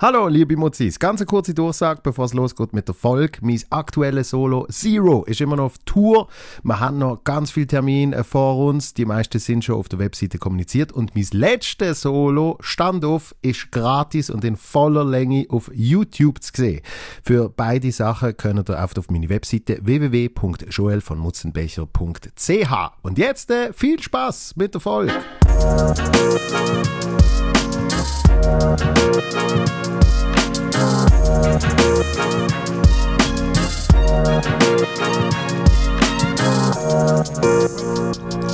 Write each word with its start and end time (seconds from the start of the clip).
Hallo, 0.00 0.28
liebe 0.28 0.56
Muzis. 0.56 1.00
Ganz 1.00 1.20
eine 1.20 1.26
kurze 1.26 1.54
Durchsage, 1.54 2.02
bevor 2.04 2.26
es 2.26 2.32
losgeht 2.32 2.72
mit 2.72 2.86
der 2.86 2.94
Folge. 2.94 3.40
Mein 3.42 3.60
aktuelles 3.70 4.30
Solo 4.30 4.64
Zero 4.70 5.24
ist 5.24 5.40
immer 5.40 5.56
noch 5.56 5.64
auf 5.64 5.78
Tour. 5.86 6.28
Wir 6.62 6.78
haben 6.78 6.98
noch 6.98 7.24
ganz 7.24 7.50
viele 7.50 7.66
Termine 7.66 8.22
vor 8.22 8.64
uns. 8.64 8.94
Die 8.94 9.04
meisten 9.04 9.40
sind 9.40 9.64
schon 9.64 9.74
auf 9.74 9.88
der 9.88 9.98
Webseite 9.98 10.38
kommuniziert. 10.38 10.92
Und 10.92 11.16
mein 11.16 11.26
letztes 11.32 12.02
Solo, 12.02 12.58
Standoff, 12.60 13.34
ist 13.42 13.72
gratis 13.72 14.30
und 14.30 14.44
in 14.44 14.54
voller 14.54 15.04
Länge 15.04 15.46
auf 15.48 15.68
YouTube 15.74 16.44
zu 16.44 16.52
sehen. 16.54 16.80
Für 17.24 17.48
beide 17.48 17.90
Sachen 17.90 18.36
könnt 18.36 18.70
ihr 18.70 18.80
auf 18.80 19.10
meine 19.10 19.28
Webseite 19.28 19.80
www.joelvonmutzenbecher.ch. 19.82 22.72
Und 23.02 23.18
jetzt 23.18 23.50
äh, 23.50 23.72
viel 23.72 24.00
Spaß 24.00 24.54
mit 24.54 24.74
der 24.74 24.80
Folge. 24.80 25.12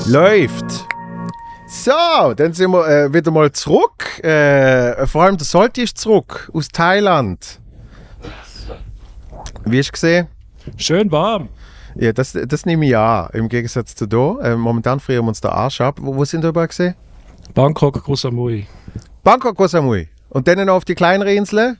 Läuft. 0.06 0.86
So, 1.66 2.34
dann 2.36 2.52
sind 2.52 2.70
wir 2.70 2.86
äh, 2.86 3.12
wieder 3.12 3.30
mal 3.30 3.50
zurück. 3.50 4.22
Äh, 4.22 5.06
vor 5.06 5.24
allem 5.24 5.36
der 5.36 5.44
Solti 5.44 5.82
ist 5.82 5.98
zurück 5.98 6.50
aus 6.54 6.68
Thailand. 6.68 7.60
Wie 9.64 9.78
hast 9.78 9.88
du 9.88 9.92
gesehen? 9.92 10.28
Schön 10.76 11.10
warm. 11.10 11.48
Ja, 11.96 12.12
das, 12.12 12.32
das 12.32 12.66
nehme 12.66 12.86
ich 12.86 12.96
an, 12.96 13.28
im 13.32 13.48
Gegensatz 13.48 13.94
zu 13.94 14.06
hier. 14.06 14.40
Äh, 14.42 14.56
momentan 14.56 15.00
frieren 15.00 15.24
wir 15.24 15.28
uns 15.28 15.40
der 15.40 15.52
Arsch 15.52 15.80
ab. 15.80 15.98
Wo, 16.00 16.14
wo 16.14 16.24
sind 16.24 16.42
wir 16.42 16.50
überall 16.50 16.68
gesehen? 16.68 16.94
Bangkok, 17.54 18.02
Koh 18.04 18.14
Samui. 18.14 18.66
Bangkok, 19.24 19.56
Koh 19.56 19.66
Samui. 19.66 20.08
Und 20.28 20.46
dann 20.46 20.66
noch 20.66 20.74
auf 20.74 20.84
die 20.84 20.94
kleineren 20.94 21.34
Inseln? 21.34 21.78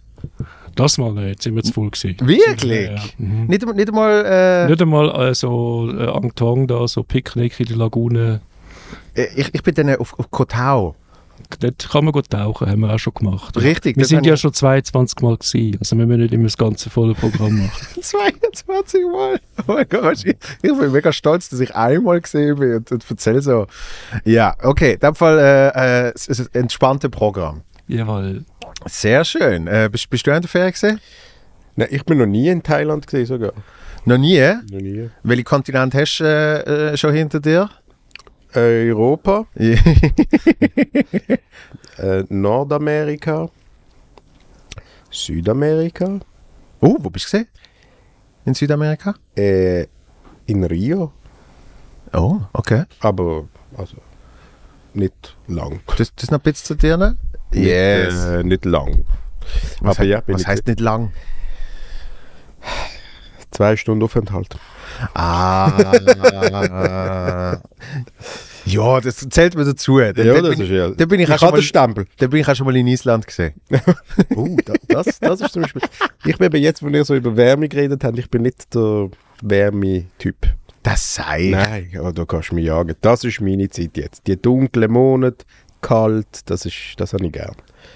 Das 0.74 0.96
mal 0.96 1.12
nicht, 1.12 1.42
sind 1.42 1.54
wir 1.54 1.62
zu 1.62 1.72
voll 1.74 1.90
gewesen. 1.90 2.16
Wirklich? 2.22 2.86
Ja, 2.86 2.94
ja. 2.94 3.02
Mhm. 3.18 3.46
Nicht, 3.46 3.66
nicht 3.74 3.88
einmal... 3.88 4.24
Äh, 4.24 4.68
Nicht 4.70 4.80
einmal 4.80 5.28
äh, 5.28 5.34
so 5.34 5.90
äh, 5.96 6.08
Angtong 6.08 6.66
da, 6.66 6.88
so 6.88 7.02
Picknick 7.02 7.60
in 7.60 7.66
der 7.66 7.76
Lagune. 7.76 8.40
äh, 9.14 9.26
ich, 9.36 9.54
ich 9.54 9.62
bin 9.62 9.74
dann 9.74 9.94
auf, 9.96 10.18
auf 10.18 10.30
Koh 10.30 10.46
Tao. 10.46 10.96
Dort 11.60 11.88
kann 11.90 12.04
man 12.04 12.12
gut 12.12 12.30
tauchen, 12.30 12.68
haben 12.68 12.80
wir 12.80 12.92
auch 12.92 12.98
schon 12.98 13.14
gemacht. 13.14 13.56
Richtig, 13.60 13.96
Wir 13.96 14.04
sind 14.06 14.26
ja 14.26 14.34
ich- 14.34 14.40
schon 14.40 14.52
22 14.52 15.20
Mal 15.20 15.36
gewesen, 15.36 15.76
also 15.78 15.96
wir 15.98 16.06
müssen 16.06 16.20
nicht 16.22 16.32
immer 16.34 16.44
das 16.44 16.56
ganze 16.56 16.90
volle 16.90 17.14
Programm 17.14 17.58
machen. 17.66 17.86
22 18.02 19.00
Mal. 19.12 19.40
Oh 19.66 19.72
mein 19.74 19.88
Gott, 19.88 20.24
ich, 20.24 20.36
ich 20.62 20.78
bin 20.78 20.92
mega 20.92 21.12
stolz, 21.12 21.48
dass 21.50 21.60
ich 21.60 21.74
einmal 21.74 22.20
gesehen 22.20 22.58
bin 22.58 22.76
und, 22.76 22.90
und 22.92 23.04
erzähle 23.08 23.40
so. 23.42 23.66
Ja, 24.24 24.54
okay, 24.62 24.94
in 24.94 25.00
dem 25.00 25.14
Fall 25.14 25.38
äh, 25.38 26.08
äh, 26.08 26.12
es 26.14 26.26
ist 26.28 26.40
ein 26.40 26.62
entspanntes 26.62 27.10
Programm. 27.10 27.62
Jawohl. 27.86 28.44
Sehr 28.86 29.24
schön. 29.24 29.66
Äh, 29.66 29.88
bist, 29.92 30.08
bist 30.10 30.26
du 30.26 30.30
in 30.32 30.40
der 30.42 30.48
Ferien 30.48 30.72
gesehen? 30.72 31.00
Nein, 31.76 31.88
ich 31.90 32.04
bin 32.04 32.18
noch 32.18 32.26
nie 32.26 32.48
in 32.48 32.62
Thailand 32.62 33.06
gesehen 33.06 33.26
sogar. 33.26 33.52
Noch 34.06 34.18
nie? 34.18 34.40
Noch 34.70 34.80
nie. 34.80 35.10
Welche 35.22 35.44
Kontinent 35.44 35.94
hast 35.94 36.18
du 36.18 36.24
äh, 36.24 36.92
äh, 36.92 36.96
schon 36.96 37.12
hinter 37.14 37.40
dir? 37.40 37.70
Europa, 38.54 39.46
äh, 41.98 42.24
Nordamerika, 42.28 43.48
Südamerika, 45.10 46.20
oh, 46.80 46.96
wo 47.00 47.10
bist 47.10 47.26
du 47.26 47.38
gesehen? 47.38 47.48
In 48.44 48.54
Südamerika? 48.54 49.14
äh, 49.36 49.86
in 50.46 50.62
Rio, 50.64 51.12
Oh, 52.12 52.40
okay. 52.52 52.84
aber 53.00 53.48
also 53.76 53.96
nicht 54.92 55.36
lang. 55.48 55.80
Das, 55.96 56.14
das 56.14 56.30
noch 56.30 56.38
ein 56.38 56.42
bisschen 56.42 56.66
zu 56.66 56.74
dir? 56.76 56.96
Ne? 56.96 57.16
Nicht, 57.52 57.68
äh, 57.70 58.42
nicht 58.44 58.64
lang. 58.64 59.04
Was, 59.80 59.98
aber 59.98 60.06
ja, 60.06 60.22
was 60.26 60.46
heißt 60.46 60.66
nicht 60.66 60.80
lang? 60.80 61.12
Zwei 63.54 63.76
Stunden 63.76 64.04
Aufenthalt. 64.04 64.56
Ah. 65.14 65.72
ja, 68.64 69.00
das 69.00 69.26
zählt 69.30 69.54
mir 69.56 69.64
dazu. 69.64 69.98
Da, 69.98 70.12
da, 70.12 70.40
bin, 70.40 70.60
ich- 70.60 70.68
ja. 70.70 70.90
da 70.90 71.06
bin 71.06 71.20
ich, 71.20 71.28
ich 71.28 71.34
auch 71.34 71.38
schon 71.38 71.46
habe 71.48 71.56
mal, 71.58 71.62
Stempel. 71.62 72.06
da 72.18 72.26
bin 72.26 72.40
ich 72.40 72.48
auch 72.48 72.54
schon 72.54 72.66
mal 72.66 72.76
in 72.76 72.86
Island 72.86 73.26
gesehen. 73.26 73.54
Uh, 74.36 74.56
da, 74.64 74.74
das, 74.88 75.18
das 75.20 75.40
ist 75.40 75.52
zum 75.52 75.62
Beispiel. 75.62 75.82
Ich 76.24 76.38
bin 76.38 76.46
aber 76.46 76.58
jetzt, 76.58 76.82
wenn 76.84 76.94
ihr 76.94 77.04
so 77.04 77.14
über 77.14 77.36
Wärme 77.36 77.68
geredet 77.68 78.02
habt, 78.04 78.18
ich 78.18 78.30
bin 78.30 78.42
nicht 78.42 78.74
der 78.74 79.08
Wärme-Typ. 79.42 80.36
Das 80.82 81.14
sei. 81.14 81.48
Nein, 81.52 81.90
ja, 81.92 82.12
da 82.12 82.24
kannst 82.24 82.50
du 82.50 82.54
mich 82.56 82.66
jagen. 82.66 82.94
Das 83.00 83.24
ist 83.24 83.40
meine 83.40 83.68
Zeit 83.70 83.96
jetzt. 83.96 84.26
Die 84.26 84.40
dunklen 84.40 84.90
Monate, 84.92 85.44
kalt, 85.80 86.26
das, 86.46 86.66
ist, 86.66 86.94
das 86.98 87.12
habe 87.12 87.26
ich 87.26 87.32
gern. 87.32 87.54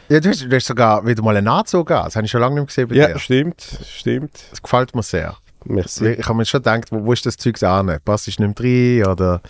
Ja, 0.09 0.21
du, 0.21 0.29
hast, 0.31 0.43
du 0.43 0.55
hast 0.55 0.67
sogar 0.67 1.07
wieder 1.07 1.23
mal 1.23 1.37
einen 1.37 1.49
Anzug 1.49 1.91
an. 1.91 2.05
Das 2.05 2.17
habe 2.17 2.25
ich 2.25 2.31
schon 2.31 2.41
lange 2.41 2.55
nicht 2.55 2.61
mehr 2.63 2.67
gesehen 2.67 2.89
bei 2.89 2.95
Ja, 2.95 3.13
dir. 3.15 3.19
stimmt, 3.19 3.63
stimmt. 3.87 4.31
Das 4.51 4.63
gefällt 4.63 4.95
mir 4.95 5.03
sehr. 5.03 5.37
Merci. 5.65 6.09
Ich 6.13 6.27
habe 6.27 6.37
mir 6.39 6.45
schon 6.45 6.61
gedacht, 6.61 6.91
wo, 6.93 7.05
wo 7.05 7.13
ist 7.13 7.27
das 7.27 7.37
Zeug 7.37 7.63
an? 7.63 7.99
Passt 8.05 8.27
du 8.27 8.31
nicht 8.31 8.61
mehr 8.61 9.03
rein? 9.05 9.11
Oder? 9.13 9.41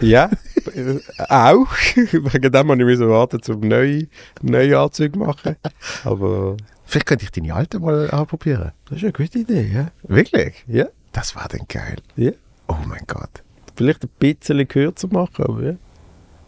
Ja, 0.00 0.28
äh, 0.74 0.98
auch. 1.28 1.68
Wegen 1.94 2.50
dem 2.52 2.70
habe 2.70 2.76
ich 2.80 2.84
müssen 2.84 3.08
warten, 3.08 3.40
zum 3.42 3.60
neue, 3.60 4.08
neue 4.42 4.78
Anzüge 4.78 5.16
machen. 5.18 5.56
Aber 6.04 6.56
Vielleicht 6.86 7.06
könnte 7.06 7.24
ich 7.24 7.30
deine 7.30 7.54
alte 7.54 7.78
mal 7.78 8.10
anprobieren. 8.10 8.72
das 8.86 8.98
ist 8.98 9.04
eine 9.04 9.12
gute 9.12 9.38
Idee, 9.38 9.70
ja? 9.72 9.88
Wirklich? 10.02 10.64
Ja, 10.66 10.86
Das 11.12 11.34
war 11.36 11.46
dann 11.48 11.66
geil. 11.68 11.96
ja. 12.16 12.32
Oh 12.66 12.76
mein 12.86 13.02
Gott. 13.06 13.42
Vielleicht 13.76 14.04
ein 14.04 14.10
bisschen 14.18 14.66
kürzer 14.66 15.08
machen, 15.08 15.44
aber 15.44 15.62
ja. 15.62 15.74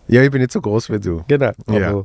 Ja, 0.09 0.23
ich 0.23 0.31
bin 0.31 0.41
nicht 0.41 0.53
so 0.53 0.61
groß 0.61 0.91
wie 0.91 0.99
du. 1.01 1.23
Genau. 1.29 1.53
Aber 1.67 1.79
Ja. 1.79 2.03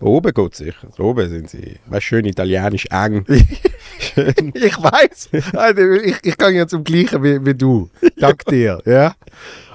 Oben 0.00 0.32
geht 0.32 0.52
es 0.52 0.58
sicher. 0.58 0.88
Oben 0.98 1.28
sind 1.28 1.50
sie, 1.50 1.78
weißt 1.86 2.04
schön 2.04 2.24
italienisch 2.24 2.86
eng. 2.86 3.24
ich 3.28 4.76
weiß. 4.82 5.30
Also, 5.54 5.82
ich, 5.92 6.16
ich 6.22 6.38
gehe 6.38 6.50
ja 6.50 6.66
zum 6.66 6.84
gleichen 6.84 7.22
wie, 7.22 7.44
wie 7.44 7.54
du. 7.54 7.90
Dank 8.18 8.44
dir. 8.46 8.80
Ja? 8.84 9.14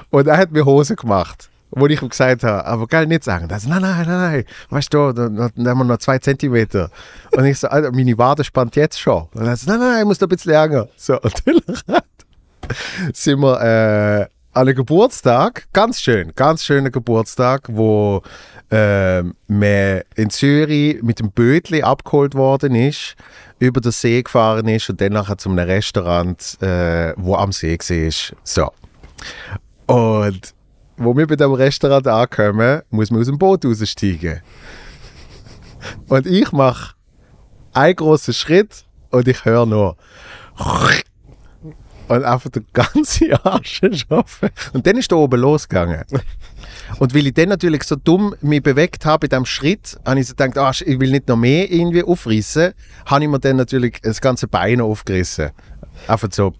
Und 0.09 0.27
er 0.27 0.37
hat 0.37 0.51
mir 0.51 0.65
Hose 0.65 0.95
gemacht. 0.95 1.49
Wo 1.71 1.87
ich 1.87 2.01
ihm 2.01 2.07
gesagt 2.07 2.43
habe, 2.43 2.65
aber 2.65 2.87
geil, 2.87 3.05
nicht 3.05 3.25
sagen. 3.25 3.49
Er 3.49 3.59
sagt, 3.59 3.69
nein, 3.69 3.81
nein, 3.81 4.07
nein, 4.07 4.17
nein. 4.17 4.45
Weißt 4.69 4.93
du, 4.93 5.11
da, 5.11 5.27
da, 5.27 5.49
da 5.53 5.69
haben 5.71 5.77
wir 5.79 5.83
noch 5.83 5.97
zwei 5.97 6.19
Zentimeter. 6.19 6.89
Und 7.31 7.43
ich 7.45 7.59
so, 7.59 7.67
Alter, 7.67 7.91
meine 7.91 8.17
Wade 8.17 8.45
spannt 8.45 8.77
jetzt 8.77 8.99
schon. 8.99 9.27
Und 9.33 9.45
er 9.45 9.57
sagt, 9.57 9.67
nein, 9.67 9.79
nein, 9.79 9.89
nein, 9.89 9.99
ich 9.99 10.05
muss 10.05 10.17
da 10.17 10.25
ein 10.25 10.29
bisschen 10.29 10.53
länger. 10.53 10.87
So, 10.95 11.19
und 11.21 11.33
dann 11.45 12.01
sind 13.13 13.39
wir 13.39 13.61
äh, 13.61 14.27
an 14.55 14.61
einem 14.61 14.75
Geburtstag, 14.75 15.67
ganz 15.73 15.99
schön, 15.99 16.31
ganz 16.33 16.63
schöner 16.63 16.89
Geburtstag, 16.89 17.67
wo 17.67 18.21
ähm, 18.71 19.35
man 19.47 20.01
in 20.15 20.29
Zürich 20.29 21.03
mit 21.03 21.19
dem 21.19 21.31
Bötli 21.31 21.83
abgeholt 21.83 22.35
worden 22.35 22.73
ist, 22.73 23.15
über 23.59 23.81
den 23.81 23.91
See 23.91 24.23
gefahren 24.23 24.65
ist 24.69 24.89
und 24.89 25.01
dann 25.01 25.11
nachher 25.11 25.37
zu 25.37 25.49
einem 25.49 25.67
Restaurant, 25.67 26.57
äh, 26.61 27.13
wo 27.17 27.35
am 27.35 27.51
See 27.51 27.77
war. 27.77 28.37
So. 28.45 28.71
Und 29.87 30.53
wo 30.95 31.17
wir 31.17 31.27
bei 31.27 31.35
dem 31.35 31.51
Restaurant 31.51 32.07
ankommen, 32.07 32.81
muss 32.91 33.11
man 33.11 33.19
aus 33.19 33.27
dem 33.27 33.37
Boot 33.37 33.65
raussteigen. 33.65 34.39
Und 36.07 36.27
ich 36.27 36.53
mache 36.53 36.95
einen 37.73 37.95
großen 37.97 38.33
Schritt 38.33 38.85
und 39.11 39.27
ich 39.27 39.43
höre 39.43 39.65
nur 39.65 39.97
und 42.07 42.23
einfach 42.23 42.49
den 42.49 42.65
ganzen 42.73 43.33
Arsch 43.43 43.81
schaffen. 43.93 44.49
Und 44.73 44.85
dann 44.85 44.97
ist 44.97 45.11
da 45.11 45.15
oben 45.15 45.39
losgegangen. 45.39 46.03
Und 46.99 47.13
weil 47.13 47.27
ich 47.27 47.33
dann 47.33 47.49
natürlich 47.49 47.83
so 47.83 47.95
dumm 47.95 48.35
mich 48.41 48.63
bewegt 48.63 49.05
habe 49.05 49.25
in 49.25 49.29
diesem 49.29 49.45
Schritt, 49.45 49.97
habe 50.05 50.19
ich 50.19 50.27
so 50.27 50.35
gedacht, 50.35 50.57
ah, 50.57 50.71
ich 50.71 50.99
will 50.99 51.11
nicht 51.11 51.27
noch 51.27 51.37
mehr 51.37 51.71
irgendwie 51.71 52.03
aufrissen, 52.03 52.73
habe 53.05 53.23
ich 53.23 53.29
mir 53.29 53.39
dann 53.39 53.57
natürlich 53.57 53.99
das 54.01 54.21
ganze 54.21 54.47
Bein 54.47 54.81
aufgerissen. 54.81 55.51
Einfach 56.07 56.29
so. 56.31 56.53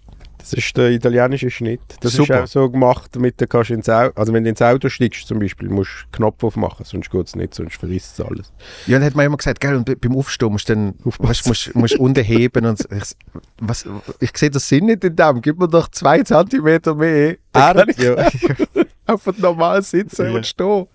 Das 0.47 0.53
ist 0.53 0.77
der 0.77 0.91
italienische 0.91 1.49
Schnitt. 1.49 1.81
Das 2.01 2.13
Super. 2.13 2.43
ist 2.43 2.51
auch 2.51 2.61
so 2.65 2.69
gemacht, 2.69 3.09
damit 3.15 3.41
du 3.41 3.47
kannst 3.47 3.71
ins 3.71 3.89
Auto, 3.89 4.13
also 4.19 4.31
wenn 4.31 4.43
du 4.43 4.51
ins 4.51 4.61
Auto 4.61 4.89
steigst 4.89 5.25
zum 5.27 5.39
Beispiel, 5.39 5.69
musst 5.69 6.05
du 6.11 6.17
Knopf 6.17 6.43
aufmachen, 6.43 6.85
sonst 6.85 7.09
geht 7.09 7.25
es 7.25 7.35
nicht, 7.35 7.55
sonst 7.55 7.77
verrisst 7.77 8.19
es 8.19 8.23
alles. 8.23 8.53
Ja, 8.85 8.99
dann 8.99 9.07
hat 9.07 9.15
man 9.15 9.25
immer 9.25 9.37
gesagt, 9.37 9.59
gell, 9.59 9.75
und 9.75 9.85
be- 9.85 9.95
beim 9.95 10.15
Aufstehen 10.15 10.51
musst 10.51 10.69
du 10.69 10.75
dann 10.75 10.93
weißt, 11.03 11.47
musst, 11.47 11.73
musst 11.75 11.95
unten 11.97 12.23
heben. 12.23 12.63
Und 12.63 12.79
ich, 12.91 13.15
was, 13.59 13.85
ich 14.19 14.37
sehe 14.37 14.51
den 14.51 14.59
Sinn 14.59 14.85
nicht 14.85 15.03
in 15.03 15.15
dem. 15.15 15.41
Gib 15.41 15.57
mir 15.57 15.67
doch 15.67 15.87
zwei 15.89 16.21
Zentimeter 16.21 16.93
mehr. 16.93 17.31
Ich 17.31 17.97
ja. 17.97 18.15
einfach 19.05 19.37
normal 19.37 19.81
sitzen 19.83 20.25
Ja. 20.27 20.31
und 20.33 20.45
stehen. 20.45 20.87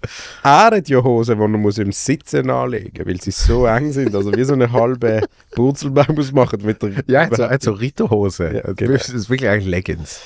Er 0.42 0.70
hat 0.72 0.88
ja 0.88 1.02
Hosen, 1.02 1.36
die 1.36 1.40
man 1.46 1.60
muss 1.60 1.78
im 1.78 1.92
Sitzen 1.92 2.50
anlegen 2.50 3.06
weil 3.06 3.20
sie 3.20 3.30
so 3.30 3.66
eng 3.66 3.92
sind. 3.92 4.14
Also 4.14 4.34
wie 4.34 4.44
so 4.44 4.54
eine 4.54 4.70
halbe 4.72 5.22
Purzelbaum 5.54 6.14
muss 6.16 6.32
machen 6.32 6.60
mit 6.64 6.82
der 6.82 6.90
Ja, 7.06 7.22
er 7.22 7.50
hat 7.50 7.62
so, 7.62 7.72
so 7.72 7.78
Ritterhose. 7.78 8.44
Ja, 8.54 8.60
das 8.62 8.76
genau. 8.76 8.94
ist 8.94 9.30
wirklich 9.30 9.48
eigentlich 9.50 9.68
Leggings. 9.70 10.20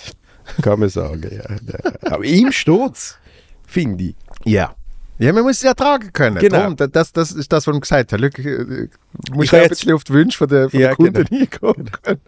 kann 0.62 0.80
man 0.80 0.88
sagen. 0.88 1.22
Ja. 1.30 2.10
Aber 2.10 2.24
ihm 2.24 2.52
steht's, 2.52 3.18
finde 3.66 4.04
ich. 4.04 4.14
Ja. 4.44 4.74
Ja, 5.16 5.32
man 5.32 5.44
muss 5.44 5.58
es 5.58 5.62
ja 5.62 5.74
tragen 5.74 6.12
können. 6.12 6.38
Genau. 6.38 6.64
Drum, 6.64 6.76
da- 6.76 6.88
das, 6.88 7.12
das 7.12 7.30
ist 7.30 7.52
das, 7.52 7.68
was 7.68 7.74
ich 7.76 7.80
gesagt 7.82 8.12
habe. 8.12 8.26
Äh, 8.26 8.88
Du 9.26 9.34
musst 9.34 9.44
Ich 9.46 9.52
ja 9.52 9.62
ein 9.62 9.68
bisschen 9.68 9.92
auf 9.92 10.02
die 10.02 10.12
Wünsche 10.12 10.36
von 10.36 10.48
der, 10.48 10.68
von 10.68 10.80
Ja, 10.80 10.88
der 10.88 10.96
Kunden 10.96 11.12
genau. 11.24 11.40
eingehen 11.72 11.90
können. 12.02 12.18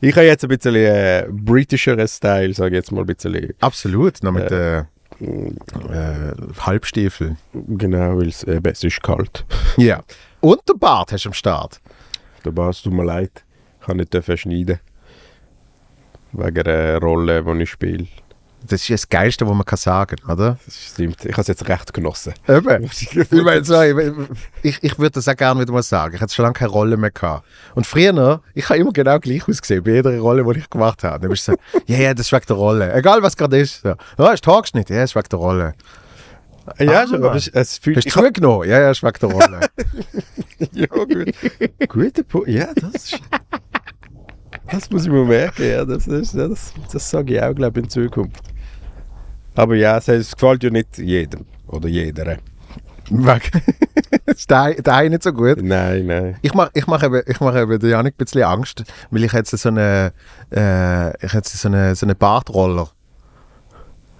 Ich 0.00 0.12
habe 0.14 0.26
jetzt 0.26 0.44
ein 0.44 0.48
bisschen 0.48 0.76
äh, 0.76 1.26
britischeren 1.28 2.06
Style, 2.06 2.54
sage 2.54 2.76
ich 2.76 2.80
jetzt 2.82 2.92
mal 2.92 3.00
ein 3.00 3.06
bisschen. 3.08 3.52
Absolut, 3.60 4.22
noch 4.22 4.30
mit 4.30 4.48
äh, 4.52 4.84
äh, 5.20 6.32
Halbstiefeln. 6.58 7.38
Genau, 7.52 8.18
weil 8.18 8.28
es, 8.28 8.44
eben, 8.44 8.70
es 8.70 8.84
ist 8.84 9.02
kalt. 9.02 9.44
Ja. 9.76 10.02
Und 10.40 10.60
der 10.68 10.74
Bart 10.74 11.12
hast 11.12 11.24
du 11.24 11.30
am 11.30 11.32
Start. 11.32 11.80
Der 12.44 12.50
Bas, 12.50 12.82
tut 12.82 12.92
mir 12.92 13.04
leid. 13.04 13.44
Ich 13.80 13.86
kann 13.86 13.96
nicht 13.96 14.14
schneiden. 14.38 14.80
Wegen 16.32 16.64
der 16.64 17.00
Rolle, 17.00 17.42
die 17.42 17.62
ich 17.62 17.70
spiele. 17.70 18.06
Das 18.66 18.80
ist 18.82 18.90
das 18.90 19.08
Geilste, 19.08 19.46
was 19.46 19.54
man 19.54 19.64
kann 19.64 19.76
sagen 19.78 20.16
oder? 20.28 20.58
Das 20.64 20.76
stimmt. 20.92 21.24
Ich 21.24 21.32
habe 21.32 21.42
es 21.42 21.48
jetzt 21.48 21.68
recht 21.68 21.92
genossen. 21.92 22.34
Eben. 22.48 22.84
Ich, 22.84 23.30
meine, 23.42 23.64
so, 23.64 23.80
ich, 24.62 24.78
ich, 24.82 24.98
würde 24.98 25.12
das 25.12 25.28
auch 25.28 25.36
gerne 25.36 25.60
wieder 25.60 25.72
mal 25.72 25.82
sagen. 25.82 26.14
Ich 26.14 26.20
hatte 26.20 26.34
schon 26.34 26.44
lange 26.44 26.54
keine 26.54 26.70
Rolle 26.70 26.96
mehr 26.96 27.10
gehabt. 27.10 27.46
Und 27.74 27.86
früher, 27.86 28.40
ich 28.54 28.68
habe 28.68 28.78
immer 28.78 28.92
genau 28.92 29.18
gleich 29.18 29.48
ausgesehen, 29.48 29.82
bei 29.84 29.92
jeder 29.92 30.18
Rolle, 30.18 30.44
die 30.52 30.60
ich 30.60 30.70
gemacht 30.70 31.04
habe. 31.04 31.20
Dann 31.20 31.30
bist 31.30 31.48
du 31.48 31.52
so, 31.52 31.58
ja, 31.86 31.98
ja, 31.98 32.14
das 32.14 32.26
ist 32.26 32.32
wegen 32.32 32.46
der 32.46 32.56
Rolle. 32.56 32.92
Egal, 32.94 33.22
was 33.22 33.36
gerade 33.36 33.58
ist. 33.58 33.82
So, 33.82 33.94
ja, 34.18 34.32
ist 34.32 34.44
Tagesschnitt? 34.44 34.90
Ja, 34.90 35.02
ist 35.02 35.14
wegen 35.14 35.28
der 35.28 35.38
Rolle. 35.38 35.74
Ja, 36.78 37.02
Ah, 37.02 37.06
schon, 37.06 37.22
aber 37.22 37.36
es, 37.36 37.48
es 37.48 37.78
fühlt 37.78 37.98
Hast 37.98 38.06
du 38.06 38.10
zugenommen? 38.10 38.68
Ja, 38.68 38.80
ja, 38.80 38.90
ist 38.90 39.02
wegen 39.02 39.18
der 39.20 39.30
Rolle. 39.30 39.60
Ja, 40.72 40.86
gut. 40.86 41.34
Guter 41.86 42.22
Punkt. 42.22 42.48
Ja, 42.48 42.68
das 42.74 43.12
ist. 43.12 43.20
Das 44.70 44.90
muss 44.90 45.04
ich 45.04 45.10
mir 45.10 45.24
merken, 45.24 45.68
ja. 45.68 45.84
Das, 45.84 46.06
ist, 46.06 46.34
das, 46.34 46.72
das 46.92 47.10
sage 47.10 47.34
ich 47.34 47.42
auch, 47.42 47.54
glaube 47.54 47.78
ich, 47.78 47.84
in 47.84 47.90
Zukunft. 47.90 48.42
Aber 49.56 49.74
ja, 49.74 49.98
es, 49.98 50.36
gefällt 50.36 50.62
ja 50.62 50.70
nicht 50.70 50.98
jedem 50.98 51.46
oder 51.66 51.88
jeder. 51.88 52.36
Ist 54.26 54.50
der, 54.50 54.74
der 54.74 54.94
eine 54.94 55.10
nicht 55.10 55.22
so 55.22 55.32
gut? 55.32 55.62
Nein, 55.62 56.06
nein. 56.06 56.36
Ich 56.42 56.52
mache 56.54 56.70
ich 56.74 56.86
mach 56.86 57.02
eben, 57.02 57.22
ich 57.26 57.40
mach 57.40 57.56
eben 57.56 57.78
der 57.78 57.90
Janik 57.90 58.14
ein 58.14 58.18
bisschen 58.18 58.42
Angst, 58.42 58.84
weil 59.10 59.24
ich 59.24 59.32
jetzt 59.32 59.56
so 59.56 59.68
eine, 59.68 60.12
äh, 60.52 61.24
ich 61.24 61.32
jetzt 61.32 61.56
so 61.56 61.68
eine, 61.68 61.94
so 61.94 62.04
eine 62.04 62.16
Bartroller. 62.16 62.90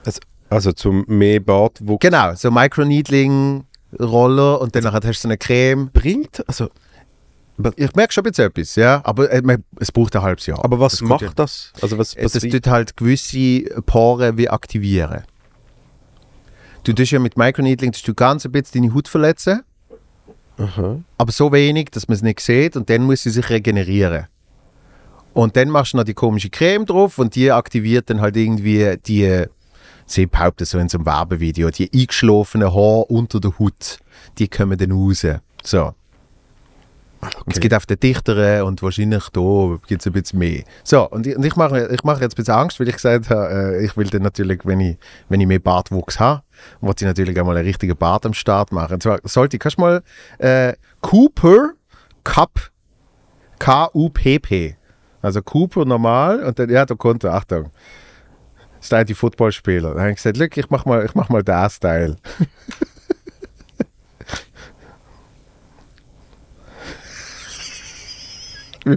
Also, 0.04 0.20
also 0.48 0.72
zum 0.72 1.04
mehr 1.08 1.40
Bartwuchs 1.40 2.00
Genau, 2.00 2.34
so 2.34 2.50
Microneedling-Roller 2.50 4.58
und 4.60 4.74
dann 4.74 4.90
hast 4.92 5.04
du 5.04 5.12
so 5.12 5.28
eine 5.28 5.36
Creme. 5.36 5.90
bringt. 5.92 6.42
Also, 6.48 6.70
Ich 7.76 7.94
merke 7.94 8.12
schon 8.12 8.24
jetzt 8.26 8.38
etwas, 8.38 8.74
ja, 8.76 9.00
aber 9.04 9.30
äh, 9.30 9.42
es 9.80 9.90
braucht 9.90 10.14
ein 10.14 10.22
halbes 10.22 10.44
Jahr. 10.46 10.62
aber 10.64 10.78
was 10.78 10.92
Das 10.92 11.00
macht 11.02 11.22
ja- 11.22 11.30
das? 11.34 11.72
Also 11.80 11.96
was 11.96 12.14
Äh, 12.14 12.22
Das 12.24 12.32
tut 12.34 12.66
halt 12.66 12.96
gewisse 12.96 13.60
Poren 13.86 14.36
wie 14.36 14.48
aktivieren. 14.48 15.22
Du 16.84 16.92
tust 16.92 17.10
ja 17.12 17.18
mit 17.18 17.36
Microneedling 17.36 17.92
du 18.04 18.14
ganz 18.14 18.44
ein 18.44 18.52
bisschen 18.52 18.82
deine 18.82 18.94
Haut 18.94 19.08
verletzen, 19.08 19.62
Aha. 20.58 21.00
aber 21.18 21.32
so 21.32 21.50
wenig, 21.50 21.90
dass 21.90 22.06
man 22.08 22.14
es 22.16 22.22
nicht 22.22 22.40
sieht 22.40 22.76
und 22.76 22.88
dann 22.90 23.02
muss 23.04 23.22
sie 23.22 23.30
sich 23.30 23.48
regenerieren. 23.50 24.26
Und 25.32 25.56
dann 25.56 25.68
machst 25.68 25.92
du 25.92 25.96
noch 25.98 26.04
die 26.04 26.14
komische 26.14 26.48
Creme 26.50 26.86
drauf 26.86 27.18
und 27.18 27.34
die 27.34 27.50
aktiviert 27.50 28.08
dann 28.08 28.20
halt 28.20 28.36
irgendwie 28.36 28.96
die, 29.04 29.44
sie 30.06 30.26
behaupten 30.26 30.64
so 30.64 30.78
in 30.78 30.88
so 30.88 30.98
einem 30.98 31.06
Werbevideo, 31.06 31.70
die 31.70 31.90
eingeschlafenen 31.92 32.68
Haare 32.72 33.04
unter 33.06 33.40
der 33.40 33.58
Haut, 33.58 33.98
die 34.38 34.48
kommen 34.48 34.78
dann 34.78 34.92
raus. 34.92 35.26
So. 35.62 35.92
Und 37.44 37.54
es 37.54 37.60
gibt 37.60 37.74
auf 37.74 37.86
den 37.86 37.98
dichteren 38.00 38.62
und 38.62 38.82
wahrscheinlich 38.82 39.28
da 39.32 39.78
gibt 39.86 40.02
es 40.02 40.06
ein 40.06 40.12
bisschen 40.12 40.38
mehr. 40.38 40.62
So, 40.84 41.08
und 41.08 41.26
ich, 41.26 41.36
und 41.36 41.44
ich 41.44 41.56
mache 41.56 41.88
ich 41.92 42.04
mache 42.04 42.20
jetzt 42.22 42.34
ein 42.34 42.36
bisschen 42.36 42.54
Angst, 42.54 42.80
weil 42.80 42.88
ich 42.88 42.94
gesagt 42.94 43.30
habe, 43.30 43.76
äh, 43.76 43.84
ich 43.84 43.96
will 43.96 44.06
dann 44.06 44.22
natürlich, 44.22 44.60
wenn 44.64 44.80
ich, 44.80 44.96
wenn 45.28 45.40
ich 45.40 45.46
mehr 45.46 45.58
Bartwuchs 45.58 46.20
habe, 46.20 46.42
wollte 46.80 47.04
ich 47.04 47.06
natürlich 47.06 47.38
auch 47.40 47.44
mal 47.44 47.56
einen 47.56 47.66
richtigen 47.66 47.96
Bart 47.96 48.26
am 48.26 48.34
Start 48.34 48.72
machen. 48.72 48.94
Und 48.94 49.02
zwar 49.02 49.20
sollte 49.24 49.56
ich, 49.56 49.60
kannst 49.60 49.78
du 49.78 49.82
mal 49.82 50.02
äh, 50.38 50.74
Cooper 51.00 51.70
Cup 52.24 52.70
K-U-P-P. 53.58 54.76
Also 55.22 55.42
Cooper 55.42 55.84
normal 55.84 56.42
und 56.44 56.58
dann, 56.58 56.70
ja, 56.70 56.84
da 56.84 56.94
konnte, 56.94 57.32
Achtung, 57.32 57.70
das 58.78 58.92
ist 58.92 59.08
die 59.08 59.14
Footballspieler. 59.14 59.90
Dann 59.90 60.00
habe 60.00 60.10
ich 60.10 60.16
gesagt, 60.16 60.36
look, 60.36 60.56
ich 60.56 60.70
mach 60.70 60.84
mal, 60.84 61.04
ich 61.04 61.14
mach 61.14 61.28
mal 61.28 61.42
den 61.42 61.70
Style. 61.70 62.16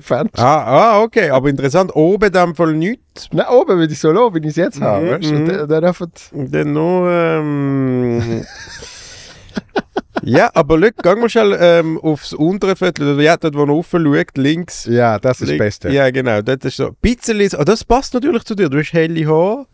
Fandest 0.01 0.37
du? 0.37 0.41
Ah, 0.41 0.63
ah, 0.97 1.01
okay, 1.01 1.29
aber 1.31 1.49
interessant. 1.49 1.95
Oben 1.95 2.25
in 2.27 2.31
dem 2.33 2.55
Fall 2.55 2.73
nichts. 2.73 3.27
Na, 3.31 3.49
oben, 3.49 3.79
wenn 3.79 3.89
ich 3.89 3.99
so 3.99 4.11
lasse, 4.11 4.35
wie 4.35 4.39
ich 4.39 4.45
es 4.47 4.55
jetzt 4.55 4.79
habe. 4.81 5.05
Mhm, 5.05 5.09
weißt 5.11 5.29
du? 5.31 5.33
mhm. 5.35 5.47
Dann, 5.47 5.69
dann 5.69 5.83
einfach, 5.85 6.07
Und 6.31 6.53
Dann 6.53 6.73
nur. 6.73 7.09
Ähm, 7.11 8.45
ja, 10.23 10.49
aber 10.53 10.79
schau, 10.79 10.89
gehen 11.01 11.21
wir 11.21 11.29
schnell 11.29 11.57
ähm, 11.59 11.99
aufs 12.01 12.33
untere 12.33 12.75
Viertel. 12.75 13.13
oder 13.13 13.21
Ja, 13.23 13.37
dort, 13.37 13.55
wo 13.55 13.65
man 13.65 13.69
rauf 13.75 13.87
schaut, 13.91 14.37
links. 14.37 14.85
ja, 14.85 15.17
das 15.17 15.41
ist 15.41 15.51
das 15.51 15.57
Beste. 15.57 15.89
Ja, 15.89 16.09
genau. 16.11 16.41
Dort 16.41 16.63
ist 16.65 16.77
so 16.77 16.87
ein 16.87 16.95
bisschen. 17.01 17.59
Ah, 17.59 17.63
das 17.65 17.83
passt 17.83 18.13
natürlich 18.13 18.43
zu 18.43 18.55
dir. 18.55 18.69
Du 18.69 18.77
hast 18.77 18.93
helle 18.93 19.25
Haare. 19.27 19.65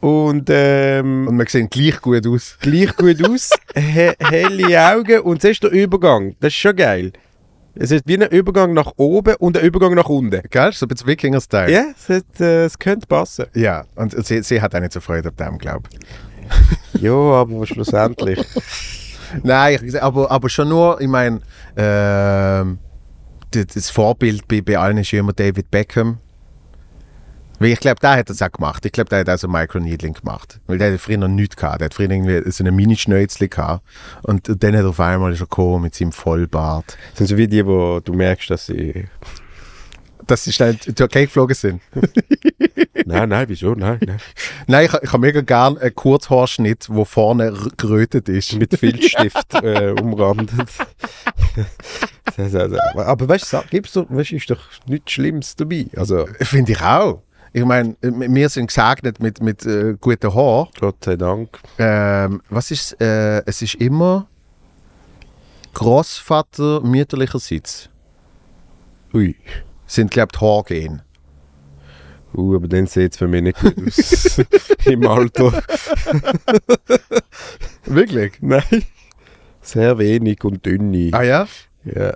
Und 0.00 0.48
ähm, 0.50 1.28
Und 1.28 1.38
wir 1.38 1.46
sehen 1.48 1.70
gleich 1.70 2.00
gut 2.00 2.26
aus. 2.26 2.58
gleich 2.60 2.94
gut 2.96 3.24
aus. 3.28 3.50
he 3.76 4.10
helle 4.18 4.92
Augen. 4.94 5.20
Und 5.20 5.40
siehst 5.42 5.62
du 5.62 5.68
den 5.68 5.78
Übergang. 5.78 6.34
Das 6.40 6.48
ist 6.52 6.58
schon 6.58 6.74
geil. 6.74 7.12
Es 7.74 7.90
ist 7.90 8.06
wie 8.06 8.22
ein 8.22 8.28
Übergang 8.28 8.74
nach 8.74 8.92
oben 8.96 9.34
und 9.36 9.56
ein 9.56 9.64
Übergang 9.64 9.94
nach 9.94 10.08
unten. 10.08 10.42
Gell? 10.50 10.72
So 10.72 10.84
ein 10.84 10.88
bisschen 10.88 11.06
Wikinger-Style. 11.06 11.70
Ja, 11.72 11.84
es, 11.96 12.08
hat, 12.08 12.40
äh, 12.40 12.64
es 12.64 12.78
könnte 12.78 13.06
passen. 13.06 13.46
Ja, 13.54 13.84
und 13.94 14.14
sie, 14.26 14.42
sie 14.42 14.60
hat 14.60 14.74
auch 14.74 14.80
nicht 14.80 14.92
so 14.92 15.00
Freude 15.00 15.28
ab 15.28 15.36
dem, 15.36 15.58
glaube 15.58 15.88
ich. 15.90 15.98
Ja, 17.00 17.12
aber 17.12 17.66
schlussendlich. 17.66 18.38
Nein, 19.42 19.96
aber, 20.00 20.30
aber 20.30 20.48
schon 20.50 20.68
nur, 20.68 21.00
ich 21.00 21.08
meine, 21.08 21.40
ähm, 21.76 22.78
das, 23.50 23.66
das 23.74 23.90
Vorbild 23.90 24.46
bei, 24.46 24.60
bei 24.60 24.78
allen 24.78 24.98
ist 24.98 25.10
ja 25.10 25.20
immer 25.20 25.32
David 25.32 25.70
Beckham. 25.70 26.18
Weil 27.62 27.70
ich 27.72 27.80
glaube, 27.80 28.00
der 28.00 28.16
hat 28.16 28.28
das 28.30 28.42
auch 28.42 28.50
gemacht. 28.50 28.84
Ich 28.84 28.92
glaube, 28.92 29.08
der 29.10 29.20
hat 29.20 29.28
auch 29.30 29.38
so 29.38 29.48
Microneedling 29.48 30.14
gemacht. 30.14 30.60
Weil 30.66 30.78
der 30.78 30.92
hat 30.92 31.00
früher 31.00 31.16
noch 31.18 31.28
nichts 31.28 31.56
gehabt. 31.56 31.80
Der 31.80 31.86
hat 31.86 31.94
früher 31.94 32.10
irgendwie 32.10 32.50
so 32.50 32.62
eine 32.64 32.72
Mini-Schnäuzli 32.72 33.48
gehabt. 33.48 33.82
Und 34.22 34.48
dann 34.62 34.74
hat 34.76 34.82
er 34.82 34.88
auf 34.88 35.00
einmal 35.00 35.32
er 35.32 35.38
gekommen 35.38 35.82
mit 35.84 35.94
seinem 35.94 36.12
Vollbart. 36.12 36.96
Das 37.10 37.18
sind 37.18 37.26
so 37.28 37.36
wie 37.36 37.46
die, 37.48 37.64
wo 37.64 38.00
du 38.00 38.12
merkst, 38.12 38.50
dass 38.50 38.66
sie. 38.66 39.06
Dass 40.26 40.44
sie 40.44 40.52
schnell 40.52 40.72
in 40.72 40.78
die 40.86 40.92
Türkei 40.94 41.24
geflogen 41.24 41.54
sind. 41.54 41.80
Nein, 43.04 43.28
nein, 43.30 43.48
wieso? 43.48 43.74
Nein, 43.74 43.98
nein. 44.06 44.18
Nein, 44.68 44.86
ich, 44.86 44.94
ich 45.02 45.08
habe 45.12 45.18
mega 45.18 45.40
gerne 45.40 45.80
einen 45.80 45.92
Kurzhaarschnitt, 45.94 46.88
der 46.88 47.04
vorne 47.04 47.52
gerötet 47.76 48.28
ist. 48.28 48.52
Mit 48.54 48.78
Filzstift 48.78 49.54
äh, 49.62 49.90
umrandet. 50.00 50.50
Das- 52.36 52.54
Aber 52.54 53.28
weißt 53.28 53.52
du, 53.52 53.58
gibt's 53.68 53.92
doch, 53.92 54.06
weißt, 54.08 54.32
ist 54.32 54.48
doch 54.50 54.60
nichts 54.86 55.12
Schlimmes 55.12 55.54
dabei. 55.56 55.86
Also, 55.96 56.26
Finde 56.40 56.72
ich 56.72 56.80
auch. 56.80 57.22
Ich 57.54 57.64
meine, 57.64 57.96
wir 58.00 58.48
sind 58.48 58.68
gesegnet 58.68 59.20
mit, 59.20 59.42
mit 59.42 59.66
äh, 59.66 59.94
guten 60.00 60.34
Haaren. 60.34 60.68
Gott 60.80 61.04
sei 61.04 61.16
Dank. 61.16 61.58
Ähm, 61.78 62.40
was 62.48 62.70
ist 62.70 62.98
äh, 63.00 63.42
Es 63.44 63.60
ist 63.60 63.74
immer 63.74 64.26
Großvater 65.74 66.80
mütterlicherseits. 66.80 67.90
Ui. 69.12 69.36
Sind, 69.86 70.10
glaube 70.10 70.30
ich, 70.32 70.38
die 70.38 70.44
Haargene. 70.44 71.04
Uh, 72.34 72.56
aber 72.56 72.68
dann 72.68 72.86
sieht 72.86 73.12
es 73.12 73.18
für 73.18 73.28
mich 73.28 73.42
nicht 73.42 73.60
gut 73.60 73.74
aus. 73.86 74.40
Im 74.86 75.06
Alter. 75.06 75.52
Wirklich? 77.84 78.38
Nein. 78.40 78.84
Sehr 79.60 79.98
wenig 79.98 80.42
und 80.44 80.64
dünne. 80.64 81.10
Ah 81.12 81.22
ja? 81.22 81.46
Ja. 81.84 82.14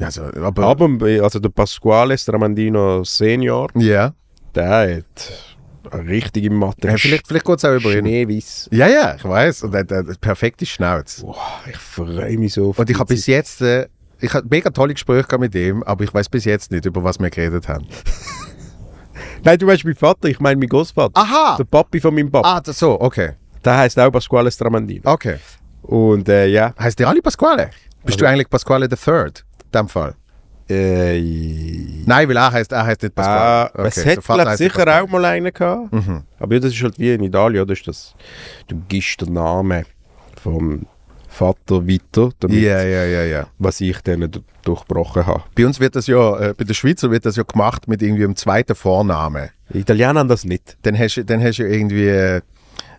Also, 0.00 0.24
aber, 0.24 0.64
Aber 0.64 0.88
also 1.22 1.38
der 1.38 1.48
Pasquale 1.50 2.18
Stramandino 2.18 3.04
Senior, 3.04 3.70
ja. 3.76 4.12
Der 4.56 4.96
hat 4.98 5.32
eine 5.92 6.08
richtige 6.10 6.50
Matte. 6.50 6.88
ja 6.88 6.96
vielleicht 6.96 7.28
vielleicht 7.28 7.44
geht 7.44 7.58
es 7.58 7.64
auch 7.64 7.74
über 7.76 7.92
ihn. 7.92 8.00
Schneeweiß. 8.00 8.68
Ja, 8.72 8.88
ja, 8.88 9.14
ich 9.14 9.24
weiß. 9.24 9.62
Und 9.62 9.74
er 9.74 9.80
hat 9.80 9.92
eine 9.92 10.14
perfekte 10.20 10.66
Schnauze. 10.66 11.22
Boah, 11.24 11.36
ich 11.68 11.76
freue 11.76 12.36
mich 12.38 12.54
so 12.54 12.70
auf 12.70 12.78
Und 12.78 12.90
ich 12.90 12.98
habe 12.98 13.14
bis 13.14 13.26
jetzt. 13.26 13.60
Äh, 13.62 13.86
ich 14.18 14.32
habe 14.32 14.46
mega 14.50 14.70
tolle 14.70 14.94
Gespräche 14.94 15.38
mit 15.38 15.54
ihm, 15.54 15.82
aber 15.82 16.02
ich 16.04 16.12
weiß 16.12 16.28
bis 16.30 16.44
jetzt 16.46 16.72
nicht, 16.72 16.86
über 16.86 17.04
was 17.04 17.20
wir 17.20 17.28
geredet 17.30 17.68
haben. 17.68 17.86
Nein, 19.44 19.58
du 19.58 19.66
weißt, 19.66 19.84
mein 19.84 19.94
Vater, 19.94 20.28
ich 20.28 20.40
meine 20.40 20.58
mein 20.58 20.68
Großvater. 20.68 21.12
Aha! 21.20 21.56
Der 21.58 21.64
Papi 21.64 22.00
von 22.00 22.14
meinem 22.14 22.30
Papa. 22.30 22.56
Ah, 22.56 22.60
das 22.60 22.78
so, 22.78 23.00
okay. 23.00 23.32
Der 23.64 23.76
heißt 23.76 23.98
auch 23.98 24.10
Pasquale 24.10 24.50
Stramandino. 24.50 25.02
Okay. 25.04 25.36
Und 25.82 26.28
äh, 26.28 26.46
ja. 26.46 26.74
Heißt 26.78 26.98
der 26.98 27.08
alle 27.08 27.22
Pasquale? 27.22 27.66
Bist 28.04 28.16
Also- 28.16 28.18
du 28.18 28.28
eigentlich 28.28 28.48
Pasquale 28.50 28.88
the 28.90 28.96
Third? 28.96 29.44
In 29.66 29.70
dem 29.80 29.88
Fall. 29.88 30.14
Äh, 30.68 31.20
Nein, 32.06 32.28
weil 32.28 32.36
er 32.36 32.52
heißt, 32.52 32.72
er 32.72 32.84
heißt 32.86 33.02
nicht 33.02 33.14
Pasquale. 33.14 33.70
Ah, 33.74 33.84
es 33.84 33.94
der 33.94 34.04
hätte, 34.04 34.20
glaub, 34.22 34.48
sicher 34.56 34.84
Pasquale. 34.84 35.02
auch 35.04 35.08
mal 35.08 35.24
einen 35.24 35.52
gehabt. 35.52 35.92
Mhm. 35.92 36.22
Aber 36.38 36.54
ja, 36.54 36.60
das 36.60 36.72
ist 36.72 36.82
halt 36.82 36.98
wie 36.98 37.12
in 37.14 37.22
Italien, 37.22 37.62
oder? 37.62 37.72
Ist 37.72 37.86
das, 37.86 38.14
du 38.66 38.76
gibst 38.88 39.20
den 39.20 39.32
Namen 39.34 39.84
vom 40.42 40.86
Vater 41.28 41.86
weiter, 41.86 42.30
damit, 42.40 42.62
Ja, 42.62 42.82
ja, 42.82 43.04
ja, 43.04 43.22
ja. 43.24 43.46
was 43.58 43.80
ich 43.80 44.00
dann 44.00 44.28
durchbrochen 44.64 45.26
habe. 45.26 45.42
Bei 45.54 45.66
uns 45.66 45.78
wird 45.78 45.94
das 45.94 46.06
ja, 46.06 46.38
äh, 46.38 46.54
bei 46.56 46.64
den 46.64 46.74
Schweizer 46.74 47.10
wird 47.10 47.26
das 47.26 47.36
ja 47.36 47.42
gemacht 47.42 47.86
mit 47.88 48.02
irgendwie 48.02 48.24
einem 48.24 48.36
zweiten 48.36 48.74
Vornamen. 48.74 49.50
Die 49.72 49.80
Italiener 49.80 50.14
haben 50.20 50.28
das 50.28 50.44
nicht. 50.44 50.78
Dann 50.82 50.98
hast 50.98 51.16
du 51.16 51.24
dann 51.24 51.42
hast 51.42 51.58
du 51.58 51.64
irgendwie, 51.64 52.08
äh, 52.08 52.40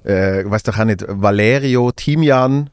äh, 0.04 0.50
weiß 0.50 0.64
doch 0.64 0.78
auch 0.78 0.86
nicht, 0.86 1.04
Valerio 1.08 1.92
Timian 1.92 2.70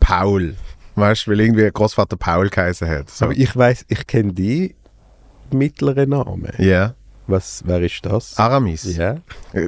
Paul. 0.00 0.56
Weißt 0.96 1.26
du, 1.26 1.30
weil 1.30 1.40
irgendwie 1.40 1.70
Großvater 1.70 2.16
Paul 2.16 2.48
geheißen 2.48 2.88
hat. 2.88 3.10
So. 3.10 3.26
Aber 3.26 3.34
ich 3.36 3.54
weiß, 3.54 3.84
ich 3.88 4.06
kenne 4.06 4.32
die 4.32 4.74
mittleren 5.52 6.10
Namen. 6.10 6.52
Ja. 6.58 6.94
Was, 7.28 7.62
wer 7.66 7.80
ist 7.82 8.06
das? 8.06 8.38
Aramis. 8.38 8.96
Ja. 8.96 9.16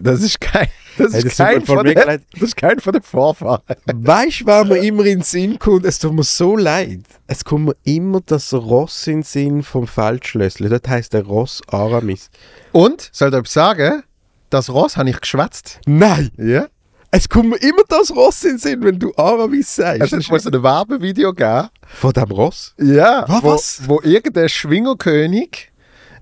Das 0.03 0.21
ist 0.23 0.41
kein, 0.41 0.69
das 0.97 1.13
Hey, 1.13 1.19
ist 1.25 1.27
das 1.27 1.37
kein 1.47 1.65
von 1.67 1.85
leid. 1.85 2.23
das 2.33 2.43
ist 2.43 2.57
kein 2.57 2.79
von 2.79 2.93
den 2.93 3.03
Vorfahren. 3.03 3.63
Weißt 3.87 4.43
du, 4.43 4.47
wer 4.47 4.65
mir 4.65 4.79
immer 4.79 5.01
in 5.07 5.19
den 5.19 5.23
Sinn 5.23 5.59
kommt? 5.59 5.85
Es 5.85 5.99
tut 5.99 6.13
mir 6.15 6.23
so 6.23 6.57
leid. 6.57 7.01
Es 7.27 7.45
kommt 7.45 7.67
mir 7.67 7.77
immer 7.83 8.21
das 8.25 8.55
Ross 8.55 9.07
in 9.09 9.19
den 9.19 9.23
Sinn 9.25 9.63
vom 9.65 9.89
Feldschlössli. 9.89 10.69
Das 10.69 10.83
heisst 10.87 11.15
der 11.15 11.25
Ross 11.25 11.61
Aramis. 11.67 12.31
Und, 12.71 13.11
soll 13.13 13.31
ich 13.31 13.41
euch 13.41 13.49
sagen, 13.49 14.05
das 14.51 14.71
Ross 14.71 14.97
habe 14.97 15.11
ich 15.11 15.21
geschwätzt. 15.21 15.81
Nein! 15.85 16.31
Ja? 16.39 16.69
Es 17.11 17.29
kommt 17.29 17.49
mir 17.51 17.57
immer 17.57 17.83
das 17.89 18.11
Ross 18.11 18.45
in 18.45 18.51
den 18.51 18.59
Sinn, 18.59 18.83
wenn 18.85 18.99
du 18.99 19.13
Aramis 19.17 19.75
sagst. 19.77 20.13
Es 20.13 20.13
hat 20.13 20.31
mal 20.31 20.41
so 20.41 20.51
ein 20.51 20.63
Werbevideo 20.63 21.33
gegeben. 21.33 21.69
Von 21.87 22.13
dem 22.13 22.31
Ross? 22.31 22.75
Ja, 22.79 23.25
Was? 23.29 23.81
wo, 23.87 23.95
wo 23.95 24.01
irgendein 24.03 24.49
Schwingerkönig, 24.49 25.73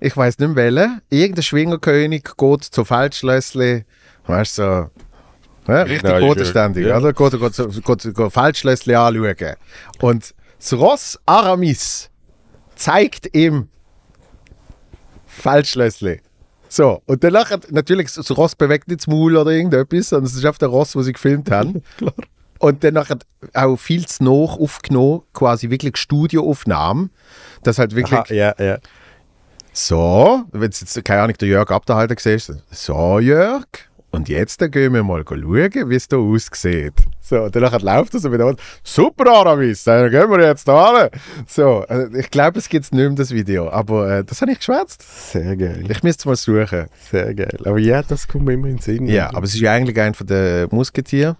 ich 0.01 0.17
weiß 0.17 0.39
nicht 0.39 0.55
mehr 0.55 0.57
welcher, 0.77 0.99
irgendein 1.11 1.43
Schwingerkönig 1.43 2.25
geht 2.37 2.65
zu 2.65 2.85
Feldschlössli, 2.85 3.85
weißt 4.27 4.59
du, 4.59 4.63
so, 5.67 5.73
ja, 5.73 5.83
richtig 5.83 6.09
Ja, 6.09 6.21
bodenständig, 6.21 6.87
ja. 6.87 6.99
oder? 6.99 7.13
Geht, 7.13 7.33
geht, 7.33 7.57
geht, 7.57 7.85
geht, 7.85 8.15
geht 8.15 8.33
Feldschlössli 8.33 8.95
anschauen. 8.95 9.57
Und 10.01 10.35
das 10.61 10.73
Ross 10.73 11.19
Aramis 11.27 12.11
zeigt 12.77 13.35
ihm 13.35 13.69
Feldschlössli. 15.27 16.21
So, 16.77 17.01
und 17.07 17.25
dann 17.25 17.33
nachher, 17.33 17.59
natürlich, 17.71 18.13
das 18.13 18.31
Ross 18.37 18.55
bewegt 18.55 18.89
nicht 18.89 19.01
das 19.01 19.07
Maul 19.07 19.35
oder 19.39 19.51
irgendetwas, 19.51 20.11
sondern 20.11 20.27
es 20.27 20.35
ist 20.35 20.45
einfach 20.45 20.59
der 20.59 20.69
Ross, 20.69 20.95
wo 20.95 21.01
sie 21.01 21.15
gefilmt 21.15 21.51
haben. 21.51 21.83
Und 22.59 22.85
dann 22.85 22.95
nachher 22.95 23.19
auch 23.55 23.77
viel 23.77 24.07
zu 24.07 24.25
noch 24.25 24.59
aufgenommen, 24.59 25.23
quasi 25.33 25.71
wirklich 25.71 25.97
Studioaufnahmen. 25.97 27.11
Das 27.63 27.79
halt 27.79 27.95
wirklich 27.95 28.19
Aha, 28.19 28.27
ja, 28.29 28.55
ja. 28.59 28.79
so, 29.73 30.45
wenn 30.53 30.71
jetzt, 30.71 31.03
keine 31.03 31.23
Ahnung, 31.23 31.37
der 31.39 31.49
Jörg 31.49 31.71
Abderhalter 31.71 32.15
siehst, 32.19 32.53
so 32.71 33.21
Jörg, 33.21 33.67
und 34.17 34.29
jetzt 34.29 34.61
dann 34.61 34.71
gehen 34.71 34.95
wir 34.95 35.05
mal 35.05 35.25
schauen, 35.29 35.91
wie 35.91 35.95
es 35.95 36.09
da 36.09 36.17
aussieht. 36.17 36.95
So, 37.21 37.43
und 37.43 37.55
dann 37.55 37.63
nachher 37.63 37.81
läuft 37.81 38.15
er 38.15 38.21
so 38.21 38.33
wieder 38.33 38.47
und 38.47 38.61
super 38.83 39.31
Aramis, 39.31 39.85
dann 39.85 40.11
gehen 40.11 40.31
wir 40.31 40.41
jetzt 40.43 40.67
da 40.67 41.03
hin. 41.03 41.11
So, 41.47 41.85
äh, 41.89 42.09
ich 42.19 42.31
glaube, 42.31 42.59
es 42.59 42.69
gibt 42.69 42.91
nicht 42.93 42.93
mehr 42.93 43.11
das 43.11 43.31
Video, 43.31 43.69
aber 43.69 44.11
äh, 44.11 44.25
das 44.25 44.41
habe 44.41 44.53
ich 44.53 44.59
geschwätzt. 44.59 45.33
Sehr 45.33 45.57
geil. 45.57 45.85
Ich 45.89 46.03
müsste 46.03 46.23
es 46.23 46.27
mal 46.27 46.37
suchen. 46.37 46.87
Sehr 47.11 47.35
geil. 47.35 47.59
Aber 47.65 47.79
ja, 47.79 48.03
das 48.03 48.27
kommt 48.27 48.47
mir 48.47 48.55
immer 48.55 48.69
in 48.69 48.77
den 48.77 48.83
Sinn. 48.83 49.07
Ja, 49.07 49.29
aber 49.35 49.45
es 49.45 49.55
ist 49.55 49.61
ja 49.61 49.73
eigentlich 49.73 50.01
ein 50.01 50.15
von 50.15 50.27
den 50.27 50.69
Musketieren. 50.71 51.37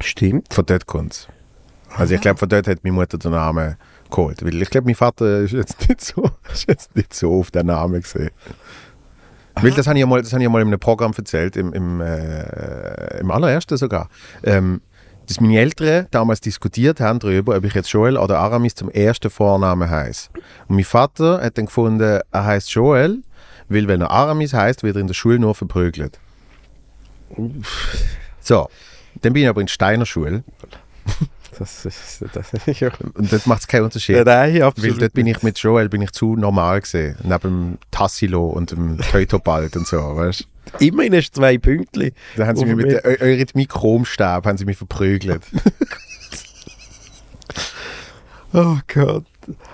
Stimmt. 0.00 0.52
Von 0.52 0.64
dort 0.66 0.86
kommt 0.86 1.12
es. 1.12 1.28
Also 1.96 2.14
ich 2.14 2.20
glaube, 2.20 2.38
von 2.38 2.48
dort 2.48 2.66
hat 2.66 2.82
meine 2.82 2.94
Mutter 2.94 3.18
den 3.18 3.30
Namen 3.32 3.76
geholt. 4.10 4.44
Weil 4.44 4.60
ich 4.60 4.70
glaube, 4.70 4.86
mein 4.86 4.94
Vater 4.94 5.40
ist 5.40 5.52
jetzt 5.52 5.88
nicht 5.88 6.00
so, 6.02 6.30
ist 6.52 6.68
jetzt 6.68 6.94
nicht 6.96 7.14
so 7.14 7.40
auf 7.40 7.50
den 7.50 7.66
Namen 7.66 8.02
gesehen. 8.02 8.30
Weil 9.60 9.70
das 9.72 9.86
habe 9.86 9.98
ich 9.98 10.00
ja 10.00 10.06
mal, 10.06 10.20
das 10.20 10.32
habe 10.32 10.42
ich 10.42 10.44
ja 10.44 10.50
mal 10.50 10.60
in 10.60 10.68
einem 10.68 10.78
Programm 10.78 11.12
erzählt, 11.16 11.56
im, 11.56 11.72
im, 11.72 12.00
äh, 12.00 13.20
im 13.20 13.30
allerersten 13.30 13.76
sogar. 13.76 14.08
Ähm, 14.42 14.80
dass 15.26 15.40
meine 15.40 15.58
Eltern 15.58 16.06
damals 16.10 16.40
diskutiert 16.40 17.00
haben 17.00 17.18
darüber, 17.18 17.56
ob 17.56 17.64
ich 17.64 17.74
jetzt 17.74 17.88
Joel 17.88 18.16
oder 18.16 18.38
Aramis 18.38 18.74
zum 18.74 18.90
ersten 18.90 19.30
Vornamen 19.30 19.90
heiße. 19.90 20.28
Und 20.68 20.76
mein 20.76 20.84
Vater 20.84 21.40
hat 21.42 21.58
dann 21.58 21.66
gefunden, 21.66 22.00
er 22.30 22.44
heißt 22.44 22.70
Joel, 22.70 23.22
weil 23.68 23.88
wenn 23.88 24.02
er 24.02 24.10
Aramis 24.10 24.52
heißt, 24.52 24.82
wird 24.82 24.96
er 24.96 25.00
in 25.00 25.08
der 25.08 25.14
Schule 25.14 25.38
nur 25.38 25.54
verprügelt. 25.54 26.20
So, 28.40 28.68
dann 29.22 29.32
bin 29.32 29.42
ich 29.42 29.48
aber 29.48 29.60
in 29.60 29.68
Steiner 29.68 30.06
Schule 30.06 30.44
Das 31.58 31.86
ist, 31.86 32.24
das 32.34 32.52
ist 32.66 32.80
ja. 32.80 32.90
und 33.14 33.32
dort 33.32 33.46
macht 33.46 33.60
es 33.60 33.66
keinen 33.68 33.84
Unterschied. 33.84 34.16
Nein, 34.26 34.54
Weil 34.54 34.62
absolut. 34.62 35.00
dort 35.00 35.12
bin 35.14 35.26
ich 35.26 35.42
mit 35.42 35.58
Joel 35.58 35.88
bin 35.88 36.02
ich 36.02 36.10
zu 36.12 36.36
normal 36.36 36.80
gesehen. 36.82 37.16
Neben 37.22 37.38
dem 37.40 37.78
Tassilo 37.90 38.46
und 38.46 38.72
dem 38.72 38.98
Teutobald 38.98 39.74
und 39.76 39.86
so, 39.86 39.96
weißt 40.16 40.46
du? 40.80 40.84
Immerhin 40.84 41.14
hast 41.14 41.30
du 41.30 41.40
zwei 41.40 41.56
Pünktchen. 41.58 42.10
Da 42.36 42.46
haben 42.46 42.56
sie 42.56 42.66
mich 42.66 42.76
mit 42.76 42.86
dem 42.90 42.98
dem 43.00 43.10
Eu- 43.10 43.20
Eurythmie-Chromstab 43.24 44.44
haben 44.46 44.58
sie 44.58 44.64
mich 44.66 44.76
verprügelt. 44.76 45.42
Oh 48.52 48.78
Gott. 48.92 49.24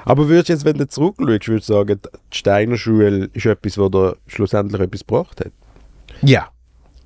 Aber 0.04 0.28
würdest 0.28 0.48
du 0.48 0.52
jetzt, 0.54 0.64
wenn 0.64 0.76
du 0.76 0.88
zurückschaust, 0.88 1.48
würdest 1.48 1.68
du 1.68 1.72
sagen, 1.74 2.00
die 2.32 2.36
Steiner 2.36 2.76
Schule 2.76 3.30
ist 3.32 3.46
etwas, 3.46 3.78
was 3.78 3.90
dir 3.90 4.16
schlussendlich 4.26 4.80
etwas 4.80 5.00
gebracht 5.00 5.40
hat? 5.40 5.52
ja, 6.22 6.48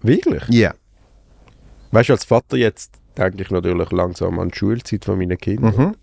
Wirklich? 0.02 0.42
ja. 0.49 0.75
Weißt 1.90 2.09
du, 2.09 2.12
als 2.14 2.25
Vater 2.25 2.56
jetzt 2.56 2.95
denke 3.16 3.42
ich 3.42 3.50
natürlich 3.50 3.90
langsam 3.90 4.38
an 4.38 4.49
die 4.50 4.58
Schulzeit 4.58 5.04
von 5.04 5.18
meinen 5.18 5.38
Kindern. 5.38 5.75
Mhm. 5.76 5.94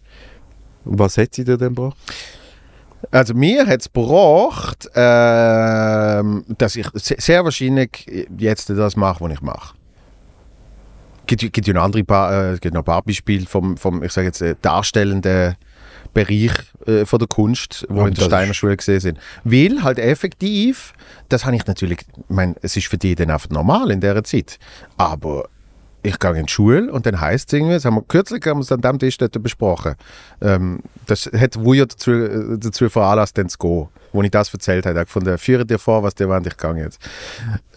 Was 0.85 1.17
hat 1.17 1.33
sie 1.35 1.43
dir 1.43 1.57
denn 1.57 1.75
gebracht? 1.75 1.97
Also 3.11 3.33
mir 3.33 3.65
hat 3.67 3.81
es 3.81 3.91
gebracht, 3.91 4.89
ähm, 4.95 6.45
dass 6.57 6.75
ich 6.75 6.87
se- 6.93 7.15
sehr 7.19 7.43
wahrscheinlich 7.43 8.05
jetzt 8.37 8.69
das 8.69 8.95
mache, 8.95 9.23
was 9.23 9.33
ich 9.33 9.41
mache. 9.41 9.75
Es 11.21 11.27
gibt, 11.27 11.53
gibt 11.53 11.67
ja 11.67 11.73
noch 11.73 11.83
andere 11.83 12.03
paar, 12.03 12.53
äh, 12.53 12.57
gibt 12.59 12.73
noch 12.73 12.81
ein 12.81 12.85
paar 12.85 13.01
Beispiele 13.01 13.45
vom, 13.45 13.77
vom 13.77 14.03
ich 14.03 14.11
sage 14.11 14.27
jetzt, 14.27 14.41
äh, 14.41 14.55
darstellenden 14.61 15.55
Bereich 16.13 16.51
äh, 16.85 17.05
von 17.05 17.19
der 17.19 17.27
Kunst, 17.27 17.85
wo 17.89 18.05
in 18.05 18.13
der 18.13 18.23
Steiner 18.23 18.53
Schule 18.53 18.77
gesehen 18.77 18.99
sind. 18.99 19.19
Weil 19.43 19.83
halt 19.83 19.99
effektiv, 19.99 20.93
das 21.29 21.45
habe 21.45 21.55
ich 21.55 21.65
natürlich, 21.65 21.99
ich 22.01 22.23
meine, 22.29 22.55
es 22.61 22.75
ist 22.77 22.87
für 22.87 22.97
die 22.97 23.15
dann 23.15 23.31
einfach 23.31 23.49
normal 23.49 23.89
in 23.91 23.99
dieser 24.01 24.23
Zeit. 24.23 24.59
Aber 24.97 25.49
ich 26.03 26.19
gehe 26.19 26.37
in 26.37 26.45
die 26.45 26.51
Schule 26.51 26.91
und 26.91 27.05
dann 27.05 27.19
heisst 27.19 27.47
es 27.47 27.53
irgendwie, 27.53 27.73
das 27.73 27.85
haben 27.85 27.95
wir 27.95 28.03
kürzlich 28.03 28.45
haben 28.45 28.57
wir 28.57 28.63
es 28.63 28.71
an 28.71 28.81
diesem 28.81 28.99
Tisch 28.99 29.17
dort 29.17 29.41
besprochen, 29.41 29.95
ähm, 30.41 30.81
das 31.07 31.29
hat 31.35 31.55
Wuja 31.63 31.85
dazu, 31.85 32.11
äh, 32.11 32.57
dazu 32.59 32.89
veranlasst, 32.89 33.37
dann 33.37 33.49
zu 33.49 33.57
gehen. 33.57 33.87
Wo 34.11 34.21
ich 34.21 34.29
das 34.29 34.53
erzählt 34.53 34.85
habe, 34.85 34.95
er 34.95 35.01
hat 35.01 35.07
gefunden, 35.07 35.37
führe 35.37 35.65
dir 35.65 35.79
vor, 35.79 36.03
was 36.03 36.13
dir 36.13 36.29
während 36.29 36.45
ich 36.45 36.57
gehe 36.57 36.75
jetzt. 36.75 36.99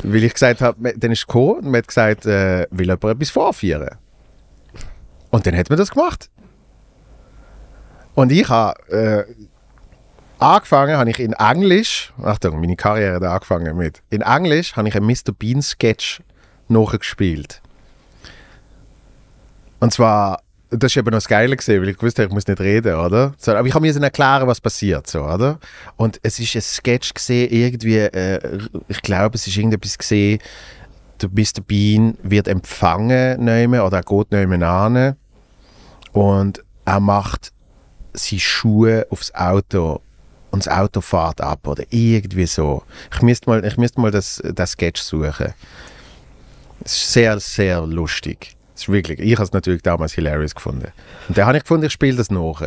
Weil 0.03 0.25
ich 0.25 0.35
gesagt 0.35 0.61
habe, 0.61 0.93
dann 0.95 1.13
ist 1.13 1.27
gekommen 1.27 1.61
und 1.61 1.65
man 1.67 1.77
hat 1.77 1.89
gesagt, 1.89 2.27
äh, 2.27 2.67
will 2.71 2.87
jemand 2.87 3.05
etwas 3.05 3.31
vorführen? 3.31 3.97
Und 5.31 5.47
dann 5.47 5.57
hat 5.57 5.71
man 5.71 5.79
das 5.79 5.91
gemacht. 5.91 6.29
Und 8.15 8.33
ich 8.33 8.49
habe 8.49 8.75
äh, 8.91 9.25
angefangen, 10.39 10.97
habe 10.97 11.11
ich 11.11 11.21
in 11.21 11.33
Englisch, 11.33 12.13
Achtung, 12.23 12.61
meine 12.61 12.77
Karriere 12.77 13.17
hat 13.17 13.23
angefangen 13.23 13.77
mit, 13.77 14.03
in 14.11 14.23
Englisch 14.23 14.77
habe 14.77 14.89
ich 14.89 14.97
einen 14.97 15.07
Mr. 15.07 15.33
Bean 15.39 15.63
Sketch 15.63 16.23
nachgespielt. 16.69 17.63
Und 19.81 19.93
zwar, 19.93 20.41
das 20.71 20.97
war 20.97 21.01
eben 21.01 21.11
noch 21.11 21.19
das 21.19 21.29
Geile, 21.29 21.57
gewesen, 21.57 21.81
weil 21.81 21.89
ich 21.91 22.03
wusste, 22.03 22.25
ich 22.25 22.31
muss 22.31 22.47
nicht 22.47 22.61
reden, 22.61 22.95
oder? 22.95 23.35
So, 23.39 23.55
aber 23.55 23.69
ich 23.69 23.75
habe 23.75 23.87
mir 23.87 24.03
erklären, 24.03 24.47
was 24.47 24.61
passiert, 24.61 25.07
so, 25.07 25.23
oder? 25.23 25.59
Und 25.97 26.19
es 26.23 26.39
ist 26.39 26.55
ein 26.55 26.63
Sketch 26.63 27.15
gesehen, 27.15 27.51
irgendwie, 27.51 27.99
äh, 27.99 28.59
ich 28.89 29.03
glaube, 29.03 29.37
es 29.37 29.47
ist 29.47 29.57
irgendetwas 29.57 29.99
gesehen, 29.99 30.41
der 31.21 31.31
Mr. 31.31 31.63
Bean 31.67 32.17
wird 32.23 32.49
empfangen 32.49 33.45
nehmen 33.45 33.81
oder 33.81 33.99
er 33.99 34.03
geht 34.03 34.33
nehmen 34.33 34.63
an 34.63 35.17
und 36.13 36.63
er 36.85 37.01
macht 37.01 37.53
seine 38.13 38.41
Schuhe 38.41 39.07
aufs 39.11 39.35
Auto 39.35 40.01
und 40.51 40.65
das 40.65 40.73
Auto 40.73 41.01
fährt 41.01 41.41
ab 41.41 41.67
oder 41.67 41.85
irgendwie 41.91 42.47
so. 42.47 42.83
Ich 43.15 43.23
müsste 43.23 43.51
mal, 43.51 43.65
ich 43.65 43.77
müsste 43.77 44.01
mal 44.01 44.11
das, 44.11 44.43
das 44.55 44.73
Sketch 44.73 45.01
suchen. 45.01 45.55
Es 46.85 46.93
ist 46.93 47.13
sehr, 47.13 47.41
sehr 47.41 47.81
lustig. 47.87 48.56
Ist 48.77 48.91
wirklich, 48.91 49.21
ich 49.21 49.33
habe 49.33 49.45
es 49.45 49.53
natürlich 49.53 49.81
damals 49.81 50.13
hilarious 50.13 50.55
gefunden. 50.55 50.93
Und 51.29 51.39
dann 51.39 51.47
habe 51.47 51.57
ich 51.57 51.65
gefunden, 51.65 51.87
ich 51.87 51.93
spiele 51.93 52.17
das 52.17 52.31
nach. 52.31 52.63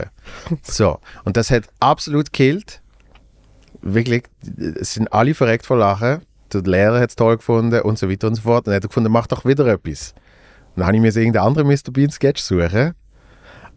So, 0.64 1.00
und 1.24 1.38
das 1.38 1.52
hat 1.52 1.66
absolut 1.80 2.34
gekillt. 2.34 2.82
Wirklich, 3.82 4.24
es 4.82 4.96
sind 4.96 5.14
alle 5.14 5.36
verreckt 5.36 5.68
vor 5.68 5.78
Lachen. 5.78 6.22
Der 6.52 6.64
Lehrer 6.64 7.00
hat 7.00 7.12
es 7.12 7.16
toll 7.16 7.38
gefunden 7.38 7.82
und 7.82 8.00
so 8.00 8.10
weiter 8.10 8.28
und 8.28 8.36
so 8.36 8.42
fort. 8.42 8.66
Und 8.66 8.68
dann 8.68 8.76
hat 8.78 8.84
er 8.84 8.88
gefunden, 8.88 9.12
mach 9.12 9.28
doch 9.28 9.46
wieder 9.46 9.68
etwas. 9.68 10.16
Dann 10.76 10.88
habe 10.88 10.96
ich 10.98 11.02
mir 11.02 11.16
irgendeinen 11.16 11.46
anderen 11.46 11.68
Mr. 11.68 11.92
Bean 11.92 12.10
Sketch 12.10 12.42
suchen. 12.42 12.96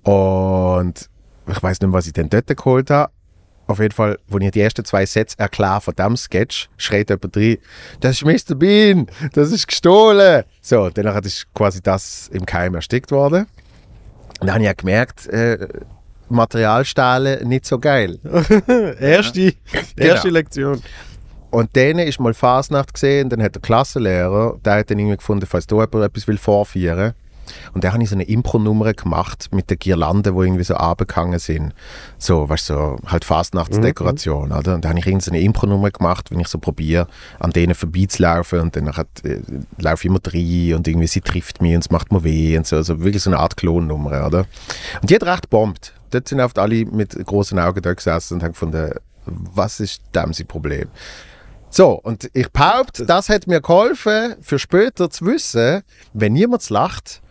Und 0.03 1.11
ich 1.47 1.63
weiß 1.63 1.81
nicht 1.81 1.89
mehr, 1.89 1.93
was 1.93 2.07
ich 2.07 2.15
denn 2.15 2.31
dort 2.31 2.47
geholt 2.47 2.91
habe. 2.91 3.13
Auf 3.67 3.79
jeden 3.79 3.95
Fall, 3.95 4.19
wo 4.29 4.39
ich 4.39 4.51
die 4.51 4.61
ersten 4.61 4.85
zwei 4.85 5.07
Sätze 5.07 5.39
erkläre 5.39 5.81
von 5.81 5.95
diesem 5.95 6.17
Sketch, 6.17 6.69
schreit 6.77 7.11
jemand 7.11 7.37
rein, 7.37 7.59
das 8.01 8.21
ist 8.21 8.25
Mr. 8.25 8.55
Bean, 8.55 9.07
das 9.33 9.53
ist 9.53 9.67
gestohlen. 9.67 10.45
So, 10.61 10.91
danach 10.91 11.21
ist 11.23 11.47
quasi 11.55 11.81
das 11.81 12.29
im 12.33 12.45
Keim 12.45 12.75
erstickt 12.75 13.11
worden. 13.13 13.47
Und 14.41 14.47
dann 14.49 14.55
habe 14.55 14.61
ich 14.61 14.67
ja 14.67 14.73
gemerkt, 14.73 15.27
äh, 15.29 15.69
Materialstahlen 16.29 17.47
nicht 17.47 17.67
so 17.67 17.79
geil. 17.79 18.19
erste, 19.01 19.55
erste 19.97 20.31
Lektion. 20.31 20.83
Und 21.51 21.77
dann 21.77 21.99
ist 21.99 22.19
mal 22.19 22.35
Fasnacht 22.35 22.95
gesehen, 22.95 23.29
dann 23.29 23.43
hat 23.43 23.55
der 23.55 23.63
Klassenlehrer, 23.63 24.59
der 24.65 24.77
hat 24.77 24.91
dann 24.91 24.99
irgendwie 24.99 25.19
gefunden, 25.19 25.47
falls 25.47 25.67
da 25.67 25.77
jemand 25.77 25.97
etwas 25.97 26.27
will 26.27 26.39
vorführen. 26.39 27.13
Und 27.75 27.85
da 27.85 27.93
habe 27.93 28.03
ich 28.03 28.11
so 28.11 28.17
eine 28.17 28.25
Impro-Nummer 28.25 28.93
gemacht 28.93 29.49
mit 29.53 29.71
den 29.71 29.79
Girlanden, 29.79 30.35
die 30.35 30.43
irgendwie 30.43 30.65
so 30.65 30.75
abgehangen 30.75 31.39
sind. 31.39 31.75
So, 32.19 32.49
weißt 32.49 32.71
du, 32.71 32.75
so 32.75 32.97
halt 33.07 33.25
Fastnachtsdekoration, 33.25 34.53
oder? 34.53 34.75
Und 34.75 34.85
da 34.85 34.91
habe 34.91 34.99
ich 34.99 35.07
irgendeine 35.07 35.39
so 35.39 35.45
Impro-Nummer 35.45 35.91
gemacht, 35.91 36.31
wenn 36.31 36.41
ich 36.41 36.49
so 36.49 36.59
probiere, 36.59 37.07
an 37.39 37.51
denen 37.51 37.75
vorbeizulaufen 37.75 38.61
und 38.61 38.77
dann 38.77 38.87
äh, 38.87 39.41
laufe 39.79 40.03
ich 40.03 40.05
immer 40.07 40.21
rein 40.25 40.75
und 40.75 40.89
irgendwie 40.89 41.07
sie 41.07 41.21
trifft 41.21 41.63
mich 41.63 41.75
und 41.75 41.81
es 41.81 41.91
macht 41.91 42.13
mir 42.13 42.25
weh 42.25 42.57
und 42.57 42.67
so. 42.67 42.77
Also 42.77 43.01
wirklich 43.01 43.23
so 43.23 43.31
eine 43.31 43.39
Art 43.39 43.57
Klonnummer, 43.57 44.27
oder? 44.27 44.47
Und 45.01 45.11
die 45.11 45.15
hat 45.15 45.25
recht 45.25 45.51
bombt. 45.51 45.95
Dort 46.11 46.29
sind 46.29 46.41
oft 46.41 46.59
alle 46.59 46.85
mit 46.85 47.15
großen 47.25 47.59
Augen 47.59 47.81
da 47.81 47.93
gesessen 47.95 48.35
und 48.35 48.43
haben 48.43 48.53
gefunden, 48.53 48.93
Was 49.25 49.81
ist 49.81 50.03
dem 50.15 50.33
sein 50.33 50.47
Problem? 50.47 50.89
So, 51.75 51.93
und 51.93 52.29
ich 52.35 52.51
behaupte, 52.51 53.07
das 53.07 53.31
hat 53.31 53.47
mir 53.47 53.63
geholfen, 53.63 54.35
für 54.43 54.59
später 54.59 55.09
zu 55.09 55.25
wissen, 55.25 55.83
wenn 56.13 56.35
niemand 56.35 56.69
lacht, 56.69 57.23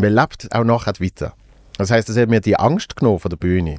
man 0.00 0.12
lebt 0.12 0.48
auch 0.54 0.64
nachher 0.64 0.92
weiter. 1.00 1.34
Das 1.76 1.90
heißt, 1.90 2.08
das 2.08 2.16
hat 2.16 2.28
mir 2.28 2.40
die 2.40 2.56
Angst 2.56 2.96
genommen 2.96 3.18
von 3.18 3.28
der 3.30 3.36
Bühne. 3.36 3.76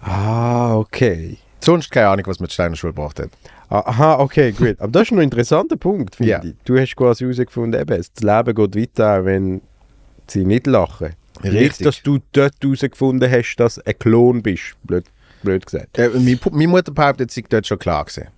Ah, 0.00 0.74
okay. 0.76 1.38
Sonst 1.60 1.90
keine 1.90 2.08
Ahnung, 2.08 2.26
was 2.28 2.38
mir 2.38 2.46
die 2.46 2.54
Steiner 2.54 2.76
Schule 2.76 2.92
gebracht 2.92 3.18
hat. 3.18 3.30
Aha, 3.68 4.20
okay, 4.20 4.52
gut. 4.52 4.76
Aber 4.80 4.92
das 4.92 5.02
ist 5.02 5.10
noch 5.10 5.18
ein 5.18 5.24
interessanter 5.24 5.76
Punkt, 5.76 6.16
finde 6.16 6.30
Ja. 6.30 6.42
ich. 6.42 6.54
Du 6.64 6.78
hast 6.78 6.94
quasi 6.96 7.24
herausgefunden, 7.24 7.80
eben, 7.80 7.96
das 7.96 8.10
Leben 8.20 8.54
geht 8.54 8.76
weiter, 8.76 9.24
wenn 9.24 9.60
sie 10.28 10.44
nicht 10.44 10.66
lachen. 10.66 11.14
Richtig. 11.42 11.52
Nicht, 11.60 11.84
dass 11.86 12.02
du 12.02 12.18
dort 12.32 12.54
herausgefunden 12.62 13.30
hast, 13.30 13.56
dass 13.56 13.74
du 13.76 13.86
ein 13.86 13.98
Klon 13.98 14.42
bist, 14.42 14.74
blöd, 14.84 15.04
blöd 15.42 15.66
gesagt. 15.66 15.98
Äh, 15.98 16.08
meine, 16.14 16.38
meine 16.52 16.68
Mutter 16.68 16.92
behauptet, 16.92 17.30
sie 17.30 17.42
dort 17.42 17.66
schon 17.66 17.78
klar 17.78 18.04
gesehen. 18.04 18.28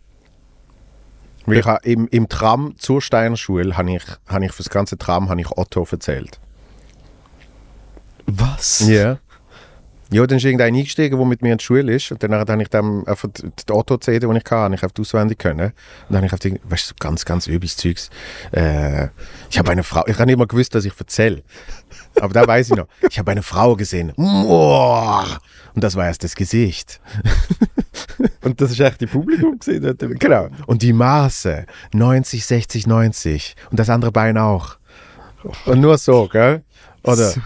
Weil 1.50 1.58
ich 1.58 1.86
im, 1.86 2.08
im 2.08 2.28
Tram 2.28 2.74
zur 2.78 3.02
Steiner 3.02 3.36
Schule 3.36 3.76
habe 3.76 3.92
ich, 3.92 4.04
habe 4.26 4.44
ich 4.44 4.52
für 4.52 4.62
das 4.62 4.70
ganze 4.70 4.96
Tram 4.98 5.28
habe 5.28 5.40
ich 5.40 5.50
Otto 5.50 5.86
erzählt. 5.90 6.38
Was? 8.26 8.80
Ja. 8.86 9.18
Ja, 10.12 10.26
dann 10.26 10.38
ist 10.38 10.44
irgendein 10.44 10.74
eingestiegen, 10.74 11.16
der 11.16 11.26
mit 11.26 11.40
mir 11.40 11.52
in 11.52 11.58
der 11.58 11.62
Schule 11.62 11.94
ist. 11.94 12.10
Und 12.10 12.20
dann 12.22 12.34
habe 12.34 12.62
ich 12.62 12.68
dann 12.68 13.06
einfach 13.06 13.28
die 13.30 13.48
die 13.68 13.72
Otto-CD, 13.72 14.26
die 14.26 14.26
ich 14.26 14.44
hatte, 14.44 14.56
habe 14.56 14.74
ich 14.74 14.84
auf 14.84 14.92
die 14.92 15.02
auswendig 15.02 15.38
können. 15.38 15.66
Und 15.66 15.74
dann 16.08 16.16
habe 16.16 16.26
ich 16.26 16.32
auf 16.32 16.40
die, 16.40 16.60
weißt 16.64 16.84
du, 16.84 16.88
so 16.88 16.94
ganz, 16.98 17.24
ganz 17.24 17.46
übles 17.46 17.76
Zeugs. 17.76 18.10
Äh, 18.50 19.08
ich 19.48 19.58
habe 19.58 19.70
eine 19.70 19.84
Frau, 19.84 20.04
ich 20.08 20.14
habe 20.14 20.26
nicht 20.26 20.36
mal 20.36 20.48
gewusst, 20.48 20.74
dass 20.74 20.84
ich 20.84 20.98
erzähle. 20.98 21.44
Aber 22.16 22.32
da 22.32 22.46
weiß 22.46 22.70
ich 22.70 22.76
noch. 22.76 22.86
Ich 23.08 23.18
habe 23.18 23.30
eine 23.30 23.42
Frau 23.42 23.76
gesehen. 23.76 24.12
Und 25.74 25.84
das 25.84 25.96
war 25.96 26.06
erst 26.06 26.24
das 26.24 26.34
Gesicht. 26.34 27.00
Und 28.42 28.60
das 28.60 28.72
ist 28.72 28.80
echt 28.80 29.00
die 29.00 29.06
Publikum 29.06 29.58
gesehen 29.58 29.96
Genau. 30.18 30.48
Und 30.66 30.82
die 30.82 30.92
Maße. 30.92 31.66
90, 31.92 32.44
60, 32.44 32.86
90. 32.86 33.54
Und 33.70 33.78
das 33.78 33.88
andere 33.88 34.12
Bein 34.12 34.38
auch. 34.38 34.76
Und 35.66 35.80
nur 35.80 35.96
so, 35.98 36.28
gell? 36.28 36.62
Oder, 37.02 37.30
So 37.30 37.40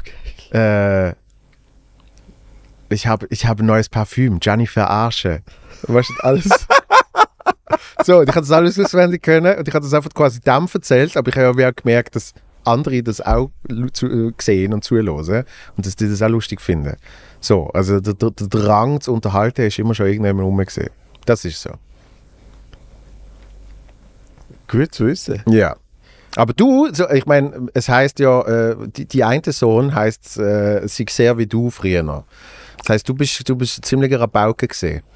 äh, 0.55 1.15
ich 2.89 3.07
habe 3.07 3.27
ich 3.31 3.47
hab 3.47 3.59
ein 3.59 3.67
neues 3.67 3.89
Parfüm, 3.89 4.39
Gianni 4.39 4.67
Verarsche. 4.67 5.43
Weißt 5.83 6.11
du, 6.11 6.15
alles. 6.23 6.45
so, 8.05 8.23
ich 8.23 8.29
hatte 8.29 8.41
das 8.41 8.51
alles 8.53 8.79
auswendig 8.79 9.23
können 9.23 9.59
und 9.59 9.67
ich 9.67 9.75
hatte 9.75 9.85
das 9.85 9.95
einfach 9.95 10.13
quasi 10.15 10.41
dem 10.41 10.69
erzählt, 10.73 11.17
aber 11.17 11.29
ich 11.29 11.37
habe 11.37 11.61
ja 11.61 11.71
auch 11.71 11.75
gemerkt, 11.75 12.15
dass 12.15 12.33
andere 12.65 13.03
das 13.03 13.21
auch 13.21 13.51
äh, 13.69 14.31
sehen 14.41 14.73
und 14.73 14.85
zuhören 14.85 15.45
und 15.77 15.87
dass 15.87 15.97
die 15.97 16.09
das 16.09 16.23
auch 16.23 16.29
lustig 16.29 16.61
finden. 16.61 16.97
So, 17.41 17.69
also 17.69 18.01
der, 18.01 18.15
der, 18.15 18.31
der 18.31 18.47
Drang 18.49 19.01
zu 19.01 19.13
unterhalten 19.13 19.63
ist 19.63 19.79
immer 19.79 19.95
schon 19.95 20.07
irgendjemand 20.07 20.47
rumgesehen. 20.47 20.91
Das 21.27 21.45
ist 21.45 21.61
so. 21.61 21.71
Gut 24.69 24.95
zu 24.95 25.07
wissen. 25.07 25.43
Ja. 25.47 25.77
Aber 26.37 26.53
du, 26.53 26.89
so, 26.93 27.09
ich 27.11 27.27
meine, 27.27 27.69
es 27.75 27.89
heißt 27.89 28.19
ja, 28.19 28.41
äh, 28.43 28.77
die, 28.89 29.07
die 29.07 29.23
eine 29.23 29.43
Sohn 29.53 29.95
heißt, 29.95 30.39
äh, 30.39 30.89
sie 30.89 31.07
sehr 31.09 31.39
wie 31.39 31.47
du 31.47 31.71
früher. 31.71 32.25
Das 32.79 32.89
heißt, 32.89 33.09
du 33.09 33.15
bist, 33.15 33.49
du 33.49 33.57
bist 33.57 33.85
ziemlicher 33.85 34.21
Rabauke 34.21 34.69
gesehen. 34.69 35.03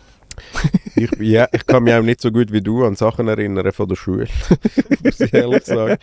Ich, 0.95 1.11
ja, 1.21 1.47
ich 1.52 1.64
kann 1.64 1.85
mich 1.85 1.95
auch 1.95 2.02
nicht 2.02 2.21
so 2.21 2.33
gut 2.33 2.50
wie 2.50 2.61
du 2.61 2.85
an 2.85 2.97
Sachen 2.97 3.28
erinnern 3.28 3.71
von 3.71 3.88
der 3.88 3.95
Schule. 3.95 4.26
muss 5.05 5.21
ich 5.21 5.33
ehrlich 5.33 5.64
sagen. 5.64 5.97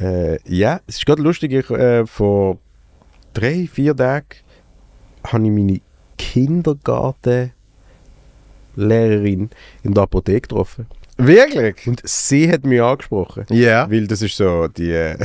Äh, 0.00 0.38
ja, 0.48 0.80
es 0.86 0.96
ist 0.96 1.04
gerade 1.06 1.22
lustig, 1.22 1.52
ich, 1.52 1.70
äh, 1.70 2.06
vor 2.06 2.58
drei, 3.34 3.68
vier 3.70 3.94
Tagen 3.96 4.26
habe 5.24 5.44
ich 5.44 5.50
meine 5.50 5.80
Kindergartenlehrerin 6.18 7.52
in 9.82 9.94
der 9.94 10.02
Apotheke 10.02 10.42
getroffen. 10.42 10.86
Wirklich? 11.16 11.86
Und 11.86 12.02
sie 12.04 12.50
hat 12.50 12.64
mich 12.64 12.82
angesprochen. 12.82 13.46
Ja. 13.50 13.90
Weil 13.90 14.06
das 14.06 14.22
ist 14.22 14.36
so 14.36 14.68
die 14.68 14.92
äh, 14.92 15.16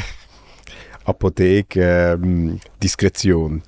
Apotheke-Diskretion. 1.06 3.62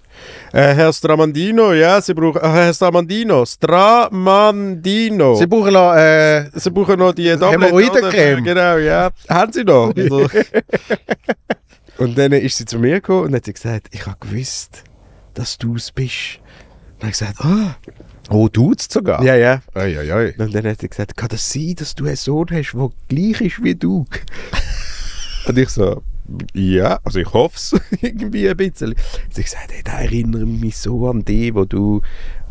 Äh, 0.51 0.73
Herr 0.73 0.91
Stramandino, 0.93 1.73
ja, 1.73 2.01
Sie 2.01 2.13
brauchen. 2.13 2.41
Äh, 2.41 2.49
Herr 2.49 2.73
Stramandino, 2.73 3.45
Stramandino. 3.45 5.35
Sie 5.35 5.47
brauchen 5.47 5.73
noch, 5.73 5.93
äh, 5.95 6.49
Sie 6.53 6.71
brauchen 6.71 6.99
noch 6.99 7.13
die 7.13 7.29
Hämorrhoidencreme. 7.29 8.43
Genau, 8.43 8.77
ja. 8.77 9.09
Haben 9.27 9.53
Sie 9.53 9.63
noch? 9.63 9.89
Oder? 9.89 10.29
und 11.97 12.17
dann 12.17 12.31
ist 12.31 12.57
sie 12.57 12.65
zu 12.65 12.79
mir 12.79 12.95
gekommen 12.95 13.27
und 13.27 13.35
hat 13.35 13.45
sie 13.45 13.53
gesagt, 13.53 13.87
ich 13.91 14.05
habe 14.05 14.17
gewusst, 14.19 14.83
dass 15.33 15.57
du 15.57 15.75
es 15.75 15.91
bist. 15.91 16.39
Und 16.93 17.03
dann 17.03 17.11
habe 17.11 17.11
ich 17.11 17.19
gesagt, 17.19 17.39
ah, 17.41 17.75
oh, 18.29 18.47
tut's 18.47 18.87
sogar. 18.91 19.23
ja, 19.23 19.35
ja. 19.35 19.61
Oi, 19.75 19.97
oi, 19.99 20.11
oi. 20.11 20.33
Und 20.37 20.53
dann 20.53 20.65
hat 20.65 20.81
sie 20.81 20.89
gesagt, 20.89 21.15
kann 21.15 21.29
das 21.29 21.49
sein, 21.49 21.75
dass 21.77 21.95
du 21.95 22.05
einen 22.05 22.15
Sohn 22.15 22.47
hast, 22.51 22.73
der 22.73 22.89
gleich 23.07 23.41
ist 23.41 23.63
wie 23.63 23.75
du? 23.75 24.05
und 25.47 25.57
ich 25.57 25.69
so, 25.69 26.01
ja, 26.53 26.99
also 27.03 27.19
ich 27.19 27.33
hoffe 27.33 27.55
es 27.57 27.75
irgendwie 28.01 28.49
ein 28.49 28.57
bisschen. 28.57 28.95
Sie 29.29 29.41
hat 29.41 29.45
gesagt, 29.45 29.71
hey, 29.71 29.83
der 29.83 29.93
erinnert 29.93 30.45
mich 30.47 30.77
so 30.77 31.07
an 31.09 31.23
dich, 31.25 31.53
wo 31.53 31.65
du, 31.65 32.01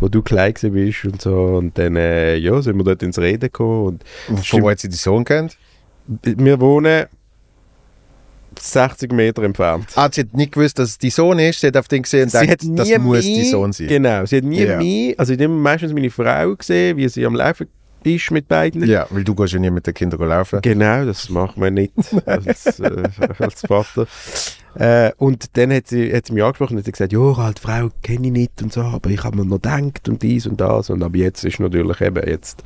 wo 0.01 0.09
du 0.09 0.23
klein 0.23 0.55
bist 0.61 1.05
und 1.05 1.21
so. 1.23 1.35
Und 1.57 1.77
dann, 1.79 1.97
äh, 1.97 2.37
ja, 2.37 2.61
sind 2.63 2.77
wir 2.77 2.85
dort 2.85 3.03
ins 3.03 3.19
Reden 3.19 3.41
gekommen. 3.41 4.01
Und 4.29 4.47
Von 4.47 4.63
wo 4.63 4.71
hat 4.71 4.81
sie 4.81 4.89
die 4.89 4.97
Sohn 4.97 5.25
kennt? 5.25 5.57
wir 6.23 6.59
wohnen 6.61 7.05
60 8.59 9.13
Meter 9.13 9.43
entfernt. 9.43 9.87
Ah, 9.95 10.09
sie 10.11 10.23
hat 10.23 10.35
nicht 10.35 10.53
gewusst, 10.53 10.79
dass 10.79 10.91
es 10.91 10.99
die 10.99 11.11
Sohn 11.11 11.39
ist. 11.39 11.61
Sie 11.61 11.67
hat 11.69 11.77
auf 11.77 11.87
den 11.87 12.03
gesehen 12.03 12.25
und 12.25 12.31
sie 12.31 12.41
gedacht, 12.41 12.61
das 12.79 12.99
muss 12.99 13.17
mich, 13.19 13.27
die 13.27 13.45
Sohn 13.45 13.73
sein. 13.73 13.87
Genau, 13.89 14.25
sie 14.27 14.39
hat 14.39 14.45
nie 14.45 14.63
Ja. 14.65 14.79
mich, 14.79 15.19
also 15.21 15.33
ich 15.35 15.39
habe 15.41 15.49
meistens 15.53 15.93
meine 15.93 16.11
Frau 16.11 16.57
gesehen, 16.57 16.97
wie 16.97 17.09
sie 17.09 17.25
am 17.27 17.35
Laufen 17.35 17.69
ist 18.05 18.31
mit 18.31 18.49
beiden. 18.49 18.87
Ja, 18.87 19.07
weil 19.11 19.25
du 19.25 19.35
gehst 19.35 19.53
ja 19.53 19.59
nie 19.59 19.71
mit 19.71 19.87
den 19.87 19.95
Kindern 19.95 20.29
laufen. 20.29 20.61
Genau, 20.63 21.05
das 21.05 21.29
macht 21.29 21.57
man 21.57 21.75
nicht 21.75 21.93
als, 22.27 22.81
äh, 22.81 23.09
als 23.39 23.63
Vater. 23.63 24.07
Äh, 24.75 25.13
und 25.17 25.57
dann 25.57 25.73
hat 25.73 25.89
sie, 25.89 26.15
hat 26.15 26.27
sie 26.27 26.33
mich 26.33 26.43
angesprochen 26.43 26.77
und 26.77 26.87
hat 26.87 26.93
gesagt, 26.93 27.13
ja, 27.13 27.37
halt 27.37 27.59
Frau 27.59 27.89
kenne 28.03 28.29
ich 28.29 28.33
nicht 28.33 28.63
und 28.63 28.73
so, 28.73 28.83
aber 28.83 29.11
ich 29.11 29.25
habe 29.25 29.37
mir 29.37 29.45
noch 29.45 29.57
gedacht 29.57 30.09
und 30.09 30.23
dies 30.23 30.47
und 30.47 30.61
das. 30.61 30.91
Und 30.91 31.03
aber 31.03 31.17
jetzt 31.17 31.45
ist 31.45 31.59
natürlich 31.59 32.01
eben, 32.01 32.27
jetzt 32.27 32.63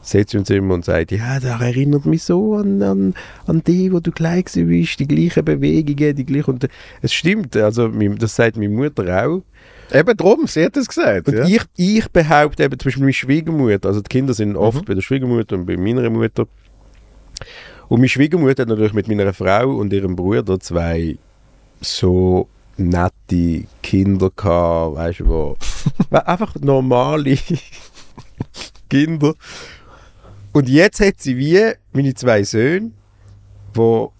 setzt 0.00 0.30
sie 0.30 0.38
uns 0.38 0.50
immer 0.50 0.74
und 0.74 0.84
sagt, 0.84 1.10
ja, 1.10 1.40
der 1.40 1.58
erinnert 1.60 2.06
mich 2.06 2.22
so 2.22 2.54
an, 2.54 2.82
an, 2.82 3.14
an 3.46 3.62
die, 3.66 3.92
wo 3.92 4.00
du 4.00 4.12
klein 4.12 4.44
gewesen 4.44 4.68
bist, 4.68 5.00
die 5.00 5.08
gleichen 5.08 5.44
Bewegungen, 5.44 6.14
die 6.14 6.24
gleichen. 6.24 6.52
Und 6.52 6.68
es 7.02 7.12
stimmt, 7.12 7.56
also 7.56 7.88
das 7.88 8.36
sagt 8.36 8.56
meine 8.56 8.68
Mutter 8.68 9.26
auch. 9.26 9.42
Eben 9.92 10.16
drum, 10.16 10.46
sie 10.46 10.64
hat 10.64 10.76
es 10.76 10.88
gesagt. 10.88 11.28
Und 11.28 11.36
Ja. 11.36 11.44
ich, 11.44 11.62
ich 11.76 12.10
behaupte 12.10 12.64
eben, 12.64 12.78
zum 12.78 12.86
Beispiel 12.88 13.02
meine 13.02 13.12
Schwiegermutter, 13.12 13.88
also 13.88 14.00
die 14.00 14.08
Kinder 14.08 14.34
sind 14.34 14.56
oft 14.56 14.84
bei 14.84 14.94
der 14.94 15.02
Schwiegermutter 15.02 15.56
und 15.56 15.66
bei 15.66 15.76
meiner 15.76 16.08
Mutter. 16.10 16.46
Und 17.88 17.98
meine 17.98 18.08
Schwiegermutter 18.08 18.62
hat 18.62 18.68
natürlich 18.68 18.94
mit 18.94 19.06
meiner 19.08 19.32
Frau 19.32 19.70
und 19.76 19.92
ihrem 19.92 20.16
Bruder 20.16 20.58
zwei 20.58 21.16
so 21.80 22.48
nette 22.76 23.64
Kinder 23.82 24.30
gehabt, 24.34 24.96
weißt 24.96 25.20
du, 25.20 25.26
wo, 25.28 25.56
einfach 26.10 26.54
normale 26.56 27.38
Kinder. 28.90 29.34
Und 30.52 30.68
jetzt 30.68 31.00
hat 31.00 31.20
sie 31.20 31.36
wie 31.36 31.72
meine 31.92 32.14
zwei 32.14 32.42
Söhne, 32.42 32.90
wo 33.74 34.12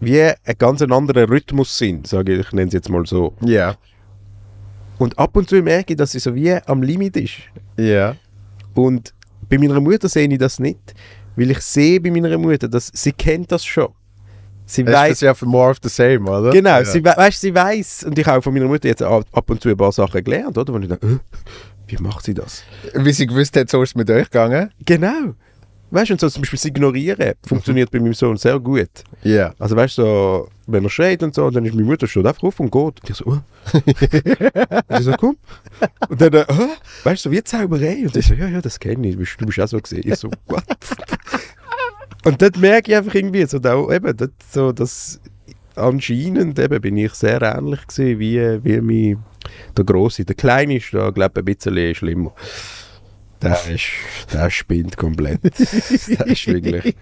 wie 0.00 0.22
ein 0.22 0.34
ganz 0.58 0.80
anderer 0.82 1.28
Rhythmus 1.28 1.76
sind, 1.76 2.06
sage 2.06 2.34
ich, 2.34 2.40
ich 2.46 2.52
nenne 2.52 2.68
es 2.68 2.74
jetzt 2.74 2.88
mal 2.88 3.04
so. 3.06 3.34
Ja. 3.40 3.74
Und 4.98 5.18
ab 5.18 5.36
und 5.36 5.48
zu 5.48 5.62
merke 5.62 5.92
ich, 5.92 5.96
dass 5.96 6.12
sie 6.12 6.18
so 6.18 6.34
wie 6.34 6.52
am 6.52 6.82
Limit 6.82 7.16
ist. 7.16 7.34
Ja. 7.76 8.16
Und 8.74 9.14
bei 9.48 9.58
meiner 9.58 9.80
Mutter 9.80 10.08
sehe 10.08 10.28
ich 10.28 10.38
das 10.38 10.58
nicht, 10.58 10.94
weil 11.36 11.50
ich 11.50 11.60
sehe 11.60 12.00
bei 12.00 12.10
meiner 12.10 12.36
Mutter, 12.38 12.68
dass 12.68 12.90
sie 12.92 13.12
kennt 13.12 13.50
das 13.52 13.64
schon. 13.64 13.88
Sie 14.66 14.84
Das 14.84 14.94
weiß 14.94 15.12
ist 15.12 15.22
ja 15.22 15.32
für 15.34 15.46
more 15.46 15.70
of 15.70 15.78
the 15.82 15.88
same, 15.88 16.28
oder? 16.30 16.50
genau, 16.50 16.70
Ja. 16.78 16.84
sie, 16.84 17.02
we 17.02 17.14
weißt, 17.16 17.40
sie 17.40 17.54
weiß 17.54 18.04
und 18.04 18.18
ich 18.18 18.26
habe 18.26 18.38
auch 18.38 18.42
von 18.42 18.52
meiner 18.52 18.66
Mutter 18.66 18.86
jetzt 18.88 19.02
ab 19.02 19.24
und 19.48 19.62
zu 19.62 19.68
ein 19.70 19.76
paar 19.76 19.92
Sachen 19.92 20.22
gelernt, 20.22 20.58
oder? 20.58 20.74
Wo 20.74 20.78
ich 20.78 20.88
denke, 20.88 21.06
äh, 21.06 21.18
wie 21.86 21.96
macht 22.02 22.24
sie 22.24 22.34
das? 22.34 22.62
Wie 22.94 23.12
sie 23.12 23.26
gewusst 23.26 23.56
hat, 23.56 23.70
so 23.70 23.82
ist 23.82 23.90
es 23.90 23.94
mit 23.94 24.10
euch 24.10 24.28
gegangen. 24.28 24.70
Genau. 24.84 25.34
Weißt 25.90 26.10
du, 26.10 26.14
und 26.14 26.20
so 26.20 26.28
zum 26.28 26.42
Beispiel 26.42 26.58
das 26.58 26.66
Ignorieren 26.66 27.32
funktioniert 27.46 27.90
bei 27.90 27.98
meinem 27.98 28.12
Sohn 28.12 28.36
sehr 28.36 28.60
gut. 28.60 28.90
Ja. 29.22 29.54
Also 29.58 29.74
weißt 29.74 29.96
du, 29.96 30.02
so, 30.02 30.48
wenn 30.68 30.84
er 30.84 30.90
schreit 30.90 31.22
und 31.22 31.34
so, 31.34 31.46
und 31.46 31.56
dann 31.56 31.64
ist 31.64 31.74
meine 31.74 31.86
Mutter 31.86 32.06
schon 32.06 32.26
einfach 32.26 32.42
auf 32.42 32.60
und 32.60 32.70
geht. 32.70 32.82
Und 32.82 33.10
ich 33.10 33.16
so, 33.16 33.24
oh. 33.26 33.40
und 33.72 34.98
ich 34.98 35.04
so, 35.04 35.12
komm. 35.12 35.36
Und 36.08 36.20
dann, 36.20 36.44
oh. 36.48 36.68
weißt 37.04 37.24
du, 37.24 37.30
so 37.30 37.32
wie 37.32 37.42
Zauberei. 37.42 38.02
Und 38.04 38.14
ich 38.14 38.26
so, 38.26 38.34
ja, 38.34 38.48
ja, 38.48 38.60
das 38.60 38.78
kenne 38.78 39.08
ich, 39.08 39.16
du 39.36 39.46
bist, 39.46 39.60
auch 39.60 39.66
so 39.66 39.78
gesehen. 39.80 40.02
Ich 40.04 40.16
so, 40.16 40.30
what? 40.46 40.64
und 42.24 42.40
dort 42.40 42.58
merke 42.58 42.92
ich 42.92 42.96
einfach 42.96 43.14
irgendwie, 43.14 43.46
so, 43.46 43.58
da, 43.58 43.80
eben, 43.90 44.16
dort, 44.16 44.32
so, 44.52 44.72
dass 44.72 45.20
anscheinend 45.74 46.58
eben, 46.58 46.80
bin 46.80 46.96
ich 46.98 47.14
sehr 47.14 47.40
ähnlich 47.40 47.86
gewesen, 47.86 48.18
wie, 48.18 48.64
wie 48.64 48.80
mein, 48.80 49.24
der 49.76 49.84
Grosse. 49.84 50.24
Der 50.24 50.36
Kleine 50.36 50.76
ist 50.76 50.92
da, 50.92 51.10
glaube 51.10 51.40
ich, 51.40 51.42
ein 51.42 51.56
bisschen 51.56 51.94
schlimmer. 51.94 52.34
Der 53.40 53.56
ist, 53.72 53.84
der 54.32 54.50
spinnt 54.50 54.96
komplett. 54.96 55.42
der 55.44 56.26
ist 56.26 56.46
wirklich, 56.46 56.96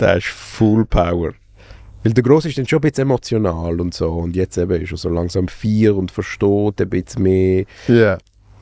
der 0.00 0.16
ist 0.16 0.26
full 0.26 0.86
power. 0.86 1.34
Weil 2.06 2.12
der 2.14 2.22
Grosse 2.22 2.48
ist 2.48 2.56
dann 2.58 2.66
schon 2.68 2.78
ein 2.78 2.82
bisschen 2.82 3.02
emotional 3.02 3.80
und 3.80 3.92
so. 3.94 4.10
Und 4.12 4.36
jetzt 4.36 4.56
eben 4.56 4.80
ist 4.80 4.92
er 4.92 4.96
so 4.96 5.08
langsam 5.08 5.48
vier 5.48 5.96
und 5.96 6.10
versteht 6.12 6.80
ein 6.80 6.88
bisschen 6.88 7.22
mehr. 7.22 7.64
Ja. 7.88 8.18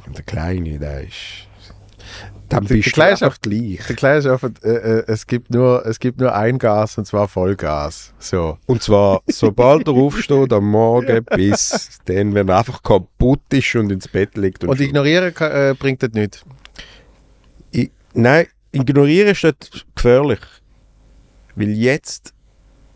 Und 0.07 0.17
der 0.17 0.25
Kleine, 0.25 0.79
der 0.79 1.03
ist, 1.03 1.47
Dann 2.49 2.65
Die 2.67 2.75
bist 2.75 2.89
du 2.89 2.91
Gesellschaft- 2.93 3.23
einfach 3.23 3.41
gleich. 3.41 3.87
Der 3.87 3.97
Kleine 3.97 4.19
ist 4.19 4.27
einfach, 4.27 4.51
äh, 4.63 4.69
äh, 4.69 5.05
es, 5.09 5.27
gibt 5.27 5.51
nur, 5.51 5.85
es 5.87 5.99
gibt 5.99 6.21
nur 6.21 6.35
ein 6.35 6.59
Gas 6.59 6.99
und 6.99 7.07
zwar 7.07 7.27
Vollgas. 7.27 8.13
So. 8.19 8.59
Und 8.67 8.83
zwar, 8.83 9.23
sobald 9.29 9.89
er 9.89 9.95
aufsteht 9.95 10.53
am 10.53 10.71
Morgen 10.71 11.25
bis 11.37 11.99
dann, 12.05 12.35
wenn 12.35 12.49
er 12.49 12.59
einfach 12.59 12.83
kaputt 12.83 13.41
ist 13.51 13.75
und 13.77 13.91
ins 13.91 14.07
Bett 14.09 14.37
liegt. 14.37 14.63
Und, 14.63 14.71
Und 14.71 14.81
ignorieren 14.81 15.33
kann, 15.35 15.53
äh, 15.53 15.75
bringt 15.79 16.03
das 16.03 16.11
nicht. 16.13 16.45
I- 17.75 17.91
Nein, 18.13 18.47
ignorieren 18.73 19.29
ist 19.31 19.43
nicht 19.45 19.87
gefährlich. 19.95 20.41
Weil 21.57 21.71
jetzt, 21.71 22.34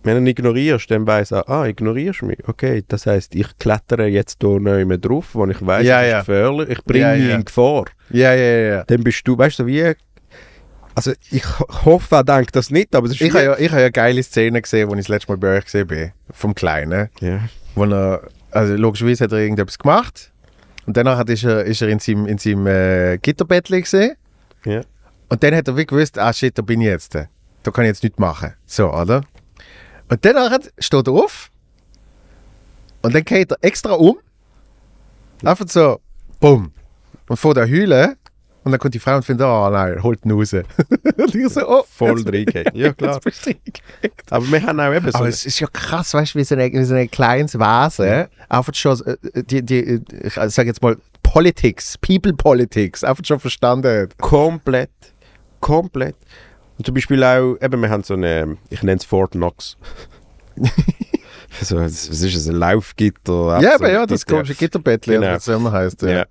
wenn 0.08 0.14
du 0.16 0.20
ihn 0.22 0.26
ignorierst, 0.26 0.90
dann 0.90 1.06
weiss 1.06 1.30
er, 1.30 1.48
ah, 1.48 1.66
ignorierst 1.66 2.22
du 2.22 2.26
mich. 2.26 2.38
Okay, 2.48 2.82
das 2.88 3.06
heisst, 3.06 3.34
ich 3.34 3.46
klettere 3.58 4.06
jetzt 4.06 4.38
hier 4.42 4.58
mehr 4.60 4.98
drauf, 4.98 5.26
wo 5.34 5.46
ich 5.46 5.64
weiss, 5.64 5.86
Ja, 5.86 6.00
das 6.02 6.10
ja. 6.10 6.18
ist 6.20 6.26
gefährlich. 6.26 6.68
Ich 6.70 6.84
bringe 6.84 7.04
Ja, 7.04 7.14
mich 7.16 7.28
ja. 7.28 7.34
in 7.36 7.44
Gefahr. 7.44 7.84
Ja, 8.10 8.34
ja, 8.34 8.58
ja. 8.74 8.84
Dann 8.84 9.04
bist 9.04 9.26
du, 9.26 9.36
weißt 9.38 9.58
du, 9.60 9.66
wie. 9.66 9.92
Also, 10.94 11.12
ich 11.30 11.44
ho- 11.60 11.84
hoffe, 11.84 12.16
er 12.16 12.24
denkt 12.24 12.56
das 12.56 12.70
nicht, 12.70 12.94
aber 12.96 13.06
es 13.06 13.12
ist 13.12 13.20
Ich 13.20 13.32
habe 13.32 13.44
ja, 13.44 13.56
ich 13.58 13.70
ja 13.70 13.88
geile 13.90 14.20
Szenen 14.22 14.60
gesehen, 14.62 14.88
als 14.88 14.98
ich 14.98 15.04
das 15.06 15.08
letzte 15.08 15.30
Mal 15.32 15.36
bei 15.38 15.56
euch 15.58 15.64
gesehen 15.64 15.86
bin. 15.86 16.10
Vom 16.32 16.54
Kleinen. 16.54 17.08
ja. 17.20 17.40
Wo 17.76 17.84
er, 17.84 18.22
also 18.50 18.74
logischerweise 18.74 19.24
hat 19.24 19.32
er 19.32 19.38
irgendetwas 19.38 19.78
gemacht. 19.78 20.32
Und 20.86 20.96
danach 20.96 21.18
hat- 21.18 21.30
ist 21.30 21.44
er, 21.44 21.64
ist 21.64 21.82
er 21.82 21.88
in 21.88 22.00
seinem, 22.00 22.26
in 22.26 22.38
seinem 22.38 22.66
äh, 22.66 23.18
Gitterbett 23.18 23.66
gesehen. 23.68 24.16
Ja. 24.64 24.80
Und 25.28 25.42
dann 25.42 25.54
hat 25.54 25.68
er 25.68 25.76
wie 25.76 25.86
gewusst, 25.86 26.18
ah 26.18 26.32
shit, 26.32 26.56
da 26.58 26.62
bin 26.62 26.80
ich 26.80 26.86
jetzt. 26.88 27.14
Da 27.14 27.70
kann 27.70 27.84
ich 27.84 27.88
jetzt 27.90 28.02
nichts 28.02 28.18
machen. 28.18 28.54
So, 28.66 28.90
oder? 28.92 29.20
Und 30.08 30.24
danach 30.24 30.58
steht 30.78 31.06
er 31.06 31.12
auf. 31.12 31.50
Und 33.02 33.14
dann 33.14 33.24
geht 33.24 33.50
er 33.50 33.58
extra 33.60 33.92
um. 33.92 34.18
Einfach 35.44 35.68
so, 35.68 36.00
bumm. 36.40 36.72
Und 37.28 37.36
vor 37.36 37.54
der 37.54 37.68
Hülle. 37.68 38.16
Und 38.64 38.72
dann 38.72 38.80
kommt 38.80 38.94
die 38.94 38.98
Frau 38.98 39.16
und 39.16 39.24
findet, 39.24 39.46
oh 39.46 39.70
nein, 39.70 40.02
holt 40.02 40.24
ihn 40.24 40.32
raus. 40.32 40.52
und 41.16 41.34
ich 41.34 41.48
so, 41.48 41.66
oh, 41.66 41.84
Voll 41.88 42.22
reingehen. 42.22 42.66
Ja, 42.74 42.92
klar. 42.92 43.20
Aber 44.30 44.50
wir 44.50 44.62
haben 44.62 44.80
auch 44.80 44.92
eben 44.92 45.10
so. 45.10 45.18
Aber 45.18 45.28
es 45.28 45.46
ist 45.46 45.60
ja 45.60 45.68
krass, 45.68 46.12
weißt 46.12 46.34
du, 46.34 46.38
wie 46.38 46.44
so 46.44 46.54
ein 46.54 46.72
wie 46.72 46.84
so 46.84 46.94
ein 46.94 47.10
kleines 47.10 47.58
Wesen 47.58 48.26
einfach 48.48 48.74
schon, 48.74 49.00
äh, 49.06 49.42
die, 49.42 49.62
die, 49.62 50.02
ich 50.22 50.34
sage 50.34 50.68
jetzt 50.68 50.82
mal, 50.82 50.96
Politics, 51.22 51.96
People 51.98 52.32
Politics, 52.34 53.04
einfach 53.04 53.24
schon 53.24 53.40
verstanden 53.40 54.02
hat. 54.02 54.18
Komplett. 54.18 54.90
Komplett. 55.60 56.16
Und 56.78 56.86
zum 56.86 56.94
Beispiel 56.94 57.22
auch, 57.24 57.56
eben, 57.60 57.82
wir 57.82 57.90
haben 57.90 58.04
so 58.04 58.14
eine, 58.14 58.56
ich 58.70 58.82
nenne 58.82 58.98
es 58.98 59.04
Fort 59.04 59.32
Knox. 59.32 59.76
so, 61.60 61.76
was 61.76 62.08
ist 62.08 62.34
es, 62.34 62.48
ein 62.48 62.54
Laufgitter? 62.54 63.60
Ja, 63.60 63.70
so 63.70 63.74
aber 63.84 63.92
ja, 63.92 64.06
das 64.06 64.24
komische 64.24 64.54
Gitterbettli, 64.54 65.14
Genau. 65.14 65.34
es 65.34 65.48
immer 65.48 65.72
heisst. 65.72 66.02
Ja. 66.02 66.24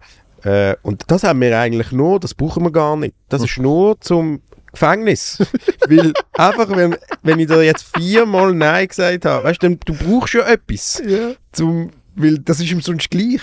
Ja. 0.43 0.71
Äh, 0.71 0.77
und 0.83 1.03
das 1.07 1.23
haben 1.23 1.41
wir 1.41 1.59
eigentlich 1.59 1.91
nur, 1.91 2.19
das 2.19 2.33
brauchen 2.33 2.63
wir 2.63 2.71
gar 2.71 2.95
nicht. 2.95 3.15
Das 3.27 3.43
ist 3.43 3.57
nur 3.57 3.99
zum 3.99 4.41
Gefängnis. 4.71 5.39
Weil 5.89 6.13
einfach, 6.33 6.69
wenn, 6.69 6.95
wenn 7.23 7.39
ich 7.39 7.47
dir 7.47 7.63
jetzt 7.63 7.85
viermal 7.97 8.53
Nein 8.53 8.87
gesagt 8.87 9.25
habe, 9.25 9.43
weißt 9.43 9.63
du, 9.63 9.75
du 9.75 9.93
brauchst 9.93 10.33
ja 10.33 10.45
etwas. 10.47 11.01
Ja. 11.05 11.31
Zum, 11.51 11.91
weil 12.15 12.39
das 12.39 12.59
ist 12.59 12.71
ihm 12.71 12.81
sonst 12.81 13.11
gleich. 13.11 13.41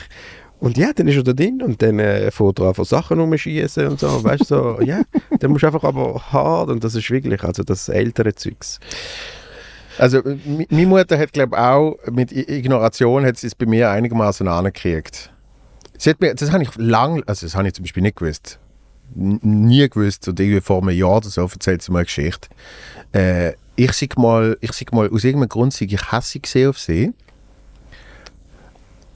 Und 0.64 0.78
ja, 0.78 0.92
dann 0.94 1.06
ist 1.08 1.16
er 1.16 1.22
da 1.22 1.32
drin 1.34 1.60
und 1.62 1.82
dann 1.82 1.98
äh, 1.98 2.30
fährt 2.30 2.58
er 2.58 2.68
einfach 2.68 2.84
Sachen 2.86 3.20
rumschießen 3.20 3.86
und 3.86 4.00
so, 4.00 4.24
weißt 4.24 4.42
du, 4.42 4.44
so, 4.46 4.80
ja, 4.84 5.02
dann 5.38 5.50
musst 5.50 5.62
du 5.62 5.66
einfach 5.66 5.84
aber 5.84 6.20
hart 6.32 6.70
und 6.70 6.82
das 6.82 6.94
ist 6.94 7.10
wirklich, 7.10 7.42
also 7.44 7.62
das 7.62 7.88
ältere 7.88 8.34
Zeugs. 8.34 8.80
Also, 9.98 10.22
mi- 10.22 10.66
meine 10.70 10.86
Mutter 10.86 11.18
hat, 11.18 11.32
glaube 11.32 11.54
ich, 11.56 11.60
auch 11.62 11.96
mit 12.10 12.32
Ignoration 12.32 13.24
hat 13.26 13.36
sie 13.36 13.46
es 13.48 13.54
bei 13.54 13.66
mir 13.66 13.90
einigermaßen 13.90 14.48
angekriegt. 14.48 15.30
Sie 15.98 16.10
hat 16.10 16.20
mir, 16.20 16.34
das 16.34 16.50
habe 16.50 16.62
ich 16.64 16.70
lang, 16.76 17.22
also 17.26 17.46
das 17.46 17.54
habe 17.54 17.68
ich 17.68 17.74
zum 17.74 17.84
Beispiel 17.84 18.02
nicht 18.02 18.16
gewusst. 18.16 18.58
Nie 19.14 19.88
gewusst. 19.88 20.26
Und 20.28 20.40
irgendwie 20.40 20.60
vor 20.60 20.80
einem 20.82 20.96
Jahr 20.96 21.18
oder 21.18 21.28
so 21.28 21.42
erzählt 21.42 21.82
sie 21.82 21.92
mir 21.92 21.98
eine 21.98 22.06
Geschichte. 22.06 22.48
Äh, 23.12 23.52
ich 23.76 23.92
sag 23.92 24.16
mal, 24.18 24.56
ich 24.60 24.72
sag 24.72 24.92
mal, 24.92 25.08
aus 25.10 25.22
irgendeinem 25.24 25.50
Grund 25.50 25.72
sei 25.72 25.84
ich 25.88 26.10
hässig 26.10 26.42
gesehen 26.42 26.70
auf 26.70 26.78
sie. 26.78 27.12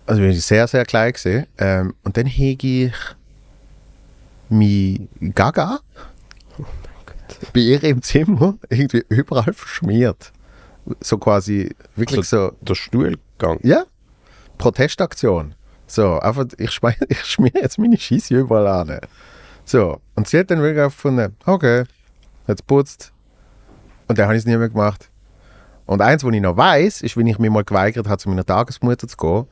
Also 0.09 0.23
bin 0.23 0.31
ich 0.31 0.43
sehr, 0.43 0.67
sehr 0.67 0.87
klein 0.87 1.13
gesehen. 1.13 1.47
Ähm, 1.59 1.95
und 2.03 2.17
dann 2.17 2.25
hege 2.25 2.87
ich 2.87 2.95
mi 4.49 5.07
Gaga 5.35 5.81
bei 7.53 7.61
ihr 7.61 7.85
im 7.85 8.01
Zimmer 8.01 8.57
irgendwie 8.71 9.05
überall 9.11 9.53
verschmiert. 9.53 10.33
So 11.01 11.19
quasi, 11.19 11.77
wirklich 11.95 12.27
so, 12.27 12.53
Der 12.63 12.75
Stuhlgang. 12.75 13.61
ja, 13.63 13.85
Protestaktion. 14.57 15.55
So, 15.87 16.19
einfach, 16.21 16.47
ich 16.57 16.71
schmier, 16.71 16.97
ich 17.09 17.23
schmier 17.27 17.53
jetzt 17.55 17.79
meine 17.79 17.99
Scheisse 17.99 18.39
überall 18.39 18.67
an. 18.67 19.01
So, 19.67 20.01
und 20.15 20.27
sie 20.27 20.39
hat 20.39 20.51
dann 20.51 20.63
wirklich 20.63 20.85
gefunden, 20.85 21.37
okay, 21.45 21.85
jetzt 22.47 22.67
putzt. 22.67 23.13
Und 24.07 24.17
dann 24.17 24.25
habe 24.25 24.37
ich 24.37 24.41
es 24.41 24.47
nie 24.47 24.57
mehr 24.57 24.71
gemacht. 24.71 25.11
Und 25.85 26.01
eins, 26.01 26.25
was 26.25 26.33
ich 26.33 26.41
noch 26.41 26.57
weiß, 26.57 27.03
ist, 27.03 27.15
wenn 27.19 27.27
ich 27.27 27.39
mich 27.39 27.51
mal 27.51 27.65
geweigert 27.65 28.09
habe, 28.09 28.17
zu 28.17 28.31
meiner 28.31 28.47
Tagesmutter 28.47 29.07
zu 29.07 29.17
gehen. 29.19 29.47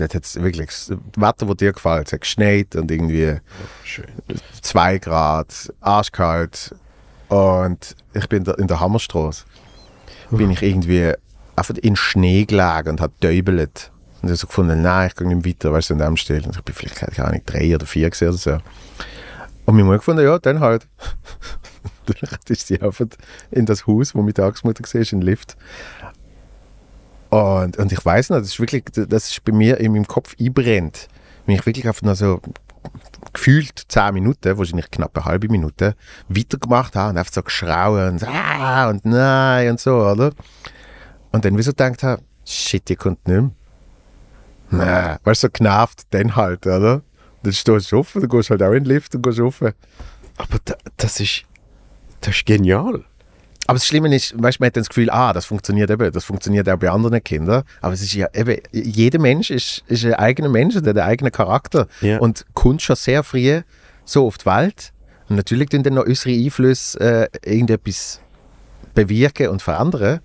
Hat 0.00 0.14
es 0.14 0.36
wirklich, 0.36 0.66
das 0.66 0.90
Wetter, 1.16 1.46
das 1.46 1.56
dir 1.56 1.72
gefällt, 1.72 2.06
es 2.06 2.12
hat 2.12 2.20
geschneit 2.22 2.76
und 2.76 2.90
irgendwie 2.90 3.36
Schön. 3.84 4.06
2 4.62 4.98
Grad, 4.98 5.72
arschkalt. 5.80 6.74
Und 7.28 7.96
ich 8.14 8.28
bin 8.28 8.44
in 8.44 8.66
der 8.66 8.80
Hammerstraße. 8.80 9.44
Bin 10.30 10.50
ich 10.50 10.62
irgendwie 10.62 11.12
einfach 11.56 11.74
in 11.76 11.96
Schnee 11.96 12.44
gelegen 12.44 12.90
und 12.90 13.00
habe 13.00 13.12
däubelt. 13.22 13.90
Und 14.22 14.28
ich 14.28 14.30
habe 14.30 14.36
so 14.36 14.46
gefunden, 14.46 14.82
nein, 14.82 15.08
ich 15.08 15.16
gehe 15.16 15.26
nicht 15.26 15.46
weiter, 15.46 15.72
weißt 15.72 15.90
du, 15.90 15.94
in 15.94 16.00
dem 16.00 16.16
Stil. 16.16 16.44
Und 16.44 16.56
ich 16.56 16.62
bin 16.62 16.74
vielleicht, 16.74 16.96
keine 16.96 17.28
Ahnung, 17.28 17.42
drei 17.44 17.74
oder 17.74 17.86
vier 17.86 18.08
gewesen 18.08 18.28
oder 18.28 18.38
so. 18.38 18.58
Und 19.64 19.74
meine 19.74 19.84
Mutter 19.84 19.98
gefunden, 19.98 20.24
ja, 20.24 20.38
dann 20.38 20.60
halt. 20.60 20.88
dann 22.06 22.38
ist 22.48 22.66
sie 22.66 22.80
einfach 22.80 23.06
in 23.50 23.66
das 23.66 23.86
Haus, 23.86 24.14
wo 24.14 24.20
meine 24.20 24.34
Tagesmutter 24.34 24.82
war, 24.82 25.00
in 25.00 25.06
den 25.06 25.22
Lift. 25.22 25.56
Und, 27.32 27.78
und 27.78 27.90
ich 27.90 28.04
weiß 28.04 28.28
noch, 28.28 28.40
das 28.40 28.48
ist 28.48 28.60
wirklich, 28.60 28.84
das 28.92 29.30
ist 29.30 29.42
bei 29.42 29.52
mir 29.52 29.80
in 29.80 29.92
meinem 29.92 30.06
Kopf 30.06 30.36
einbrennt. 30.38 31.08
Wenn 31.46 31.54
ich 31.54 31.64
wirklich 31.64 31.88
einfach 31.88 32.02
noch 32.02 32.14
so 32.14 32.42
gefühlt 33.32 33.84
10 33.88 34.12
Minuten, 34.12 34.58
wahrscheinlich 34.58 34.90
knapp 34.90 35.16
eine 35.16 35.24
halbe 35.24 35.48
Minute, 35.48 35.96
weitergemacht 36.28 36.94
habe 36.94 37.08
und 37.08 37.16
einfach 37.16 37.32
so 37.32 37.42
geschrauen 37.42 38.12
und, 38.12 38.28
ah, 38.28 38.90
und 38.90 39.06
nein 39.06 39.70
und 39.70 39.80
so, 39.80 39.96
oder? 39.96 40.32
Und 41.30 41.46
dann 41.46 41.56
wieso 41.56 41.70
gedacht 41.70 42.02
habe, 42.02 42.20
shit, 42.44 42.86
die 42.90 42.96
kommt 42.96 43.26
nicht 43.26 43.40
mehr. 43.40 43.50
Nein, 44.70 45.18
weißt 45.24 45.44
du, 45.44 45.46
so 45.46 45.52
genervt, 45.52 46.02
dann 46.10 46.36
halt, 46.36 46.66
oder? 46.66 47.00
Dann 47.42 47.52
stehst 47.54 47.92
du 47.92 48.00
auf, 48.00 48.12
dann 48.12 48.28
gehst 48.28 48.50
du 48.50 48.50
halt 48.50 48.62
auch 48.62 48.72
in 48.72 48.84
den 48.84 48.92
Lift 48.92 49.14
und 49.14 49.22
gehst 49.22 49.40
rauf. 49.40 49.62
Aber 49.62 50.58
da, 50.66 50.74
das 50.98 51.18
ist, 51.18 51.44
das 52.20 52.36
ist 52.36 52.44
genial. 52.44 53.06
Aber 53.66 53.76
das 53.78 53.86
Schlimme 53.86 54.14
ist, 54.14 54.34
weißt, 54.40 54.60
man 54.60 54.66
hat 54.66 54.76
dann 54.76 54.82
das 54.82 54.88
Gefühl, 54.88 55.08
ah, 55.10 55.32
das 55.32 55.46
funktioniert 55.46 55.90
eben, 55.90 56.10
das 56.10 56.24
funktioniert 56.24 56.68
auch 56.68 56.76
bei 56.76 56.90
anderen 56.90 57.22
Kindern. 57.22 57.62
Aber 57.80 57.94
es 57.94 58.02
ist 58.02 58.12
ja 58.14 58.26
eben, 58.34 58.60
jeder 58.72 59.20
Mensch 59.20 59.50
ist, 59.50 59.84
ist 59.86 60.04
ein 60.04 60.14
eigener 60.14 60.48
Mensch, 60.48 60.74
der 60.74 60.82
hat 60.82 60.88
einen 60.98 61.08
eigenen 61.08 61.32
Charakter. 61.32 61.86
Ja. 62.00 62.18
Und 62.18 62.44
kommt 62.54 62.82
schon 62.82 62.96
sehr 62.96 63.22
früh 63.22 63.62
so 64.04 64.26
auf 64.26 64.38
die 64.38 64.46
Welt. 64.46 64.92
Und 65.28 65.36
natürlich 65.36 65.68
tun 65.68 65.82
dann 65.82 65.94
noch 65.94 66.06
unsere 66.06 66.34
Einflüsse 66.34 67.00
äh, 67.44 67.50
irgendetwas 67.50 68.20
bewirken 68.94 69.48
und 69.48 69.62
verändern. 69.62 70.20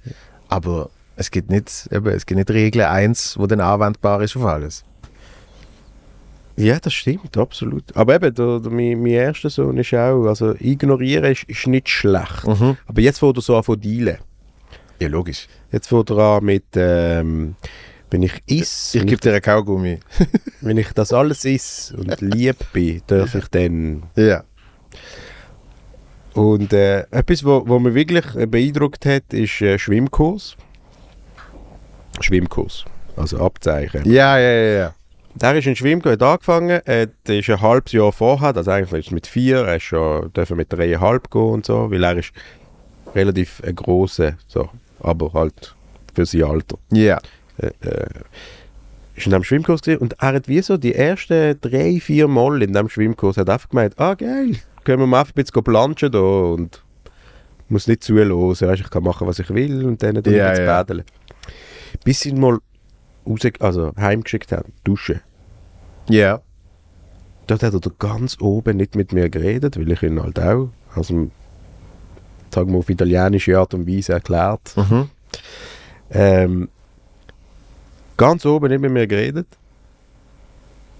Aber 0.49 0.89
es 1.15 1.31
gibt 1.31 1.49
nicht, 1.49 1.89
eben, 1.91 2.07
es 2.07 2.25
gibt 2.25 2.37
nicht 2.37 2.49
Regel 2.49 2.83
1, 2.83 3.37
wo 3.37 3.45
dann 3.45 3.61
anwendbar 3.61 4.21
ist 4.21 4.35
auf 4.35 4.45
alles. 4.45 4.83
Ja, 6.57 6.79
das 6.79 6.93
stimmt, 6.93 7.37
absolut. 7.37 7.95
Aber 7.95 8.15
eben, 8.15 8.33
der, 8.33 8.59
der, 8.59 8.71
mein, 8.71 8.99
mein 8.99 9.11
erster 9.11 9.49
Sohn 9.49 9.77
ist 9.77 9.93
auch, 9.93 10.25
also 10.25 10.55
ignorieren 10.59 11.31
ist, 11.31 11.43
ist 11.43 11.67
nicht 11.67 11.87
schlecht. 11.87 12.45
Aber 12.87 12.99
jetzt 12.99 13.19
fängt 13.19 13.37
er 13.37 13.41
so 13.41 13.55
an 13.55 13.63
von 13.63 13.79
dealen. 13.79 14.17
Ja, 14.99 15.07
logisch. 15.07 15.47
Jetzt 15.71 15.87
fängt 15.87 16.09
er 16.09 16.17
an 16.17 16.43
mit, 16.43 16.65
ähm, 16.75 17.55
wenn 18.09 18.23
ich 18.23 18.41
iss, 18.47 18.95
Ich 18.95 19.05
gebe 19.05 19.21
dir 19.21 19.33
einen 19.33 19.41
Kaugummi. 19.41 19.99
wenn 20.61 20.77
ich 20.77 20.91
das 20.93 21.13
alles 21.13 21.45
iss 21.45 21.93
und 21.95 22.19
lieb 22.21 22.57
bin, 22.73 23.03
darf 23.05 23.35
ich 23.35 23.47
dann... 23.49 24.03
Ja. 24.15 24.43
Und 26.33 26.73
äh, 26.73 27.01
etwas, 27.11 27.43
wo, 27.45 27.67
wo 27.67 27.77
mich 27.77 27.93
wirklich 27.93 28.25
beeindruckt 28.49 29.05
hat, 29.05 29.31
ist 29.31 29.61
äh, 29.61 29.77
Schwimmkurs. 29.77 30.57
Schwimmkurs, 32.19 32.85
also 33.15 33.39
Abzeichen. 33.39 34.09
Ja, 34.11 34.39
ja, 34.39 34.51
ja, 34.51 34.77
ja. 34.77 34.93
Der 35.39 35.55
ist 35.55 35.67
in 35.67 35.75
Schwimmkurs 35.75 36.13
hat 36.13 36.23
angefangen, 36.23 36.81
der 36.85 37.09
ist 37.27 37.49
ein 37.49 37.61
halbes 37.61 37.91
Jahr 37.91 38.11
vorher, 38.11 38.55
also 38.55 38.71
eigentlich 38.71 39.07
er 39.07 39.13
mit 39.13 39.27
vier, 39.27 39.57
er 39.59 39.75
ist 39.75 39.83
schon, 39.83 40.31
darf 40.33 40.49
mit 40.49 40.73
dreieinhalb 40.73 41.29
gehen 41.29 41.41
und 41.41 41.65
so, 41.65 41.91
weil 41.91 42.03
er 42.03 42.17
ist 42.17 42.31
relativ 43.13 43.61
ein 43.63 43.75
grosser, 43.75 44.33
so, 44.47 44.69
aber 44.99 45.33
halt 45.33 45.75
für 46.15 46.25
sein 46.25 46.43
Alter. 46.43 46.79
Ja. 46.91 47.19
Äh, 47.57 47.67
äh, 47.81 48.07
ist 49.15 49.25
in 49.25 49.31
diesem 49.31 49.43
Schwimmkurs 49.43 49.81
gewesen 49.81 49.99
und 49.99 50.15
er 50.19 50.33
hat 50.33 50.47
wie 50.47 50.61
so 50.61 50.77
die 50.77 50.95
ersten 50.95 51.59
drei, 51.61 51.99
vier 51.99 52.27
Mal 52.27 52.63
in 52.63 52.73
diesem 52.73 52.89
Schwimmkurs 52.89 53.37
hat 53.37 53.49
einfach 53.49 53.69
gemeint, 53.69 53.99
ah 53.99 54.15
geil, 54.15 54.55
können 54.83 54.99
wir 55.01 55.07
mal 55.07 55.23
ein 55.23 55.31
bisschen 55.35 55.63
planschen 55.63 56.11
da 56.11 56.19
und 56.19 56.83
muss 57.69 57.87
nicht 57.87 58.03
zuhören, 58.03 58.31
weißt, 58.31 58.81
ich 58.81 58.89
kann 58.89 59.03
machen, 59.03 59.27
was 59.27 59.37
ich 59.37 59.49
will 59.51 59.85
und 59.85 60.01
dann 60.01 60.15
jetzt 60.15 60.27
ja. 60.27 60.65
baden. 60.65 61.03
Bis 62.03 62.25
ihn 62.25 62.39
mal 62.39 62.57
raus, 63.27 63.41
also 63.59 63.91
heimgeschickt 63.97 64.51
haben, 64.51 64.73
duschen. 64.83 65.21
Ja. 66.09 66.41
dort 67.47 67.63
hat 67.63 67.73
er 67.73 67.79
da 67.79 67.89
ganz 67.97 68.37
oben 68.39 68.77
nicht 68.77 68.95
mit 68.95 69.13
mir 69.13 69.29
geredet, 69.29 69.77
weil 69.77 69.91
ich 69.91 70.03
ihn 70.03 70.21
halt 70.21 70.39
auch, 70.39 70.69
also 70.95 71.29
sagen 72.53 72.71
wir 72.71 72.79
auf 72.79 72.89
italienische 72.89 73.57
Art 73.57 73.73
und 73.73 73.87
Weise 73.87 74.13
erklärt. 74.13 74.73
Mhm. 74.75 75.09
Ähm, 76.11 76.69
ganz 78.15 78.45
oben 78.45 78.69
nicht 78.69 78.81
mit 78.81 78.91
mir 78.91 79.07
geredet. 79.07 79.47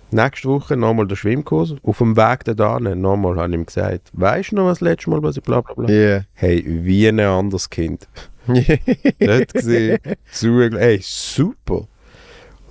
Nächste 0.09 0.47
Woche 0.47 0.77
nochmal 0.77 1.05
der 1.07 1.17
Schwimmkurs. 1.17 1.75
Auf 1.83 1.97
dem 1.97 2.15
Weg 2.15 2.45
dahin 2.45 3.01
nochmal 3.01 3.35
habe 3.37 3.49
ich 3.49 3.55
ihm 3.55 3.65
gesagt, 3.65 4.09
weißt 4.13 4.51
du 4.51 4.55
noch 4.55 4.65
was 4.67 4.79
letztes 4.79 5.07
Mal, 5.07 5.21
was 5.21 5.35
ich 5.35 5.43
bla 5.43 5.59
bla 5.59 5.73
bla. 5.73 5.89
Yeah. 5.89 6.23
Hey, 6.33 6.63
wie 6.65 7.07
ein 7.09 7.19
anderes 7.19 7.69
Kind. 7.69 8.07
Dort 9.19 9.53
gesehen, 9.53 9.99
zugeschaut, 10.31 10.79
ey, 10.79 10.99
super. 11.03 11.87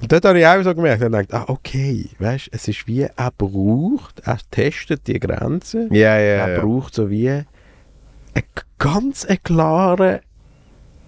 Und 0.00 0.12
dort 0.12 0.24
habe 0.26 0.38
ich 0.38 0.46
auch 0.46 0.62
so 0.62 0.74
gemerkt, 0.74 1.02
ich 1.02 1.06
gedacht, 1.06 1.32
ah, 1.32 1.44
okay, 1.48 2.10
weißt 2.18 2.50
es 2.52 2.68
ist 2.68 2.86
wie, 2.86 3.02
er 3.02 3.30
braucht, 3.36 4.20
er 4.24 4.38
testet 4.50 5.06
die 5.06 5.18
Grenzen, 5.18 5.92
Ja, 5.92 6.18
ja, 6.18 6.46
er 6.46 6.60
braucht 6.60 6.94
so 6.94 7.08
wie 7.08 7.30
einen 7.30 7.44
ganz 8.78 9.24
einen 9.24 9.42
klaren 9.42 10.20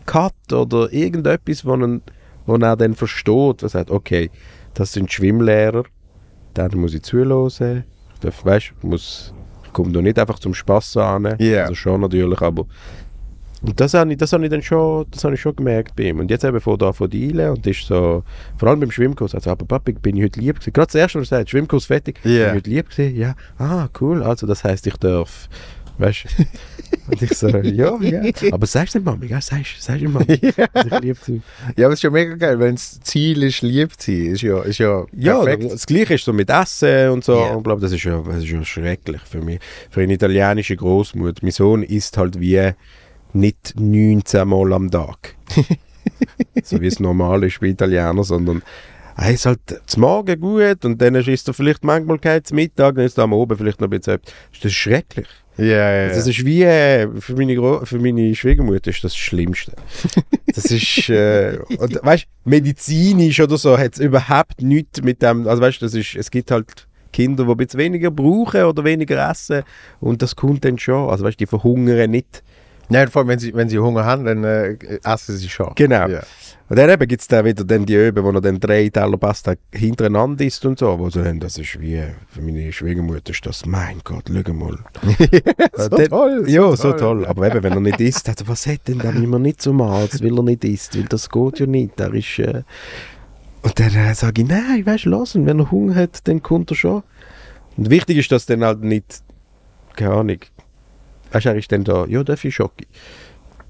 Cut 0.07 0.33
oder 0.53 0.91
irgendetwas, 0.91 1.67
wo, 1.67 1.75
ihn, 1.75 2.01
wo 2.47 2.57
er 2.57 2.77
dann 2.77 2.95
versteht, 2.95 3.63
was 3.63 3.73
sagt, 3.73 3.91
okay, 3.91 4.31
das 4.73 4.93
sind 4.93 5.13
Schwimmlehrer, 5.13 5.85
dann 6.55 6.71
muss 6.79 6.95
ich 6.95 7.03
zuhören, 7.03 7.85
ich 8.15 8.21
darf, 8.21 8.43
weißt, 8.45 8.73
muss, 8.83 9.35
ich 9.65 9.73
komme 9.75 9.93
da 9.93 10.01
nicht 10.01 10.19
einfach 10.19 10.39
zum 10.39 10.55
Spass 10.55 10.97
an, 10.97 11.37
Ja. 11.39 11.63
also 11.65 11.75
schon 11.75 12.01
natürlich, 12.01 12.41
aber 12.41 12.65
und 13.63 13.81
das 13.81 13.95
habe 13.95 14.11
ich, 14.13 14.19
das 14.19 14.33
habe 14.33 14.45
ich 14.45 14.51
dann 14.51 14.63
schon, 14.63 15.07
das 15.11 15.25
habe 15.25 15.35
ich 15.35 15.41
schon 15.41 15.57
gemerkt 15.57 15.97
bei 15.97 16.05
ihm. 16.05 16.21
Und 16.21 16.31
jetzt 16.31 16.45
eben 16.45 16.61
von 16.61 16.79
da 16.79 16.93
von 16.93 17.11
Dielen 17.11 17.51
und 17.51 17.67
ist 17.67 17.87
so, 17.87 18.23
vor 18.57 18.69
allem 18.69 18.81
beim 18.81 18.91
Schwimmkurs, 18.91 19.35
also, 19.35 19.51
aber 19.51 19.65
Papi, 19.67 19.93
bin 19.93 20.17
ich 20.17 20.23
heute 20.25 20.41
lieb 20.41 20.57
gewesen. 20.57 20.73
Gerade 20.73 20.87
das 20.87 20.95
erste, 20.95 21.21
was 21.21 21.33
er 21.33 21.39
sagt, 21.39 21.51
Schwimmkurs 21.51 21.87
fertig, 21.87 22.21
Ja. 22.25 22.31
bin 22.31 22.39
ich 22.41 22.53
heute 22.55 22.71
lieb 22.71 22.91
gewesen, 22.91 23.17
ja, 23.17 23.35
ah, 23.59 23.89
cool, 24.01 24.23
also 24.23 24.47
das 24.47 24.63
heisst, 24.65 24.87
ich 24.87 24.97
darf, 24.97 25.49
weißt 25.99 26.25
du, 26.39 26.45
und 27.11 27.21
ich 27.23 27.35
so, 27.35 27.49
ja, 27.49 27.99
ja, 28.01 28.23
aber 28.53 28.67
sagst 28.67 28.95
du 28.95 28.99
nicht 29.01 29.07
Mami, 29.07 29.27
ja, 29.27 29.41
sagst, 29.41 29.89
du 29.89 30.09
Mami, 30.09 30.39
dass 30.73 30.85
ich 30.87 31.01
lieb 31.01 31.17
bin. 31.27 31.43
Ja, 31.77 31.87
aber 31.87 31.95
es 31.95 31.99
ist 31.99 32.03
ja 32.05 32.11
mega 32.11 32.35
geil, 32.37 32.61
wenn 32.61 32.77
das 32.77 33.01
Ziel 33.01 33.43
ist, 33.43 33.63
lieb 33.63 33.93
zu 34.01 34.13
sein, 34.13 34.27
ist 34.35 34.43
ja, 34.43 34.63
ist 34.63 34.79
ja 34.79 35.05
Ja, 35.17 35.43
perfekt. 35.43 35.73
das 35.73 35.85
Gleiche 35.87 36.15
ist 36.15 36.25
so 36.25 36.33
mit 36.33 36.49
Essen 36.49 37.09
und 37.11 37.25
so. 37.25 37.35
Ja. 37.35 37.51
Und 37.55 37.65
glaub, 37.65 37.81
das 37.81 37.91
ist 37.91 38.05
ja, 38.05 38.23
das 38.25 38.37
ist 38.45 38.51
ja 38.51 38.65
schrecklich 38.65 39.21
für 39.29 39.41
mich. 39.41 39.59
Für 39.91 40.03
eine 40.03 40.13
italienische 40.13 40.77
Großmutter. 40.77 41.41
Mein 41.43 41.51
Sohn 41.51 41.83
isst 41.83 42.17
halt 42.17 42.39
wie 42.39 42.71
nicht 43.33 43.75
19 43.79 44.49
Mal 44.49 44.73
am 44.73 44.91
Tag. 44.91 45.37
so 46.63 46.81
wie 46.81 46.87
es 46.87 47.01
normal 47.01 47.45
ist 47.45 47.61
bei 47.61 47.69
Italienern, 47.69 48.23
sondern 48.23 48.63
er 49.17 49.33
ist 49.33 49.47
halt 49.47 49.61
zum 49.87 50.03
Morgen 50.03 50.41
gut 50.41 50.85
und 50.85 51.03
dann 51.03 51.17
isst 51.17 51.49
er 51.49 51.55
vielleicht 51.55 51.85
manchmal 51.85 52.19
kein 52.19 52.43
Mittag, 52.53 52.95
dann 52.95 53.05
ist 53.05 53.19
er 53.19 53.25
am 53.25 53.35
Abend 53.35 53.59
vielleicht 53.59 53.81
noch 53.81 53.89
ein 53.89 53.99
bisschen 53.99 54.15
etwas. 54.15 54.33
Das 54.53 54.65
ist 54.67 54.75
schrecklich. 54.75 55.27
Ja, 55.59 55.65
ja, 55.65 56.03
ja. 56.03 56.09
Das 56.11 56.25
ist 56.25 56.45
wie, 56.45 56.63
äh, 56.63 57.09
für 57.21 57.35
meine, 57.35 57.57
Gro 57.57 57.85
für 57.85 57.99
meine 57.99 58.33
Schwiegermutter 58.33 58.91
ist 58.91 59.03
das, 59.03 59.13
das 59.13 59.17
Schlimmste. 59.17 59.73
Das 60.55 60.65
ist, 60.73 61.09
äh, 61.11 61.59
und, 61.79 62.01
weißt, 62.03 62.27
medizinisch 62.45 63.39
oder 63.39 63.59
so 63.59 63.79
hat 63.79 63.93
es 63.93 64.01
überhaupt 64.01 64.61
nichts 64.63 65.03
mit 65.03 65.23
dem, 65.23 65.47
also 65.47 65.63
weißt, 65.63 65.83
das 65.83 65.95
ist, 65.95 66.17
es 66.17 66.31
gibt 66.31 66.51
halt 66.51 66.89
Kinder, 67.13 67.45
die 67.45 67.51
ein 67.51 67.57
bisschen 67.57 67.79
weniger 67.79 68.11
brauchen 68.11 68.65
oder 68.65 68.83
weniger 68.83 69.31
essen 69.31 69.63
und 70.01 70.23
das 70.23 70.35
kommt 70.35 70.65
dann 70.65 70.79
schon, 70.79 71.11
also 71.11 71.25
weißt, 71.25 71.39
die 71.39 71.47
verhungern 71.47 72.11
nicht. 72.11 72.43
Ja, 72.91 73.07
vor 73.07 73.21
allem, 73.21 73.29
wenn 73.29 73.39
sie, 73.39 73.55
wenn 73.55 73.69
sie 73.69 73.79
Hunger 73.79 74.05
haben, 74.05 74.25
dann 74.25 74.45
äh, 74.45 74.77
essen 75.05 75.37
sie 75.37 75.49
schon. 75.49 75.73
Genau. 75.75 76.09
Ja. 76.09 76.23
Und 76.71 76.79
dann 76.79 76.91
eben 76.91 77.09
gibt 77.09 77.23
es 77.23 77.29
dann 77.29 77.47
wieder 77.47 77.65
dann 77.65 77.87
die 77.87 77.95
Öben, 77.95 78.23
wo 78.23 78.31
er 78.31 78.41
dann 78.43 78.61
drei 78.61 78.91
Teller 78.91 79.17
Pasta 79.17 79.55
hintereinander 79.73 80.45
isst 80.45 80.67
und 80.67 80.79
so, 80.79 80.99
wo 80.99 81.09
so, 81.09 81.25
haben, 81.25 81.41
das 81.41 81.57
ist 81.57 81.81
wie, 81.81 82.03
für 82.29 82.43
meine 82.43 82.71
Schwiegermutter 82.73 83.31
ist 83.31 83.47
das, 83.47 83.65
mein 83.65 84.01
Gott, 84.05 84.25
schau 84.29 84.53
mal. 84.53 84.79
so 85.75 85.89
Dann- 85.89 86.09
toll. 86.09 86.45
Ja, 86.47 86.77
so 86.77 86.93
toll. 86.93 87.25
Aber 87.25 87.47
eben, 87.47 87.63
wenn 87.63 87.73
er 87.73 87.81
nicht 87.81 88.01
isst, 88.01 88.29
also 88.29 88.47
was 88.49 88.67
hat 88.67 88.87
denn 88.87 88.99
dann 88.99 89.23
immer 89.23 89.39
nicht 89.39 89.63
zum 89.63 89.81
Arzt, 89.81 90.23
weil 90.23 90.37
er 90.37 90.43
nicht 90.43 90.65
isst? 90.65 90.97
Weil 90.97 91.05
das 91.05 91.31
geht 91.31 91.59
ja 91.61 91.67
nicht. 91.67 91.99
Er 91.99 92.13
ist, 92.13 92.39
äh 92.39 92.63
und 93.63 93.81
dann 93.81 93.95
äh, 93.95 94.15
sage 94.15 94.43
ich, 94.43 94.49
nein, 94.49 94.85
weißt 94.85 95.07
du, 95.07 95.11
lass 95.11 95.35
ihn. 95.35 95.47
Wenn 95.47 95.59
er 95.59 95.71
Hunger 95.71 95.95
hat, 95.95 96.27
dann 96.29 96.43
kommt 96.43 96.71
er 96.71 96.77
schon. 96.77 97.03
Und 97.77 97.91
wichtig 97.91 98.19
ist, 98.19 98.31
dass 98.31 98.47
dann 98.47 98.65
halt 98.65 98.83
nicht, 98.83 99.23
keine 99.97 100.13
Ahnung, 100.13 100.39
weißt 101.33 101.47
du, 101.47 101.49
er 101.51 101.57
ist 101.57 101.71
dann 101.73 101.85
da, 101.85 102.05
ja, 102.07 102.23
darf 102.25 102.45
ich 102.45 102.55
Schoki? 102.55 102.87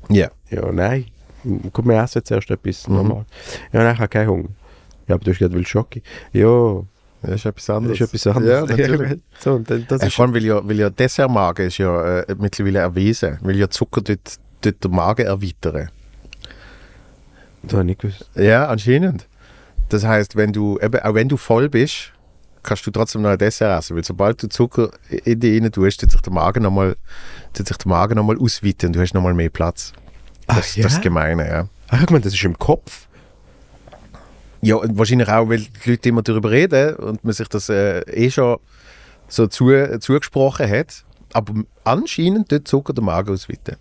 Ja. 0.09 0.31
Ja, 0.51 0.71
nein. 0.73 1.07
Komm, 1.73 1.88
wir 1.88 2.03
essen 2.03 2.25
zuerst 2.25 2.51
etwas 2.51 2.88
Mhm. 2.88 2.94
normal. 2.97 3.25
Ja, 3.73 3.83
nein, 3.83 3.94
ich 3.94 3.99
habe 4.01 4.09
keinen 4.09 4.29
Hunger. 4.29 4.49
Ja, 5.07 5.14
aber 5.14 5.25
du 5.25 5.31
hast 5.31 5.38
gesagt, 5.38 5.55
willst 5.55 5.71
Schoki? 5.71 6.03
Ja, 6.33 6.83
Das 7.23 7.33
ist 7.37 7.47
etwas 7.47 7.66
das 7.66 7.77
anderes. 7.77 8.01
ist 8.01 8.14
etwas 8.14 8.27
anderes. 8.37 8.71
Ja, 8.71 8.77
natürlich. 8.77 9.21
so, 9.40 9.59
das 9.59 10.03
ist 10.03 10.14
vor 10.14 10.25
allem, 10.27 10.35
weil 10.35 10.44
ja, 10.44 10.66
weil 10.68 10.79
ja 10.79 10.90
Dessertmagen 10.90 11.66
ist 11.66 11.79
ja 11.79 12.21
äh, 12.21 12.35
mittlerweile 12.38 12.79
erwiesen, 12.81 13.38
weil 13.42 13.57
ja 13.57 13.68
Zucker 13.71 14.01
dort, 14.03 14.37
dort 14.61 14.85
den 14.85 14.90
Magen 14.92 15.27
erweitern. 15.27 15.88
das 17.62 17.73
habe 17.73 17.83
ich 17.83 17.87
nicht 17.87 18.01
gewusst. 18.01 18.31
Ja, 18.35 18.66
anscheinend. 18.68 19.27
Das 19.88 20.05
heißt, 20.05 20.37
wenn 20.37 20.53
du, 20.53 20.79
eben, 20.81 21.01
auch 21.01 21.14
wenn 21.14 21.29
du 21.29 21.37
voll 21.37 21.68
bist, 21.68 22.12
kannst 22.62 22.87
du 22.87 22.90
trotzdem 22.90 23.23
noch 23.23 23.31
ein 23.31 23.38
Dessert 23.38 23.79
essen, 23.79 23.97
weil 23.97 24.05
sobald 24.05 24.42
du 24.42 24.49
Zucker 24.49 24.90
in 25.25 25.40
dich 25.40 25.62
rein 25.62 25.71
tust, 25.73 26.01
tut 26.01 26.11
sich 26.11 26.21
der 26.21 26.33
Magen 26.33 26.62
nochmal 26.62 26.97
noch 27.59 28.25
mal 28.25 28.38
ausweiten 28.38 28.88
und 28.88 28.97
du 28.97 29.01
hast 29.01 29.14
nochmal 29.14 29.35
mehr 29.35 29.51
Platz. 29.51 29.92
Das, 30.47 30.57
Ach 30.59 30.77
ja? 30.77 30.83
das 30.85 30.94
ist 30.94 31.03
gemein, 31.03 31.38
ja. 31.38 31.68
Ach, 31.88 32.03
ich 32.03 32.11
meine, 32.11 32.23
das 32.23 32.35
ist 32.35 32.44
im 32.44 32.59
Kopf. 32.59 33.07
Ja, 34.61 34.77
wahrscheinlich 34.83 35.29
auch, 35.29 35.49
weil 35.49 35.61
die 35.61 35.90
Leute 35.90 36.09
immer 36.09 36.23
darüber 36.23 36.51
reden 36.51 36.97
und 36.97 37.25
man 37.25 37.33
sich 37.33 37.49
das 37.49 37.68
äh, 37.68 38.01
eh 38.11 38.31
schon 38.31 38.59
so 39.29 39.47
zu, 39.47 39.71
zugesprochen 40.01 40.68
hat. 40.68 41.05
Aber 41.33 41.55
anscheinend 41.85 42.49
tut 42.49 42.66
Zucker 42.66 42.92
den 42.92 43.05
Magen 43.05 43.33
ausweiten. 43.33 43.77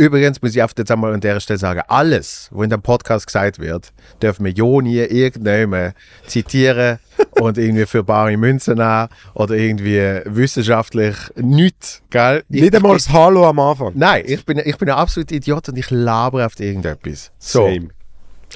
Übrigens 0.00 0.40
muss 0.40 0.56
ich 0.56 0.62
auf 0.62 0.70
jetzt 0.78 0.90
einmal 0.90 1.12
an 1.12 1.20
der 1.20 1.40
Stelle 1.40 1.58
sagen, 1.58 1.82
alles, 1.88 2.48
was 2.52 2.64
in 2.64 2.70
dem 2.70 2.80
Podcast 2.80 3.26
gesagt 3.26 3.58
wird, 3.58 3.92
dürfen 4.22 4.46
wir 4.46 4.52
ja 4.52 4.80
nie 4.80 4.96
irgendjemand 4.96 5.94
zitieren 6.26 6.98
und 7.32 7.58
irgendwie 7.58 7.84
für 7.84 8.02
bare 8.02 8.34
Münzen 8.38 8.78
nehmen 8.78 9.08
oder 9.34 9.54
irgendwie 9.56 10.22
wissenschaftlich 10.24 11.16
nichts, 11.36 12.00
gell? 12.08 12.42
Ich- 12.48 12.62
Nicht 12.62 12.74
einmal 12.74 12.94
das 12.94 13.10
Hallo 13.10 13.46
am 13.46 13.58
Anfang. 13.58 13.92
Nein, 13.94 14.24
ich 14.26 14.42
bin, 14.46 14.58
ich 14.64 14.78
bin 14.78 14.88
ein 14.88 14.96
absoluter 14.96 15.34
Idiot 15.34 15.68
und 15.68 15.76
ich 15.76 15.90
labere 15.90 16.46
auf 16.46 16.58
irgendetwas. 16.58 17.30
So. 17.38 17.66
Same. 17.66 17.88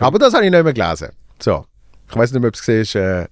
Aber 0.00 0.18
das 0.18 0.32
habe 0.32 0.46
ich 0.46 0.50
nicht 0.50 0.64
mehr 0.64 0.72
gelesen. 0.72 1.10
So. 1.38 1.66
Ich 2.08 2.16
weiß 2.16 2.32
nicht 2.32 2.40
mehr, 2.40 2.48
ob 2.48 2.54
es 2.54 2.66
ist, 2.66 2.94
äh, 2.94 3.26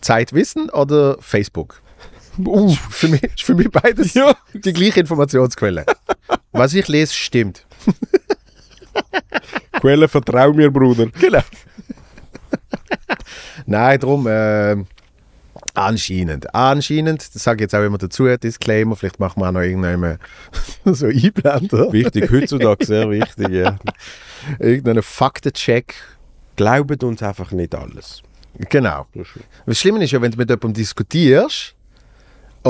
Zeitwissen 0.00 0.70
oder 0.70 1.18
Facebook. 1.20 1.82
Uh, 2.38 2.74
für 2.90 3.08
mich, 3.08 3.22
ist 3.22 3.42
für 3.42 3.54
mich 3.54 3.70
beides 3.70 4.12
die 4.54 4.72
gleiche 4.72 5.00
Informationsquelle. 5.00 5.84
Was 6.52 6.74
ich 6.74 6.88
lese, 6.88 7.14
stimmt. 7.14 7.66
Quelle, 9.72 10.08
vertrau 10.08 10.52
mir, 10.52 10.70
Bruder. 10.70 11.06
Genau. 11.06 11.42
Nein, 13.66 14.00
darum, 14.00 14.26
äh, 14.26 14.76
anscheinend. 15.74 16.54
Anscheinend, 16.54 17.34
das 17.34 17.42
sage 17.42 17.58
ich 17.58 17.60
jetzt 17.62 17.74
auch 17.74 17.84
immer 17.84 17.98
dazu, 17.98 18.24
Disclaimer, 18.36 18.96
vielleicht 18.96 19.20
machen 19.20 19.40
wir 19.40 19.48
auch 19.48 19.52
noch 19.52 19.60
irgendeinen 19.60 20.18
so 20.84 21.06
Einblender. 21.06 21.92
Wichtig, 21.92 22.30
heutzutage 22.30 22.84
sehr 22.84 23.10
wichtig, 23.10 23.48
ja. 23.50 23.78
Irgendeinen 24.58 25.02
Faktencheck. 25.02 25.94
Glaubt 26.56 27.04
uns 27.04 27.22
einfach 27.22 27.52
nicht 27.52 27.74
alles. 27.74 28.22
Genau. 28.70 29.06
Das 29.66 29.78
Schlimme 29.78 30.02
ist 30.02 30.10
ja, 30.10 30.20
wenn 30.20 30.32
du 30.32 30.38
mit 30.38 30.50
jemandem 30.50 30.74
diskutierst 30.74 31.76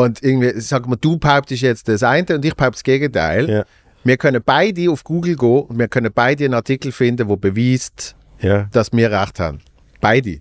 und 0.02 0.22
irgendwie, 0.22 0.60
sag 0.60 0.86
mal, 0.86 0.96
du 0.96 1.18
behauptest 1.18 1.62
jetzt 1.62 1.88
das 1.88 2.02
eine 2.02 2.34
und 2.34 2.44
ich 2.44 2.54
behaupte 2.54 2.76
das 2.76 2.84
Gegenteil. 2.84 3.48
Ja. 3.50 3.64
Wir 4.04 4.16
können 4.16 4.42
beide 4.44 4.90
auf 4.90 5.02
Google 5.04 5.36
gehen 5.36 5.62
und 5.62 5.78
wir 5.78 5.88
können 5.88 6.12
beide 6.14 6.44
einen 6.44 6.54
Artikel 6.54 6.92
finden, 6.92 7.26
der 7.28 7.36
beweist, 7.36 8.14
Ja. 8.40 8.68
dass 8.72 8.92
wir 8.92 9.10
recht 9.10 9.40
haben. 9.40 9.60
Beide. 10.00 10.40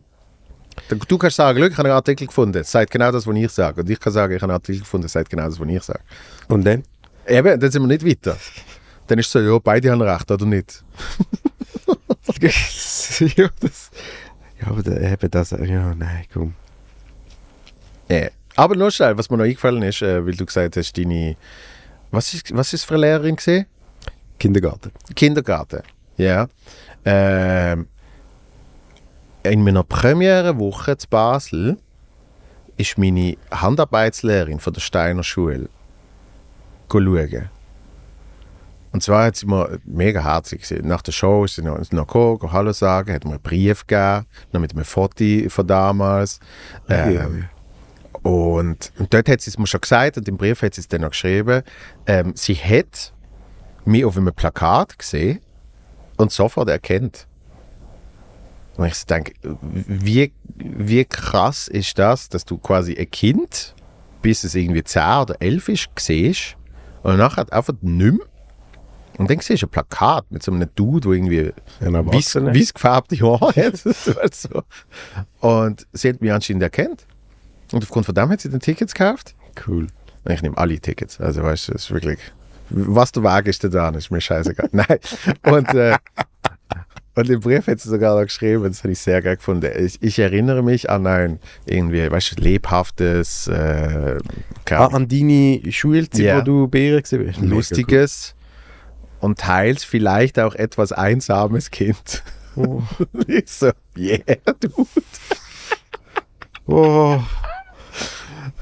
Du 1.07 1.17
kannst 1.17 1.37
sagen, 1.37 1.57
«Schau, 1.59 1.65
ich 1.65 1.77
habe 1.77 1.87
einen 1.89 1.95
Artikel 1.95 2.27
gefunden, 2.27 2.53
das 2.53 2.71
sagt 2.71 2.91
genau 2.91 3.11
das, 3.11 3.25
was 3.25 3.35
ich 3.35 3.51
sage. 3.51 3.81
Und 3.81 3.89
ich 3.89 3.99
kann 3.99 4.13
sagen, 4.13 4.35
ich 4.35 4.41
habe 4.41 4.51
einen 4.51 4.59
Artikel 4.59 4.81
gefunden, 4.81 5.07
sagt 5.07 5.29
genau 5.31 5.45
das, 5.45 5.59
was 5.59 5.67
ich 5.67 5.81
sage. 5.83 6.01
Und 6.49 6.63
dann? 6.65 6.83
Eben, 7.27 7.59
dann 7.59 7.71
sind 7.71 7.81
wir 7.81 7.87
nicht 7.87 8.05
weiter. 8.05 8.37
Dann 9.07 9.17
ist 9.17 9.25
es 9.25 9.31
so, 9.31 9.39
ja, 9.39 9.57
beide 9.57 9.91
haben 9.91 10.01
recht, 10.01 10.29
oder 10.29 10.45
nicht? 10.45 10.83
ja, 12.39 13.49
das, 13.59 13.89
ja, 14.61 14.67
aber 14.67 15.01
eben 15.01 15.31
das, 15.31 15.49
ja, 15.51 15.95
nein, 15.95 16.25
komm. 16.31 16.53
Ja. 18.07 18.27
Aber 18.57 18.75
noch 18.75 18.89
schnell, 18.89 19.17
was 19.17 19.29
mir 19.29 19.37
noch 19.37 19.45
eingefallen 19.45 19.83
ist, 19.83 20.01
äh, 20.01 20.25
weil 20.25 20.35
du 20.35 20.45
gesagt 20.45 20.75
hast, 20.75 20.97
deine. 20.97 21.37
Was 22.09 22.33
ist, 22.33 22.55
was 22.55 22.73
ist 22.73 22.85
für 22.85 22.95
eine 22.95 23.01
Lehrerin 23.01 23.35
gesehen? 23.35 23.67
Kindergarten. 24.39 24.91
Kindergarten. 25.15 25.83
Ja. 26.17 26.47
Ähm, 27.05 27.87
in 29.43 29.63
meiner 29.63 29.83
Premiere-Woche 29.83 30.97
zu 30.97 31.07
Basel 31.07 31.77
ist 32.77 32.97
meine 32.97 33.37
Handarbeitslehrerin 33.51 34.59
von 34.59 34.73
der 34.73 34.81
Steiner 34.81 35.23
Schule 35.23 35.69
schauen. 36.91 37.49
Und 38.91 39.03
zwar 39.03 39.25
hat 39.25 39.35
sie 39.35 39.45
mir 39.45 39.79
mega 39.85 40.23
herzig 40.23 40.61
gesehen. 40.61 40.87
Nach 40.87 41.01
der 41.01 41.11
Show 41.11 41.45
ist 41.45 41.55
sie 41.55 41.61
noch, 41.61 41.79
noch 41.91 42.07
gekommen, 42.07 42.51
Hallo 42.51 42.71
sagen, 42.71 43.13
hat 43.13 43.25
mir 43.25 43.31
einen 43.31 43.41
Brief 43.41 43.85
gegeben, 43.85 44.25
noch 44.51 44.61
mit 44.61 44.73
einem 44.73 44.85
Foto 44.85 45.49
von 45.49 45.67
damals. 45.67 46.39
Ähm, 46.89 47.49
Und, 48.23 48.91
und 48.97 49.13
dort 49.13 49.30
hat 49.30 49.41
sie 49.41 49.49
es 49.49 49.58
mir 49.58 49.67
schon 49.67 49.82
gesagt 49.82 50.17
und 50.17 50.27
im 50.27 50.38
Brief 50.38 50.62
hat 50.62 50.73
sie 50.73 50.82
es 50.82 50.88
dann 50.88 51.01
noch 51.01 51.12
geschrieben. 51.12 51.63
Ähm, 52.06 52.34
sie 52.36 52.56
hat 52.56 53.13
mich 53.86 54.06
auf 54.06 54.17
einem 54.17 54.34
Plakat 54.34 54.97
gesehen 54.99 55.39
und 56.17 56.32
sofort 56.32 56.69
erkennt. 56.69 57.27
Und 58.75 58.86
ich 58.86 59.06
denke, 59.06 59.34
wie, 59.43 60.32
wie 60.56 61.06
krass 61.06 61.67
ist 61.67 61.97
das, 61.97 62.30
dass 62.30 62.45
du 62.45 62.58
quasi 62.58 62.95
ein 62.95 63.10
Kind, 63.10 63.73
bis 64.21 64.43
es 64.43 64.53
irgendwie 64.53 64.84
10 64.84 65.01
oder 65.21 65.41
11 65.41 65.69
ist, 65.69 65.89
siehst 65.97 66.58
und 67.01 67.17
nachher 67.17 67.51
einfach 67.51 67.73
nicht 67.82 68.17
mehr. 68.17 68.27
Und 69.17 69.32
dann 69.32 69.39
siehst 69.39 69.63
du 69.63 69.65
ein 69.65 69.69
Plakat 69.69 70.25
mit 70.30 70.43
so 70.43 70.51
einem 70.51 70.69
Dude, 70.75 71.08
der 71.08 71.12
irgendwie 71.12 71.53
weiß, 71.80 72.36
weiß 72.36 72.73
gefärbte 72.73 73.17
Haare 73.19 73.65
hat. 73.65 73.77
so. 74.34 74.62
Und 75.39 75.88
sie 75.91 76.10
hat 76.10 76.21
mich 76.21 76.32
anscheinend 76.32 76.62
erkannt. 76.62 77.08
Und 77.71 77.84
aufgrund 77.84 78.06
von 78.06 78.15
dem 78.15 78.30
hat 78.30 78.41
sie 78.41 78.49
den 78.49 78.60
Tickets 78.60 78.93
gekauft. 78.93 79.36
Cool. 79.67 79.88
Ich 80.30 80.41
nehme 80.41 80.58
alle 80.58 80.80
Tickets. 80.80 81.19
Also 81.19 81.43
weißt 81.43 81.69
du, 81.69 81.73
es 81.73 81.84
ist 81.86 81.91
wirklich. 81.91 82.19
Was 82.69 83.12
du 83.13 83.23
wagst, 83.23 83.63
da 83.63 83.89
ist 83.89 84.12
mir 84.12 84.19
scheißegal. 84.21 84.69
Nein. 84.73 84.99
Und, 85.45 85.73
äh, 85.73 85.95
und 87.15 87.30
im 87.30 87.39
Brief 87.39 87.65
hat 87.67 87.80
sie 87.80 87.89
sogar 87.89 88.15
noch 88.19 88.23
geschrieben, 88.25 88.63
das 88.63 88.84
habe 88.84 88.91
ich 88.91 88.99
sehr 88.99 89.21
geil 89.21 89.38
gefunden. 89.38 89.71
Ich, 89.77 90.01
ich 90.01 90.19
erinnere 90.19 90.62
mich 90.63 90.89
an 90.89 91.08
ein 91.08 91.39
irgendwie, 91.65 92.12
weißt 92.12 92.38
du, 92.38 92.43
lebhaftes, 92.43 93.47
äh, 93.47 94.17
Ah, 94.69 94.88
an 94.88 95.08
deine 95.08 95.62
Schulzeit, 95.71 96.19
Ja. 96.19 96.38
wo 96.38 96.41
du 96.41 96.67
Bären 96.67 97.01
gewesen 97.01 97.25
bist. 97.25 97.39
Lustiges 97.39 98.36
und 99.21 99.39
teils 99.39 99.86
vielleicht 99.86 100.38
auch 100.39 100.53
etwas 100.56 100.91
einsames 100.91 101.71
Kind. 101.71 102.21
cool. 102.58 102.84
ich 103.27 103.49
so, 103.49 103.71
yeah, 103.97 104.19
du. 104.60 104.88
Oh. 106.67 107.19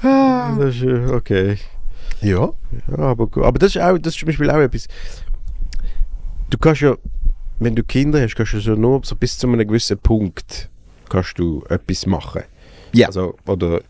Oh. 0.06 0.60
Das 0.60 0.74
ist, 0.76 0.82
äh, 0.82 1.06
okay. 1.12 1.58
Ja. 2.20 2.52
Ja, 2.88 2.98
aber 2.98 3.26
gut. 3.26 3.44
Aber 3.44 3.58
das 3.58 3.74
ist 3.74 3.82
auch, 3.82 3.98
das 3.98 4.14
ist 4.14 4.20
zum 4.20 4.26
Beispiel 4.26 4.50
auch 4.50 4.58
etwas. 4.58 4.88
Du 6.50 6.58
kannst 6.58 6.80
ja, 6.80 6.96
wenn 7.58 7.74
du 7.74 7.82
Kinder 7.82 8.20
hast, 8.20 8.34
kannst 8.34 8.52
du 8.52 8.60
so 8.60 8.74
nur 8.74 9.00
so 9.04 9.16
bis 9.16 9.38
zu 9.38 9.46
einem 9.46 9.66
gewissen 9.66 9.98
Punkt 9.98 10.70
kannst 11.08 11.38
du 11.38 11.64
etwas 11.68 12.06
machen. 12.06 12.42
Ja. 12.92 13.08
Also, 13.08 13.36
oder 13.46 13.80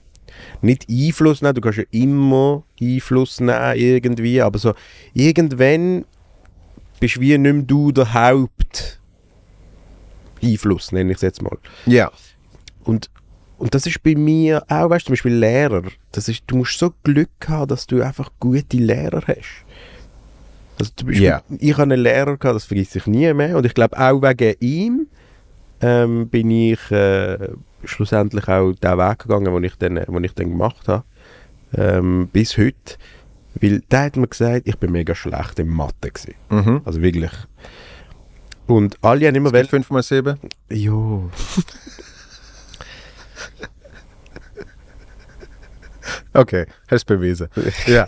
nicht 0.63 0.87
Einfluss 0.91 1.43
nehmen, 1.43 1.55
du 1.55 1.61
kannst 1.61 1.79
ja 1.79 1.85
immer 1.91 2.65
Einfluss 2.81 3.41
nehmen 3.41 3.77
irgendwie, 3.77 4.41
aber 4.41 4.59
so 4.59 4.75
irgendwann 5.15 6.05
bist 7.01 7.21
wie 7.21 7.37
nicht 7.37 7.53
mehr 7.53 7.63
du 7.63 7.93
der 7.93 8.13
Haupt 8.13 9.01
Einfluss, 10.43 10.93
nenne 10.93 11.13
ich 11.13 11.17
es 11.17 11.23
jetzt 11.23 11.43
mal. 11.43 11.57
Ja. 11.87 12.11
Und, 12.85 13.11
und 13.59 13.75
das 13.75 13.87
ist 13.87 14.03
bei 14.03 14.15
mir 14.15 14.63
auch, 14.69 14.91
weißt 14.91 15.05
du, 15.05 15.07
zum 15.09 15.13
Beispiel 15.15 15.35
Lehrer. 15.35 15.83
Das 16.13 16.29
ist, 16.29 16.43
du 16.47 16.57
musst 16.57 16.79
so 16.79 16.93
Glück 17.05 17.31
haben, 17.49 17.69
dass 17.69 17.87
du 17.87 18.03
einfach 18.03 18.31
gute 18.41 18.77
Lehrer 18.77 19.23
hast. 19.27 19.65
Also 20.79 20.93
zum 20.97 21.09
Beispiel, 21.09 21.25
Ja. 21.27 21.43
ich 21.59 21.73
habe 21.73 21.85
einen 21.85 22.01
Lehrer 22.03 22.37
gehabt, 22.37 22.57
das 22.57 22.65
vergisst 22.65 22.97
ich 22.97 23.07
nie 23.07 23.33
mehr. 23.33 23.57
Und 23.57 23.65
ich 23.67 23.75
glaube 23.75 23.99
auch 23.99 24.21
wegen 24.23 24.55
ihm 24.61 25.07
ähm, 25.81 26.29
bin 26.29 26.51
ich 26.51 26.91
äh, 26.91 27.49
schlussendlich 27.85 28.47
auch 28.49 28.73
den 28.73 28.99
Weg 28.99 29.19
gegangen, 29.21 29.47
den 29.55 29.65
ich 29.65 29.77
dann, 29.77 29.95
den 29.97 30.25
ich 30.25 30.35
dann 30.35 30.51
gemacht 30.51 30.87
habe. 30.89 31.05
Ähm, 31.77 32.29
bis 32.33 32.57
heute. 32.59 32.97
Weil 33.59 33.81
der 33.91 34.03
hat 34.03 34.17
mir 34.17 34.29
gesagt, 34.29 34.69
ich 34.69 34.77
bin 34.79 34.93
mega 34.93 35.15
schlecht 35.15 35.59
in 35.59 35.69
Mathe 35.69 36.11
gewesen. 36.11 36.35
Mhm. 36.51 36.83
Also 36.85 37.01
wirklich. 37.01 37.33
Und 38.67 38.99
alle 39.03 39.27
haben 39.29 39.35
immer 39.35 39.53
Wel 39.53 39.67
5 39.67 39.89
mal 39.91 40.03
7? 40.03 40.39
Jo. 40.71 41.31
Okay, 46.37 46.67
hast 46.89 47.09
du 47.09 47.17
bewiesen. 47.17 47.49
Ja. 47.87 48.07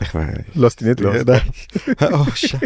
Ich 0.00 0.12
weiß. 0.14 0.38
Lass 0.54 0.76
dich 0.76 0.88
nicht 0.88 1.00
los. 1.00 1.14
Ja, 1.14 1.22
nein. 1.24 1.42
oh, 2.12 2.26
Scheiße. 2.34 2.58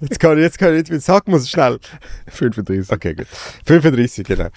Jetzt 0.00 0.20
kann 0.20 0.36
ich, 0.36 0.42
jetzt 0.44 0.58
kann 0.58 0.70
ich 0.72 0.82
nicht 0.82 0.90
mehr. 0.90 1.00
Sag 1.00 1.26
mal 1.26 1.40
schnell. 1.40 1.80
35. 2.28 2.92
Okay, 2.92 3.14
gut. 3.14 3.26
35, 3.64 4.24
genau. 4.24 4.48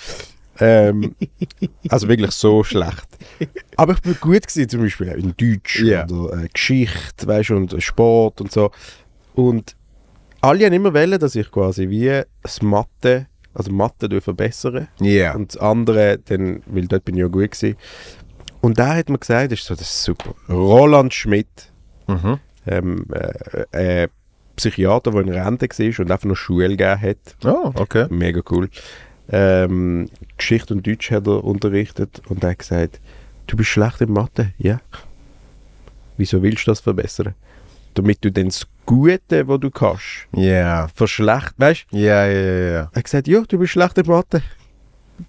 Ähm, 0.59 1.15
also 1.89 2.07
wirklich 2.07 2.31
so 2.31 2.63
schlecht. 2.63 3.07
Aber 3.77 3.93
ich 3.93 4.01
bin 4.01 4.15
gut 4.19 4.45
gewesen, 4.45 4.69
zum 4.69 4.81
Beispiel 4.81 5.07
in 5.07 5.33
Deutsch 5.37 5.79
Ja. 5.79 6.05
oder 6.07 6.43
äh, 6.43 6.47
Geschichte, 6.49 7.25
weißt 7.25 7.49
du, 7.49 7.55
und 7.55 7.81
Sport 7.81 8.41
und 8.41 8.51
so. 8.51 8.69
Und 9.33 9.75
alle 10.41 10.65
haben 10.65 10.73
immer 10.73 10.93
wollen, 10.93 11.19
dass 11.19 11.33
ich 11.35 11.49
quasi 11.49 11.89
wie 11.89 12.21
das 12.43 12.61
Mathe, 12.61 13.27
also 13.59 13.71
Mathe 13.71 14.21
verbessern 14.21 14.87
Ja. 14.99 15.35
und 15.35 15.53
das 15.53 15.61
andere, 15.61 16.17
dann, 16.25 16.63
weil 16.65 16.87
dort 16.87 17.05
bin 17.05 17.15
ich 17.15 17.21
ja 17.21 17.27
gut 17.27 17.51
gewesen. 17.51 17.75
Und 18.61 18.77
da 18.79 18.95
hat 18.95 19.09
mir 19.09 19.17
gesagt, 19.19 19.51
das 19.51 19.59
ist 19.59 19.65
so, 19.67 19.73
das 19.75 19.83
ist 19.89 20.03
super. 20.03 20.33
Roland 20.49 21.13
Schmidt, 21.13 21.71
Mhm. 22.07 22.39
ähm, 22.67 23.05
äh, 23.71 24.03
äh, 24.03 24.07
Psychiater, 24.55 25.11
der 25.11 25.21
in 25.21 25.29
Rente 25.29 25.67
war 25.69 25.99
und 26.05 26.11
einfach 26.11 26.27
noch 26.27 26.35
Schule 26.35 26.67
gegeben 26.69 27.01
hat. 27.01 27.17
Oh, 27.45 27.71
okay. 27.75 28.07
Mega 28.09 28.41
cool. 28.49 28.69
Ähm, 29.31 30.09
Geschichte 30.37 30.73
und 30.73 30.85
Deutsch 30.85 31.11
hat 31.11 31.27
er 31.27 31.43
unterrichtet 31.43 32.21
und 32.27 32.43
er 32.43 32.49
hat 32.51 32.59
gesagt, 32.59 32.99
du 33.47 33.55
bist 33.55 33.69
schlecht 33.69 34.01
in 34.01 34.11
Mathe. 34.11 34.51
Ja. 34.57 34.81
Wieso 36.17 36.41
willst 36.43 36.67
du 36.67 36.71
das 36.71 36.81
verbessern? 36.81 37.35
Damit 37.93 38.23
du 38.25 38.31
dann 38.31 38.45
das 38.45 38.67
Gute, 38.89 39.47
was 39.47 39.59
du 39.59 39.69
kannst, 39.69 40.27
Ja. 40.35 40.87
verschlecht, 40.95 41.53
weißt 41.57 41.85
Ja, 41.91 42.25
ja, 42.25 42.31
ja, 42.41 42.41
ja. 42.71 42.79
Er 42.91 42.91
hat 42.95 43.03
gesagt, 43.03 43.27
ja, 43.27 43.41
du 43.47 43.59
bist 43.59 43.73
schlecht 43.73 43.97
in 43.99 44.07
Mathe. 44.07 44.41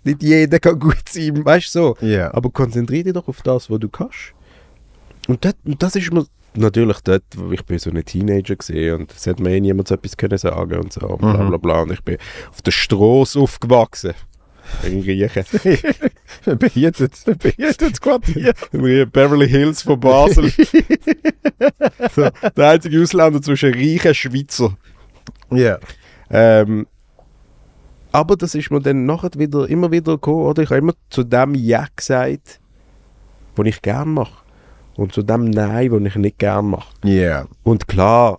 Nicht 0.02 0.22
jeder 0.22 0.58
kann 0.58 0.78
gut 0.78 1.08
sein, 1.08 1.44
weißt 1.44 1.74
du 1.74 1.78
so. 2.00 2.06
Ja. 2.06 2.32
Aber 2.32 2.48
konzentriere 2.50 3.04
dich 3.04 3.12
doch 3.12 3.28
auf 3.28 3.42
das, 3.42 3.68
was 3.70 3.78
du 3.80 3.88
kannst. 3.90 4.32
Und, 5.28 5.44
das, 5.44 5.54
und 5.64 5.82
das 5.82 5.94
ist 5.96 6.10
mir 6.12 6.24
natürlich 6.54 7.00
dort, 7.00 7.22
wo 7.36 7.52
ich 7.52 7.64
bin 7.66 7.78
so 7.78 7.90
ein 7.90 8.02
Teenager 8.04 8.56
gesehen 8.56 8.94
und 9.00 9.12
es 9.12 9.26
hat 9.26 9.38
mir 9.40 9.50
eh 9.50 9.60
niemand 9.60 9.88
so 9.88 9.94
etwas 9.94 10.16
können 10.16 10.38
sagen 10.38 10.78
und 10.78 10.92
so, 10.92 11.00
bla 11.18 11.34
Mhm. 11.34 11.48
bla 11.48 11.56
bla. 11.58 11.80
Und 11.82 11.92
ich 11.92 12.02
bin 12.02 12.16
auf 12.50 12.62
der 12.62 12.70
Straße 12.72 13.38
aufgewachsen. 13.38 14.14
In 14.84 15.02
Griechen. 15.02 15.44
Behütet. 16.58 17.24
Behütet 17.38 18.00
Quartier. 18.00 18.54
In 18.72 19.10
Beverly 19.10 19.48
Hills 19.48 19.82
von 19.82 20.00
Basel. 20.00 20.50
so, 22.14 22.28
der 22.56 22.68
einzige 22.68 23.02
Ausländer 23.02 23.42
zwischen 23.42 23.74
reichen 23.74 24.14
Schweizer. 24.14 24.76
Ja. 25.50 25.78
Ähm, 26.30 26.86
aber 28.12 28.36
das 28.36 28.54
ist 28.54 28.70
mir 28.70 28.80
dann 28.80 29.06
nachher 29.06 29.30
wieder, 29.36 29.68
immer 29.68 29.90
wieder 29.90 30.12
gekommen, 30.12 30.46
oder? 30.46 30.62
Ich 30.62 30.70
habe 30.70 30.78
immer 30.78 30.94
zu 31.10 31.22
dem 31.22 31.54
Ja 31.54 31.86
gesagt, 31.94 32.60
was 33.56 33.66
ich 33.66 33.82
gerne 33.82 34.10
mache. 34.10 34.44
Und 34.96 35.12
zu 35.12 35.22
dem 35.22 35.44
Nein, 35.44 35.92
was 35.92 36.02
ich 36.02 36.16
nicht 36.16 36.38
gerne 36.38 36.68
mache. 36.68 36.92
Ja. 37.04 37.46
Und 37.62 37.86
klar, 37.86 38.38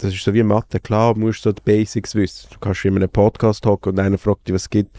das 0.00 0.12
ist 0.12 0.24
so 0.24 0.34
wie 0.34 0.42
Mathe, 0.42 0.80
klar 0.80 1.16
musst 1.16 1.44
du 1.44 1.50
so 1.50 1.52
die 1.52 1.62
Basics 1.64 2.14
wissen. 2.14 2.48
Du 2.52 2.58
kannst 2.58 2.84
in 2.84 2.96
einem 2.96 3.08
Podcast 3.08 3.64
hocken 3.64 3.92
und 3.92 3.98
einer 3.98 4.18
fragt 4.18 4.48
dich, 4.48 4.54
was 4.54 4.62
es 4.62 4.70
gibt. 4.70 4.96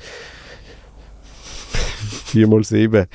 4 2.33 2.47
mal 2.47 2.63
7. 2.63 3.05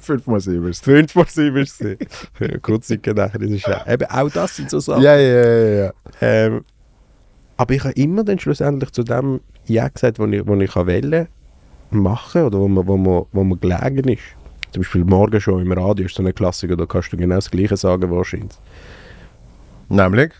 5 0.00 0.26
mal 0.26 0.40
7 0.40 0.68
ist 0.68 0.84
5 0.84 1.14
mal 1.14 1.26
7 1.26 1.56
ist 1.56 1.80
es. 1.80 1.98
Ja, 2.40 2.58
Kurz 2.58 2.90
nachher, 2.90 3.38
das 3.38 3.50
ist 3.50 3.66
ja, 3.66 3.84
eben 3.86 4.06
auch 4.06 4.30
das 4.30 4.56
sind 4.56 4.70
so 4.70 4.78
Sachen. 4.80 5.02
Ja, 5.02 5.16
ja, 5.16 5.46
ja, 5.46 5.84
ja. 5.84 5.92
Ähm, 6.20 6.64
aber 7.56 7.74
ich 7.74 7.84
habe 7.84 7.94
immer 7.94 8.22
dann 8.22 8.38
schlussendlich 8.38 8.92
zu 8.92 9.02
dem 9.02 9.40
Ja 9.66 9.88
gesagt, 9.88 10.18
was 10.18 10.30
ich, 10.30 10.46
was 10.46 10.60
ich 10.60 10.70
kann 10.70 10.86
wollen 10.86 11.28
machen 11.90 12.42
oder 12.42 12.58
wo 12.58 12.68
man, 12.68 12.86
wo, 12.86 12.96
man, 12.96 13.24
wo 13.32 13.44
man 13.44 13.60
gelegen 13.60 14.08
ist. 14.08 14.22
Zum 14.72 14.82
Beispiel 14.82 15.04
morgen 15.04 15.40
schon 15.40 15.62
im 15.62 15.72
Radio 15.72 16.06
ist 16.06 16.14
so 16.14 16.22
eine 16.22 16.32
Klassiker, 16.32 16.76
da 16.76 16.86
kannst 16.86 17.12
du 17.12 17.16
genau 17.16 17.36
das 17.36 17.50
Gleiche 17.50 17.76
sagen 17.76 18.10
wahrscheinlich. 18.10 18.56
Nämlich? 19.88 20.32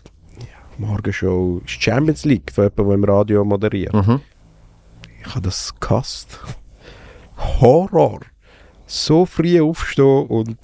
Morgenshow 0.77 1.61
ist 1.65 1.81
Champions 1.81 2.23
League 2.23 2.51
für 2.53 2.63
jemanden, 2.63 2.85
der 2.87 2.95
im 2.95 3.03
Radio 3.03 3.45
moderiert. 3.45 3.93
Mhm. 3.93 4.21
Ich 5.21 5.29
habe 5.29 5.41
das 5.41 5.73
gehasst. 5.79 6.39
Horror. 7.37 8.19
So 8.85 9.25
früh 9.25 9.61
aufstehen 9.61 10.27
und 10.27 10.57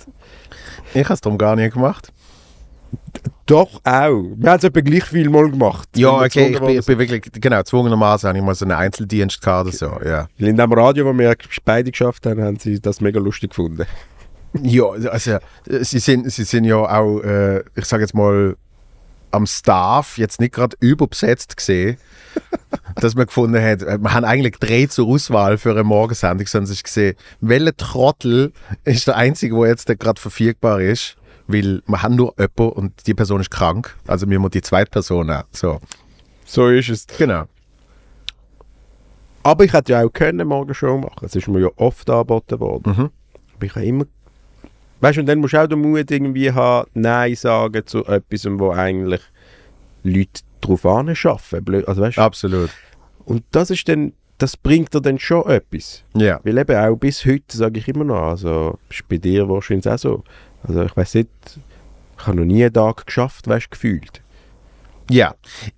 Ich 0.93 1.03
habe 1.03 1.13
es 1.13 1.21
darum 1.21 1.37
gar 1.37 1.55
nicht 1.55 1.73
gemacht. 1.73 2.11
doch 3.45 3.81
auch. 3.83 4.23
Wir 4.37 4.49
haben 4.49 4.57
es 4.59 4.63
etwa 4.63 4.79
gleich 4.81 5.03
viel 5.05 5.29
mal 5.29 5.49
gemacht. 5.49 5.89
Ja, 5.95 6.11
okay, 6.21 6.53
ich 6.53 6.59
bin, 6.59 6.69
ich 6.79 6.85
bin 6.85 6.99
wirklich, 6.99 7.23
genau, 7.33 7.61
zwungenermaßen 7.63 8.29
habe 8.29 8.37
ich 8.37 8.43
mal 8.43 8.55
so 8.55 8.65
einen 8.65 8.71
Einzeldienst 8.73 9.41
gehabt 9.41 9.67
oder 9.67 9.75
so, 9.75 9.85
ja. 10.05 10.27
Weil 10.37 10.47
in 10.49 10.57
dem 10.57 10.71
Radio, 10.71 11.05
wo 11.05 11.13
wir 11.17 11.35
beide 11.65 11.91
geschafft 11.91 12.25
haben, 12.25 12.41
haben 12.41 12.57
sie 12.57 12.79
das 12.79 13.01
mega 13.01 13.19
lustig 13.19 13.49
gefunden. 13.49 13.85
Ja, 14.61 14.85
also, 15.09 15.39
sie 15.65 15.99
sind, 15.99 16.31
sie 16.31 16.43
sind 16.43 16.65
ja 16.65 16.77
auch, 16.77 17.19
äh, 17.21 17.63
ich 17.75 17.85
sage 17.85 18.03
jetzt 18.03 18.13
mal, 18.13 18.55
am 19.31 19.47
Staff 19.47 20.17
jetzt 20.17 20.39
nicht 20.39 20.53
gerade 20.53 20.77
überbesetzt 20.79 21.57
gesehen, 21.57 21.97
dass 22.95 23.15
man 23.15 23.25
gefunden 23.25 23.61
hat, 23.61 23.81
wir 23.81 24.13
haben 24.13 24.25
eigentlich 24.25 24.57
drei 24.59 24.85
zur 24.85 25.07
Auswahl 25.07 25.57
für 25.57 25.71
eine 25.71 25.83
Morgensendung, 25.83 26.47
sondern 26.47 26.71
ist 26.71 26.83
gesehen, 26.83 27.15
welcher 27.41 27.75
Trottel 27.75 28.53
ist 28.83 29.07
der 29.07 29.15
einzige, 29.17 29.55
der 29.55 29.67
jetzt 29.67 29.87
gerade 29.99 30.21
verfügbar 30.21 30.81
ist, 30.81 31.15
weil 31.47 31.81
wir 31.85 32.01
haben 32.01 32.15
nur 32.15 32.33
jemanden 32.37 32.77
und 32.77 33.07
die 33.07 33.13
Person 33.13 33.41
ist 33.41 33.51
krank, 33.51 33.95
also 34.07 34.29
wir 34.29 34.39
müssen 34.39 34.51
die 34.51 34.61
zweite 34.61 34.91
Person 34.91 35.29
haben. 35.31 35.47
So, 35.51 35.79
So 36.45 36.69
ist 36.69 36.89
es. 36.89 37.07
genau. 37.17 37.45
Aber 39.43 39.65
ich 39.65 39.73
hätte 39.73 39.91
ja 39.91 40.03
auch 40.03 40.13
können 40.13 40.47
morgen 40.47 40.73
Show 40.73 40.97
machen. 40.97 41.25
Es 41.25 41.35
ist 41.35 41.47
mir 41.49 41.59
ja 41.59 41.69
oft 41.75 42.09
angeboten 42.09 42.59
worden. 42.59 42.95
Mhm. 42.97 43.09
Aber 43.55 43.65
ich 43.65 43.75
habe 43.75 43.85
immer... 43.85 44.05
Weißt 45.01 45.17
du, 45.17 45.21
und 45.21 45.27
dann 45.27 45.39
musst 45.39 45.53
du 45.53 45.61
auch 45.61 45.67
den 45.67 45.79
Mut 45.79 46.09
irgendwie 46.09 46.49
haben, 46.49 46.89
Nein 46.93 47.35
sagen 47.35 47.85
zu 47.85 48.05
etwas, 48.05 48.45
wo 48.45 48.71
eigentlich 48.71 49.21
Leute 50.03 50.43
drauf 50.63 50.85
anschaffen. 50.85 51.83
Also 51.85 52.01
weißt 52.01 52.17
Absolut. 52.19 52.69
und 53.25 53.43
das 53.51 53.69
ist 53.69 53.87
dann... 53.87 54.13
Das 54.39 54.57
bringt 54.57 54.93
dir 54.93 54.99
dann 54.99 55.19
schon 55.19 55.47
etwas. 55.47 56.03
Ja. 56.15 56.39
Weil 56.43 56.57
eben 56.57 56.75
auch 56.75 56.95
bis 56.97 57.23
heute 57.23 57.55
sage 57.55 57.79
ich 57.79 57.87
immer 57.87 58.03
noch, 58.03 58.23
also 58.31 58.79
ist 58.89 59.07
bei 59.07 59.17
dir 59.17 59.47
wahrscheinlich 59.47 59.87
auch 59.87 59.97
so. 59.97 60.23
Also 60.63 60.83
ich 60.83 60.97
weiß 60.97 61.13
nicht, 61.13 61.29
ich 62.17 62.27
habe 62.27 62.37
noch 62.37 62.43
nie 62.43 62.63
einen 62.63 62.73
Tag 62.73 63.05
geschafft, 63.05 63.47
weißt 63.47 63.67
du, 63.67 63.69
gefühlt. 63.69 64.21
Ja. 65.09 65.35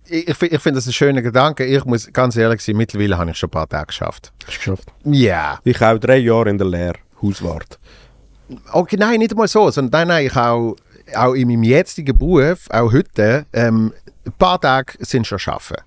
Ich, 0.07 0.29
ich, 0.29 0.37
fi- 0.37 0.47
ich 0.47 0.61
finde 0.61 0.77
das 0.77 0.87
ein 0.87 0.93
schöner 0.93 1.21
Gedanke. 1.21 1.65
Ich 1.65 1.83
muss 1.85 2.11
ganz 2.11 2.37
ehrlich 2.37 2.61
sein, 2.61 2.77
mittlerweile 2.77 3.17
habe 3.17 3.29
ich 3.29 3.37
schon 3.37 3.49
ein 3.49 3.51
paar 3.51 3.69
Tage 3.69 3.87
geschafft. 3.87 4.31
Hast 4.47 4.55
du 4.55 4.59
geschafft? 4.59 4.93
Ja. 5.03 5.59
Ich 5.63 5.81
auch 5.81 5.99
drei 5.99 6.17
Jahre 6.17 6.49
in 6.49 6.57
der 6.57 6.67
Lehre, 6.67 6.99
Hauswart. 7.21 7.77
Okay, 8.71 8.95
nein, 8.97 9.19
nicht 9.19 9.31
einmal 9.31 9.49
so, 9.49 9.69
sondern 9.69 10.07
nein, 10.07 10.07
nein, 10.07 10.25
ich 10.27 10.35
auch, 10.35 10.75
auch 11.15 11.33
in 11.33 11.49
meinem 11.49 11.63
jetzigen 11.63 12.17
Beruf, 12.17 12.67
auch 12.69 12.91
heute, 12.93 13.45
ähm, 13.53 13.93
ein 14.25 14.33
paar 14.33 14.59
Tage 14.59 14.93
sind 14.99 15.27
schon 15.27 15.39
schaffen. 15.39 15.77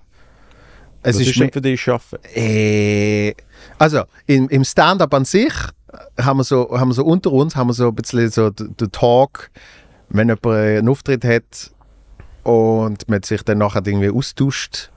Es 1.01 1.15
Was 1.15 1.21
ist, 1.21 1.29
ist 1.29 1.39
denn 1.39 1.51
für 1.51 1.61
dich 1.61 1.87
Arbeiten? 1.87 2.17
Äh, 2.35 3.33
also 3.77 4.03
im, 4.25 4.49
im 4.49 4.63
Stand-up 4.63 5.13
an 5.13 5.25
sich 5.25 5.53
haben 6.19 6.39
wir, 6.39 6.43
so, 6.43 6.69
haben 6.77 6.89
wir 6.89 6.93
so 6.93 7.05
unter 7.05 7.31
uns 7.31 7.55
haben 7.55 7.67
wir 7.67 7.73
so 7.73 7.87
ein 7.87 7.95
bisschen 7.95 8.29
so 8.29 8.49
den 8.49 8.75
den 8.75 8.91
Talk, 8.91 9.49
wenn 10.09 10.27
jemand 10.27 10.45
einen 10.45 10.89
Auftritt 10.89 11.23
hat 11.23 11.71
und 12.43 13.07
man 13.07 13.23
sich 13.23 13.43
dann 13.43 13.59
nachher 13.59 13.85
irgendwie 13.85 14.09
austauscht, 14.09 14.89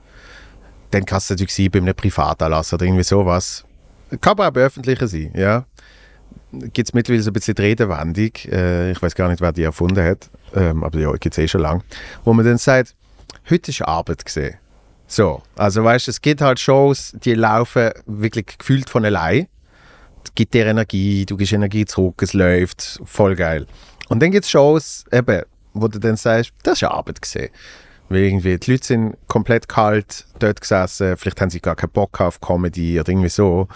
dann 0.91 1.05
kann 1.05 1.17
es 1.19 1.29
natürlich 1.29 1.53
sein 1.53 1.69
bei 1.71 1.79
einem 1.79 1.95
Privatanlass 1.95 2.73
oder 2.73 2.85
irgendwie 2.85 3.03
sowas. 3.03 3.63
Kann 4.21 4.31
aber 4.31 4.47
auch 4.47 4.51
bei 4.51 4.61
öffentlichen 4.61 5.07
sein, 5.07 5.31
ja. 5.35 5.65
Gibt 6.51 6.89
es 6.89 6.93
mittlerweile 6.93 7.23
so 7.23 7.31
ein 7.31 7.33
bisschen 7.33 7.55
die 7.55 7.61
Redewendung, 7.61 8.31
äh, 8.51 8.91
ich 8.91 9.01
weiß 9.01 9.15
gar 9.15 9.29
nicht, 9.29 9.41
wer 9.41 9.51
die 9.51 9.63
erfunden 9.63 10.03
hat, 10.03 10.29
ähm, 10.55 10.83
aber 10.83 10.99
ja, 10.99 11.11
gibt 11.13 11.33
es 11.33 11.37
eh 11.37 11.47
schon 11.47 11.61
lange, 11.61 11.81
wo 12.23 12.33
man 12.33 12.45
dann 12.45 12.57
sagt, 12.57 12.95
heute 13.49 13.71
ist 13.71 13.81
Arbeit 13.81 14.25
gesehen. 14.25 14.55
So, 15.07 15.41
also 15.55 15.83
weißt 15.83 16.07
es 16.07 16.21
gibt 16.21 16.41
halt 16.41 16.59
Shows, 16.59 17.13
die 17.23 17.33
laufen 17.33 17.91
wirklich 18.05 18.57
gefühlt 18.57 18.89
von 18.89 19.05
allein. 19.05 19.47
Es 20.23 20.33
gibt 20.33 20.53
dir 20.53 20.65
Energie, 20.65 21.25
du 21.25 21.37
gibst 21.37 21.53
Energie 21.53 21.85
zurück, 21.85 22.21
es 22.21 22.33
läuft, 22.33 22.99
voll 23.03 23.35
geil. 23.35 23.67
Und 24.09 24.21
dann 24.21 24.31
gibt 24.31 24.45
es 24.45 24.51
Shows, 24.51 25.03
eben, 25.11 25.43
wo 25.73 25.87
du 25.87 25.99
dann 25.99 26.15
sagst, 26.15 26.51
das 26.63 26.81
ist 26.81 26.87
Arbeit 26.87 27.21
gesehen. 27.21 27.49
Weil 28.09 28.19
irgendwie 28.19 28.57
die 28.57 28.71
Leute 28.71 28.85
sind 28.85 29.17
komplett 29.27 29.67
kalt 29.67 30.25
dort 30.39 30.61
gesessen, 30.61 31.17
vielleicht 31.17 31.41
haben 31.41 31.49
sie 31.49 31.59
gar 31.59 31.75
keinen 31.75 31.91
Bock 31.91 32.19
auf 32.21 32.39
Comedy 32.39 32.99
oder 32.99 33.09
irgendwie 33.09 33.29
so. 33.29 33.67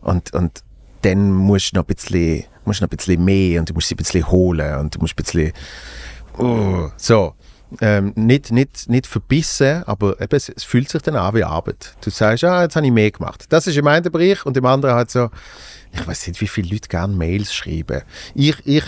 Und, 0.00 0.32
und 0.32 0.64
dann 1.02 1.32
musst 1.32 1.72
du 1.72 1.76
noch 1.76 1.88
ein 1.88 1.94
bisschen, 1.94 2.44
musst 2.64 2.80
noch 2.80 2.88
ein 2.88 2.96
bisschen 2.96 3.24
mehr 3.24 3.60
und 3.60 3.68
du 3.68 3.74
musst 3.74 3.88
sie 3.88 3.94
ein 3.94 3.98
bisschen 3.98 4.30
holen 4.30 4.78
und 4.78 4.94
du 4.94 5.00
musst 5.00 5.14
ein 5.14 5.22
bisschen 5.22 5.52
Oh, 6.38 6.90
so. 6.96 7.34
Ähm, 7.80 8.12
nicht, 8.16 8.50
nicht, 8.50 8.88
nicht 8.88 9.06
verbissen, 9.06 9.84
aber 9.84 10.20
eben, 10.20 10.36
es, 10.36 10.52
fühlt 10.64 10.88
sich 10.88 11.02
dann 11.02 11.16
an 11.16 11.34
wie 11.34 11.44
Arbeit. 11.44 11.94
Du 12.00 12.10
sagst, 12.10 12.44
ah, 12.44 12.62
jetzt 12.62 12.74
habe 12.74 12.86
ich 12.86 12.92
mehr 12.92 13.10
gemacht. 13.10 13.46
Das 13.48 13.66
ist 13.66 13.76
im 13.76 13.86
einen 13.86 14.10
Bereich 14.10 14.44
und 14.44 14.56
im 14.56 14.66
anderen 14.66 14.96
halt 14.96 15.10
so, 15.10 15.30
ich 15.92 16.06
weiß 16.06 16.28
nicht, 16.28 16.40
wie 16.40 16.48
viele 16.48 16.72
Leute 16.72 16.88
gerne 16.88 17.14
Mails 17.14 17.54
schreiben. 17.54 18.02
Ich, 18.34 18.56
ich, 18.64 18.84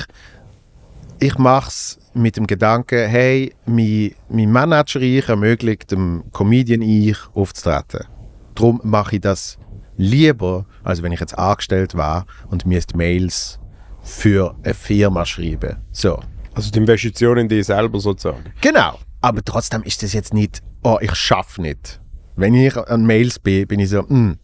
ich 1.20 1.38
mache 1.38 1.68
es 1.68 1.98
mit 2.14 2.36
dem 2.36 2.46
Gedanken, 2.46 3.08
hey, 3.08 3.54
mein, 3.66 4.14
mein 4.28 4.50
Manager 4.50 5.00
ich 5.00 5.28
ermöglicht 5.28 5.92
dem 5.92 6.24
Comedian 6.32 6.82
ich 6.82 7.16
aufzutreten. 7.34 8.06
Darum 8.54 8.80
mache 8.82 9.16
ich 9.16 9.20
das 9.20 9.58
lieber, 9.96 10.66
als 10.82 11.02
wenn 11.02 11.12
ich 11.12 11.20
jetzt 11.20 11.38
angestellt 11.38 11.94
war 11.94 12.26
und 12.48 12.66
müsste 12.66 12.96
Mails 12.96 13.60
für 14.02 14.56
eine 14.62 14.74
Firma 14.74 15.24
schreiben. 15.24 15.76
So. 15.92 16.20
Also 16.54 16.70
die 16.70 16.78
Investition 16.78 17.38
in 17.38 17.48
dich 17.48 17.66
selber 17.66 17.98
sozusagen. 18.00 18.44
Genau. 18.60 18.98
Aber 19.20 19.42
trotzdem 19.44 19.82
ist 19.84 20.02
das 20.02 20.12
jetzt 20.12 20.34
nicht, 20.34 20.60
oh, 20.82 20.98
ich 21.00 21.14
schaffe 21.14 21.62
nicht. 21.62 22.00
Wenn 22.36 22.54
ich 22.54 22.76
an 22.76 23.06
Mails 23.06 23.38
bin, 23.38 23.66
bin 23.66 23.80
ich 23.80 23.90
so, 23.90 24.06
hm. 24.08 24.36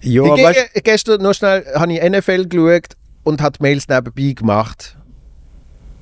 Ja, 0.00 0.22
ich, 0.34 0.42
weißt, 0.44 0.72
ge- 0.74 0.82
gestern 0.82 1.22
noch 1.22 1.34
schnell 1.34 1.64
habe 1.74 1.92
ich 1.92 2.02
NFL 2.02 2.46
geschaut 2.46 2.96
und 3.22 3.40
habe 3.40 3.58
Mails 3.60 3.88
nebenbei 3.88 4.32
gemacht. 4.32 4.96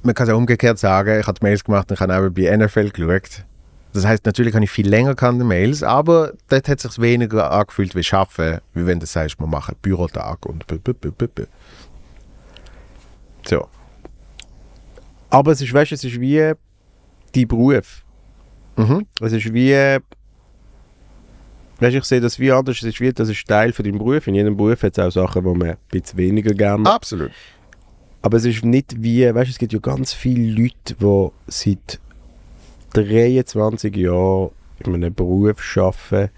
Man 0.03 0.15
kann 0.15 0.27
es 0.27 0.33
auch 0.33 0.39
umgekehrt 0.39 0.79
sagen, 0.79 1.21
ich 1.21 1.27
habe 1.27 1.39
Mails 1.43 1.63
gemacht 1.65 1.91
und 1.91 2.01
habe 2.01 2.13
nebenbei 2.31 2.57
NFL 2.57 2.91
geschaut. 2.91 3.45
Das 3.93 4.07
heißt, 4.07 4.25
natürlich 4.25 4.55
habe 4.55 4.65
ich 4.65 4.71
viel 4.71 4.89
länger 4.89 5.15
keine 5.15 5.45
Mails, 5.45 5.83
aber 5.83 6.33
dort 6.49 6.67
hat 6.69 6.79
es 6.79 6.95
sich 6.95 7.01
weniger 7.03 7.51
angefühlt 7.53 7.95
wie 7.95 8.03
Schaffen, 8.03 8.59
wie 8.75 8.87
wenn 8.87 8.99
du 8.99 9.07
sagst, 9.07 9.39
wir 9.39 9.47
machen 9.47 9.77
Bürotag 9.83 10.47
und 10.47 10.67
b 10.67 10.77
-b 10.77 10.95
-b 10.95 11.11
-b 11.13 11.29
-b. 11.29 11.47
So. 13.47 13.69
Aber 15.33 15.53
es 15.53 15.63
ist, 15.63 15.73
weißt, 15.73 15.93
es 15.93 16.05
ist 16.05 16.21
wie 16.21 16.53
dein 17.35 17.49
Beruf. 17.49 18.05
Mhm. 18.77 19.07
Es 19.21 19.33
ist 19.33 19.53
wie. 19.55 19.73
Weißt, 21.81 21.97
ich 21.97 22.05
sehe 22.05 22.21
das 22.21 22.39
wie 22.39 22.53
anders. 22.53 22.77
Es 22.77 22.83
ist 22.83 23.01
wie, 23.01 23.13
das 23.13 23.31
ist 23.31 23.49
Teil 23.49 23.73
von 23.73 23.83
deinem 23.85 23.97
Beruf. 23.97 24.27
In 24.27 24.35
jedem 24.35 24.57
Beruf 24.59 24.83
hat 24.83 24.99
es 24.99 24.99
auch 24.99 25.11
Sachen, 25.11 25.43
die 25.43 25.59
man 25.59 25.71
ein 25.71 25.77
bisschen 25.91 26.19
weniger 26.19 26.53
gerne 26.53 26.89
Absolut. 26.89 27.31
Aber 28.21 28.37
es 28.37 28.45
ist 28.45 28.63
nicht 28.63 29.03
wie, 29.03 29.35
weißt 29.35 29.51
es 29.51 29.59
gibt 29.59 29.73
ja 29.73 29.79
ganz 29.79 30.13
viele 30.13 30.53
Leute, 30.53 30.95
die 31.01 31.29
seit 31.49 31.99
23 32.93 33.97
Jahren 33.97 34.51
in 34.85 34.95
einem 34.95 35.15
Beruf 35.15 35.57
arbeiten, 35.77 36.31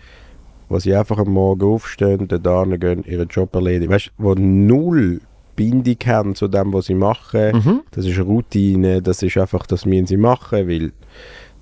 wo 0.69 0.79
sie 0.79 0.95
einfach 0.95 1.19
am 1.19 1.31
Morgen 1.31 1.67
aufstehen, 1.67 2.29
dann 2.29 2.79
gehen, 2.79 3.05
ihren 3.05 3.29
Job 3.29 3.55
erledigen. 3.55 3.93
Weißt 3.93 4.13
du, 4.17 4.35
die 4.35 4.41
null 4.41 5.21
Bindung 5.57 5.97
haben 6.07 6.35
zu 6.35 6.49
dem, 6.49 6.73
was 6.73 6.87
sie 6.87 6.95
machen. 6.95 7.57
Mhm. 7.57 7.81
Das 7.93 8.05
ist 8.07 8.19
Routine, 8.19 9.01
das 9.03 9.23
ist 9.23 9.37
einfach, 9.37 9.67
das 9.67 9.85
müssen 9.87 10.07
sie 10.07 10.17
machen, 10.17 10.69
weil 10.69 10.93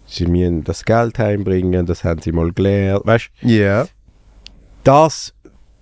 sie 0.07 0.27
müssen 0.27 0.65
das 0.65 0.85
Geld 0.85 1.19
heimbringen, 1.19 1.87
das 1.87 2.05
haben 2.05 2.21
sie 2.21 2.33
mal 2.33 2.53
gelernt. 2.53 3.07
Weißt 3.07 3.31
du, 3.43 3.49
Ja. 3.49 3.87
das 4.85 5.33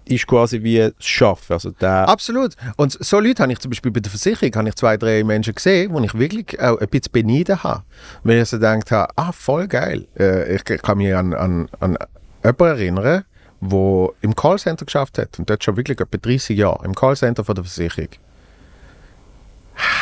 ist 0.04 0.26
quasi 0.26 0.62
wie 0.62 0.78
das 0.78 0.92
Schaffen. 0.98 1.52
Also 1.52 1.70
der, 1.70 2.08
Absolut. 2.08 2.54
Und 2.76 2.92
so 3.04 3.20
Leute 3.20 3.42
habe 3.44 3.52
ich 3.52 3.60
zum 3.60 3.70
Beispiel 3.70 3.92
bei 3.92 4.00
der 4.00 4.10
Versicherung, 4.10 4.52
habe 4.56 4.68
ich 4.68 4.74
zwei, 4.74 4.96
drei 4.96 5.22
Menschen 5.22 5.54
gesehen, 5.54 5.92
wo 5.92 6.00
ich 6.00 6.14
wirklich 6.18 6.60
auch 6.60 6.78
ein 6.80 6.88
bisschen 6.88 7.12
beneiden 7.12 7.62
habe. 7.62 7.84
Weil 8.24 8.38
ich 8.42 8.48
so 8.48 8.56
gedacht 8.56 8.90
habe, 8.90 9.12
ah, 9.16 9.30
voll 9.30 9.68
geil. 9.68 10.08
Äh, 10.18 10.56
ich, 10.56 10.68
ich 10.68 10.82
kann 10.82 10.98
mich 10.98 11.14
an, 11.14 11.32
an, 11.32 11.68
an 11.78 11.96
jemanden 12.44 12.64
erinnern, 12.64 13.24
der 13.60 14.08
im 14.22 14.34
Callcenter 14.34 14.84
geschafft 14.84 15.18
hat. 15.18 15.38
Und 15.38 15.48
dort 15.50 15.62
schon 15.62 15.76
wirklich 15.76 16.00
etwa 16.00 16.16
30 16.16 16.56
Jahre. 16.56 16.84
Im 16.84 16.94
Callcenter 16.94 17.44
von 17.44 17.54
der 17.54 17.64
Versicherung. 17.64 18.08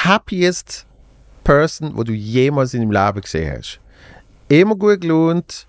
Happiest 0.05 0.87
Person, 1.49 1.97
wo 1.97 2.03
du 2.03 2.13
jemals 2.13 2.75
in 2.75 2.83
deinem 2.83 2.93
Leben 2.93 3.23
gesehen 3.23 3.57
hast. 3.57 3.81
Immer 4.49 4.77
gut 4.77 5.01
gelohnt, 5.01 5.67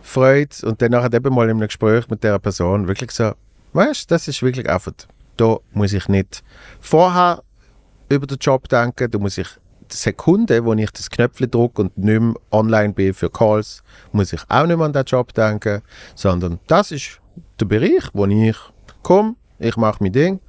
Freude 0.00 0.54
und 0.64 0.82
dann 0.82 0.90
nachher 0.90 1.14
eben 1.14 1.32
mal 1.32 1.44
in 1.44 1.50
einem 1.50 1.60
Gespräch 1.60 2.08
mit 2.08 2.24
der 2.24 2.40
Person 2.40 2.88
wirklich 2.88 3.12
so, 3.12 3.32
weißt 3.72 4.10
das 4.10 4.26
ist 4.26 4.42
wirklich 4.42 4.68
einfach, 4.68 4.92
da 5.36 5.58
muss 5.72 5.92
ich 5.92 6.08
nicht 6.08 6.42
vorher 6.80 7.42
über 8.08 8.26
den 8.26 8.38
Job 8.38 8.68
denken, 8.68 9.10
da 9.10 9.18
muss 9.18 9.38
ich 9.38 9.48
die 9.92 9.96
Sekunde, 9.96 10.64
wo 10.64 10.72
ich 10.74 10.90
das 10.90 11.08
Knöpfchen 11.08 11.50
drücke 11.50 11.82
und 11.82 11.96
nicht 11.96 12.20
mehr 12.20 12.34
online 12.50 12.92
bin 12.92 13.14
für 13.14 13.30
Calls, 13.30 13.82
muss 14.10 14.32
ich 14.32 14.40
auch 14.48 14.66
nicht 14.66 14.76
mehr 14.76 14.86
an 14.86 14.92
den 14.92 15.04
Job 15.04 15.32
denken, 15.34 15.82
sondern 16.16 16.58
das 16.66 16.90
ist 16.90 17.20
der 17.60 17.66
Bereich, 17.66 18.04
wo 18.12 18.26
ich 18.26 18.56
komme, 19.02 19.36
ich 19.58 19.76
mache 19.76 19.98
mein 20.00 20.12
Ding 20.12 20.40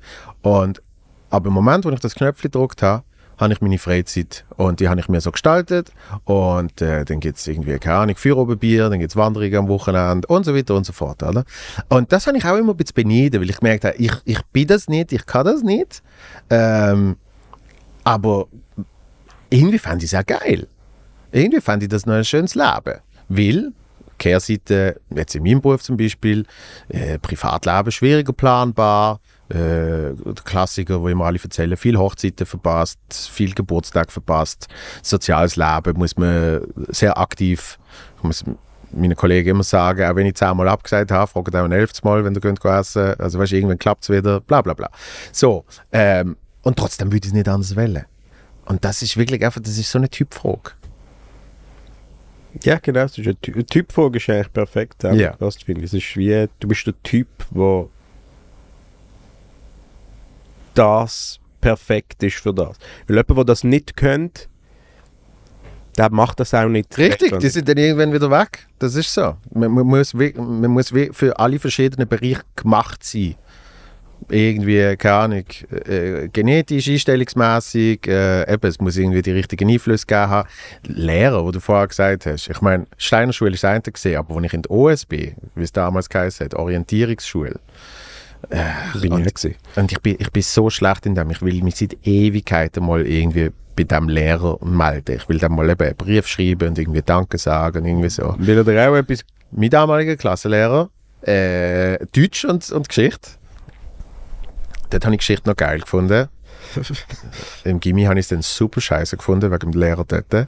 und 0.41 0.81
aber 1.29 1.47
im 1.47 1.53
Moment, 1.53 1.85
wo 1.85 1.89
ich 1.89 1.99
das 1.99 2.13
Knöpfchen 2.13 2.51
gedrückt 2.51 2.83
habe, 2.83 3.03
habe 3.39 3.53
ich 3.53 3.61
meine 3.61 3.77
Freizeit 3.77 4.45
und 4.57 4.79
die 4.79 4.89
habe 4.89 4.99
ich 4.99 5.09
mir 5.09 5.21
so 5.21 5.31
gestaltet 5.31 5.91
und 6.25 6.81
äh, 6.81 7.03
dann 7.05 7.19
gibt 7.19 7.37
es 7.37 7.47
irgendwie, 7.47 7.77
keine 7.79 7.97
Ahnung, 7.97 8.15
Feierabendbier, 8.15 8.89
dann 8.89 8.99
gibt 8.99 9.11
es 9.11 9.15
Wanderungen 9.15 9.55
am 9.55 9.67
Wochenende 9.67 10.27
und 10.27 10.45
so 10.45 10.55
weiter 10.55 10.75
und 10.75 10.85
so 10.85 10.93
fort. 10.93 11.23
Oder? 11.23 11.43
Und 11.89 12.11
das 12.11 12.27
habe 12.27 12.37
ich 12.37 12.45
auch 12.45 12.55
immer 12.55 12.73
ein 12.73 12.77
bisschen 12.77 12.95
beneiden, 12.95 13.41
weil 13.41 13.49
ich 13.49 13.57
gemerkt 13.57 13.85
habe, 13.85 13.95
ich, 13.97 14.13
ich 14.25 14.41
bin 14.51 14.67
das 14.67 14.87
nicht, 14.87 15.11
ich 15.11 15.25
kann 15.25 15.45
das 15.45 15.63
nicht, 15.63 16.03
ähm, 16.49 17.17
aber 18.03 18.47
irgendwie 19.49 19.79
fand 19.79 20.03
ich 20.03 20.13
es 20.13 20.19
auch 20.19 20.25
geil. 20.25 20.67
Irgendwie 21.31 21.61
fand 21.61 21.83
ich 21.83 21.89
das 21.89 22.05
noch 22.05 22.13
ein 22.13 22.25
schönes 22.25 22.53
Leben, 22.53 22.99
weil 23.29 23.71
Kehrseite, 24.17 24.99
jetzt 25.09 25.35
in 25.35 25.43
meinem 25.43 25.61
Beruf 25.61 25.83
zum 25.83 25.97
Beispiel, 25.97 26.45
äh, 26.89 27.19
Privatleben 27.19 27.91
schwieriger 27.91 28.33
planbar, 28.33 29.19
äh, 29.49 30.13
Klassiker, 30.43 31.01
wo 31.01 31.07
immer 31.07 31.25
alle 31.25 31.39
erzählen, 31.41 31.75
viel 31.77 31.97
Hochzeiten 31.97 32.45
verpasst, 32.45 32.99
viel 33.09 33.53
Geburtstag 33.53 34.11
verpasst, 34.11 34.67
soziales 35.01 35.55
Leben 35.55 35.97
muss 35.97 36.17
man 36.17 36.61
sehr 36.89 37.17
aktiv, 37.17 37.77
muss 38.21 38.43
meinen 38.91 39.15
Kollegen 39.15 39.49
immer 39.49 39.63
sagen, 39.63 40.03
auch 40.03 40.15
wenn 40.15 40.27
ich 40.27 40.35
zehnmal 40.35 40.67
abgesagt 40.67 41.11
habe, 41.11 41.27
fragt 41.27 41.55
auch 41.55 41.63
ein 41.63 41.71
elftes 41.71 42.03
Mal, 42.03 42.23
wenn 42.23 42.33
ihr 42.33 42.41
könnt 42.41 42.63
essen, 42.63 43.19
also 43.19 43.39
weißt, 43.39 43.51
du, 43.51 43.55
irgendwann 43.55 43.79
klappt 43.79 44.03
es 44.03 44.09
wieder, 44.09 44.39
bla 44.41 44.61
bla 44.61 44.73
bla. 44.73 44.89
So, 45.31 45.65
ähm, 45.91 46.37
und 46.61 46.77
trotzdem 46.77 47.11
würde 47.11 47.25
ich 47.25 47.31
es 47.31 47.33
nicht 47.33 47.49
anders 47.49 47.75
wählen. 47.75 48.05
Und 48.65 48.85
das 48.85 49.01
ist 49.01 49.17
wirklich 49.17 49.43
einfach, 49.43 49.61
das 49.61 49.77
ist 49.77 49.91
so 49.91 49.99
eine 49.99 50.09
Typfrage. 50.09 50.71
Ja, 52.63 52.77
genau. 52.79 53.01
Das 53.01 53.17
ist 53.17 53.25
eine 53.25 53.65
Ty 53.65 53.79
ist 53.79 54.29
eigentlich 54.29 54.53
perfekt. 54.53 55.03
Ja. 55.03 55.35
Das 55.39 55.57
finde 55.57 55.81
ich. 55.81 55.87
Es 55.87 55.93
ist 55.93 56.17
wie, 56.17 56.47
du 56.59 56.67
bist 56.67 56.85
der 56.85 56.93
Typ, 57.03 57.27
wo 57.51 57.89
das 60.73 61.39
perfekt 61.61 62.21
ist 62.23 62.37
für 62.37 62.53
das. 62.53 62.77
Weil 63.07 63.17
jemand, 63.17 63.37
der 63.37 63.45
das 63.45 63.63
nicht 63.63 63.95
kennt, 63.95 64.49
der 65.97 66.11
macht 66.11 66.39
das 66.39 66.53
auch 66.53 66.67
nicht. 66.67 66.97
Richtig, 66.97 67.33
recht. 67.33 67.43
die 67.43 67.49
sind 67.49 67.69
dann 67.69 67.77
irgendwann 67.77 68.13
wieder 68.13 68.29
weg. 68.29 68.67
Das 68.79 68.95
ist 68.95 69.13
so. 69.13 69.35
Man, 69.53 69.71
man 69.71 69.85
muss, 69.85 70.13
man 70.13 70.71
muss 70.71 70.89
für 71.11 71.39
alle 71.39 71.59
verschiedenen 71.59 72.07
Bereiche 72.07 72.41
gemacht 72.55 73.03
sein. 73.03 73.35
Irgendwie, 74.29 74.95
keine 74.97 75.15
Ahnung, 75.15 75.43
äh, 75.87 76.27
genetisch, 76.31 76.87
einstellungsmäßig, 76.89 78.07
äh, 78.07 78.51
eben, 78.53 78.67
es 78.67 78.79
muss 78.79 78.97
irgendwie 78.97 79.21
die 79.21 79.31
richtigen 79.31 79.69
Einflüsse 79.69 80.05
geben 80.05 80.29
haben. 80.29 80.47
Lehrer, 80.87 81.43
wo 81.43 81.51
du 81.51 81.59
vorher 81.59 81.87
gesagt 81.87 82.25
hast. 82.25 82.49
Ich 82.49 82.61
meine, 82.61 82.85
Steiner 82.97 83.33
Schule 83.33 83.53
ist 83.53 83.65
eine 83.65 83.81
gesehen, 83.81 84.17
aber 84.17 84.35
als 84.35 84.45
ich 84.45 84.53
in 84.53 84.61
der 84.61 84.71
OSB, 84.71 85.13
wie 85.55 85.63
es 85.63 85.71
damals 85.71 86.09
geheißen 86.09 86.45
hat, 86.45 86.55
Orientierungsschule, 86.55 87.59
bin 88.49 89.03
ich 89.03 89.11
und- 89.11 89.21
nicht 89.23 89.35
gesehen. 89.35 89.55
und 89.75 89.91
ich 89.91 89.99
bin, 90.01 90.15
ich 90.19 90.31
bin 90.31 90.41
so 90.43 90.69
schlecht 90.69 91.05
in 91.05 91.15
dem. 91.15 91.29
Ich 91.31 91.41
will 91.41 91.61
mich 91.63 91.75
seit 91.75 91.95
Ewigkeiten 92.05 92.85
mal 92.85 93.05
irgendwie 93.05 93.51
bei 93.75 93.83
dem 93.83 94.09
Lehrer 94.09 94.57
melden. 94.63 95.15
Ich 95.15 95.27
will 95.29 95.39
dem 95.39 95.55
mal 95.55 95.69
eben 95.69 95.81
einen 95.83 95.95
Brief 95.95 96.27
schreiben 96.27 96.69
und 96.69 96.77
irgendwie 96.77 97.01
Danke 97.03 97.37
sagen 97.37 97.79
und 97.79 97.85
irgendwie 97.87 98.09
so. 98.09 98.35
Will 98.37 98.57
er 98.57 98.63
dir 98.63 98.89
auch 98.89 98.95
etwas... 98.95 99.23
Mein 99.55 99.69
damaliger 99.69 100.15
Klassenlehrer, 100.15 100.89
äh, 101.21 101.99
Deutsch 102.15 102.43
und, 102.43 102.69
und 102.71 102.87
Geschichte. 102.87 103.29
Dort 104.93 105.05
habe 105.05 105.15
ich 105.15 105.19
Geschichte 105.21 105.49
noch 105.49 105.55
geil 105.55 105.79
gefunden. 105.79 106.29
Im 107.63 107.79
Gimmi 107.79 108.03
habe 108.03 108.19
ich 108.19 108.25
es 108.25 108.27
dann 108.27 108.43
super 108.43 108.79
scheiße 108.79 109.17
gefunden, 109.17 109.51
wegen 109.51 109.71
dem 109.71 109.79
Lehrer 109.79 110.05
dort. 110.05 110.47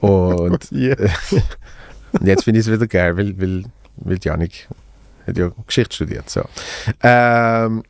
Und, 0.00 0.70
und 0.72 2.26
jetzt 2.26 2.44
finde 2.44 2.60
ich 2.60 2.66
es 2.66 2.72
wieder 2.72 2.86
geil, 2.86 3.16
weil, 3.16 3.40
weil, 3.40 3.64
weil 3.96 4.18
Janik 4.22 4.68
hat 5.26 5.38
ja 5.38 5.50
Geschichte 5.66 5.94
studiert. 5.94 6.28
So. 6.28 6.44
Ähm, 7.02 7.82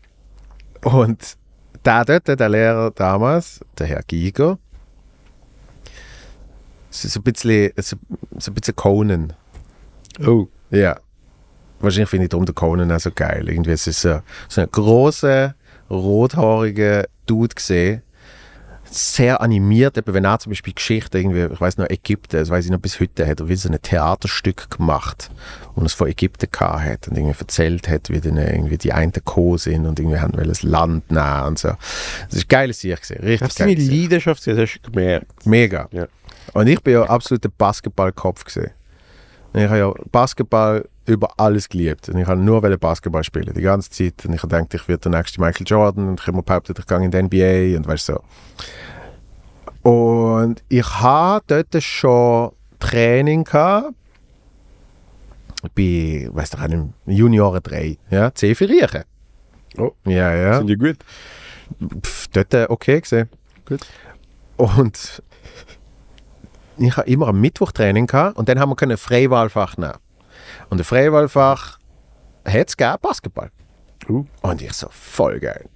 und 0.85 1.37
der 1.85 2.05
dort, 2.05 2.29
der 2.29 2.49
Lehrer 2.49 2.93
damals, 2.93 3.59
der 3.77 3.89
Herr 3.89 4.03
Giger, 4.07 4.59
so 6.91 7.19
ein 7.19 7.23
bisschen, 7.25 7.73
so, 7.79 7.97
so 8.39 8.53
ein 8.53 8.55
bisschen 8.55 8.77
Conan. 8.77 9.33
Oh. 10.25 10.47
Ja. 10.71 11.01
Wahrscheinlich 11.81 12.11
finde 12.11 12.27
ich 12.27 12.31
darum 12.31 12.47
den 12.47 12.55
Conan 12.55 12.93
auch 12.93 13.01
so 13.01 13.11
geil. 13.11 13.49
Irgendwie 13.49 13.73
es 13.73 13.89
ist 13.89 14.03
so, 14.03 14.21
so 14.49 14.61
ein 14.61 14.71
großer, 14.71 15.57
rothaariger 15.93 17.05
Dude 17.27 17.55
gesehen. 17.55 18.03
Sehr 18.85 19.41
animiert, 19.41 19.97
eben 19.97 20.13
wenn 20.13 20.25
er 20.25 20.39
zum 20.39 20.51
Beispiel 20.51 20.75
Geschichte 20.75 21.19
irgendwie, 21.19 21.47
ich 21.51 21.61
weiß 21.61 21.79
noch, 21.79 21.89
Ägypten, 21.89 22.37
das 22.37 22.51
weiß 22.51 22.67
ich 22.67 22.71
noch 22.71 22.79
bis 22.79 23.01
heute, 23.01 23.27
hat 23.27 23.41
er 23.41 23.49
wie 23.49 23.57
so 23.57 23.71
ein 23.71 23.81
Theaterstück 23.81 24.71
gemacht, 24.71 25.31
wo 25.75 25.83
es 25.83 25.95
von 25.95 26.09
Ägypten 26.09 26.51
gehabt 26.51 26.85
hat 26.85 27.09
und 27.09 27.17
irgendwie 27.17 27.39
erzählt 27.39 27.89
hat, 27.89 28.11
wie 28.11 28.21
dann 28.21 28.37
irgendwie 28.37 28.77
die 28.77 28.93
einen 28.93 29.13
gekommen 29.13 29.57
sind 29.57 29.87
und 29.87 29.99
irgendwie 29.99 30.19
haben 30.19 30.37
das 30.37 30.63
Land 30.63 31.11
nehmen 31.11 31.43
und 31.47 31.59
so. 31.59 31.69
Das 32.29 32.37
ist 32.37 32.51
geil 32.51 32.71
Sicht 32.75 33.01
gesehen, 33.01 33.23
richtig 33.23 33.49
Hast 33.49 33.61
du 33.61 33.65
meine. 33.65 33.83
Leidenschaft? 33.83 34.47
Das 34.47 34.59
hast 34.59 34.81
du 34.83 34.91
gemerkt. 34.91 35.47
Mega. 35.47 35.89
Ja. 35.91 36.07
Und 36.53 36.67
ich 36.67 36.83
bin 36.83 36.93
ja 36.93 37.05
absoluter 37.05 37.49
Basketballkopf 37.49 38.45
gesehen. 38.45 38.73
Ich 39.55 39.65
habe 39.65 39.79
ja 39.79 39.95
Basketball 40.11 40.85
über 41.07 41.29
alles 41.37 41.69
geliebt. 41.69 42.09
Und 42.09 42.19
ich 42.19 42.27
habe 42.27 42.41
nur 42.41 42.61
Basketball 42.61 43.25
spielen, 43.25 43.53
die 43.55 43.63
ganze 43.63 43.91
Zeit. 43.91 44.25
Und 44.25 44.35
ich 44.35 44.43
habe 44.43 44.55
gedacht, 44.55 44.75
ich 44.75 44.89
werde 44.89 45.11
der 45.11 45.19
nächste 45.19 45.41
Michael 45.41 45.67
Jordan. 45.67 46.09
Und 46.09 46.21
ich 46.21 46.27
habe 46.27 46.37
mir 46.37 46.43
behauptet, 46.43 46.79
ich 46.79 46.87
gehe 46.87 47.03
in 47.03 47.11
die 47.11 47.23
NBA 47.23 47.77
und 47.77 47.87
weißt 47.87 48.07
so. 48.07 48.21
Und 49.83 50.63
ich 50.69 50.89
habe 51.01 51.45
dort 51.47 51.83
schon 51.83 52.53
Training 52.79 53.45
gehabt. 53.45 53.95
Bei, 55.75 56.29
weiß 56.31 56.51
doch 56.51 56.67
nicht, 56.67 56.83
Junioren 57.07 57.63
3. 57.63 57.97
Ja, 58.11 58.35
C 58.35 58.55
für 58.55 58.69
Riechen. 58.69 59.05
Oh. 59.79 59.93
Ja, 60.05 60.35
ja 60.35 60.59
Sind 60.59 60.67
die 60.67 60.77
gut? 60.77 60.99
pff, 62.03 62.29
dort 62.29 62.55
äh, 62.55 62.67
okay 62.69 63.01
gesehen. 63.01 63.29
Gut. 63.65 63.81
Und 64.57 65.23
ich 66.79 66.97
habe 66.97 67.09
immer 67.09 67.29
am 67.29 67.41
Mittwoch 67.41 67.73
Training 67.73 68.07
gehabt 68.07 68.37
und 68.37 68.49
dann 68.49 68.59
haben 68.59 68.71
wir 68.71 68.77
können 68.77 68.97
Freiwahlfach 68.97 69.77
nehmen. 69.77 69.95
Und 70.73 70.81
ein 70.81 70.85
Freiwahlfach 70.85 71.79
hat 72.47 72.69
es 72.69 72.75
gegeben, 72.79 72.97
Basketball. 73.03 73.51
Uh. 74.09 74.25
Und 74.41 74.63
ich 74.63 74.73
so, 74.73 74.87
voll 74.91 75.39
geil. 75.39 75.69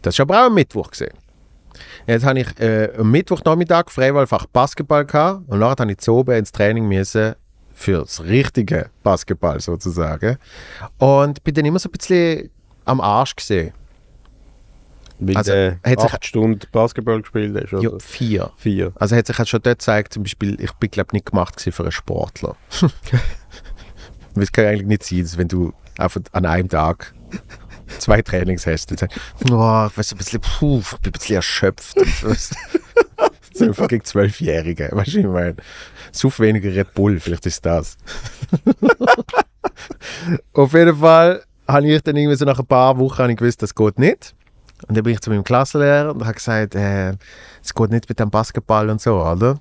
Das 0.00 0.14
ist 0.14 0.20
aber 0.20 0.40
auch 0.40 0.46
am 0.46 0.54
Mittwoch 0.54 0.90
gesehen. 0.90 1.12
Jetzt 2.06 2.24
habe 2.24 2.40
ich 2.40 2.58
äh, 2.58 2.90
am 2.96 3.10
Mittwochnachmittag 3.10 3.90
Freiwahlfach 3.90 4.46
Basketball 4.46 5.04
gehabt 5.04 5.42
und 5.48 5.58
nachher 5.58 5.82
habe 5.82 5.92
ich 5.92 5.98
zu 5.98 6.14
oben 6.14 6.34
ins 6.34 6.50
Training 6.50 6.88
müssen 6.88 7.34
für 7.74 7.98
das 7.98 8.24
richtige 8.24 8.88
Basketball 9.02 9.60
sozusagen. 9.60 10.38
Und 10.96 11.44
bin 11.44 11.52
dann 11.52 11.66
immer 11.66 11.78
so 11.78 11.90
ein 11.90 11.92
bisschen 11.92 12.48
am 12.86 13.02
Arsch 13.02 13.36
gesehen. 13.36 13.74
Weil 15.18 15.36
Also, 15.36 15.52
du 15.52 15.78
hat 15.84 16.00
sich- 16.00 16.10
acht 16.10 16.24
Stunden 16.24 16.66
Basketball 16.72 17.20
gespielt 17.20 17.54
hast, 17.54 17.74
oder? 17.74 17.82
Ja, 17.82 17.98
vier. 17.98 18.50
Vier. 18.56 18.92
Also 18.94 19.14
hat 19.14 19.26
sich 19.26 19.36
halt 19.36 19.48
schon 19.50 19.60
dort 19.60 19.80
gezeigt, 19.80 20.14
zum 20.14 20.22
Beispiel, 20.22 20.58
ich 20.58 20.72
bin 20.72 20.90
glaube 20.90 21.10
nicht 21.12 21.26
gemacht 21.26 21.58
gewesen 21.58 21.72
für 21.72 21.82
einen 21.82 21.92
Sportler. 21.92 22.56
Weil 24.38 24.44
es 24.44 24.52
kann 24.52 24.66
eigentlich 24.66 24.86
nicht 24.86 25.02
sein, 25.02 25.22
dass 25.22 25.36
wenn 25.36 25.48
du 25.48 25.72
einfach 25.98 26.20
an 26.30 26.46
einem 26.46 26.68
Tag 26.68 27.12
zwei 27.98 28.22
Trainings 28.22 28.66
hast, 28.66 28.90
dann 28.90 28.98
sagst 28.98 29.18
oh, 29.50 29.86
ich 29.90 29.98
weiß 29.98 30.12
ein 30.12 30.18
bisschen, 30.18 30.40
puh, 30.40 30.78
ich 30.80 30.98
bin 30.98 31.10
ein 31.10 31.12
bisschen 31.12 31.36
erschöpft. 31.36 31.96
Und 31.96 32.38
so. 32.38 33.64
einfach 33.64 33.88
gegen 33.88 34.04
Zwölfjährige, 34.04 34.90
weißt 34.92 35.14
du, 35.14 35.18
ich 35.18 35.26
meine? 35.26 35.56
Such 36.12 36.38
weniger 36.38 36.72
Red 36.72 36.94
Bull, 36.94 37.18
vielleicht 37.18 37.46
ist 37.46 37.66
das. 37.66 37.96
Auf 40.52 40.72
jeden 40.72 40.96
Fall 40.96 41.42
habe 41.66 41.88
ich 41.88 42.02
dann 42.02 42.16
irgendwie 42.16 42.36
so 42.36 42.44
nach 42.44 42.60
ein 42.60 42.66
paar 42.66 42.96
Wochen 42.98 43.30
ich 43.30 43.36
gewusst, 43.36 43.60
das 43.62 43.74
geht 43.74 43.98
nicht. 43.98 44.36
Und 44.86 44.96
dann 44.96 45.02
bin 45.02 45.14
ich 45.14 45.20
zu 45.20 45.30
meinem 45.30 45.42
Klassenlehrer 45.42 46.14
und 46.14 46.22
habe 46.22 46.34
gesagt, 46.34 46.76
äh, 46.76 47.14
es 47.62 47.74
geht 47.74 47.90
nicht 47.90 48.08
mit 48.08 48.20
dem 48.20 48.30
Basketball 48.30 48.88
und 48.88 49.00
so, 49.00 49.20
oder? 49.20 49.58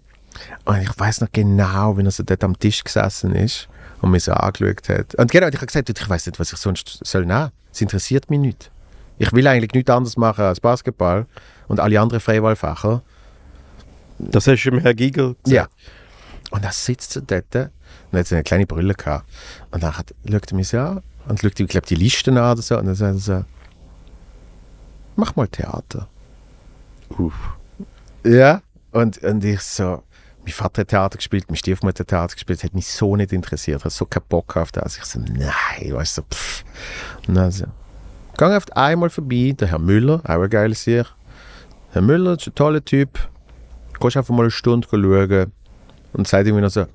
Und 0.65 0.81
ich 0.83 0.99
weiß 0.99 1.21
noch 1.21 1.29
genau, 1.31 1.97
wie 1.97 2.03
er 2.03 2.11
so 2.11 2.21
dort 2.21 2.43
am 2.43 2.57
Tisch 2.59 2.83
gesessen 2.83 3.33
ist 3.33 3.67
und 4.01 4.11
mich 4.11 4.23
so 4.23 4.33
angeschaut 4.33 4.89
hat. 4.89 5.15
Und 5.15 5.31
genau, 5.31 5.47
ich 5.47 5.55
habe 5.55 5.65
gesagt, 5.65 5.89
ich 5.89 6.09
weiß 6.09 6.27
nicht, 6.27 6.39
was 6.39 6.53
ich 6.53 6.59
sonst 6.59 6.99
soll 7.03 7.25
nehmen. 7.25 7.51
Es 7.71 7.81
interessiert 7.81 8.29
mich 8.29 8.39
nicht. 8.39 8.71
Ich 9.19 9.31
will 9.33 9.47
eigentlich 9.47 9.73
nichts 9.73 9.89
anderes 9.89 10.17
machen 10.17 10.45
als 10.45 10.59
Basketball 10.59 11.25
und 11.67 11.79
alle 11.79 11.99
anderen 11.99 12.19
Freiwahlfächer. 12.19 13.01
Das 14.19 14.47
hast 14.47 14.63
du 14.63 14.71
dem 14.71 14.79
Herr 14.79 14.93
Giegel 14.93 15.35
gesagt? 15.43 15.47
Ja. 15.47 15.67
Und 16.51 16.63
er 16.63 16.71
sitzt 16.71 17.13
so 17.13 17.21
dort 17.21 17.43
und 17.55 17.71
er 18.11 18.19
hat 18.19 18.27
so 18.27 18.35
eine 18.35 18.43
kleine 18.43 18.65
Brille 18.65 18.93
gehabt. 18.93 19.27
Und 19.71 19.83
dann 19.83 19.97
hat, 19.97 20.13
schaut 20.29 20.51
er 20.51 20.55
mich 20.55 20.69
so 20.69 20.79
an 20.79 21.01
und 21.27 21.41
schaut, 21.41 21.59
ich 21.59 21.67
glaube, 21.67 21.87
die 21.87 21.95
Listen 21.95 22.37
an 22.37 22.53
oder 22.53 22.61
so. 22.61 22.77
Und 22.77 22.85
dann 22.85 22.95
sagt 22.95 23.15
er 23.15 23.19
so, 23.19 23.45
mach 25.15 25.35
mal 25.35 25.47
Theater. 25.47 26.07
Uff. 27.17 27.33
Ja. 28.23 28.61
Und, 28.91 29.17
und 29.19 29.43
ich 29.43 29.61
so, 29.61 30.03
mein 30.47 30.53
Vater 30.53 30.81
hat 30.81 30.87
Theater 30.87 31.17
gespielt, 31.17 31.43
meine 31.49 31.57
Stiefmutter 31.57 32.03
hat 32.03 32.07
Theater 32.07 32.33
gespielt, 32.33 32.63
hat 32.63 32.73
mich 32.73 32.87
so 32.87 33.17
nicht 33.17 33.33
interessiert, 33.33 33.83
hat 33.83 33.91
so 33.91 34.05
keinen 34.05 34.23
Bock 34.29 34.55
auf 34.55 34.71
das. 34.71 34.97
Ich 34.97 35.03
so, 35.03 35.19
nein, 35.19 35.51
weißt 35.93 36.17
du, 36.17 36.21
so, 36.21 36.27
pff. 36.33 36.63
Und 37.27 37.35
dann 37.35 37.51
so, 37.51 37.65
gang 38.37 38.53
einfach 38.53 38.69
einmal 38.69 39.09
vorbei, 39.09 39.53
der 39.59 39.67
Herr 39.67 39.79
Müller, 39.79 40.21
auch 40.23 40.41
ein 40.41 40.49
geiles 40.49 40.85
Sieg. 40.85 41.05
Herr 41.91 42.01
Müller 42.01 42.37
ist 42.37 42.47
ein 42.47 42.55
toller 42.55 42.83
Typ, 42.83 43.19
gehst 43.99 44.15
einfach 44.15 44.33
mal 44.33 44.43
eine 44.43 44.51
Stunde 44.51 44.87
schauen 44.89 45.51
und 46.13 46.27
sagt 46.29 46.47
irgendwie 46.47 46.63
noch 46.63 46.71
so, 46.71 46.85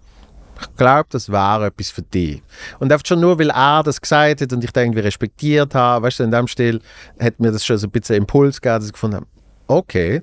ich 0.59 0.76
glaube, 0.76 1.09
das 1.11 1.30
wäre 1.30 1.66
etwas 1.66 1.90
für 1.90 2.03
dich. 2.03 2.42
Und 2.78 2.90
einfach 2.90 3.05
schon 3.05 3.20
nur, 3.20 3.38
weil 3.38 3.50
er 3.50 3.82
das 3.82 4.00
gesagt 4.00 4.40
hat 4.40 4.53
und 4.55 4.64
ich 4.64 4.70
das 4.70 4.82
irgendwie 4.82 5.00
respektiert 5.00 5.74
habe, 5.74 6.07
weißt 6.07 6.20
du, 6.20 6.24
in 6.24 6.30
dem 6.30 6.48
Stil 6.48 6.80
hat 7.20 7.38
mir 7.38 7.53
das 7.53 7.66
schon 7.66 7.76
so 7.76 7.86
ein 7.86 7.90
bisschen 7.90 8.16
Impuls 8.16 8.62
gegeben, 8.62 8.78
dass 8.78 8.86
ich 8.86 8.92
gefunden 8.92 9.16
habe, 9.16 9.26
okay. 9.66 10.22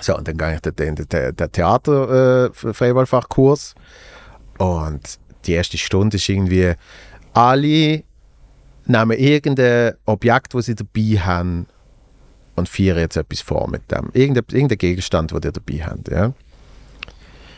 So, 0.00 0.16
und 0.16 0.26
dann 0.26 0.36
gehe 0.36 0.54
ich 0.54 0.60
den, 0.60 0.96
den, 0.96 1.36
den 1.36 1.52
Theater-Freiwahlfachkurs 1.52 3.76
und 4.58 5.20
die 5.46 5.52
erste 5.52 5.78
Stunde 5.78 6.16
ist 6.16 6.28
irgendwie, 6.28 6.72
alle 7.32 8.02
nehmen 8.86 9.18
irgendein 9.18 9.94
Objekt, 10.04 10.54
das 10.54 10.66
sie 10.66 10.74
dabei 10.74 11.20
haben 11.20 11.66
und 12.54 12.68
führen 12.68 12.98
jetzt 12.98 13.16
etwas 13.16 13.40
vor 13.40 13.68
mit 13.68 13.90
dem. 13.90 14.10
Irgendein, 14.12 14.44
irgendein 14.50 14.78
Gegenstand, 14.78 15.30
den 15.30 15.40
ihr 15.42 15.52
dabei 15.52 15.84
habt. 15.84 16.08
Ja? 16.08 16.32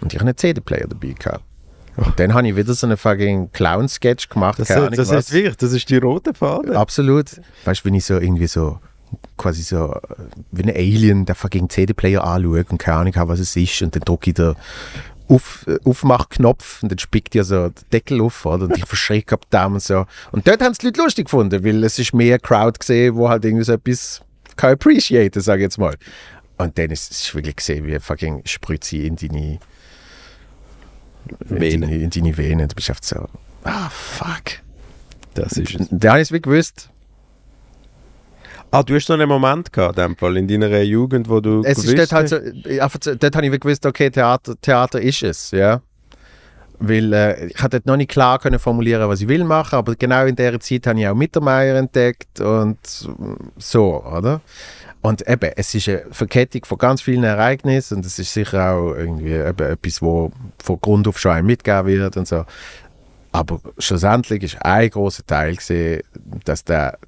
Und 0.01 0.13
ich 0.13 0.19
habe 0.19 0.29
einen 0.29 0.37
CD-Player 0.37 0.87
dabei 0.89 1.15
gehabt. 1.19 1.45
Und 1.97 2.21
dann 2.21 2.35
habe 2.35 2.47
ich 2.47 2.57
wieder 2.57 2.75
so 2.75 2.87
einen 2.87 2.99
fucking 2.99 3.51
Clown-Sketch 3.53 4.29
gemacht. 4.29 4.59
Das, 4.59 4.69
keine 4.69 4.91
das, 4.91 5.09
Ahnung 5.09 5.15
das 5.15 5.27
ist 5.27 5.33
wirklich, 5.33 5.57
das 5.57 5.73
ist 5.73 5.89
die 5.89 5.97
rote 5.97 6.35
Fahne. 6.35 6.77
Absolut. 6.77 7.41
Weißt 7.65 7.81
du, 7.81 7.85
wenn 7.87 7.95
ich 7.95 8.05
so 8.05 8.19
irgendwie 8.19 8.47
so 8.47 8.79
quasi 9.37 9.63
so 9.63 9.95
wie 10.53 10.63
ein 10.63 10.71
Alien 10.71 11.27
der 11.27 11.35
fucking 11.35 11.69
CD-Player 11.69 12.25
anschaue 12.25 12.65
und 12.69 12.79
keine 12.79 12.99
Ahnung 12.99 13.17
habe, 13.17 13.33
was 13.33 13.41
es 13.41 13.55
ist 13.57 13.83
und 13.83 13.95
dann 13.95 14.03
drücke 14.03 14.31
ich 14.31 14.35
den 14.35 14.55
auf, 15.29 15.65
äh, 15.67 15.79
Aufmachknopf 15.85 16.83
und 16.83 16.93
dann 16.93 16.99
spickt 16.99 17.35
ja 17.35 17.45
so 17.45 17.69
der 17.69 17.85
Deckel 17.93 18.21
auf 18.21 18.47
oder? 18.47 18.65
und 18.65 18.77
ich 18.77 18.87
verschrecke 18.87 19.35
ab 19.35 19.49
dem 19.51 19.75
und 19.75 19.83
so. 19.83 20.07
Und 20.33 20.47
dort 20.47 20.63
haben 20.63 20.73
es 20.73 20.79
die 20.79 20.87
Leute 20.87 21.03
lustig 21.03 21.27
gefunden, 21.27 21.65
weil 21.65 21.83
es 21.85 21.99
ist 21.99 22.15
mehr 22.15 22.39
Crowd 22.39 22.79
gesehen, 22.79 23.17
wo 23.17 23.29
halt 23.29 23.45
irgendwie 23.45 23.65
so 23.65 23.73
etwas 23.73 24.23
kann 24.57 24.73
appreciaten, 24.73 25.41
sage 25.41 25.63
ich 25.63 25.65
jetzt 25.65 25.79
mal. 25.79 25.97
Und 26.59 26.79
dann 26.79 26.91
ist 26.91 27.11
es 27.11 27.35
wirklich 27.35 27.57
gesehen, 27.57 27.87
wie 27.87 27.99
fucking 27.99 28.43
Spritze 28.47 28.99
in 28.99 29.17
deine 29.17 29.59
in 31.49 31.61
Venen. 31.61 31.81
deine, 31.83 31.97
in 31.97 32.11
deine 32.11 32.37
Venen. 32.37 32.69
Du 32.69 32.75
bist 32.75 32.89
einfach 32.89 33.03
so, 33.03 33.29
ah, 33.65 33.91
fuck. 33.91 34.61
Das 35.35 35.53
ist 35.53 35.75
es. 35.75 35.89
Da 35.91 36.11
habe 36.11 36.21
ich 36.21 36.29
es 36.29 36.33
wie 36.33 36.41
gewusst. 36.41 36.89
Ah, 38.71 38.83
du 38.83 38.95
hast 38.95 39.07
so 39.07 39.13
einen 39.15 39.29
Moment 39.29 39.73
gehabt, 39.73 39.99
in 39.99 40.17
Fall, 40.17 40.37
in 40.37 40.49
deiner 40.49 40.83
Jugend, 40.83 41.29
wo 41.29 41.41
du 41.41 41.63
Es 41.65 41.79
ist 41.85 41.97
dort 41.99 42.13
halt 42.13 42.33
hast- 42.33 42.65
so, 42.65 42.81
einfach 42.81 42.99
dort 43.01 43.37
habe 43.37 43.47
ich 43.47 43.61
gewusst, 43.61 43.87
okay, 43.87 44.11
Theater, 44.11 44.55
Theater 44.61 45.01
ist 45.01 45.23
es, 45.23 45.51
ja. 45.53 45.81
Weil 46.79 47.13
äh, 47.15 47.47
ich 47.47 47.63
hatte 47.63 47.81
noch 47.85 47.97
nicht 47.97 48.11
klar 48.11 48.39
können 48.39 48.59
formulieren, 48.59 49.09
was 49.09 49.23
ich 49.23 49.29
will 49.29 49.45
machen, 49.45 49.77
aber 49.77 49.95
genau 49.95 50.27
in 50.27 50.37
der 50.37 50.61
Zeit 50.61 50.87
habe 50.87 51.01
ich 51.01 51.09
auch 51.09 51.15
Mittermeier 51.15 51.77
entdeckt 51.77 52.41
und 52.41 52.77
so, 53.57 54.05
oder? 54.05 54.43
Und 55.01 55.27
eben, 55.27 55.53
es 55.57 55.75
ist 55.75 55.89
eine 55.89 56.05
Verkettung 56.11 56.65
von 56.67 56.77
ganz 56.79 57.01
vielen 57.01 57.25
Ereignissen 57.25 57.99
und 57.99 58.07
es 58.07 58.19
ist 58.19 58.35
sicher 58.35 58.73
auch 58.75 58.93
irgendwie 58.95 59.33
eben 59.35 59.71
etwas, 59.71 60.03
wo 60.03 60.33
von 60.63 60.81
Grund 60.81 61.07
auf 61.09 61.19
schon 61.19 61.33
einem 61.33 61.47
mitgegeben 61.47 61.87
wird 61.87 62.17
und 62.17 62.27
so. 62.29 62.45
Aber 63.33 63.61
schlussendlich 63.79 64.43
ist 64.43 64.59
ein 64.63 64.91
großer 64.91 65.25
Teil 65.25 65.57
gesehen, 65.57 66.03
dass 66.45 66.65
der 66.65 66.99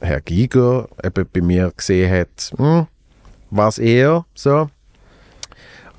Herr 0.00 0.20
Giger 0.20 0.88
eben 1.02 1.26
bei 1.32 1.40
mir 1.40 1.72
gesehen 1.76 2.10
hat, 2.20 2.52
hm, 2.56 2.86
was 3.50 3.78
eher 3.78 4.24
so. 4.34 4.70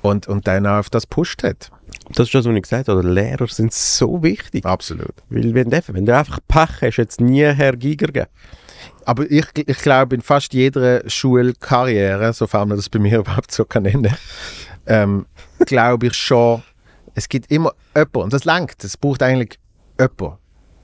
Und, 0.02 0.26
und 0.28 0.46
dann 0.46 0.66
auch 0.66 0.78
auf 0.78 0.90
das 0.90 1.06
pusht 1.06 1.42
hat. 1.42 1.70
Das 2.14 2.26
ist 2.28 2.34
das, 2.34 2.46
was 2.46 2.54
ich 2.56 2.62
gesagt 2.62 2.88
habe. 2.88 3.02
Lehrer 3.02 3.46
sind 3.48 3.72
so 3.72 4.22
wichtig. 4.22 4.64
Absolut. 4.64 5.12
Weil 5.28 5.52
wenn, 5.54 5.68
du- 5.70 5.82
wenn 5.88 6.06
du 6.06 6.16
einfach 6.16 6.38
Pech 6.48 6.80
hast, 6.82 6.96
jetzt 6.96 7.20
nie 7.20 7.44
Herr 7.44 7.76
Giger 7.76 8.06
gegeben. 8.06 8.26
Aber 9.04 9.30
ich, 9.30 9.44
ich 9.56 9.78
glaube, 9.78 10.14
in 10.14 10.22
fast 10.22 10.54
jeder 10.54 11.08
Schulkarriere, 11.08 12.32
sofern 12.32 12.68
man 12.68 12.78
das 12.78 12.88
bei 12.88 12.98
mir 12.98 13.18
überhaupt 13.20 13.52
so 13.52 13.64
kann 13.64 13.82
nennen, 13.82 14.14
ähm, 14.86 15.26
glaube 15.66 16.06
ich 16.06 16.14
schon, 16.14 16.62
es 17.14 17.28
gibt 17.28 17.50
immer 17.50 17.72
jemanden, 17.94 18.18
und 18.22 18.32
das 18.32 18.44
langt, 18.44 18.82
es 18.82 18.96
braucht 18.96 19.22
eigentlich 19.22 19.58
jemanden. 19.98 20.38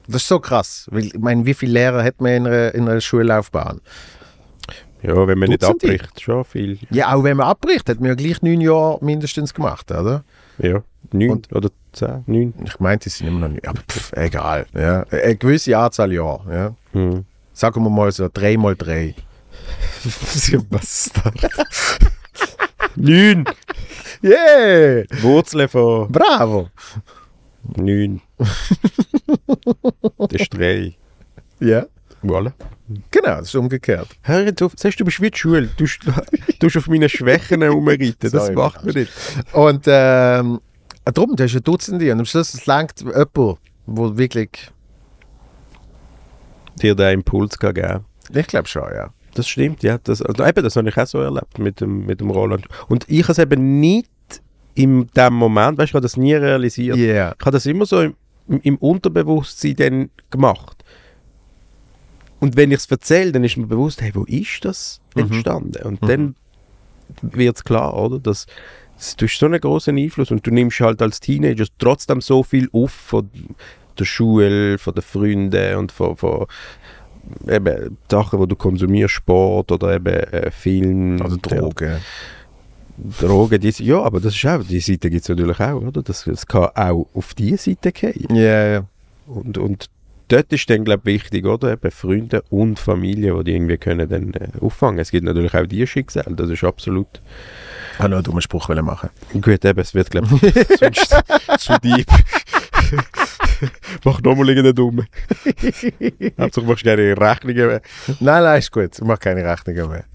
Das 0.07 0.21
ist 0.21 0.27
so 0.27 0.39
krass, 0.39 0.89
ich 0.95 1.13
meine, 1.19 1.45
wie 1.45 1.53
viele 1.53 1.73
Lehrer 1.73 2.03
hat 2.03 2.21
man 2.21 2.31
in 2.31 2.47
einer, 2.47 2.73
in 2.75 2.87
einer 2.87 3.01
Schullaufbahn? 3.01 3.81
Ja, 5.03 5.27
wenn 5.27 5.37
man 5.37 5.49
nicht 5.49 5.61
Dutzende. 5.63 5.93
abbricht, 5.95 6.21
schon 6.21 6.43
viel. 6.45 6.79
Ja, 6.89 7.13
auch 7.13 7.23
wenn 7.23 7.37
man 7.37 7.47
abbricht, 7.47 7.87
hat 7.89 7.99
man 7.99 8.09
ja 8.09 8.15
gleich 8.15 8.41
neun 8.41 8.61
Jahre 8.61 8.97
mindestens 9.03 9.53
gemacht, 9.53 9.91
oder? 9.91 10.23
Ja, 10.57 10.81
neun 11.11 11.29
Und- 11.31 11.53
oder 11.53 11.69
zehn, 11.93 12.23
neun. 12.25 12.53
Ich 12.65 12.79
meinte, 12.79 13.09
es 13.09 13.17
sind 13.17 13.27
immer 13.27 13.41
noch 13.47 13.49
nicht, 13.53 13.67
aber 13.67 13.79
pff, 13.89 14.11
egal. 14.13 14.65
Ja. 14.73 15.03
Eine 15.11 15.35
gewisse 15.35 15.77
Anzahl 15.77 16.11
Jahre. 16.13 16.53
Ja. 16.53 16.75
Hm. 16.99 17.25
Sagen 17.53 17.83
wir 17.83 17.89
mal 17.89 18.11
so 18.11 18.27
drei 18.33 18.57
mal 18.57 18.75
drei. 18.75 19.13
Da? 21.13 21.31
neun! 22.95 23.45
Yeah! 24.23 25.03
Wurzeln 25.21 25.67
von 25.69 26.11
Bravo! 26.11 26.69
neun. 27.75 28.21
das 30.29 30.41
ist 30.41 30.53
drei. 30.53 30.95
Ja, 31.59 31.85
Voilà. 32.23 32.51
genau, 33.11 33.37
das 33.37 33.47
ist 33.47 33.55
umgekehrt. 33.55 34.07
Hör 34.23 34.45
jetzt 34.45 34.61
auf, 34.61 34.73
sagst 34.75 34.99
du, 34.99 35.03
du 35.03 35.05
bist 35.05 35.21
wie 35.21 35.31
die 35.31 35.37
Schule. 35.37 35.69
Du 35.77 35.85
st- 35.85 36.05
du 36.59 36.67
hast 36.67 36.77
auf 36.77 36.87
meine 36.87 37.09
Schwächen 37.09 37.61
herumreiten. 37.61 38.15
Das 38.31 38.51
macht 38.53 38.83
man 38.85 38.93
nicht. 38.93 39.11
Und 39.53 39.85
ähm, 39.87 40.59
darum, 41.05 41.35
du 41.35 41.43
hast 41.43 41.53
ja 41.53 41.59
Dutzende 41.59 42.11
und 42.11 42.19
am 42.19 42.25
Schluss 42.25 42.53
es 42.53 42.65
langt 42.65 42.99
jemand, 43.01 43.29
wo 43.85 44.17
wirklich, 44.17 44.49
Dir 46.81 46.93
den 46.95 47.13
Impuls 47.19 47.57
kann 47.57 47.73
geben 47.73 48.05
ich 48.33 48.47
glaube 48.47 48.67
schon, 48.67 48.83
ja. 48.93 49.09
Das 49.35 49.47
stimmt, 49.47 49.83
ja. 49.83 49.97
Das, 50.03 50.21
also 50.21 50.43
eben, 50.45 50.63
das 50.63 50.75
habe 50.75 50.89
ich 50.89 50.97
auch 50.97 51.07
so 51.07 51.19
erlebt 51.21 51.59
mit 51.59 51.79
dem, 51.79 52.05
mit 52.05 52.19
dem 52.19 52.29
Roland. 52.29 52.65
Und 52.89 53.05
ich 53.09 53.23
habe 53.23 53.31
es 53.31 53.39
eben 53.39 53.79
nicht 53.79 54.09
in 54.75 55.07
dem 55.15 55.33
Moment, 55.33 55.77
weißt 55.77 55.85
du, 55.87 55.91
ich 55.91 55.93
habe 55.93 56.01
das 56.01 56.17
nie 56.17 56.33
realisiert. 56.35 56.97
Yeah. 56.97 57.35
Ich 57.39 57.45
habe 57.45 57.51
das 57.55 57.65
immer 57.65 57.85
so 57.85 58.01
im, 58.01 58.15
im 58.47 58.77
Unterbewusstsein 58.77 59.75
dann 59.75 60.09
gemacht. 60.29 60.83
Und 62.39 62.55
wenn 62.55 62.71
ich 62.71 62.77
es 62.77 62.85
erzähle, 62.91 63.31
dann 63.31 63.43
ist 63.43 63.57
mir 63.57 63.67
bewusst, 63.67 64.01
hey, 64.01 64.11
wo 64.13 64.23
ist 64.25 64.63
das 64.63 65.01
entstanden? 65.15 65.83
Und 65.83 66.03
dann 66.03 66.35
wird 67.21 67.55
es 67.55 67.63
klar, 67.63 67.95
oder? 67.95 68.19
Dass, 68.19 68.45
du 69.17 69.25
hast 69.25 69.39
so 69.39 69.45
einen 69.45 69.59
großen 69.59 69.97
Einfluss 69.97 70.31
und 70.31 70.45
du 70.45 70.51
nimmst 70.51 70.79
halt 70.79 71.01
als 71.01 71.19
Teenager 71.19 71.65
trotzdem 71.79 72.21
so 72.21 72.43
viel 72.43 72.69
auf 72.71 72.91
von 72.91 73.29
der 73.97 74.05
Schule, 74.05 74.77
von 74.77 74.93
den 74.93 75.01
Freunden 75.01 75.75
und 75.77 75.91
von, 75.91 76.15
von 76.15 76.45
eben 77.47 77.97
Sachen, 78.09 78.39
die 78.39 78.47
du 78.47 78.55
konsumierst, 78.55 79.15
Sport 79.15 79.71
oder 79.71 79.95
eben 79.95 80.13
äh, 80.13 80.51
Film. 80.51 81.21
Also 81.21 81.37
Drogen. 81.37 81.97
Drogen, 82.97 83.59
die, 83.59 83.73
ja, 83.83 84.01
aber 84.01 84.19
das 84.19 84.35
ist 84.35 84.45
auch, 84.45 84.63
die 84.63 84.79
Seite 84.79 85.09
gibt 85.09 85.23
es 85.23 85.29
natürlich 85.29 85.59
auch, 85.59 85.81
oder? 85.81 86.01
Das, 86.01 86.23
das 86.23 86.45
kann 86.45 86.69
auch 86.75 87.07
auf 87.13 87.33
diese 87.33 87.57
Seite 87.57 87.91
gehen. 87.91 88.35
Ja, 88.35 88.67
ja. 88.67 88.85
Und, 89.27 89.57
und 89.57 89.89
dort 90.27 90.51
ist 90.51 90.69
dann, 90.69 90.83
glaube 90.83 91.11
ich, 91.11 91.23
wichtig, 91.23 91.45
oder? 91.45 91.73
Eben 91.73 91.91
Freunde 91.91 92.43
und 92.49 92.79
Familie, 92.79 93.35
die 93.37 93.43
die 93.43 93.51
irgendwie 93.55 93.77
können 93.77 94.09
dann 94.09 94.33
äh, 94.33 94.49
auffangen. 94.61 94.99
Es 94.99 95.11
gibt 95.11 95.25
natürlich 95.25 95.53
auch 95.53 95.65
die 95.65 95.85
Schicksale, 95.85 96.35
das 96.35 96.49
ist 96.49 96.63
absolut. 96.63 97.21
Ich 97.93 97.99
wollte 97.99 98.09
noch 98.09 98.17
einen 98.17 98.23
dummen 98.23 98.41
Spruch 98.41 98.69
machen. 98.69 99.09
Gut, 99.33 99.63
eben, 99.63 99.79
es 99.79 99.93
wird, 99.93 100.09
glaube 100.09 100.27
ich, 100.41 100.53
sonst 100.79 101.15
zu 101.59 101.77
deep. 101.79 102.07
Mach 104.03 104.21
nochmal 104.21 104.49
irgendeinen 104.49 104.75
Dummen. 104.75 105.07
Hauptsache 106.39 106.65
machst 106.65 106.85
du 106.85 106.89
keine 106.89 107.17
Rechnungen 107.17 107.67
mehr. 107.67 107.81
Nein, 108.19 108.43
nein, 108.43 108.59
ist 108.59 108.71
gut. 108.71 108.91
Ich 108.93 109.01
mache 109.01 109.19
keine 109.19 109.43
Rechnungen 109.43 109.89
mehr. 109.89 110.05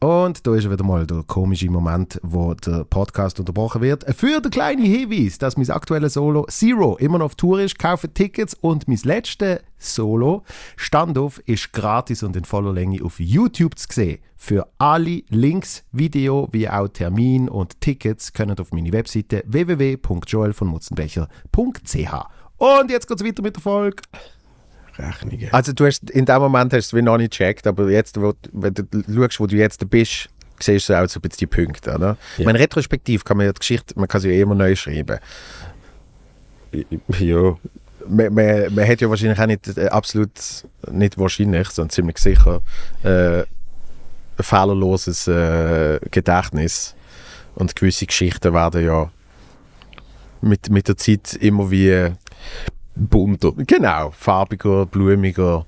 Und 0.00 0.46
da 0.46 0.54
ist 0.54 0.70
wieder 0.70 0.84
mal 0.84 1.08
der 1.08 1.24
komische 1.26 1.68
Moment, 1.68 2.20
wo 2.22 2.54
der 2.54 2.84
Podcast 2.84 3.40
unterbrochen 3.40 3.82
wird. 3.82 4.04
Für 4.14 4.40
den 4.40 4.52
kleinen 4.52 4.84
Hinweis, 4.84 5.38
dass 5.38 5.56
mein 5.56 5.68
aktuelles 5.70 6.14
Solo 6.14 6.46
Zero 6.48 6.96
immer 6.98 7.18
noch 7.18 7.26
auf 7.26 7.34
Tour 7.34 7.60
ist, 7.60 7.80
kaufe 7.80 8.14
Tickets 8.14 8.54
und 8.54 8.86
mein 8.86 9.00
letztes 9.02 9.58
Solo 9.76 10.44
Standoff 10.76 11.40
ist 11.46 11.72
gratis 11.72 12.22
und 12.22 12.36
in 12.36 12.44
voller 12.44 12.72
Länge 12.72 13.04
auf 13.04 13.18
YouTube 13.18 13.76
zu 13.76 13.88
sehen. 13.90 14.20
Für 14.36 14.68
alle 14.78 15.24
Links, 15.30 15.82
Video 15.90 16.46
wie 16.52 16.68
auch 16.68 16.86
Termin 16.86 17.48
und 17.48 17.80
Tickets 17.80 18.32
können 18.32 18.56
auf 18.60 18.70
meine 18.70 18.92
Webseite 18.92 19.42
www.joelvonmutzenbecher.ch. 19.48 22.14
Und 22.58 22.90
jetzt 22.90 23.08
geht's 23.08 23.24
weiter 23.24 23.42
mit 23.42 23.56
der 23.56 23.62
Folge. 23.62 24.02
Rechnungen. 24.98 25.48
Also 25.52 25.72
du 25.72 25.86
hast 25.86 26.10
in 26.10 26.24
dem 26.24 26.38
Moment 26.38 26.72
hast 26.72 26.92
du 26.92 26.96
es 26.96 27.00
wie 27.00 27.02
noch 27.02 27.16
nicht 27.18 27.32
gecheckt, 27.32 27.66
aber 27.66 27.88
jetzt, 27.90 28.20
wo, 28.20 28.34
wenn 28.52 28.74
du 28.74 28.84
schaust, 29.14 29.40
wo 29.40 29.46
du 29.46 29.56
jetzt 29.56 29.88
bist, 29.90 30.28
siehst 30.60 30.88
du 30.88 30.94
auch 30.94 31.08
so 31.08 31.18
ein 31.18 31.22
bisschen 31.22 31.38
die 31.38 31.46
Punkte, 31.46 31.94
oder? 31.94 32.16
Ja. 32.36 32.44
meine, 32.44 32.58
retrospektiv 32.58 33.24
kann 33.24 33.36
man 33.36 33.46
ja 33.46 33.52
die 33.52 33.60
Geschichte, 33.60 33.94
man 33.98 34.08
kann 34.08 34.20
sie 34.20 34.30
ja 34.30 34.42
immer 34.42 34.54
neu 34.54 34.74
schreiben. 34.74 35.18
Ja, 37.18 37.56
Man, 38.08 38.34
man, 38.34 38.74
man 38.74 38.88
hat 38.88 39.00
ja 39.00 39.08
wahrscheinlich 39.08 39.38
auch 39.38 39.46
nicht, 39.46 39.76
äh, 39.76 39.86
absolut 39.88 40.30
nicht 40.90 41.16
wahrscheinlich, 41.18 41.68
sondern 41.70 41.90
ziemlich 41.90 42.18
sicher, 42.18 42.60
äh, 43.02 43.40
ein 43.40 43.46
fehlerloses 44.40 45.28
äh, 45.28 45.98
Gedächtnis. 46.10 46.94
Und 47.54 47.74
gewisse 47.74 48.06
Geschichten 48.06 48.54
werden 48.54 48.84
ja 48.84 49.10
mit, 50.40 50.70
mit 50.70 50.86
der 50.88 50.96
Zeit 50.96 51.34
immer 51.34 51.70
wie 51.70 52.12
bunter. 53.06 53.52
Genau, 53.56 54.10
farbiger, 54.10 54.86
blumiger 54.86 55.66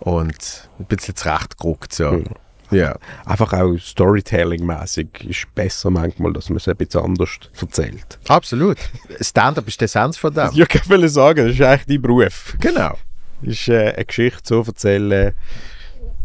und 0.00 0.68
ein 0.78 0.84
bisschen 0.86 1.16
zurechtgerückt. 1.16 1.92
So. 1.92 2.12
Mhm. 2.12 2.24
Ja. 2.72 2.96
Einfach 3.26 3.52
auch 3.52 3.76
Storytelling-mäßig 3.76 5.28
ist 5.28 5.54
besser 5.54 5.90
manchmal, 5.90 6.32
dass 6.32 6.48
man 6.48 6.56
es 6.56 6.66
ein 6.66 6.76
bisschen 6.76 7.02
anders 7.02 7.30
erzählt. 7.60 8.18
Absolut. 8.28 8.78
Stand-up 9.20 9.68
ist 9.68 9.80
die 9.80 9.84
Essenz 9.84 10.16
von 10.16 10.32
dem. 10.32 10.50
Ja, 10.54 10.64
ich 10.72 10.88
will 10.88 11.06
sagen, 11.08 11.46
das 11.46 11.54
ist 11.54 11.62
eigentlich 11.62 11.86
dein 11.86 12.02
Beruf. 12.02 12.56
Genau. 12.60 12.96
Ist 13.42 13.68
äh, 13.68 13.92
eine 13.92 14.04
Geschichte 14.04 14.40
so 14.42 14.62
erzählen. 14.62 15.34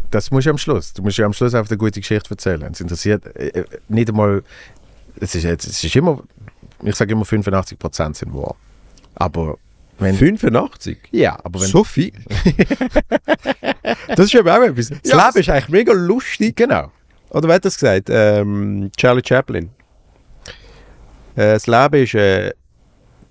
Das 0.09 0.31
musst 0.31 0.47
du 0.47 0.51
am 0.51 0.57
Schluss. 0.57 0.93
Du 0.93 1.01
musst 1.01 1.17
ja 1.17 1.25
am 1.25 1.33
Schluss 1.33 1.53
einfach 1.53 1.69
eine 1.69 1.77
gute 1.77 1.99
Geschichte 1.99 2.29
erzählen. 2.29 2.71
Es 2.71 2.79
interessiert 2.79 3.25
äh, 3.35 3.47
äh, 3.47 3.65
nicht 3.89 4.09
einmal. 4.09 4.43
Es 5.19 5.35
ist, 5.35 5.43
es 5.43 5.83
ist 5.83 5.95
immer. 5.95 6.23
Ich 6.83 6.95
sage 6.95 7.11
immer 7.11 7.23
85% 7.23 8.15
sind 8.15 8.33
wahr. 8.33 8.55
Aber 9.15 9.57
wenn. 9.99 10.15
85? 10.15 10.97
Ja, 11.11 11.37
aber 11.43 11.61
wenn. 11.61 11.67
So 11.67 11.83
viel? 11.83 12.13
das 14.15 14.25
ist 14.25 14.35
eben 14.35 14.49
auch 14.49 14.61
etwas. 14.61 14.89
Das 14.89 14.99
Ja. 15.11 15.27
Leben 15.27 15.39
ist 15.39 15.49
eigentlich 15.49 15.69
mega 15.69 15.93
lustig. 15.93 16.55
Genau. 16.55 16.91
Oder 17.29 17.47
wer 17.47 17.55
hat 17.55 17.65
das 17.65 17.75
gesagt? 17.75 18.09
Ähm, 18.09 18.89
Charlie 18.97 19.21
Chaplin. 19.25 19.69
Äh, 21.35 21.53
das 21.53 21.67
Leben 21.67 22.03
ist 22.03 22.15
eine 22.15 22.53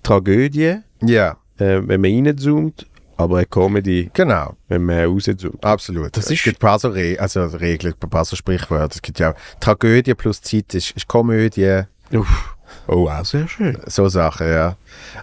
Tragödie, 0.03 0.77
Ja, 1.01 1.31
äh, 1.57 1.81
wenn 1.83 2.01
man 2.01 2.25
reinzoomt, 2.27 2.87
aber 3.17 3.37
eine 3.37 3.45
Comedy, 3.47 4.09
genau. 4.13 4.55
wenn 4.67 4.83
man 4.85 5.05
rauszoomt. 5.05 5.63
Absolut. 5.65 6.15
Das 6.15 6.25
es 6.25 6.31
ist- 6.31 6.43
gibt 6.43 6.57
ein 6.57 6.59
paar 6.59 6.79
so 6.79 6.89
Re 6.89 7.17
also 7.19 7.43
Regeln, 7.45 7.93
ein 8.01 8.09
paar 8.09 8.23
so 8.25 8.35
Sprichwörter. 8.35 8.95
Es 8.95 9.01
gibt 9.01 9.19
ja 9.19 9.31
auch 9.31 9.35
Tragödie 9.59 10.13
plus 10.13 10.41
Zeit 10.41 10.73
ist, 10.75 10.91
ist 10.91 11.07
Komödie. 11.07 11.81
Uff. 12.13 12.55
Oh, 12.87 13.07
auch 13.09 13.25
sehr 13.25 13.47
schön. 13.47 13.77
So 13.87 14.07
Sachen, 14.09 14.47
ja. 14.47 14.77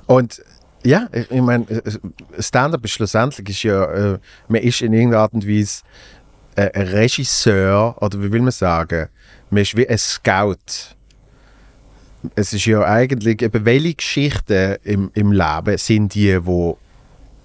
Und 0.07 0.43
ja, 0.85 1.09
ich, 1.13 1.31
ich 1.31 1.41
meine, 1.41 1.67
Stand-up 2.39 2.85
ist 2.85 2.93
schlussendlich 2.93 3.49
ist 3.49 3.63
ja, 3.63 3.85
äh, 3.85 4.19
man 4.49 4.63
ist 4.63 4.83
in 4.83 4.93
irgendeiner 4.93 5.23
Art 5.23 5.33
und 5.33 5.49
Weise 5.49 5.83
äh, 6.57 6.71
ein 6.73 6.89
Regisseur, 6.89 7.97
oder 8.01 8.23
wie 8.23 8.31
will 8.31 8.43
man 8.43 8.53
sagen, 8.53 9.09
man 9.51 9.63
ist 9.63 9.77
wie 9.77 9.89
ein 9.89 9.99
Scout. 9.99 10.95
Es 12.35 12.53
ist 12.53 12.65
ja 12.65 12.83
eigentlich, 12.83 13.43
eben 13.43 13.65
welche 13.65 13.95
Geschichten 13.95 14.77
im, 14.83 15.11
im 15.15 15.33
Leben 15.33 15.77
sind 15.77 16.15
die, 16.15 16.45
wo 16.45 16.79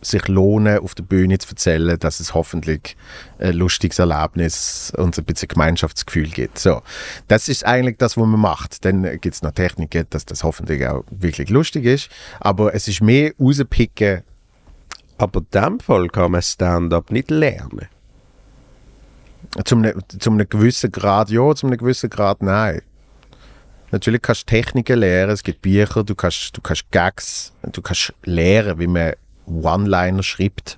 sich 0.02 0.28
lohnen, 0.28 0.80
auf 0.80 0.96
der 0.96 1.04
Bühne 1.04 1.38
zu 1.38 1.50
erzählen, 1.50 1.98
dass 2.00 2.20
es 2.20 2.34
hoffentlich 2.34 2.96
ein 3.40 3.54
lustiges 3.54 4.00
Erlebnis 4.00 4.94
und 4.96 5.18
ein 5.18 5.26
bisschen 5.26 5.50
Gemeinschaftsgefühl 5.50 6.30
gibt. 6.30 6.60
So, 6.60 6.82
das 7.28 7.50
ist 7.50 7.66
eigentlich 7.66 7.98
das, 7.98 8.18
was 8.18 8.26
man 8.26 8.40
macht. 8.40 8.86
Dann 8.86 9.04
gibt 9.20 9.36
es 9.36 9.42
noch 9.42 9.52
Techniken, 9.52 10.06
dass 10.10 10.26
das 10.26 10.44
hoffentlich 10.44 10.88
auch 10.88 11.04
wirklich 11.12 11.50
lustig 11.50 11.86
ist. 11.86 12.10
Aber 12.40 12.74
es 12.74 12.88
ist 12.88 13.02
mehr 13.02 13.34
rauspicken. 13.40 14.24
Aber 15.18 15.42
in 15.42 15.48
dem 15.54 15.80
Fall 15.80 16.08
kann 16.08 16.32
man 16.32 16.42
Stand-up 16.42 17.12
nicht 17.12 17.30
lernen. 17.30 17.88
Zum, 19.66 19.82
ne, 19.82 19.96
zum 20.20 20.36
einem 20.36 20.48
gewissen 20.48 20.92
Grad 20.92 21.30
ja, 21.30 21.54
zum 21.56 21.70
einem 21.70 21.80
gewissen 21.80 22.10
Grad 22.10 22.42
nein. 22.42 22.82
Natürlich 23.92 24.22
kannst 24.22 24.44
du 24.44 24.46
Techniken 24.56 25.00
lernen, 25.00 25.32
es 25.32 25.44
gibt 25.44 25.64
Bücher, 25.64 26.04
du 26.04 26.14
kannst, 26.14 26.56
du 26.56 26.62
kannst 26.62 26.92
Gags, 26.92 27.52
du 27.64 27.82
kannst 27.82 28.14
lernen, 28.24 28.78
wie 28.80 28.88
man 28.88 29.14
One-Liner 29.50 30.24
schreibt, 30.24 30.78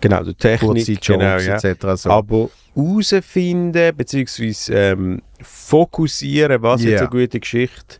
Genau, 0.00 0.24
die 0.24 0.34
Technik, 0.34 0.88
Jokes 0.88 1.06
genau, 1.06 1.36
ja. 1.38 1.54
etc. 1.56 1.86
So. 2.02 2.10
Aber 2.10 2.50
herausfinden 2.74 3.94
bzw. 3.96 4.52
Ähm, 4.72 5.22
fokussieren, 5.40 6.60
was 6.62 6.82
jetzt 6.82 6.92
Ja. 6.92 6.98
eine 7.00 7.08
gute 7.08 7.38
Geschichte 7.38 7.98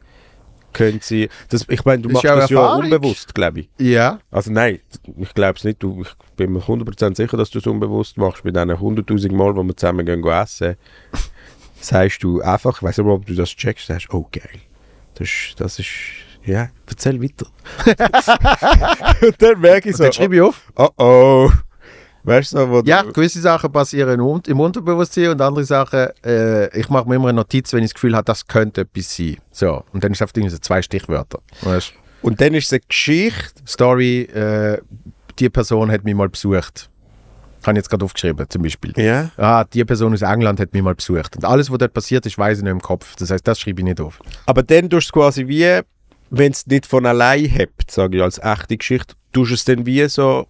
könnte 0.73 1.05
sein. 1.07 1.29
Das, 1.51 1.65
ich 1.69 1.85
meine, 1.85 2.03
du 2.03 2.09
Das 2.09 2.15
machst 2.25 2.25
das 2.25 2.51
ja 2.51 2.75
unbewusst, 2.75 3.35
glaube 3.35 3.61
ich. 3.61 3.69
ja, 3.79 4.19
Also 4.33 4.51
nein, 4.51 4.81
ich 5.17 5.33
glaube 5.35 5.59
es 5.59 5.65
nicht. 5.65 5.81
Du, 5.83 6.03
ich 6.03 6.09
bin 6.37 6.53
mir 6.53 6.61
100% 6.61 7.15
sicher, 7.17 7.37
dass 7.37 7.51
du 7.51 7.59
es 7.61 7.67
unbewusst 7.67 8.17
machst. 8.17 8.43
Bei 8.43 8.51
diesen 8.51 8.71
100'000 8.71 9.33
Mal, 9.33 9.55
wo 9.55 9.63
wir 9.63 9.77
zusammen 9.77 10.05
gehen, 10.05 10.23
gehen 10.23 10.33
essen, 10.33 10.75
sagst 11.81 12.23
du 12.25 12.41
einfach, 12.41 12.79
ich 12.79 12.83
weiß 12.83 12.99
nicht, 12.99 13.07
ob 13.07 13.27
du 13.27 13.35
das 13.35 13.51
checkst, 13.51 13.87
sagst 13.87 14.13
oh 14.13 14.27
geil. 14.33 14.61
Das 15.15 15.29
das 15.57 15.79
ist 15.79 15.89
ja, 16.45 16.69
erzähl 16.89 17.23
weiter. 17.23 17.47
Und 19.23 19.41
dann 19.43 19.61
merke 19.61 19.89
ich 19.89 19.95
und 19.95 19.99
so, 19.99 20.03
dann 20.05 20.13
schreibe 20.13 20.37
ich 20.37 20.41
auf. 20.43 20.73
oh 20.77 20.89
oh. 20.99 21.51
Weißt 22.25 22.55
du, 22.55 22.71
wo 22.71 22.83
Ja, 22.85 23.03
du, 23.03 23.13
gewisse 23.13 23.41
Sachen 23.41 23.73
passieren 23.73 24.21
im, 24.21 24.27
Un- 24.27 24.43
im 24.47 24.61
Unterbewusstsein 24.61 25.31
und 25.31 25.41
andere 25.41 25.65
Sachen, 25.65 26.07
äh, 26.25 26.69
ich 26.79 26.89
mache 26.89 27.09
mir 27.09 27.17
immer 27.17 27.29
eine 27.31 27.37
Notiz, 27.37 27.73
wenn 27.73 27.81
ich 27.83 27.91
das 27.91 27.95
Gefühl 27.95 28.15
habe, 28.15 28.25
das 28.25 28.47
könnte 28.47 28.83
etwas 28.83 29.17
sein. 29.17 29.39
So, 29.51 29.83
und 29.93 30.05
dann 30.05 30.13
ist 30.13 30.21
es 30.21 30.31
irgendwie 30.33 30.51
so 30.51 30.59
zwei 30.59 30.81
Stichwörter. 30.83 31.41
Weißt? 31.63 31.93
und 32.23 32.41
dann 32.41 32.55
ist 32.55 32.67
es 32.67 32.73
eine 32.75 32.81
Geschichte, 32.87 33.63
Story, 33.67 34.21
äh, 34.23 34.79
die 35.41 35.49
Person 35.51 35.91
hat 35.91 36.05
mich 36.05 36.15
mal 36.15 36.29
besucht. 36.29 36.89
Habe 37.67 37.73
ich 37.73 37.77
jetzt 37.79 37.91
gerade 37.91 38.05
aufgeschrieben, 38.05 38.47
zum 38.49 38.63
Beispiel. 38.63 38.93
ja. 38.97 39.31
Ah, 39.37 39.65
die 39.65 39.85
Person 39.85 40.13
aus 40.13 40.23
England 40.23 40.61
hat 40.61 40.73
mich 40.73 40.83
mal 40.83 40.95
besucht. 40.95 41.35
Und 41.37 41.45
alles, 41.45 41.71
was 41.73 41.79
dort 41.79 41.93
passiert 41.95 42.25
ist, 42.27 42.39
weiß 42.39 42.59
ich 42.59 42.63
nicht 42.65 42.71
im 42.73 42.81
Kopf. 42.81 43.17
Das 43.17 43.31
heißt, 43.33 43.47
das 43.49 43.59
schreibe 43.59 43.81
ich 43.81 43.85
nicht 43.85 44.01
auf. 44.01 44.21
Aber 44.47 44.63
dann 44.63 44.83
tust 44.89 44.93
du 44.93 44.97
es 45.09 45.13
quasi 45.13 45.49
wie, 45.49 45.81
wenn 46.35 46.53
es 46.53 46.67
nicht 46.67 46.87
von 46.87 47.05
allein 47.05 47.45
hebt, 47.45 47.91
sage 47.91 48.17
ich 48.17 48.23
als 48.23 48.39
echte 48.39 48.79
Geschichte, 48.79 49.15
tust 49.33 49.51
du 49.51 49.55
es 49.55 49.65
dann 49.67 49.85
wie 49.85 50.09
so, 50.09 50.49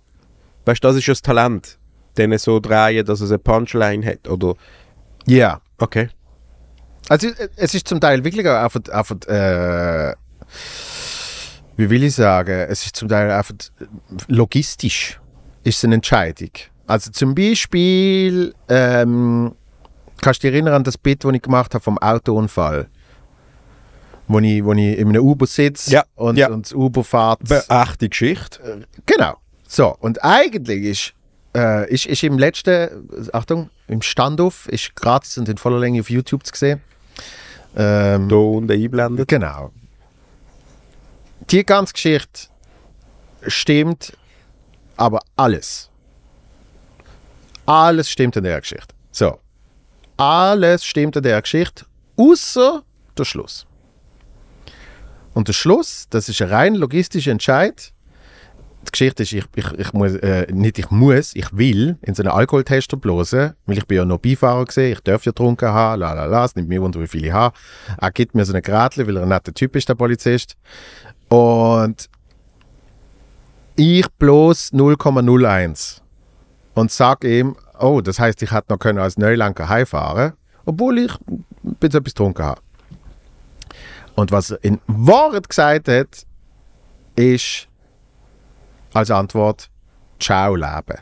weißt 0.64 0.82
du, 0.82 0.88
das 0.88 0.96
ist 0.96 1.06
ja 1.06 1.12
das 1.12 1.22
Talent, 1.22 1.76
dann 2.14 2.38
so 2.38 2.60
drehen, 2.60 3.04
dass 3.04 3.20
es 3.20 3.30
eine 3.30 3.40
Punchline 3.40 4.06
hat, 4.06 4.28
oder? 4.28 4.54
Ja. 5.26 5.60
Okay. 5.78 6.08
Also 7.08 7.28
es 7.56 7.74
ist 7.74 7.88
zum 7.88 8.00
Teil 8.00 8.22
wirklich 8.22 8.48
auch 8.48 8.62
einfach, 8.62 8.80
einfach 8.92 9.16
äh, 9.26 10.14
wie 11.76 11.90
will 11.90 12.04
ich 12.04 12.14
sagen, 12.14 12.66
es 12.68 12.86
ist 12.86 12.94
zum 12.94 13.08
Teil 13.08 13.28
einfach 13.32 13.56
logistisch 14.28 15.20
ist 15.64 15.84
eine 15.84 15.96
Entscheidung. 15.96 16.50
Also 16.86 17.10
zum 17.10 17.34
Beispiel 17.34 18.54
ähm, 18.68 19.56
kannst 20.20 20.44
du 20.44 20.46
dich 20.46 20.54
erinnern 20.54 20.74
an 20.74 20.84
das 20.84 20.96
Bit, 20.96 21.24
das 21.24 21.32
ich 21.32 21.42
gemacht 21.42 21.74
habe 21.74 21.82
vom 21.82 21.98
Autounfall, 21.98 22.88
wo 24.32 24.38
ich, 24.40 24.64
wo 24.64 24.72
ich 24.72 24.98
in 24.98 25.08
einem 25.08 25.22
Uber 25.22 25.46
sitze 25.46 25.90
Ja, 25.92 26.04
und, 26.14 26.36
ja. 26.36 26.48
und 26.48 26.66
das 26.66 26.72
Uber 26.72 27.04
fährt. 27.04 27.40
Be 27.48 27.64
echte 27.68 28.08
Geschichte. 28.08 28.86
Genau. 29.06 29.36
So, 29.66 29.96
und 30.00 30.22
eigentlich 30.22 30.84
ist, 30.84 31.14
äh, 31.56 31.90
ist, 31.92 32.06
ist 32.06 32.22
im 32.22 32.38
letzten, 32.38 33.08
Achtung, 33.32 33.70
im 33.88 34.02
Standoff, 34.02 34.68
ist 34.68 34.94
gratis 34.96 35.38
und 35.38 35.48
in 35.48 35.56
voller 35.58 35.78
Länge 35.78 36.00
auf 36.00 36.10
YouTube 36.10 36.44
zu 36.46 36.52
sehen. 36.54 36.80
Ähm, 37.76 38.28
Da 38.28 38.36
unten 38.36 38.70
einblendet. 38.70 39.28
Genau. 39.28 39.70
Die 41.50 41.64
ganze 41.64 41.92
Geschichte 41.94 42.48
stimmt, 43.46 44.12
aber 44.96 45.20
alles. 45.36 45.88
Alles 47.66 48.10
stimmt 48.10 48.36
in 48.36 48.44
der 48.44 48.60
Geschichte. 48.60 48.94
So. 49.10 49.38
Alles 50.16 50.84
stimmt 50.84 51.16
in 51.16 51.22
der 51.22 51.40
Geschichte, 51.40 51.86
außer 52.16 52.82
der 53.16 53.24
Schluss. 53.24 53.66
Und 55.34 55.48
der 55.48 55.52
Schluss, 55.52 56.06
das 56.10 56.28
ist 56.28 56.42
ein 56.42 56.48
rein 56.48 56.74
logistischer 56.74 57.30
Entscheid. 57.30 57.92
Die 58.86 58.90
Geschichte 58.90 59.22
ist, 59.22 59.32
ich, 59.32 59.44
ich, 59.54 59.72
ich 59.78 59.92
muss, 59.92 60.14
äh, 60.16 60.46
nicht 60.52 60.78
ich 60.78 60.90
muss, 60.90 61.34
ich 61.36 61.56
will 61.56 61.98
in 62.02 62.14
so 62.14 62.22
einen 62.22 62.32
Alkoholtester 62.32 62.96
bloßen, 62.96 63.52
weil 63.66 63.78
ich 63.78 63.86
bin 63.86 63.98
ja 63.98 64.04
noch 64.04 64.18
Beifahrer 64.18 64.64
gesehen, 64.64 64.92
ich 64.92 65.00
darf 65.00 65.24
ja 65.24 65.30
getrunken 65.30 65.68
haben, 65.68 66.00
la 66.00 66.12
la 66.12 66.24
la, 66.24 66.44
es 66.44 66.56
nimmt 66.56 66.68
mir 66.68 66.82
wunder, 66.82 67.00
wie 67.00 67.06
viel 67.06 67.24
ich 67.24 67.32
habe. 67.32 67.56
Er 68.00 68.10
gibt 68.10 68.34
mir 68.34 68.44
so 68.44 68.52
eine 68.52 68.60
Grätli, 68.60 69.06
weil 69.06 69.16
er 69.16 69.22
ein 69.22 69.28
netter 69.28 69.54
Typ 69.54 69.76
ist, 69.76 69.88
der 69.88 69.94
Polizist. 69.94 70.56
Und 71.28 72.10
ich 73.76 74.06
bloß 74.18 74.72
0,01 74.72 76.00
und 76.74 76.90
sag 76.90 77.24
ihm, 77.24 77.56
oh, 77.78 78.00
das 78.00 78.18
heißt, 78.18 78.42
ich 78.42 78.50
hätte 78.50 78.72
noch 78.72 78.78
können 78.78 78.98
als 78.98 79.16
Neulenker 79.16 79.68
heimfahren, 79.68 80.32
obwohl 80.64 80.98
ich 80.98 81.12
bisschen 81.62 82.00
etwas 82.00 82.14
getrunken 82.14 82.44
habe. 82.44 82.60
Und 84.14 84.30
was 84.30 84.50
er 84.50 84.62
in 84.62 84.80
Wahrheit 84.86 85.48
gesagt 85.48 85.88
hat, 85.88 86.26
ist 87.16 87.68
als 88.92 89.10
Antwort 89.10 89.70
Ciao 90.20 90.54
Leben. 90.54 90.98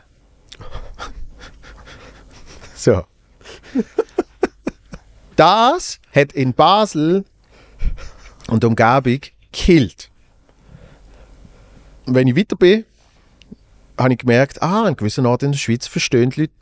so. 2.75 3.05
Das 5.35 5.99
hat 6.13 6.33
in 6.33 6.53
Basel 6.53 7.25
und 8.47 8.63
Umgebung 8.63 9.19
killt. 9.51 10.09
Wenn 12.05 12.27
ich 12.27 12.35
weiter 12.35 12.55
bin, 12.55 12.85
habe 13.97 14.13
ich 14.13 14.19
gemerkt, 14.19 14.61
ah, 14.61 14.85
an 14.85 14.95
gewissen 14.95 15.25
Orten 15.25 15.45
in 15.45 15.51
der 15.51 15.59
Schweiz 15.59 15.87
verstehen 15.87 16.31
die 16.31 16.41
Leute 16.41 16.53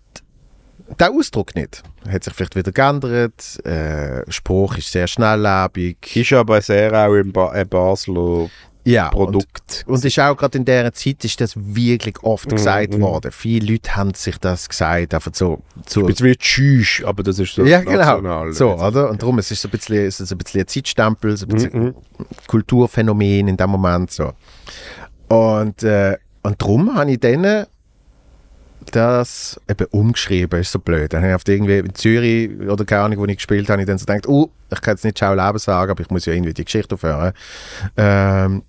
den 1.00 1.08
Ausdruck 1.18 1.56
nicht. 1.56 1.84
Hat 2.10 2.24
sich 2.24 2.34
vielleicht 2.34 2.56
wieder 2.56 2.72
geändert. 2.72 3.66
Äh, 3.66 4.30
Spruch 4.32 4.78
ist 4.78 4.92
sehr 4.92 5.08
schnelllebig. 5.08 6.16
Ist 6.16 6.34
aber 6.34 6.62
sehr 6.62 6.94
auch 6.94 7.14
im 7.16 7.32
ba 7.32 7.50
ein 7.50 7.68
Basler 7.68 8.50
Ja, 8.84 9.10
und, 9.10 9.26
Produkt. 9.34 9.84
und 9.88 10.04
ist 10.04 10.20
auch 10.20 10.36
gerade 10.36 10.58
in 10.58 10.66
dieser 10.66 10.92
Zeit 10.94 11.24
ist 11.24 11.40
das 11.42 11.54
wirklich 11.56 12.16
oft 12.24 12.50
gesagt 12.50 12.94
mhm. 12.96 13.02
worden. 13.02 13.32
Viele 13.32 13.74
Leute 13.74 13.96
haben 13.96 14.14
sich 14.14 14.38
das 14.38 14.68
gesagt, 14.70 15.14
einfach 15.14 15.32
so. 15.34 15.62
so 15.86 16.08
Jetzt 16.08 16.22
wird 16.22 16.44
Schüch, 16.44 17.04
aber 17.06 17.22
das 17.24 17.38
ist 17.40 17.54
so 17.54 17.66
ja, 17.66 17.82
genau. 17.82 17.98
national. 17.98 18.54
So, 18.54 18.74
oder? 18.76 19.10
Und 19.10 19.22
darum 19.22 19.38
es 19.40 19.52
ist 19.52 19.58
es 19.58 19.62
so 19.64 19.68
ein 19.68 19.72
bisschen, 19.72 20.06
es 20.06 20.20
ist 20.20 20.32
ein 20.32 20.38
bisschen 20.38 20.62
ein 20.62 20.68
Zeitstempel, 20.68 21.38
so 21.38 21.46
ein 21.46 21.50
bisschen 21.50 21.84
Mhm. 21.84 21.96
Kulturphänomen 22.48 23.48
in 23.48 23.58
dem 23.58 23.70
Moment. 23.70 24.12
So. 24.12 24.32
Und, 25.28 25.84
äh, 25.84 26.18
und 26.42 26.62
darum 26.62 26.96
habe 26.96 27.12
ich 27.12 27.20
dann 27.20 27.66
das 28.92 29.60
eben 29.70 29.88
umgeschrieben, 29.92 30.60
ist 30.60 30.72
so 30.72 30.80
blöd. 30.80 31.14
Dann 31.14 31.22
habe 31.22 31.32
ich 31.32 31.36
auf 31.36 31.48
irgendwie 31.48 31.78
in 31.78 31.96
Zürich 31.96 32.60
oder 32.62 32.86
keine 32.86 33.04
Ahnung, 33.04 33.20
wo 33.20 33.26
ich 33.26 33.38
gespielt 33.38 33.70
habe, 33.70 33.82
ich 33.82 33.88
dann 33.88 33.98
so 33.98 34.06
gedacht, 34.06 34.28
oh, 34.28 34.52
ich 34.72 34.82
kann 34.82 34.94
jetzt 34.94 35.04
nicht 35.04 35.18
Ciao 35.18 35.34
Leben 35.34 35.58
sagen, 35.60 35.92
aber 35.92 36.02
ich 36.02 36.10
muss 36.10 36.26
ja 36.26 36.34
irgendwie 36.34 36.54
die 36.54 36.66
Geschichte 36.66 36.96
aufhören. 36.96 37.34
Ähm, 37.98 38.64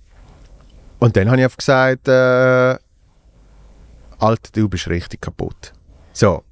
und 0.98 1.16
dann 1.16 1.28
habe 1.28 1.38
ich 1.38 1.44
einfach 1.44 1.56
gesagt, 1.58 2.08
äh, 2.08 2.76
Alter, 4.18 4.50
du 4.52 4.68
bist 4.68 4.88
richtig 4.88 5.20
kaputt. 5.20 5.72
So. 6.12 6.44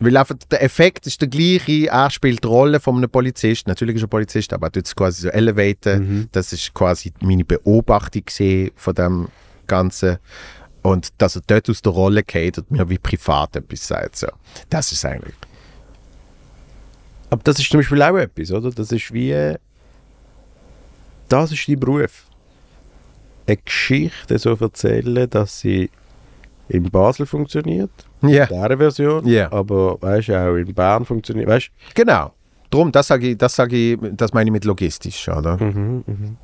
Weil 0.00 0.16
einfach 0.16 0.36
der 0.50 0.62
Effekt 0.62 1.06
ist 1.08 1.20
der 1.20 1.28
gleiche. 1.28 1.88
Er 1.88 2.10
spielt 2.10 2.44
die 2.44 2.48
Rolle 2.48 2.78
von 2.78 2.96
einem 2.96 3.10
Polizist. 3.10 3.66
Natürlich 3.66 3.96
ist 3.96 4.02
er 4.02 4.08
Polizist, 4.08 4.52
aber 4.52 4.68
er 4.68 4.72
tut 4.72 4.86
es 4.86 4.94
quasi 4.94 5.22
so 5.22 5.28
elevaten. 5.28 6.28
Das 6.30 6.52
ist 6.52 6.72
quasi 6.72 7.12
meine 7.20 7.44
Beobachtung 7.44 8.22
von 8.76 8.94
dem 8.94 9.28
Ganzen. 9.66 10.18
Und 10.82 11.08
dass 11.18 11.36
er 11.36 11.42
dort 11.46 11.68
aus 11.68 11.82
der 11.82 11.92
Rolle 11.92 12.22
geht 12.22 12.58
und 12.58 12.70
mir 12.70 12.88
wie 12.88 12.98
privat 12.98 13.56
etwas 13.56 13.86
sagt. 13.86 14.16
So. 14.16 14.28
Das 14.70 14.90
ist 14.92 15.04
eigentlich. 15.04 15.34
Aber 17.30 17.42
das 17.44 17.58
ist 17.58 17.68
zum 17.70 17.80
Beispiel 17.80 18.02
auch 18.02 18.16
etwas, 18.16 18.50
oder? 18.52 18.70
Das 18.70 18.90
ist 18.92 19.12
wie. 19.12 19.54
Das 21.28 21.52
ist 21.52 21.68
dein 21.68 21.78
Beruf. 21.78 22.24
Eine 23.46 23.56
Geschichte 23.58 24.38
so 24.38 24.54
erzählen, 24.54 25.28
dass 25.28 25.60
sie 25.60 25.90
in 26.68 26.84
Basel 26.90 27.26
funktioniert, 27.26 27.90
Ja, 28.22 28.44
in 28.44 28.48
dieser 28.48 28.76
Version, 28.76 29.26
Ja. 29.26 29.50
aber 29.52 30.00
weißt 30.02 30.30
auch 30.30 30.54
in 30.56 30.72
Bern 30.74 31.04
funktioniert. 31.04 31.48
Weißt 31.48 31.70
genau. 31.94 32.32
Drum, 32.70 32.92
das 32.92 33.06
sage 33.06 33.28
ich, 33.28 33.38
das 33.38 33.56
sage 33.56 33.76
ich, 33.76 33.98
das 34.12 34.34
meine 34.34 34.48
ich 34.48 34.52
mit 34.52 34.64
logistisch, 34.66 35.28
oder? 35.30 35.56
mhm, 35.56 36.04
mhm. 36.06 36.36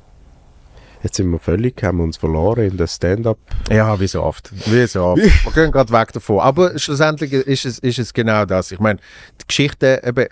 Jetzt 1.05 1.17
sind 1.17 1.29
wir 1.29 1.37
völlig, 1.37 1.83
haben 1.83 1.99
uns 1.99 2.17
verloren 2.17 2.71
in 2.71 2.77
der 2.77 2.87
Stand-up. 2.87 3.37
Ja, 3.69 3.99
wie 3.99 4.07
so 4.07 4.23
oft. 4.23 4.51
Wie 4.71 4.87
so 4.87 5.03
oft. 5.03 5.21
Wir 5.21 5.51
gehen 5.53 5.71
gerade 5.71 5.93
weg 5.93 6.11
davon. 6.11 6.39
Aber 6.39 6.79
schlussendlich 6.79 7.31
ist 7.31 7.63
es, 7.65 7.77
ist 7.77 7.99
es 7.99 8.11
genau 8.11 8.43
das. 8.45 8.71
Ich 8.71 8.79
meine, 8.79 8.97
die 9.39 9.45
Geschichte 9.47 10.01
eben 10.03 10.25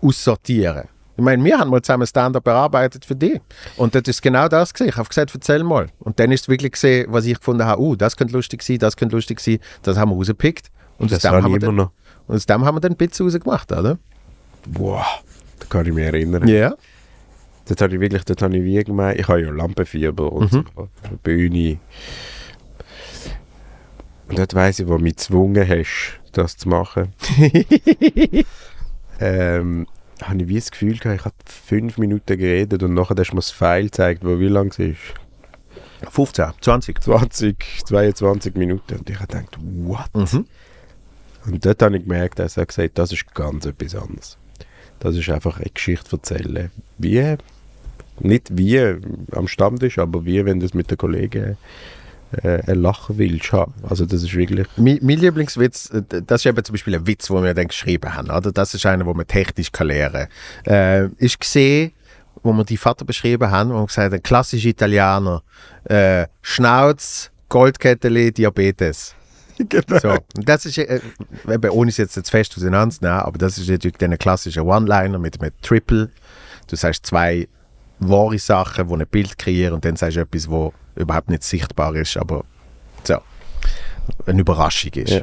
aussortieren. 0.00 0.84
Ich 1.18 1.22
meine, 1.22 1.44
wir 1.44 1.58
haben 1.58 1.68
mal 1.70 1.82
zusammen 1.82 2.06
Stand-up 2.06 2.46
erarbeitet 2.46 3.04
für 3.04 3.16
die. 3.16 3.38
Und 3.76 3.94
das 3.94 4.04
ist 4.06 4.22
genau 4.22 4.48
das 4.48 4.72
gesehen. 4.72 4.88
Ich 4.88 4.96
habe 4.96 5.06
gesagt, 5.10 5.30
erzähl 5.34 5.62
mal. 5.62 5.88
Und 5.98 6.18
dann 6.18 6.32
ist 6.32 6.40
es 6.40 6.48
wirklich 6.48 6.72
gesehen, 6.72 7.08
was 7.10 7.26
ich 7.26 7.36
gefunden 7.36 7.66
habe, 7.66 7.82
uh, 7.82 7.94
das 7.94 8.16
könnte 8.16 8.32
lustig 8.32 8.62
sein, 8.62 8.78
das 8.78 8.96
könnte 8.96 9.14
lustig 9.14 9.40
sein. 9.40 9.58
Das 9.82 9.98
haben 9.98 10.10
wir 10.10 10.16
rausgepickt. 10.16 10.70
Und 10.96 11.12
aus 11.12 11.20
Das 11.20 11.30
haben 11.30 11.42
wir 11.42 11.48
immer 11.48 11.58
dann, 11.58 11.74
noch. 11.74 11.90
und 12.28 12.36
aus 12.36 12.46
dem 12.46 12.64
haben 12.64 12.76
wir 12.76 12.80
dann 12.80 12.92
ein 12.92 12.96
bisschen 12.96 13.26
rausgemacht, 13.26 13.70
oder? 13.72 13.98
Wow, 14.72 15.04
da 15.58 15.66
kann 15.68 15.84
ich 15.84 15.92
mich 15.92 16.04
erinnern. 16.06 16.48
Ja. 16.48 16.74
Dort 17.68 17.82
habe 17.82 17.94
ich 17.94 18.00
wirklich, 18.00 18.24
dort 18.24 18.40
habe 18.42 18.56
ich 18.56 18.64
wie 18.64 18.82
gemeint, 18.82 19.18
ich 19.20 19.28
habe 19.28 19.42
ja 19.42 19.50
Lampenfieber 19.50 20.32
und 20.32 20.52
Mhm. 20.52 20.64
so, 20.74 20.88
Bühne. 21.22 21.78
Und 24.28 24.38
dort 24.38 24.54
weiss 24.54 24.78
ich, 24.78 24.86
wo 24.88 24.96
du 24.96 25.02
mich 25.04 25.16
gezwungen 25.16 25.68
hast, 25.68 26.18
das 26.32 26.56
zu 26.56 26.68
machen. 26.68 27.12
ähm, 29.20 29.86
habe 30.22 30.42
ich 30.42 30.48
wie 30.48 30.54
das 30.56 30.70
Gefühl 30.70 30.98
gehabt, 30.98 31.20
ich 31.20 31.24
habe 31.24 31.34
fünf 31.46 31.98
Minuten 31.98 32.38
geredet 32.38 32.82
und 32.82 32.94
nachher 32.94 33.16
hast 33.18 33.30
du 33.30 33.34
mir 33.36 33.40
das 33.40 33.52
Pfeil 33.52 33.84
gezeigt, 33.84 34.24
wo 34.24 34.38
wie 34.38 34.48
lang 34.48 34.68
es 34.70 34.78
ist. 34.78 34.98
15, 36.10 36.52
20. 36.60 37.02
20, 37.02 37.56
22 37.84 38.54
Minuten. 38.54 38.98
Und 38.98 39.10
ich 39.10 39.16
habe 39.18 39.26
gedacht, 39.26 39.58
what? 39.60 40.14
Mhm. 40.32 40.46
Und 41.46 41.64
dort 41.64 41.82
habe 41.82 41.96
ich 41.96 42.02
gemerkt, 42.04 42.38
dass 42.38 42.56
er 42.56 42.66
gesagt 42.66 42.98
das 42.98 43.12
ist 43.12 43.32
ganz 43.34 43.66
etwas 43.66 43.94
anderes. 43.94 44.38
Das 45.00 45.16
ist 45.16 45.28
einfach 45.30 45.58
eine 45.58 45.70
Geschichte 45.72 46.16
erzählen. 46.16 46.70
Wie, 46.98 47.36
nicht 48.20 48.56
wie 48.56 48.96
am 49.32 49.48
Stammtisch, 49.48 49.98
aber 49.98 50.24
wie, 50.24 50.44
wenn 50.44 50.60
du 50.60 50.66
es 50.66 50.74
mit 50.74 50.90
den 50.90 50.98
Kollegen 50.98 51.56
äh, 52.42 52.60
ein 52.66 52.82
Lachen 52.82 53.18
willst 53.18 53.52
haben. 53.52 53.74
Also 53.88 54.04
das 54.04 54.22
ist 54.22 54.34
wirklich... 54.34 54.66
Mein, 54.76 54.98
mein 55.02 55.18
Lieblingswitz, 55.18 55.90
äh, 55.90 56.02
das 56.26 56.42
ist 56.42 56.46
eben 56.46 56.62
zum 56.64 56.74
Beispiel 56.74 56.94
ein 56.94 57.06
Witz, 57.06 57.28
den 57.28 57.42
wir 57.42 57.54
dann 57.54 57.68
geschrieben 57.68 58.14
haben. 58.14 58.30
Oder? 58.30 58.52
Das 58.52 58.74
ist 58.74 58.84
einer, 58.86 59.04
den 59.04 59.16
man 59.16 59.26
technisch 59.26 59.72
kann 59.72 59.88
lernen 59.88 60.28
kann. 60.64 60.74
Äh, 60.74 61.08
ist 61.18 61.40
gesehen, 61.40 61.92
wo 62.42 62.52
wir 62.52 62.64
die 62.64 62.76
Vater 62.76 63.04
beschrieben 63.04 63.50
haben, 63.50 63.70
wo 63.70 63.78
wir 63.78 63.86
gesagt 63.86 64.12
haben, 64.12 64.22
klassisch 64.22 64.64
Italiener, 64.64 65.42
äh, 65.84 66.26
Schnauz, 66.42 67.30
Goldketteli, 67.48 68.32
Diabetes. 68.32 69.14
Genau. 69.68 69.98
So, 69.98 70.16
das 70.34 70.66
ist, 70.66 70.78
äh, 70.78 71.00
ohne 71.70 71.88
es 71.88 71.96
jetzt, 71.96 72.14
jetzt 72.14 72.30
fest 72.30 72.56
auseinanderzunehmen, 72.56 73.18
aber 73.18 73.38
das 73.38 73.58
ist 73.58 73.68
natürlich 73.68 73.96
der 73.96 74.16
klassische 74.16 74.64
One-Liner 74.64 75.18
mit 75.18 75.40
einem 75.40 75.50
Triple. 75.62 76.10
Du 76.68 76.76
sagst 76.76 77.04
zwei 77.04 77.48
wahre 78.00 78.38
Sachen, 78.38 78.88
die 78.88 78.94
ein 78.94 79.06
Bild 79.06 79.38
kreieren 79.38 79.74
und 79.74 79.84
dann 79.84 79.96
sagst 79.96 80.16
du 80.16 80.20
etwas, 80.20 80.48
wo 80.50 80.72
überhaupt 80.96 81.30
nicht 81.30 81.42
sichtbar 81.42 81.94
ist, 81.94 82.16
aber 82.16 82.44
so, 83.04 83.18
eine 84.26 84.40
Überraschung 84.40 84.92
ist. 84.92 85.10
Ja. 85.10 85.22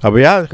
Aber 0.00 0.20
ja, 0.20 0.44
ich, 0.44 0.50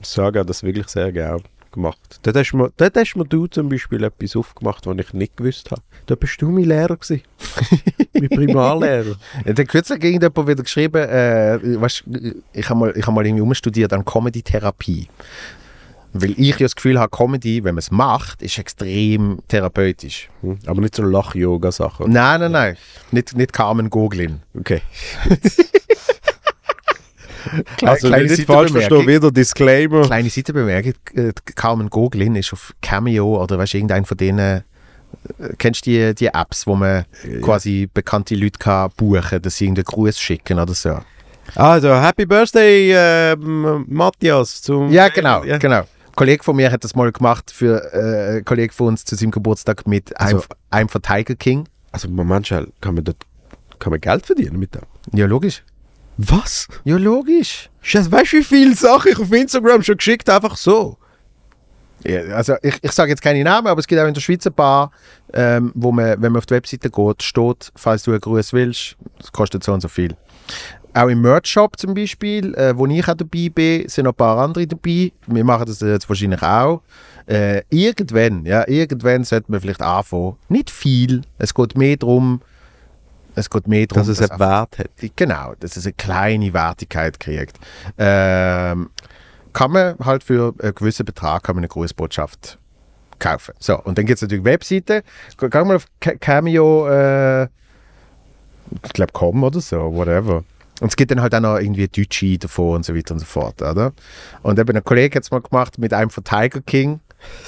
ich 0.00 0.06
sage 0.06 0.44
das 0.44 0.62
wirklich 0.62 0.88
sehr 0.88 1.12
gerne 1.12 1.42
gemacht. 1.72 2.20
Dort 2.22 2.36
hast, 2.36 2.52
mir, 2.52 2.70
dort 2.76 2.96
hast 2.96 3.16
mir 3.16 3.24
du 3.24 3.46
zum 3.46 3.68
Beispiel 3.68 4.04
etwas 4.04 4.36
aufgemacht, 4.36 4.86
was 4.86 4.96
ich 4.98 5.12
nicht 5.14 5.36
gewusst 5.36 5.70
habe. 5.70 5.82
Da 6.06 6.14
bist 6.14 6.40
du 6.40 6.50
mein 6.50 6.64
Lehrer 6.64 6.96
gewesen. 6.96 7.22
mein 8.12 8.28
Primarlehrer. 8.28 9.16
Ja, 9.44 9.52
dann 9.52 9.66
kürzlich 9.66 9.96
hat 9.96 10.04
irgendjemand 10.04 10.48
wieder 10.48 10.62
geschrieben, 10.62 11.02
äh, 11.02 11.80
weißt, 11.80 12.04
ich 12.52 12.68
habe 12.68 12.78
mal, 12.80 12.92
ich 12.96 13.06
hab 13.06 13.14
mal 13.14 13.26
irgendwie 13.26 13.42
umstudiert 13.42 13.92
an 13.92 14.04
Comedy-Therapie. 14.04 15.08
Weil 16.14 16.32
ich 16.38 16.58
ja 16.58 16.64
das 16.66 16.74
Gefühl 16.76 16.98
habe, 17.00 17.10
Comedy, 17.16 17.64
wenn 17.64 17.74
man 17.74 17.78
es 17.80 17.90
macht, 17.90 18.42
ist 18.42 18.58
extrem 18.58 19.38
therapeutisch. 19.48 20.28
Hm, 20.42 20.58
Aber 20.66 20.80
nicht 20.82 20.94
so 20.94 21.02
Lach-Yoga-Sachen. 21.02 22.12
Nein, 22.12 22.40
nein, 22.40 22.52
nein. 22.52 22.76
Nicht, 23.10 23.36
nicht 23.36 23.52
Carmen 23.52 23.88
Goglin. 23.88 24.42
Okay. 24.58 24.82
Kle- 27.78 27.86
Also 27.88 28.08
kleine 28.08 28.24
nicht 28.30 28.44
falsch 28.46 28.70
verstehen, 28.72 29.06
wieder 29.06 29.30
Disclaimer. 29.30 30.02
Kleine 30.06 30.30
Seitenbemerkung. 30.30 30.94
äh, 31.14 31.32
Carmen 31.54 31.90
Goglin 31.90 32.36
ist 32.36 32.52
auf 32.52 32.72
Cameo 32.80 33.42
oder 33.42 33.58
weißt 33.58 33.74
irgendein 33.74 34.04
von 34.04 34.16
denen. 34.16 34.38
äh, 34.38 34.62
Kennst 35.58 35.86
du 35.86 35.90
die, 35.90 36.14
die 36.14 36.26
Apps, 36.28 36.66
wo 36.66 36.74
man 36.76 37.04
quasi 37.42 37.88
bekannte 37.92 38.34
Leute 38.34 38.58
kann 38.58 38.90
buchen 38.96 39.20
kann, 39.22 39.42
dass 39.42 39.56
sie 39.56 39.64
irgendeinen 39.64 39.84
Gruß 39.84 40.18
schicken 40.20 40.58
oder 40.58 40.72
so? 40.74 40.98
Also, 41.56 41.94
Happy 42.00 42.24
Birthday, 42.24 42.92
ähm, 42.94 43.84
Matthias. 43.88 44.62
Zum 44.62 44.90
Ja, 44.92 45.08
genau, 45.08 45.42
Ja. 45.44 45.58
genau. 45.58 45.82
Ein 46.12 46.16
Kollege 46.16 46.44
von 46.44 46.56
mir 46.56 46.70
hat 46.70 46.84
das 46.84 46.94
mal 46.94 47.10
gemacht 47.10 47.50
für 47.50 47.82
äh, 47.94 48.30
einen 48.36 48.44
Kollegen 48.44 48.72
von 48.72 48.88
uns 48.88 49.04
zu 49.04 49.16
seinem 49.16 49.30
Geburtstag 49.30 49.86
mit 49.86 50.14
einem, 50.20 50.36
Also- 50.36 50.46
einem 50.70 50.88
von 50.90 51.00
Tiger 51.00 51.34
King. 51.34 51.66
Also, 51.90 52.08
schnell, 52.42 52.68
kann 52.82 52.94
man, 52.94 53.04
dort, 53.04 53.16
kann 53.78 53.90
man 53.92 54.00
Geld 54.00 54.26
verdienen 54.26 54.58
mit 54.58 54.74
dem? 54.74 54.82
Ja, 55.12 55.26
logisch. 55.26 55.62
Was? 56.18 56.68
Ja, 56.84 56.96
logisch. 56.98 57.70
Scheiße, 57.80 58.12
weißt 58.12 58.32
du, 58.34 58.36
wie 58.38 58.44
viele 58.44 58.74
Sachen 58.74 59.12
ich 59.12 59.18
auf 59.18 59.32
Instagram 59.32 59.82
schon 59.82 59.96
geschickt 59.96 60.28
einfach 60.28 60.56
so? 60.56 60.98
Ja, 62.04 62.20
also 62.34 62.56
ich, 62.62 62.78
ich 62.82 62.92
sage 62.92 63.10
jetzt 63.10 63.22
keine 63.22 63.42
Namen, 63.42 63.66
aber 63.68 63.80
es 63.80 63.86
gibt 63.86 64.00
auch 64.00 64.06
in 64.06 64.12
der 64.14 64.20
Schweiz 64.20 64.46
ein 64.46 64.52
paar, 64.52 64.90
ähm, 65.32 65.72
wo 65.74 65.92
man, 65.92 66.20
wenn 66.20 66.32
man 66.32 66.36
auf 66.38 66.46
die 66.46 66.54
Webseite 66.54 66.90
geht, 66.90 67.22
steht, 67.22 67.72
falls 67.76 68.02
du 68.02 68.10
einen 68.10 68.20
Gruß 68.20 68.52
willst, 68.52 68.96
das 69.18 69.32
kostet 69.32 69.64
so 69.64 69.72
und 69.72 69.80
so 69.80 69.88
viel. 69.88 70.14
Auch 70.94 71.08
im 71.08 71.22
Merch-Shop 71.22 71.78
zum 71.78 71.94
Beispiel, 71.94 72.54
äh, 72.54 72.76
wo 72.76 72.86
ich 72.86 73.02
auch 73.08 73.14
dabei 73.14 73.48
bin, 73.48 73.88
sind 73.88 74.04
noch 74.04 74.12
ein 74.12 74.16
paar 74.16 74.38
andere 74.38 74.66
dabei. 74.66 75.12
Wir 75.26 75.44
machen 75.44 75.64
das 75.66 75.80
jetzt 75.80 76.08
wahrscheinlich 76.08 76.42
auch. 76.42 76.82
Äh, 77.26 77.62
irgendwann, 77.70 78.44
ja, 78.44 78.66
irgendwann 78.68 79.24
sollte 79.24 79.50
man 79.50 79.60
vielleicht 79.60 79.80
anfangen. 79.80 80.36
Nicht 80.48 80.70
viel. 80.70 81.22
Es 81.38 81.54
geht 81.54 81.78
mehr 81.78 81.96
darum, 81.96 82.42
es 83.34 83.48
geht 83.48 83.66
mehr 83.68 83.86
darum, 83.86 84.06
Dass 84.06 84.18
es 84.18 84.30
einen 84.30 84.38
Wert 84.38 84.78
hat. 84.78 84.90
Genau, 85.16 85.54
dass 85.60 85.76
es 85.76 85.86
eine 85.86 85.94
kleine 85.94 86.52
Wertigkeit 86.52 87.18
kriegt. 87.18 87.58
Ähm, 87.96 88.90
kann 89.54 89.70
man 89.70 89.94
halt 90.00 90.22
für 90.24 90.54
einen 90.60 90.74
gewissen 90.74 91.06
Betrag 91.06 91.44
kann 91.44 91.54
man 91.56 91.60
eine 91.60 91.68
Grußbotschaft 91.68 92.58
kaufen. 93.18 93.54
So, 93.58 93.80
und 93.82 93.96
dann 93.96 94.04
gibt 94.04 94.16
es 94.16 94.22
natürlich 94.22 94.44
Webseiten. 94.44 95.02
Geh 95.38 95.48
geh 95.48 95.64
mal 95.64 95.76
auf 95.76 95.86
Ca- 96.00 96.16
Cameo, 96.16 96.88
äh, 96.88 97.44
ich 98.84 98.92
glaube 98.94 99.12
com 99.12 99.42
oder 99.44 99.60
so, 99.60 99.94
whatever. 99.94 100.44
Und 100.82 100.88
es 100.88 100.96
gibt 100.96 101.12
dann 101.12 101.22
halt 101.22 101.32
auch 101.32 101.40
noch 101.40 101.58
irgendwie 101.58 101.86
Deutsche 101.86 102.38
davon 102.38 102.74
und 102.74 102.84
so 102.84 102.92
weiter 102.92 103.14
und 103.14 103.20
so 103.20 103.24
fort, 103.24 103.62
oder? 103.62 103.92
Und 104.42 104.58
eben 104.58 104.76
ein 104.76 104.82
Kollege 104.82 105.14
hat 105.14 105.22
es 105.22 105.30
mal 105.30 105.40
gemacht 105.40 105.78
mit 105.78 105.94
einem 105.94 106.10
von 106.10 106.24
Tiger 106.24 106.60
King, 106.60 106.98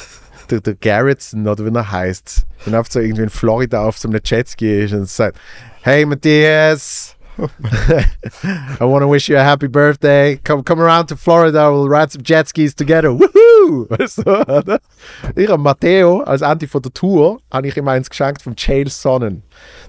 der, 0.50 0.60
der 0.60 0.76
Garrettson 0.76 1.48
oder 1.48 1.66
wie 1.66 1.76
er 1.76 1.90
heißt. 1.90 2.46
Und 2.64 2.76
auf 2.76 2.86
so 2.88 3.00
irgendwie 3.00 3.24
in 3.24 3.30
Florida 3.30 3.84
auf 3.84 3.98
so 3.98 4.08
einem 4.08 4.20
Jetski 4.24 4.84
ist 4.84 4.94
und 4.94 5.08
sagt, 5.08 5.36
hey 5.82 6.06
Matthias, 6.06 7.16
I 8.80 8.84
want 8.84 9.02
to 9.02 9.08
wish 9.08 9.28
you 9.28 9.36
a 9.36 9.42
happy 9.42 9.66
birthday. 9.66 10.36
Come, 10.44 10.62
come 10.62 10.80
around 10.80 11.06
to 11.08 11.16
Florida, 11.16 11.70
we'll 11.72 11.88
ride 11.88 12.12
some 12.12 12.22
jet 12.22 12.46
skis 12.48 12.74
together. 12.74 13.08
Woohoo! 13.08 13.88
Weißt 13.88 14.18
du? 14.18 14.78
Ich 15.34 15.48
habe 15.48 15.60
Matteo 15.60 16.20
als 16.20 16.42
Ende 16.42 16.68
von 16.68 16.82
der 16.82 16.92
Tour 16.92 17.40
habe 17.52 17.66
ich 17.66 17.76
ihm 17.76 17.88
eins 17.88 18.08
geschenkt 18.08 18.42
vom 18.42 18.54
Chael 18.54 18.88
Sonnen. 18.88 19.42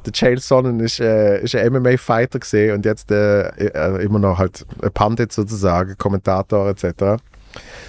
Der 0.06 0.14
Chael 0.14 0.39
Sonnen 0.39 0.80
ist, 0.80 1.00
äh, 1.00 1.41
ist 1.41 1.56
ein 1.56 1.72
MMA-Fighter 1.72 2.39
gesehen 2.39 2.76
und 2.76 2.86
jetzt 2.86 3.12
äh, 3.12 3.50
äh, 3.50 4.04
immer 4.04 4.20
noch 4.20 4.39
halt 4.39 4.66
ein 4.82 4.91
Pandit 4.91 5.32
sozusagen, 5.32 5.96
Kommentator 5.98 6.70
etc. 6.70 7.22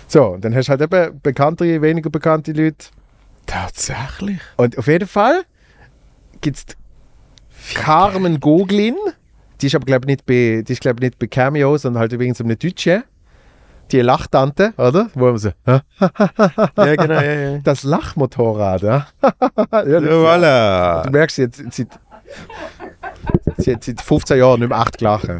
So, 0.07 0.27
und 0.29 0.45
dann 0.45 0.55
hast 0.55 0.67
du 0.67 0.71
halt 0.71 0.83
eben 0.83 1.21
bekanntere, 1.23 1.81
weniger 1.81 2.11
bekannte 2.11 2.53
Leute. 2.53 2.89
Tatsächlich? 3.47 4.41
Und 4.57 4.77
auf 4.77 4.87
jeden 4.87 5.09
Fall 5.09 5.45
gibt 6.41 6.57
es 6.57 6.67
Carmen 7.75 8.41
Goglin. 8.41 8.97
Die 9.61 9.67
ist 9.67 9.75
aber, 9.75 9.85
glaube 9.85 10.05
ich, 10.05 10.09
nicht 10.09 10.27
bei, 10.27 10.63
die 10.67 10.73
ist, 10.73 10.81
glaub 10.81 10.97
ich, 10.97 11.03
nicht 11.03 11.19
bei 11.19 11.27
Cameo, 11.27 11.77
sondern 11.77 12.01
halt 12.01 12.13
übrigens 12.13 12.41
eine 12.41 12.57
Deutsche. 12.57 13.05
Die 13.93 14.01
Lachtante, 14.01 14.75
oder? 14.79 15.09
Wo 15.15 15.27
man 15.27 15.39
so, 15.39 15.51
hä? 15.65 15.81
Ja, 16.77 16.97
genau, 16.97 17.15
ja, 17.15 17.33
ja. 17.33 17.59
das 17.59 17.85
Lachmotorrad, 17.85 18.83
ja? 18.83 19.07
ja 19.23 20.01
voilà. 20.01 21.05
Du 21.05 21.11
merkst, 21.11 21.37
sie 21.37 21.45
hat, 21.45 21.55
sie, 21.55 21.87
sie 23.59 23.75
hat 23.75 23.85
seit 23.85 24.01
15 24.01 24.39
Jahren 24.39 24.59
nicht 24.59 24.71
mehr 24.71 24.79
acht 24.79 24.99
gelachen. 24.99 25.39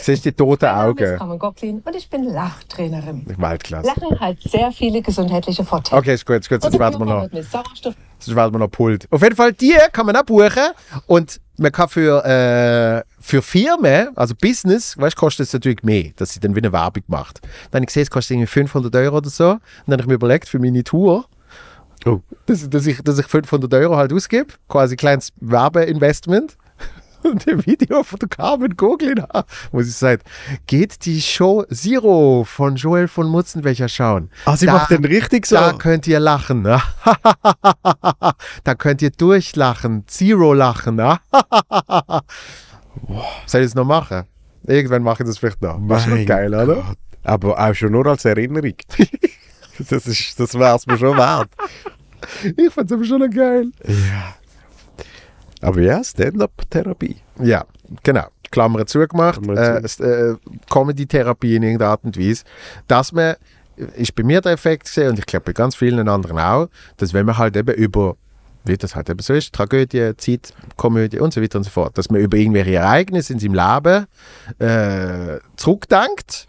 Siehst 0.00 0.24
die 0.24 0.32
toten 0.32 0.64
ist 0.64 0.70
Augen. 0.70 1.18
Carmen 1.18 1.38
Gocklin 1.38 1.82
und 1.84 1.96
ich 1.96 2.08
bin 2.08 2.24
Lachtrainerin. 2.24 3.26
Weltklasse. 3.36 3.88
Lachen 3.88 4.20
hat 4.20 4.36
sehr 4.40 4.72
viele 4.72 5.02
gesundheitliche 5.02 5.64
Vorteile. 5.64 6.00
Okay, 6.00 6.14
ist 6.14 6.24
gut, 6.24 6.36
ist 6.36 6.48
gut. 6.48 6.62
Sonst 6.62 6.78
werden 6.78 6.98
wir 7.00 7.06
noch. 7.06 7.28
Sonst 7.30 8.36
werden 8.36 8.54
wir 8.54 8.58
noch 8.58 8.70
Pult. 8.70 9.06
Auf 9.10 9.22
jeden 9.22 9.36
Fall, 9.36 9.52
die 9.52 9.74
kann 9.92 10.06
man 10.06 10.16
auch 10.16 10.22
buchen. 10.22 10.70
Und 11.06 11.40
man 11.58 11.72
kann 11.72 11.88
für, 11.88 12.24
äh, 12.24 13.02
für 13.20 13.42
Firmen, 13.42 14.08
also 14.16 14.34
Business, 14.34 14.96
weißt, 14.98 15.16
kostet 15.16 15.46
es 15.46 15.52
natürlich 15.52 15.82
mehr, 15.82 16.10
dass 16.16 16.32
sie 16.32 16.40
dann 16.40 16.54
wieder 16.54 16.72
Werbung 16.72 17.04
macht. 17.08 17.40
Dann 17.70 17.78
habe 17.80 17.84
ich 17.84 17.86
gesehen, 17.88 18.02
es 18.02 18.10
kostet 18.10 18.32
irgendwie 18.36 18.46
500 18.46 18.94
Euro 18.96 19.16
oder 19.18 19.30
so. 19.30 19.50
Und 19.52 19.60
dann 19.86 19.94
habe 19.94 20.02
ich 20.02 20.08
mir 20.08 20.14
überlegt, 20.14 20.48
für 20.48 20.58
meine 20.58 20.84
Tour, 20.84 21.26
Oh. 22.04 22.20
dass, 22.44 22.68
dass, 22.70 22.86
ich, 22.86 23.02
dass 23.02 23.18
ich 23.18 23.26
500 23.26 23.72
Euro 23.74 23.96
halt 23.96 24.12
ausgebe, 24.12 24.52
quasi 24.68 24.94
ein 24.94 24.98
kleines 24.98 25.32
Werbeinvestment. 25.40 26.56
Und 27.30 27.46
im 27.46 27.64
Video 27.66 28.02
von 28.04 28.18
Carmen 28.28 28.76
Goglin, 28.76 29.22
wo 29.72 29.82
sie 29.82 29.90
sagt, 29.90 30.26
geht 30.66 31.04
die 31.04 31.20
Show 31.20 31.64
Zero 31.72 32.44
von 32.46 32.76
Joel 32.76 33.08
von 33.08 33.26
Mutzenbecher 33.28 33.88
schauen. 33.88 34.30
Ah, 34.44 34.56
sie 34.56 34.66
Da- 34.66 34.74
macht 34.74 34.90
den 34.90 35.04
richtig 35.04 35.46
so. 35.46 35.56
Da 35.56 35.72
könnt 35.72 36.06
ihr 36.06 36.20
lachen. 36.20 36.62
ne? 36.62 36.80
da 38.64 38.74
könnt 38.76 39.02
ihr 39.02 39.10
durchlachen. 39.10 40.04
Zero 40.06 40.52
lachen. 40.54 40.96
ne? 40.96 41.18
Soll 43.46 43.60
ich 43.62 43.66
es 43.68 43.74
noch 43.74 43.84
machen? 43.84 44.24
Irgendwann 44.66 45.02
mache 45.02 45.22
ich 45.22 45.28
das 45.28 45.38
vielleicht 45.38 45.62
noch. 45.62 45.78
Das 45.88 45.98
ist 45.98 46.04
schon 46.04 46.14
Mein 46.14 46.26
geil, 46.26 46.54
oder? 46.54 46.74
Gott. 46.76 46.96
Aber 47.24 47.58
auch 47.58 47.74
schon 47.74 47.92
nur 47.92 48.06
als 48.06 48.24
Erinnerung. 48.24 48.74
Das, 49.90 50.06
ist, 50.06 50.40
das 50.40 50.54
wär's 50.58 50.86
mir 50.86 50.96
schon 50.96 51.14
wert. 51.18 51.50
Ich 52.56 52.72
fand's 52.72 52.90
aber 52.92 53.04
schon 53.04 53.20
noch 53.20 53.28
geil. 53.28 53.70
Ja. 53.86 54.34
Aber 55.62 55.80
ja, 55.80 56.02
Stand-up-Therapie. 56.04 57.16
Ja, 57.42 57.64
genau. 58.02 58.26
Klammer 58.50 58.86
zugemacht. 58.86 59.42
Klammer 59.42 59.60
Äh, 59.60 59.84
s- 59.84 60.00
äh, 60.00 60.34
Comedy-Therapie 60.70 61.56
in 61.56 61.62
irgendeiner 61.62 61.90
Art 61.92 62.04
und 62.04 62.18
Weise. 62.18 62.44
Dass 62.86 63.12
man, 63.12 63.34
ist 63.96 64.14
bei 64.14 64.22
mir 64.22 64.40
der 64.40 64.52
Effekt 64.52 64.84
gesehen 64.84 65.10
und 65.10 65.18
ich 65.18 65.26
glaube 65.26 65.44
bei 65.46 65.52
ganz 65.52 65.74
vielen 65.74 66.08
anderen 66.08 66.38
auch, 66.38 66.68
dass 66.96 67.12
wenn 67.12 67.26
man 67.26 67.36
halt 67.38 67.56
eben 67.56 67.74
über, 67.74 68.16
wie 68.64 68.76
das 68.76 68.94
halt 68.94 69.10
eben 69.10 69.20
so 69.20 69.34
ist, 69.34 69.52
Tragödie, 69.52 70.12
Zeit, 70.16 70.54
Komödie 70.76 71.18
und 71.18 71.32
so 71.34 71.42
weiter 71.42 71.58
und 71.58 71.64
so 71.64 71.70
fort, 71.70 71.96
dass 71.98 72.08
man 72.10 72.20
über 72.20 72.36
irgendwelche 72.36 72.74
Ereignisse 72.74 73.32
in 73.32 73.38
seinem 73.38 73.54
Leben 73.54 74.06
äh, 74.58 75.38
zurückdenkt 75.56 76.46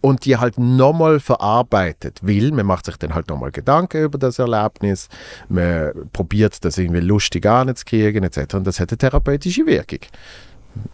und 0.00 0.24
die 0.24 0.36
halt 0.36 0.58
nochmal 0.58 1.20
verarbeitet, 1.20 2.18
weil 2.22 2.50
man 2.52 2.66
macht 2.66 2.86
sich 2.86 2.96
dann 2.96 3.14
halt 3.14 3.28
nochmal 3.28 3.50
Gedanken 3.50 4.04
über 4.04 4.18
das 4.18 4.38
Erlebnis, 4.38 5.08
man 5.48 5.92
probiert 6.12 6.64
das 6.64 6.78
irgendwie 6.78 7.00
lustig 7.00 7.46
anzukriegen 7.46 8.24
etc. 8.24 8.54
Und 8.54 8.66
das 8.66 8.80
hat 8.80 8.90
eine 8.90 8.98
therapeutische 8.98 9.66
Wirkung. 9.66 10.00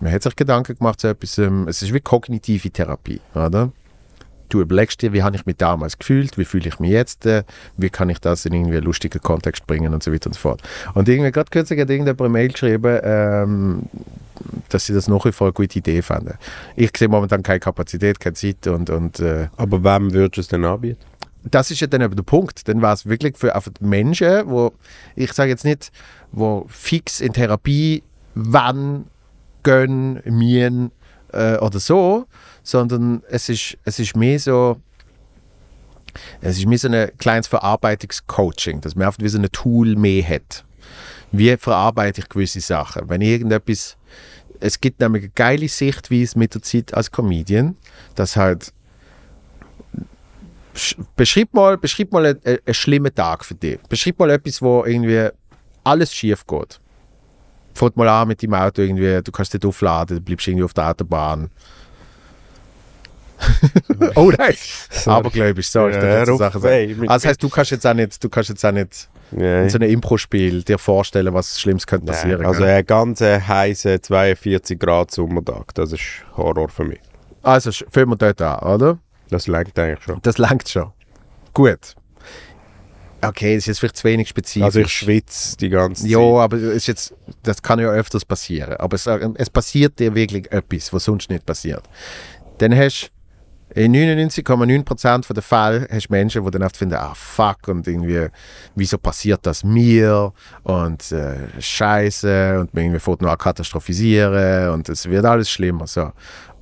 Man 0.01 0.13
hat 0.13 0.23
sich 0.23 0.37
Gedanken 0.37 0.77
gemacht 0.77 1.01
zu 1.01 1.09
etwas, 1.09 1.39
ähm, 1.39 1.69
es 1.69 1.83
ist 1.83 1.93
wie 1.93 2.01
kognitive 2.01 2.71
Therapie, 2.71 3.21
oder? 3.35 3.71
Du 4.49 4.61
überlegst 4.61 5.03
dir, 5.03 5.13
wie 5.13 5.23
habe 5.23 5.37
ich 5.37 5.45
mich 5.45 5.57
damals 5.57 5.99
gefühlt, 5.99 6.39
wie 6.39 6.45
fühle 6.45 6.69
ich 6.69 6.79
mich 6.79 6.91
jetzt, 6.91 7.27
äh, 7.27 7.43
wie 7.77 7.91
kann 7.91 8.09
ich 8.09 8.21
das 8.21 8.47
in 8.47 8.55
irgendwie 8.55 8.77
einen 8.77 8.87
lustigen 8.87 9.21
Kontext 9.21 9.67
bringen 9.67 9.93
und 9.93 10.03
so 10.03 10.13
weiter 10.13 10.29
und 10.29 10.35
so 10.35 10.41
fort. 10.41 10.63
Und 10.95 11.09
irgendwie 11.09 11.33
gerade 11.33 11.51
kürzlich 11.51 11.81
hat 11.81 11.91
irgendjemand 11.91 12.21
eine 12.21 12.29
Mail 12.29 12.49
geschrieben, 12.49 13.01
ähm, 13.03 13.83
dass 14.69 14.87
sie 14.87 14.95
das 14.95 15.09
nach 15.09 15.25
wie 15.25 15.33
vor 15.33 15.49
eine 15.49 15.53
gute 15.53 15.79
Idee 15.79 16.03
fanden. 16.03 16.35
Ich 16.75 16.91
sehe 16.97 17.09
momentan 17.09 17.43
keine 17.43 17.61
Kapazität, 17.61 18.21
keine 18.21 18.35
Zeit 18.35 18.67
und, 18.67 18.91
und 18.91 19.21
äh, 19.21 19.49
Aber 19.57 19.83
wem 19.83 20.13
würdest 20.13 20.37
du 20.37 20.41
es 20.41 20.49
denn 20.49 20.65
anbieten? 20.65 21.01
das 21.51 21.71
ist 21.71 21.81
ja 21.81 21.87
dann 21.87 22.01
eben 22.01 22.17
der 22.17 22.23
Punkt. 22.23 22.67
Dann 22.69 22.83
war 22.83 22.93
es 22.93 23.07
wirklich 23.07 23.37
für 23.37 23.55
einfach 23.55 23.73
die 23.81 23.85
Menschen, 23.85 24.49
wo 24.49 24.73
ich 25.15 25.33
sage 25.33 25.51
jetzt 25.51 25.65
nicht, 25.65 25.93
wo 26.33 26.67
fix 26.69 27.21
in 27.21 27.33
Therapie 27.33 28.03
wann 28.35 29.07
gehen, 29.63 30.21
mien 30.25 30.91
äh, 31.33 31.57
oder 31.57 31.79
so, 31.79 32.27
sondern 32.63 33.23
es 33.29 33.49
ist, 33.49 33.79
es 33.85 33.99
ist 33.99 34.17
mehr 34.17 34.39
so, 34.39 34.81
es 36.41 36.59
ist 36.59 36.67
mehr 36.67 36.79
so 36.79 36.89
ein 36.89 37.11
kleines 37.19 37.47
Verarbeitungscoaching, 37.47 38.81
dass 38.81 38.95
man 38.95 39.07
einfach 39.07 39.21
wie 39.21 39.29
so 39.29 39.39
ein 39.39 39.49
Tool 39.53 39.97
mehr 39.97 40.27
hat. 40.29 40.65
Wie 41.33 41.57
verarbeite 41.57 42.21
ich 42.21 42.29
gewisse 42.29 42.61
Sachen? 42.61 43.09
Wenn 43.09 43.21
irgendetwas, 43.21 43.97
es 44.61 44.81
gibt 44.81 45.01
nämlich 45.01 45.25
eine 45.25 45.33
geile 45.35 45.69
Sichtweise 45.69 46.39
mit 46.39 46.55
der 46.55 46.63
Zeit 46.63 46.93
als 46.95 47.11
Comedian, 47.11 47.77
dass 48.15 48.37
halt 48.37 48.73
Sch- 50.75 50.97
beschreib 51.17 51.53
mal, 51.55 51.79
beschreib 51.79 52.13
mal 52.13 52.27
einen, 52.27 52.41
einen 52.45 52.75
schlimmen 52.75 53.15
Tag 53.15 53.45
für 53.45 53.55
dich. 53.55 53.79
Beschreib 53.89 54.19
mal 54.19 54.31
etwas, 54.31 54.61
wo 54.61 54.85
irgendwie 54.85 55.29
alles 55.85 56.13
schief 56.15 56.47
geht. 56.47 56.81
Fängt 57.75 57.97
mal 57.97 58.09
an 58.09 58.29
mit 58.29 58.43
dem 58.43 58.53
Auto 58.55 58.83
irgendwie, 58.83 59.23
du 59.23 59.33
kannst 59.33 59.53
nicht 59.55 59.65
aufladen, 59.65 60.17
du 60.19 60.23
bleibst 60.23 60.47
irgendwie 60.49 60.65
auf 60.65 60.75
der 60.75 60.89
Autobahn. 60.91 61.51
oh 64.15 64.33
nein, 64.37 64.55
abergläubisch, 65.05 65.69
sorry. 65.69 65.91
ich 65.93 65.97
darf 65.99 66.27
Ja, 66.27 66.33
ruf 66.33 66.39
Sachen 66.39 66.63
weh, 66.63 66.95
sagen. 66.95 67.09
Also 67.09 67.23
das 67.23 67.25
heißt, 67.31 67.43
du 67.43 67.49
kannst 67.51 67.71
jetzt 67.71 67.87
auch 67.87 67.93
nicht, 67.95 68.25
du 68.25 68.29
kannst 68.31 68.49
jetzt 68.49 68.65
auch 68.65 68.73
nicht 68.73 69.09
Nein. 69.31 69.65
in 69.65 69.71
so 69.71 69.79
einem 69.79 69.91
Impro-Spiel 69.91 70.63
dir 70.63 70.79
vorstellen, 70.79 71.35
was 71.35 71.61
Schlimmes 71.61 71.87
könnte 71.87 72.07
passieren. 72.07 72.43
Nein. 72.43 72.47
Also 72.49 72.65
ein 72.65 72.85
ganz 72.85 73.21
heißer 73.21 74.01
42 74.01 74.79
Grad 74.79 75.11
Sommertag, 75.11 75.75
das 75.75 75.93
ist 75.93 76.25
Horror 76.37 76.69
für 76.69 76.85
mich. 76.85 77.01
also 77.43 77.71
fangen 77.91 78.11
wir 78.11 78.17
dort 78.17 78.41
an, 78.41 78.59
oder? 78.61 78.99
Das 79.31 79.47
lenkt 79.47 79.79
eigentlich 79.79 80.05
schon. 80.05 80.21
Das 80.23 80.39
langt 80.39 80.69
schon. 80.69 80.93
Gut. 81.53 81.95
Okay, 83.23 83.55
das 83.55 83.63
ist 83.63 83.67
jetzt 83.67 83.79
vielleicht 83.81 83.97
zu 83.97 84.05
wenig 84.05 84.29
spezifisch. 84.29 84.63
Also 84.63 84.81
ich 84.81 84.93
schwitze 84.93 85.57
die 85.57 85.69
ganze 85.71 86.03
Zeit. 86.03 86.11
Ja, 86.11 86.21
aber 86.21 86.57
ist 86.59 86.87
jetzt, 86.87 87.15
das 87.43 87.63
kann 87.63 87.79
ja 87.81 87.89
öfters 87.89 88.25
passieren. 88.25 88.75
Aber 88.75 88.95
es, 88.95 89.07
es 89.07 89.51
passiert 89.51 89.99
dir 89.99 90.15
wirklich 90.15 90.53
etwas, 90.53 90.93
was 90.93 91.05
sonst 91.05 91.31
nicht 91.31 91.45
passiert. 91.45 91.83
Dann 92.59 92.77
hast 92.77 93.11
in 93.77 93.95
99,9% 93.95 95.35
der 95.35 95.43
Fälle 95.43 95.87
hast 95.91 96.09
du 96.09 96.13
Menschen, 96.13 96.43
die 96.43 96.51
dann 96.51 96.63
oft 96.63 96.79
finden, 96.79 96.95
ah 96.95 97.13
fuck, 97.15 97.69
und 97.69 97.87
irgendwie, 97.87 98.29
wieso 98.75 98.97
passiert 98.97 99.45
das 99.45 99.65
mir? 99.65 100.33
Und 100.63 101.13
äh, 101.13 101.61
Scheiße, 101.61 102.59
und 102.59 102.73
man 102.73 102.85
irgendwie 102.85 103.01
fängt 103.01 103.21
nur 103.21 103.37
katastrophisieren 103.37 104.71
und 104.71 104.89
es 104.89 105.07
wird 105.11 105.27
alles 105.27 105.51
schlimmer. 105.51 105.87
So. 105.87 106.11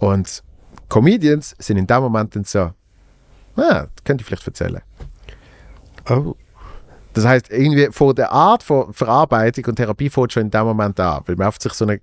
Und 0.00 0.42
Comedians 0.88 1.54
sind 1.60 1.76
in 1.76 1.86
dem 1.86 2.00
Moment 2.00 2.34
dann 2.34 2.42
so, 2.42 2.58
ah, 2.58 2.74
das 3.54 4.04
könnte 4.04 4.22
ich 4.22 4.26
vielleicht 4.26 4.48
erzählen. 4.48 4.82
Oh. 6.10 6.34
Das 7.12 7.24
heißt, 7.24 7.48
irgendwie 7.50 7.90
von 7.92 8.12
der 8.16 8.32
Art 8.32 8.64
von 8.64 8.92
Verarbeitung 8.92 9.66
und 9.66 9.76
Therapie 9.76 10.10
fängt 10.10 10.32
schon 10.32 10.42
in 10.42 10.50
dem 10.50 10.64
Moment 10.64 10.98
an, 10.98 11.22
weil 11.26 11.36
man 11.36 11.46
auf 11.46 11.58
sich 11.60 11.74
so 11.74 11.84
eine 11.84 12.00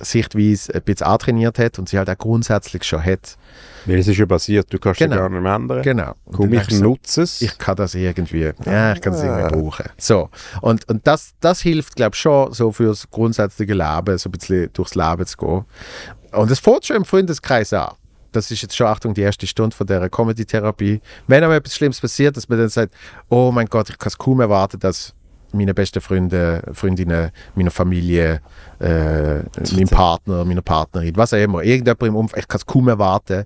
Sichtweise 0.00 0.74
ein 0.74 0.82
bisschen 0.82 1.06
antrainiert 1.06 1.58
hat 1.58 1.78
und 1.78 1.88
sie 1.88 1.98
halt 1.98 2.10
auch 2.10 2.18
grundsätzlich 2.18 2.84
schon 2.84 3.04
hat. 3.04 3.36
Weil 3.86 3.98
es 3.98 4.08
ist 4.08 4.18
ja 4.18 4.26
passiert, 4.26 4.72
du 4.72 4.78
kannst 4.78 4.98
Genau. 5.00 5.14
ja 5.16 5.20
gar 5.22 5.28
nicht 5.30 5.40
mehr 5.42 5.54
ändern. 5.54 5.82
Genau. 5.82 6.14
Und 6.24 6.36
Komm, 6.36 6.52
ich 6.52 6.70
nutze 6.80 7.22
es. 7.22 7.40
ich 7.42 7.56
kann 7.58 7.76
das 7.76 7.94
irgendwie, 7.94 8.52
ja, 8.64 8.92
ich 8.92 9.00
kann 9.00 9.14
Ah. 9.14 9.38
irgendwie 9.40 9.62
brauchen. 9.62 9.86
So. 9.96 10.28
Und, 10.60 10.88
und 10.88 11.06
das, 11.06 11.32
das 11.40 11.60
hilft, 11.60 11.96
glaube 11.96 12.14
ich, 12.14 12.20
schon 12.20 12.52
so 12.52 12.72
fürs 12.72 13.08
grundsätzliche 13.10 13.72
Leben, 13.74 14.18
so 14.18 14.28
ein 14.28 14.32
bisschen 14.32 14.70
durchs 14.72 14.94
Leben 14.94 15.24
zu 15.26 15.36
gehen. 15.36 15.64
Und 16.32 16.50
es 16.50 16.58
fängt 16.58 16.84
schon 16.86 16.96
im 16.96 17.04
Freundeskreis 17.04 17.72
an. 17.72 17.92
Das 18.32 18.50
ist 18.52 18.62
jetzt 18.62 18.76
schon, 18.76 18.86
Achtung, 18.86 19.12
die 19.14 19.22
erste 19.22 19.46
Stunde 19.46 19.74
von 19.74 19.86
der 19.88 20.08
Comedy-Therapie. 20.08 21.00
Wenn 21.26 21.42
aber 21.42 21.56
etwas 21.56 21.74
Schlimmes 21.74 22.00
passiert, 22.00 22.36
dass 22.36 22.48
man 22.48 22.58
dann 22.58 22.68
sagt, 22.68 22.94
oh 23.28 23.50
mein 23.52 23.66
Gott, 23.66 23.90
ich 23.90 23.98
kann 23.98 24.06
es 24.08 24.16
kaum 24.18 24.40
erwarten, 24.40 24.78
dass 24.78 25.14
meine 25.52 25.74
besten 25.74 26.00
Freunde, 26.00 26.62
Freundinnen, 26.72 27.30
meine 27.54 27.70
Familie, 27.70 28.40
äh, 28.78 29.38
mein 29.74 29.88
Partner, 29.88 30.44
meine 30.44 30.62
Partnerin, 30.62 31.16
was 31.16 31.32
auch 31.32 31.38
immer, 31.38 31.62
irgendjemand 31.62 32.02
im 32.02 32.16
Umfeld, 32.16 32.42
ich 32.42 32.48
kann 32.48 32.58
es 32.58 32.66
kaum 32.66 32.88
erwarten, 32.88 33.44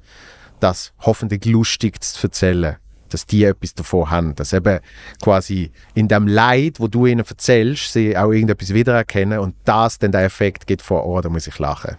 das 0.61 0.93
hoffentlich 1.01 1.45
lustig 1.45 2.03
zu 2.03 2.27
erzählen, 2.27 2.77
dass 3.09 3.27
die 3.27 3.45
etwas 3.45 3.75
davon 3.75 4.11
haben, 4.11 4.35
dass 4.35 4.53
eben 4.53 4.81
quasi 5.23 5.71
in 5.95 6.09
dem 6.09 6.27
Leid, 6.27 6.81
wo 6.81 6.89
du 6.89 7.07
ihnen 7.07 7.25
erzählst, 7.25 7.93
sie 7.93 8.17
auch 8.17 8.33
irgendetwas 8.33 8.75
wiedererkennen 8.75 9.39
und 9.39 9.55
das 9.65 9.99
dann 9.99 10.13
der 10.13 10.25
Effekt 10.25 10.67
gibt 10.67 10.83
von, 10.83 10.99
oh, 10.99 11.21
da 11.21 11.29
muss 11.29 11.47
ich 11.47 11.59
lachen. 11.59 11.97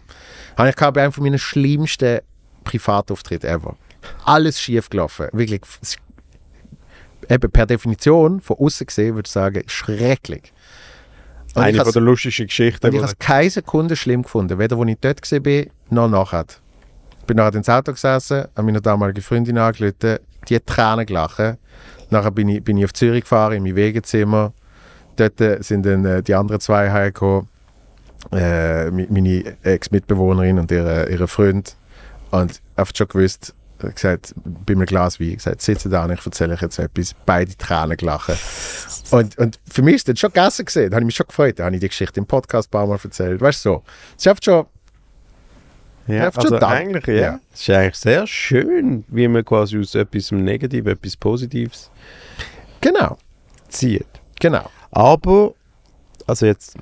Habe 0.57 0.69
ich 0.69 0.75
glaube, 0.75 1.01
einen 1.01 1.11
von 1.11 1.23
meinen 1.23 1.39
schlimmsten 1.39 2.19
Privatauftritten 2.63 3.49
ever. 3.49 3.75
Alles 4.23 4.59
schief 4.59 4.89
gelaufen, 4.89 5.27
wirklich. 5.31 5.61
es 5.81 5.97
Eben 7.29 7.51
per 7.51 7.65
Definition, 7.65 8.39
von 8.39 8.57
außen 8.57 8.87
gesehen, 8.87 9.15
würde 9.15 9.27
ich 9.27 9.31
sagen, 9.31 9.63
schrecklich. 9.67 10.53
Und 11.55 11.61
ich 11.61 11.67
Eine 11.67 11.83
von 11.83 11.93
der 11.93 12.01
lustigsten 12.01 12.47
Geschichten. 12.47 12.85
und 12.85 12.93
ich 12.93 13.01
habe 13.01 13.11
es 13.11 13.17
keine 13.17 13.49
Sekunde 13.49 13.95
schlimm 13.95 14.23
gefunden, 14.23 14.59
weder 14.59 14.77
als 14.77 14.89
ich 14.89 14.97
dort 14.99 15.31
war, 15.31 15.63
noch 15.89 16.09
nachher. 16.09 16.45
Ich 17.19 17.25
bin 17.25 17.37
nachher 17.37 17.55
ins 17.55 17.69
Auto 17.69 17.93
gesessen, 17.93 18.45
habe 18.55 18.63
meine 18.63 18.81
damalige 18.81 19.21
Freundin 19.21 19.57
angerufen, 19.57 20.19
die 20.47 20.55
hat 20.55 20.65
Tränen 20.65 21.05
gelacht. 21.05 21.57
Nachher 22.09 22.31
bin 22.31 22.49
ich, 22.49 22.63
bin 22.63 22.77
ich 22.77 22.85
auf 22.85 22.93
Zürich 22.93 23.21
gefahren, 23.21 23.53
in 23.53 23.63
mein 23.63 23.75
Wegezimmer. 23.75 24.53
Dort 25.15 25.39
äh, 25.41 25.61
sind 25.61 25.85
dann 25.85 26.05
äh, 26.05 26.21
die 26.21 26.35
anderen 26.35 26.59
zwei 26.59 26.91
heimgekommen, 26.91 27.47
äh, 28.31 28.91
meine 28.91 29.55
Ex-Mitbewohnerin 29.63 30.59
und 30.59 30.71
ihre, 30.71 31.09
ihre 31.09 31.27
Freund. 31.27 31.77
Und 32.31 32.61
einfach 32.75 32.93
schon 32.95 33.07
gewusst, 33.07 33.55
gesagt, 33.93 34.33
bei 34.65 34.73
einem 34.73 34.85
Glas 34.85 35.19
Wein, 35.19 35.35
gesagt, 35.35 35.61
sitze 35.61 35.89
da 35.89 36.05
und 36.05 36.11
ich 36.11 36.25
erzähle 36.25 36.53
euch 36.53 36.61
jetzt 36.61 36.79
etwas. 36.79 37.13
Beide 37.25 37.55
Tränen 37.57 37.97
gelacht. 37.97 38.31
Und, 39.11 39.37
und 39.37 39.59
für 39.69 39.81
mich 39.81 39.95
ist 39.95 40.09
das 40.09 40.19
schon 40.19 40.31
gegessen 40.33 40.65
gesehen. 40.65 40.89
Da 40.89 40.95
habe 40.95 41.03
ich 41.03 41.07
mich 41.07 41.15
schon 41.15 41.27
gefreut. 41.27 41.59
Da 41.59 41.65
habe 41.65 41.75
ich 41.75 41.81
die 41.81 41.87
Geschichte 41.87 42.19
im 42.19 42.25
Podcast 42.25 42.69
ein 42.69 42.71
paar 42.71 42.87
Mal 42.87 42.99
erzählt. 43.03 43.41
Weißt 43.41 43.63
du 43.65 43.69
so. 43.69 43.83
Es 44.15 44.21
ist 44.25 44.27
einfach 44.27 44.43
schon, 44.43 44.65
Ja, 46.07 46.25
also 46.29 46.41
schon 46.47 46.63
eigentlich, 46.63 47.07
ja. 47.07 47.13
Ja. 47.13 47.39
Es 47.53 47.61
ist 47.61 47.69
eigentlich 47.69 47.95
sehr 47.95 48.27
schön, 48.27 49.03
wie 49.07 49.27
man 49.27 49.43
quasi 49.45 49.79
aus 49.79 49.95
etwas 49.95 50.31
Negatives 50.31 50.93
etwas 50.93 51.17
Positives 51.17 51.91
genau, 52.81 53.17
zieht. 53.69 54.05
genau. 54.39 54.69
Aber, 54.91 55.53
also 56.27 56.45
jetzt, 56.45 56.77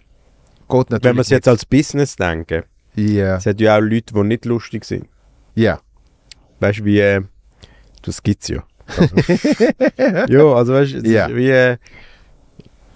wenn 0.70 1.16
wir 1.16 1.22
es 1.22 1.30
jetzt 1.30 1.48
als 1.48 1.66
Business 1.66 2.16
denken, 2.16 2.64
Ja, 2.96 3.38
es 3.38 3.46
hat 3.46 3.60
ja 3.60 3.78
auch 3.78 3.82
Leute, 3.82 4.14
die 4.14 4.24
nicht 4.24 4.46
lustig 4.46 4.86
sind. 4.86 5.08
ja. 5.56 5.80
Weißt 6.64 6.80
du, 6.80 6.86
wie, 6.86 6.98
äh, 6.98 7.22
das 8.04 8.24
gibt's 8.24 8.48
ja. 8.48 8.64
ja, 10.30 10.44
also 10.54 10.74
weißt 10.74 10.94
du, 10.94 10.98
es 11.00 11.04
ist 11.04 11.36
wie, 11.36 11.50
äh, 11.50 11.78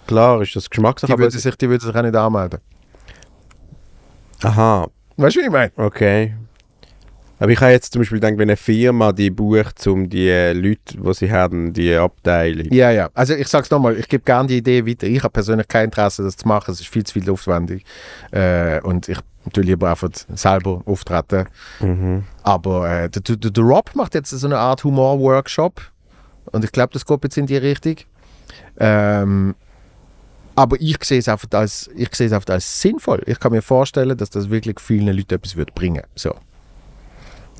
klar 0.06 0.40
ist 0.40 0.56
das 0.56 0.70
Geschmackssache, 0.70 1.12
Die 1.12 1.18
würden 1.18 1.38
sich, 1.38 1.54
die 1.56 1.68
würden 1.68 1.80
sich 1.80 1.94
auch 1.94 2.02
nicht 2.02 2.16
anmelden. 2.16 2.60
Aha, 4.42 4.88
Weißt 5.18 5.36
du, 5.36 5.40
wie 5.40 5.44
ich 5.44 5.50
meine? 5.50 5.70
okay. 5.76 6.34
Aber 7.38 7.50
ich 7.50 7.60
habe 7.60 7.70
jetzt 7.72 7.92
zum 7.92 8.00
Beispiel 8.00 8.18
gedacht, 8.18 8.36
wenn 8.36 8.48
eine 8.48 8.56
Firma 8.56 9.12
die 9.12 9.30
bucht, 9.30 9.86
um 9.86 10.08
die 10.08 10.28
Leute, 10.28 10.96
die 10.96 11.14
sie 11.14 11.30
haben, 11.30 11.72
die 11.72 11.94
Abteilung. 11.94 12.72
Ja, 12.72 12.90
ja. 12.90 13.08
Also 13.14 13.34
ich 13.34 13.46
sage 13.48 13.64
es 13.64 13.70
nochmal, 13.70 13.96
ich 13.96 14.08
gebe 14.08 14.24
gerne 14.24 14.48
die 14.48 14.58
Idee 14.58 14.86
weiter. 14.86 15.06
Ich 15.06 15.22
habe 15.22 15.32
persönlich 15.32 15.68
kein 15.68 15.86
Interesse, 15.86 16.22
das 16.24 16.36
zu 16.36 16.48
machen. 16.48 16.72
Es 16.72 16.80
ist 16.80 16.88
viel 16.88 17.04
zu 17.04 17.14
viel 17.14 17.30
aufwendig. 17.30 17.84
Äh, 18.32 18.80
und 18.80 19.08
ich 19.08 19.18
tue 19.52 19.62
lieber 19.62 19.90
einfach 19.90 20.10
selber 20.34 20.82
auftreten. 20.84 21.46
Mhm. 21.80 22.24
Aber 22.42 22.90
äh, 22.90 23.08
der, 23.08 23.22
der, 23.22 23.36
der 23.36 23.64
Rob 23.64 23.94
macht 23.94 24.14
jetzt 24.14 24.30
so 24.30 24.46
eine 24.46 24.58
Art 24.58 24.82
Humor-Workshop. 24.82 25.80
Und 26.46 26.64
ich 26.64 26.72
glaube, 26.72 26.92
das 26.92 27.04
geht 27.04 27.22
jetzt 27.22 27.36
in 27.36 27.46
die 27.46 27.56
Richtung. 27.56 27.96
Ähm, 28.78 29.54
aber 30.56 30.76
ich 30.80 31.04
sehe 31.04 31.20
es 31.20 31.28
einfach 31.28 31.48
als, 31.52 31.88
ich 31.94 32.12
sehe 32.16 32.26
es 32.26 32.32
einfach 32.32 32.54
als 32.54 32.82
sinnvoll. 32.82 33.22
Ich 33.26 33.38
kann 33.38 33.52
mir 33.52 33.62
vorstellen, 33.62 34.16
dass 34.16 34.30
das 34.30 34.50
wirklich 34.50 34.80
vielen 34.80 35.14
Leuten 35.16 35.34
etwas 35.34 35.54
wird 35.54 35.72
bringen. 35.74 36.02
So. 36.16 36.34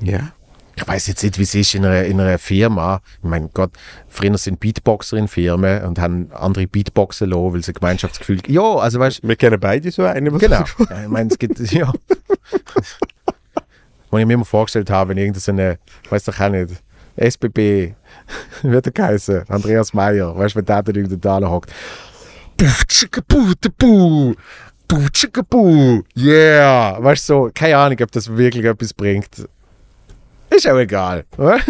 Ja. 0.01 0.31
Ich 0.75 0.87
weiß 0.87 1.07
jetzt 1.07 1.23
nicht, 1.23 1.37
wie 1.37 1.43
es 1.43 1.53
ist 1.55 1.75
in 1.75 1.83
einer, 1.83 2.03
in 2.05 2.21
einer 2.21 2.37
Firma. 2.39 3.01
Ich 3.21 3.27
meine, 3.29 3.49
Gott, 3.53 3.71
früher 4.07 4.37
sind 4.37 4.61
Beatboxer 4.61 5.17
in 5.17 5.27
Firmen 5.27 5.83
und 5.83 5.99
haben 5.99 6.31
andere 6.31 6.67
Beatboxen 6.67 7.29
lassen, 7.29 7.53
weil 7.53 7.61
sie 7.63 7.71
ein 7.71 7.75
Gemeinschaftsgefühl. 7.75 8.39
Ja, 8.47 8.75
also 8.75 8.97
weißt 8.99 9.27
Wir 9.27 9.35
kennen 9.35 9.59
beide 9.59 9.91
so 9.91 10.03
einen. 10.05 10.37
Genau. 10.37 10.63
du- 10.77 10.85
Ja, 10.89 11.01
ich 11.03 11.09
meine, 11.09 11.29
es 11.29 11.37
gibt, 11.37 11.59
ja. 11.71 11.91
Was 14.11 14.21
ich 14.21 14.25
mir 14.25 14.33
immer 14.33 14.45
vorgestellt 14.45 14.89
habe, 14.89 15.09
wenn 15.09 15.17
irgendeine, 15.17 15.77
weiß 16.09 16.23
doch 16.23 16.39
auch 16.39 16.49
nicht, 16.49 16.71
SBB, 17.15 17.93
wird 18.63 18.85
er 18.85 18.91
geheißen, 18.91 19.43
Andreas 19.49 19.93
Meyer, 19.93 20.35
weißt 20.35 20.55
du, 20.55 20.59
wenn 20.59 20.65
der 20.65 20.81
da 20.81 20.91
irgendwo 20.93 21.15
da 21.17 21.39
hockt. 21.49 21.71
Yeah. 26.17 26.97
Weißt 27.03 27.29
du, 27.29 27.33
so, 27.33 27.51
keine 27.53 27.77
Ahnung, 27.77 27.97
ob 28.01 28.11
das 28.11 28.35
wirklich 28.35 28.65
etwas 28.65 28.93
bringt. 28.93 29.27
Ist 30.49 30.67
auch 30.67 30.77
egal. 30.77 31.25
oder? 31.37 31.59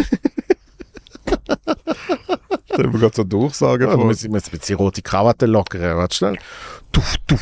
Da 2.68 2.84
haben 2.84 2.92
wir 2.92 3.00
gerade 3.00 3.14
so 3.16 3.24
Durchsagen 3.24 3.86
Ja, 3.86 3.92
du 3.92 3.98
vor. 3.98 4.06
musst, 4.06 4.28
musst 4.28 4.52
ein 4.52 4.58
bisschen 4.58 4.76
rote 4.76 5.02
Krawatte 5.02 5.46
lockern. 5.46 5.96
Warte 5.96 6.16
schnell. 6.16 6.38
Du, 6.92 7.00
du, 7.26 7.36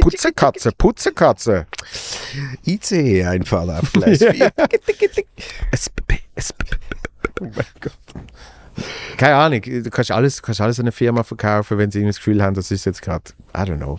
Putzekatze, 0.00 0.72
Putzekatze. 0.76 1.66
ICE-Einfall 2.66 3.70
auf 3.78 3.92
Gleis 3.92 4.18
4. 4.18 4.52
SBB, 5.72 6.14
SBB. 6.34 6.76
Oh 7.40 7.44
mein 7.44 7.64
Gott. 7.80 7.92
Keine 9.16 9.36
Ahnung, 9.36 9.60
du 9.62 9.90
kannst 9.90 10.10
alles, 10.10 10.42
kannst 10.42 10.60
alles 10.60 10.78
an 10.78 10.84
eine 10.84 10.92
Firma 10.92 11.22
verkaufen, 11.22 11.78
wenn 11.78 11.90
sie 11.90 11.98
irgendwie 11.98 12.10
das 12.10 12.16
Gefühl 12.18 12.42
haben, 12.42 12.54
das 12.54 12.70
ist 12.70 12.84
jetzt 12.84 13.02
gerade, 13.02 13.24
I 13.54 13.60
don't 13.60 13.76
know. 13.78 13.98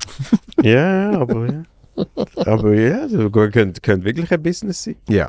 Ja, 0.62 1.10
aber 1.12 1.46
ja. 1.46 1.62
Aber 2.46 2.74
ja, 2.74 3.06
das 3.06 3.32
könnte, 3.52 3.80
könnte 3.80 4.04
wirklich 4.04 4.30
ein 4.32 4.42
Business 4.42 4.84
sein. 4.84 4.96
Ja. 5.08 5.28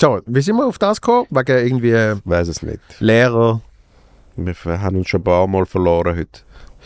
So, 0.00 0.20
wie 0.26 0.40
sind 0.40 0.56
wir 0.56 0.66
auf 0.66 0.78
das 0.78 1.00
gekommen? 1.00 1.26
Wegen 1.30 1.66
irgendwie 1.66 1.92
äh, 1.92 2.16
Weiß 2.24 2.48
es 2.48 2.62
nicht. 2.62 2.80
Lehrer. 3.00 3.60
Wir 4.36 4.54
haben 4.64 4.96
uns 4.96 5.08
schon 5.08 5.20
ein 5.20 5.24
paar 5.24 5.46
Mal 5.46 5.64
verloren 5.66 6.16
heute. 6.16 6.40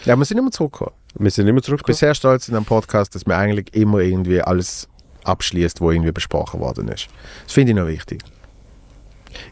Ja, 0.04 0.14
wir 0.16 0.24
sind 0.24 0.38
immer 0.38 0.50
zurückgekommen. 0.50 0.92
Wir 1.14 1.30
sind 1.30 1.46
immer 1.48 1.58
Ich 1.58 1.62
bin 1.62 1.66
zurückgekommen. 1.68 1.96
sehr 1.96 2.14
stolz 2.14 2.48
in 2.48 2.54
einem 2.54 2.66
Podcast, 2.66 3.14
dass 3.14 3.26
man 3.26 3.38
eigentlich 3.38 3.74
immer 3.74 4.00
irgendwie 4.00 4.42
alles 4.42 4.88
abschließt, 5.24 5.80
wo 5.80 5.90
irgendwie 5.90 6.12
besprochen 6.12 6.60
worden 6.60 6.88
ist. 6.88 7.08
Das 7.44 7.54
finde 7.54 7.72
ich 7.72 7.76
noch 7.78 7.86
wichtig. 7.86 8.22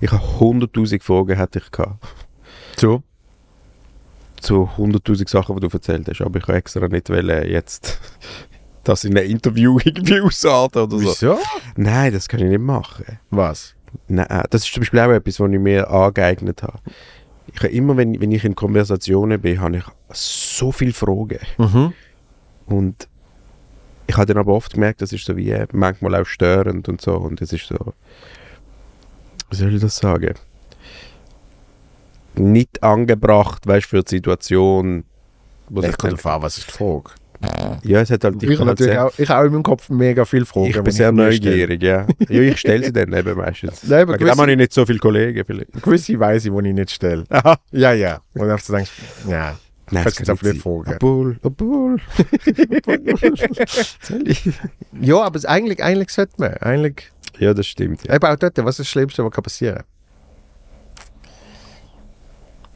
Ich 0.01 0.11
habe 0.13 0.23
100'000 0.23 1.03
Fragen 1.03 1.37
hätte 1.37 1.59
ich 1.59 1.71
gehabt. 1.71 2.05
So? 2.77 3.03
Zu 4.41 4.69
100'000 4.77 5.29
Sachen, 5.29 5.57
die 5.57 5.67
du 5.67 5.75
erzählt 5.75 6.07
hast. 6.09 6.21
Aber 6.21 6.39
ich 6.39 6.45
habe 6.47 6.59
extra 6.59 6.87
nicht 6.89 7.09
wollen, 7.09 7.49
jetzt 7.49 7.99
das 8.89 9.05
in 9.05 9.17
einem 9.17 9.31
Interview 9.31 9.79
irgendwie 9.85 10.21
ausarten 10.21 10.83
oder 10.83 10.99
so. 10.99 11.05
Wieso? 11.05 11.39
Nein, 11.77 12.13
das 12.13 12.29
kann 12.29 12.41
ich 12.41 12.49
nicht 12.49 12.61
machen. 12.61 13.19
Was? 13.31 13.75
Nein, 14.09 14.27
das 14.51 14.65
ist 14.65 14.73
zum 14.73 14.83
Beispiel 14.83 15.01
auch 15.01 15.11
etwas, 15.11 15.41
was 15.41 15.51
ich 15.51 15.59
mir 15.59 15.91
angeeignet 15.91 16.63
habe. 16.63 16.79
Ich 17.53 17.59
habe 17.63 17.69
immer, 17.69 17.97
wenn, 17.97 18.21
wenn 18.21 18.33
ich 18.33 18.45
in 18.45 18.55
Konversationen 18.55 19.41
bin, 19.41 19.61
habe 19.61 19.79
ich 19.79 19.85
so 20.13 20.73
viele 20.73 20.93
Fragen. 20.93 21.39
Mhm. 21.59 21.93
Und 22.67 23.09
ich 24.07 24.17
habe 24.17 24.27
dann 24.27 24.39
aber 24.39 24.53
oft 24.53 24.75
gemerkt, 24.75 25.03
das 25.03 25.13
ist 25.13 25.25
so 25.25 25.37
wie 25.37 25.51
äh, 25.51 25.67
manchmal 25.73 26.15
auch 26.15 26.27
störend 26.27 26.89
und 26.89 27.01
so. 27.01 27.15
Und 27.15 27.41
es 27.41 27.53
ist 27.53 27.67
so, 27.67 27.95
wie 29.51 29.57
soll 29.57 29.75
ich 29.75 29.81
das 29.81 29.97
sagen? 29.97 30.35
Nicht 32.35 32.83
angebracht, 32.83 33.67
weißt 33.67 33.87
du, 33.87 33.89
für 33.89 34.03
die 34.03 34.17
Situation. 34.17 35.05
Ich 35.83 35.99
kann 35.99 36.13
an, 36.13 36.43
was 36.43 36.59
ist 36.59 36.69
die 36.69 36.73
Frage? 36.73 37.11
Ja, 37.85 38.01
es 38.01 38.11
hat 38.11 38.25
halt, 38.25 38.43
Ich, 38.43 38.49
kann 38.51 38.59
habe 38.61 38.69
halt 38.71 38.79
sehr, 38.79 39.07
auch, 39.07 39.13
ich 39.19 39.29
habe 39.29 39.47
in 39.47 39.53
meinem 39.53 39.63
Kopf 39.63 39.89
mega 39.91 40.25
viele 40.25 40.45
Fragen. 40.47 40.67
ich 40.67 40.75
bin 40.81 40.93
sehr 40.93 41.09
stelle. 41.13 41.13
neugierig, 41.13 41.83
ja. 41.83 42.07
ja. 42.29 42.41
Ich 42.43 42.59
stelle 42.59 42.85
sie 42.85 42.93
dann 42.93 43.13
eben 43.13 43.37
meistens. 43.37 43.83
Nein, 43.89 44.03
aber 44.03 44.17
gewisse- 44.17 44.37
habe 44.41 44.51
ich 44.51 44.57
nicht 44.57 44.73
so 44.73 44.85
viele 44.87 44.99
Kollegen 44.99 45.45
vielleicht. 45.47 45.73
Gewisse 45.83 46.19
weiß 46.19 46.45
ich, 46.47 46.53
die 46.53 46.69
ich 46.69 46.75
nicht 46.75 46.91
stelle. 46.91 47.25
Aha. 47.31 47.57
Ja, 47.73 47.93
ja. 47.93 48.21
Und 48.35 48.61
so 48.61 48.73
denkst, 48.75 48.91
ja. 49.29 49.57
Nein, 49.91 50.03
Kannst 50.03 50.19
das 50.21 50.27
du 50.27 50.33
jetzt 50.33 50.41
kann 50.41 50.49
auch 50.49 50.53
nicht 50.53 50.63
fragen. 50.63 50.97
Obwohl, 50.97 51.39
obwohl. 51.43 51.97
Ich? 54.25 54.51
Ja, 55.01 55.21
aber 55.23 55.41
eigentlich, 55.49 55.83
eigentlich 55.83 56.11
sollte 56.11 56.33
man. 56.39 56.55
Eigentlich, 56.55 57.11
Ja, 57.39 57.55
das 57.55 57.67
stimmt. 57.69 58.03
Ja. 58.05 58.15
eben 58.17 58.25
auch 58.27 58.37
dort, 58.37 58.57
was 58.59 58.75
ist 58.77 58.79
das 58.81 58.89
Schlimmste, 58.89 59.25
was 59.25 59.31
kann 59.31 59.45
passieren 59.45 59.83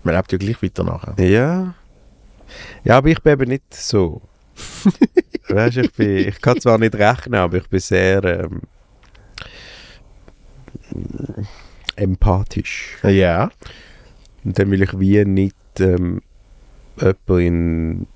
Man 0.02 0.14
lebt 0.14 0.30
ja 0.32 0.38
gleich 0.38 0.62
weiter 0.62 0.84
nachher. 0.84 1.14
Ja. 1.24 1.74
Ja, 2.84 2.96
aber 2.98 3.08
ich 3.08 3.20
bin 3.22 3.32
eben 3.32 3.48
nicht 3.48 3.74
so. 3.74 4.22
Weißt 5.48 5.76
ich, 5.78 5.92
bin, 5.92 6.16
ich 6.28 6.40
kann 6.40 6.60
zwar 6.60 6.78
nicht 6.78 6.94
rechnen, 6.94 7.40
aber 7.40 7.58
ich 7.58 7.68
bin 7.68 7.80
sehr 7.80 8.24
ähm, 8.24 8.60
empathisch. 11.96 12.96
Ja. 13.02 13.50
Und 14.44 14.58
dann 14.58 14.70
will 14.70 14.82
ich 14.82 14.98
wie 14.98 15.24
nicht 15.24 15.54
ähm, 15.80 16.22
jemanden 16.98 17.38
in, 17.38 18.06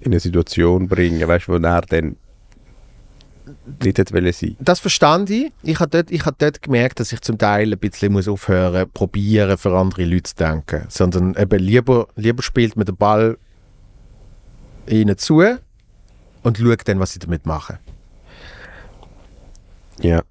in 0.00 0.12
eine 0.12 0.20
Situation 0.20 0.88
bringen, 0.88 1.26
weißt 1.26 1.48
wo 1.48 1.56
er 1.56 1.80
dann 1.82 2.16
nicht 3.82 3.98
hätte 3.98 4.32
sein. 4.32 4.56
Das 4.58 4.80
verstand 4.80 5.30
ich. 5.30 5.52
Ich 5.62 5.80
habe 5.80 5.90
dort, 5.90 6.10
ich 6.10 6.24
hab 6.24 6.38
dort 6.38 6.62
gemerkt, 6.62 7.00
dass 7.00 7.12
ich 7.12 7.20
zum 7.20 7.38
Teil 7.38 7.72
ein 7.72 7.78
bisschen 7.78 8.12
muss 8.12 8.28
aufhören 8.28 8.88
probieren, 8.90 9.58
für 9.58 9.76
andere 9.76 10.04
Leute 10.04 10.22
zu 10.24 10.36
denken. 10.36 10.86
Sondern 10.88 11.34
eben 11.34 11.58
lieber, 11.58 12.08
lieber 12.16 12.42
spielt 12.42 12.76
man 12.76 12.86
den 12.86 12.96
Ball 12.96 13.36
ihnen 14.88 15.16
zu 15.18 15.42
und 16.42 16.58
schaut 16.58 16.86
dann, 16.88 17.00
was 17.00 17.12
sie 17.12 17.18
damit 17.18 17.46
machen. 17.46 17.78
Ja. 20.00 20.22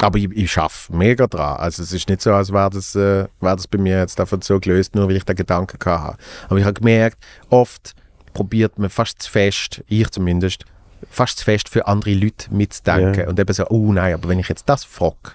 Aber 0.00 0.18
ich, 0.18 0.30
ich 0.32 0.50
schaffe 0.50 0.94
mega 0.94 1.26
dran. 1.26 1.58
Also 1.58 1.82
es 1.82 1.92
ist 1.92 2.08
nicht 2.08 2.22
so, 2.22 2.32
als 2.32 2.52
wäre 2.52 2.70
das, 2.70 2.94
äh, 2.94 3.26
wär 3.40 3.56
das 3.56 3.66
bei 3.66 3.78
mir 3.78 3.98
jetzt 3.98 4.18
davon 4.18 4.40
so 4.40 4.58
gelöst, 4.58 4.94
nur 4.94 5.08
weil 5.08 5.16
ich 5.16 5.24
den 5.24 5.36
Gedanken 5.36 5.78
hatte. 5.84 6.16
Aber 6.48 6.58
ich 6.58 6.64
habe 6.64 6.74
gemerkt, 6.74 7.18
oft 7.50 7.94
probiert 8.32 8.78
man 8.78 8.88
fast 8.88 9.20
zu 9.22 9.30
fest, 9.30 9.82
ich 9.88 10.08
zumindest, 10.10 10.64
fast 11.10 11.38
zu 11.38 11.44
fest 11.44 11.68
für 11.68 11.86
andere 11.86 12.14
Leute 12.14 12.52
mitzudenken. 12.54 13.24
Ja. 13.24 13.28
Und 13.28 13.38
eben 13.38 13.52
so, 13.52 13.66
oh 13.68 13.92
nein, 13.92 14.14
aber 14.14 14.28
wenn 14.28 14.38
ich 14.38 14.48
jetzt 14.48 14.68
das 14.68 14.84
frage, 14.84 15.32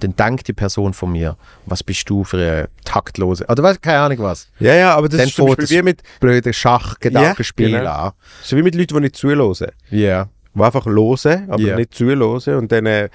dann 0.00 0.14
denkt 0.16 0.46
die 0.48 0.52
Person 0.52 0.92
von 0.92 1.12
mir, 1.12 1.36
was 1.66 1.82
bist 1.82 2.08
du 2.10 2.24
für 2.24 2.36
eine 2.36 2.68
taktlose, 2.84 3.44
oder 3.48 3.62
weiß 3.62 3.80
keine 3.80 3.98
Ahnung 4.00 4.18
was, 4.20 4.48
Ja, 4.60 4.74
ja, 4.74 4.94
aber 4.94 5.08
das 5.08 5.18
Dann 5.18 5.28
ist 5.28 5.36
zum 5.36 5.46
Beispiel 5.46 5.64
es- 5.64 5.70
wie 5.70 5.82
mit, 5.82 6.02
blöde 6.20 6.52
Schachgedankenspiel 6.52 7.70
Ja, 7.70 7.78
genau. 7.78 7.90
an. 7.92 8.12
so 8.42 8.56
wie 8.56 8.62
mit 8.62 8.74
Leuten, 8.74 8.94
die 8.94 9.00
nicht 9.00 9.16
zuhören. 9.16 9.70
Ja. 9.90 10.28
Die 10.54 10.62
einfach 10.62 10.86
hören, 10.86 11.50
aber 11.50 11.60
Ja. 11.62 11.76
nicht 11.76 11.94
zuhören. 11.94 12.56
Und 12.58 12.72
dann 12.72 12.86
äh, 12.86 13.08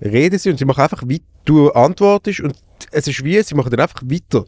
reden 0.00 0.38
sie 0.38 0.50
und 0.50 0.58
sie 0.58 0.64
machen 0.64 0.82
einfach 0.82 1.02
weiter. 1.02 1.22
Du 1.44 1.70
antwortest 1.72 2.40
und 2.40 2.54
es 2.90 3.06
ist 3.08 3.22
wie, 3.24 3.42
sie 3.42 3.54
machen 3.54 3.70
dann 3.70 3.80
einfach 3.80 4.02
weiter. 4.04 4.44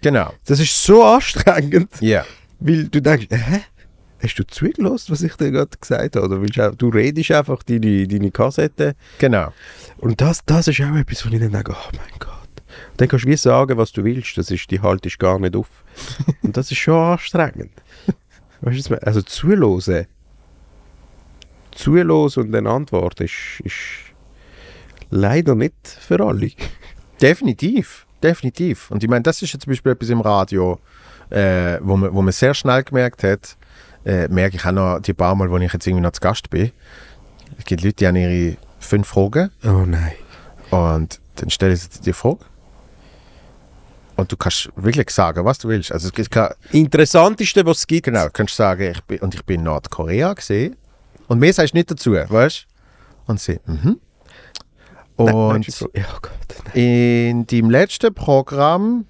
Genau. 0.00 0.32
Das 0.46 0.58
ist 0.58 0.82
so 0.82 1.04
anstrengend, 1.04 1.90
Ja. 2.00 2.24
weil 2.58 2.88
du 2.88 3.00
denkst, 3.00 3.26
hä? 3.30 3.60
Hast 4.22 4.36
du 4.36 4.44
zugelassen, 4.46 5.10
was 5.12 5.22
ich 5.22 5.34
dir 5.34 5.50
gerade 5.50 5.76
gesagt 5.80 6.16
habe? 6.16 6.24
Oder 6.26 6.40
willst 6.40 6.56
du, 6.56 6.68
auch- 6.68 6.74
du 6.74 6.88
redest 6.88 7.30
einfach 7.32 7.62
deine, 7.64 8.06
deine 8.06 8.30
Kassette. 8.30 8.94
Genau. 9.18 9.52
Und 9.98 10.20
das, 10.20 10.44
das 10.46 10.68
ist 10.68 10.80
auch 10.80 10.94
etwas, 10.94 11.26
wo 11.26 11.30
ich 11.34 11.40
dann 11.40 11.50
denke, 11.52 11.72
oh 11.72 11.90
mein 11.96 12.18
Gott. 12.18 12.30
Und 12.92 13.00
dann 13.00 13.08
kannst 13.08 13.24
du 13.24 13.28
wie 13.28 13.36
sagen, 13.36 13.76
was 13.76 13.92
du 13.92 14.04
willst. 14.04 14.38
Das 14.38 14.50
ist, 14.50 14.70
die 14.70 14.80
haltest 14.80 15.18
gar 15.18 15.38
nicht 15.38 15.56
auf. 15.56 15.84
Und 16.42 16.56
das 16.56 16.70
ist 16.70 16.78
schon 16.78 16.94
anstrengend. 16.94 17.72
Weißt 18.60 18.90
du, 18.90 19.02
also 19.02 19.22
zuhören. 19.22 20.06
Zuhören 21.72 22.10
und 22.36 22.52
dann 22.52 22.66
antworten 22.66 23.24
ist, 23.24 23.60
ist 23.64 23.74
leider 25.10 25.54
nicht 25.54 25.74
für 25.88 26.20
alle. 26.20 26.50
Definitiv, 27.20 28.06
definitiv. 28.22 28.90
Und 28.90 29.02
ich 29.02 29.08
meine, 29.08 29.22
das 29.22 29.40
ist 29.42 29.52
ja 29.54 29.58
zum 29.58 29.70
Beispiel 29.70 29.92
etwas 29.92 30.10
im 30.10 30.20
Radio, 30.20 30.78
äh, 31.30 31.78
wo, 31.80 31.96
man, 31.96 32.12
wo 32.12 32.20
man 32.20 32.32
sehr 32.32 32.52
schnell 32.52 32.82
gemerkt 32.82 33.22
hat, 33.24 33.56
äh, 34.04 34.28
merke 34.28 34.56
ich 34.56 34.64
auch 34.64 34.72
noch 34.72 35.00
die 35.00 35.14
paar 35.14 35.34
Mal, 35.34 35.50
wo 35.50 35.58
ich 35.58 35.72
jetzt 35.72 35.86
irgendwie 35.86 36.02
noch 36.02 36.12
zu 36.12 36.20
Gast 36.20 36.50
bin. 36.50 36.72
Es 37.58 37.64
gibt 37.64 37.82
Leute, 37.82 37.96
die 37.96 38.06
haben 38.06 38.16
ihre 38.16 38.56
fünf 38.80 39.06
Fragen 39.08 39.50
Oh 39.64 39.84
nein. 39.86 40.12
und 40.70 41.20
dann 41.36 41.50
stellen 41.50 41.76
sie 41.76 41.88
dir 41.88 42.00
die 42.00 42.12
Frage. 42.12 42.40
Und 44.16 44.30
du 44.30 44.36
kannst 44.36 44.70
wirklich 44.76 45.10
sagen, 45.10 45.44
was 45.44 45.58
du 45.58 45.68
willst. 45.68 45.90
Also 45.90 46.08
es 46.08 46.12
gibt 46.12 46.30
keine, 46.30 46.54
Interessanteste, 46.70 47.64
was 47.64 47.78
es 47.78 47.86
gibt. 47.86 48.04
genau, 48.04 48.24
du 48.24 48.30
kannst 48.30 48.54
sagen, 48.54 48.90
ich 48.92 49.00
bin, 49.02 49.18
und 49.20 49.34
ich 49.34 49.44
bin 49.44 49.60
in 49.60 49.64
Nordkorea 49.64 50.34
gesehen. 50.34 50.76
Und 51.28 51.38
mehr 51.38 51.52
sagst 51.52 51.72
du 51.72 51.78
nicht 51.78 51.90
dazu, 51.90 52.12
weißt 52.12 52.66
du? 53.26 53.30
Und 53.32 53.40
sie, 53.40 53.58
mhm. 53.66 53.98
Nein, 55.18 55.34
Und 55.34 55.80
ja, 55.94 56.04
oh 56.14 56.18
Gott. 56.20 56.32
Nein. 56.74 56.74
in 56.74 57.46
deinem 57.46 57.70
letzten 57.70 58.12
Programm 58.12 59.06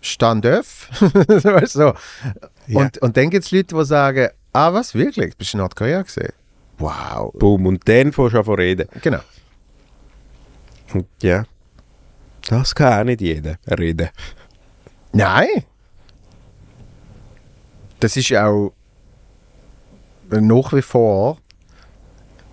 stand 0.00 0.46
öff. 0.46 0.88
weißt 1.00 1.74
du, 1.74 1.78
so. 1.78 1.94
Ja. 2.66 2.80
und, 2.80 2.98
und 2.98 3.16
dann 3.16 3.30
gibt 3.30 3.44
es 3.44 3.50
Leute, 3.50 3.74
die 3.74 3.84
sagen, 3.84 4.28
ah 4.52 4.72
was, 4.72 4.94
wirklich? 4.94 5.36
Bist 5.36 5.52
du 5.52 5.58
in 5.58 5.60
Nordkorea 5.60 6.02
gesehen? 6.02 6.32
Wow. 6.78 7.32
Boom. 7.34 7.66
Und 7.66 7.88
dann 7.88 8.12
fährst 8.12 8.34
du 8.34 8.38
an 8.38 8.44
zu 8.44 8.52
reden. 8.52 8.88
Genau. 9.02 9.20
Und 10.92 11.06
ja. 11.22 11.44
Das 12.48 12.74
kann 12.74 13.00
auch 13.00 13.04
nicht 13.04 13.20
jeder 13.20 13.56
reden. 13.78 14.10
Nein. 15.12 15.64
Das 18.00 18.16
ist 18.16 18.32
auch 18.34 18.72
nach 20.28 20.72
wie 20.72 20.82
vor 20.82 21.38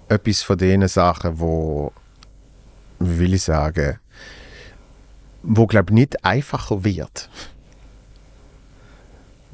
etwas 0.08 0.44
von 0.44 0.58
den 0.58 0.88
Sachen, 0.88 1.40
wo, 1.40 1.92
wie 3.00 3.20
will 3.20 3.34
ich 3.34 3.44
sagen, 3.44 4.00
wo 5.44 5.66
glaube 5.66 5.94
nicht 5.94 6.24
einfacher 6.24 6.84
wird. 6.84 7.30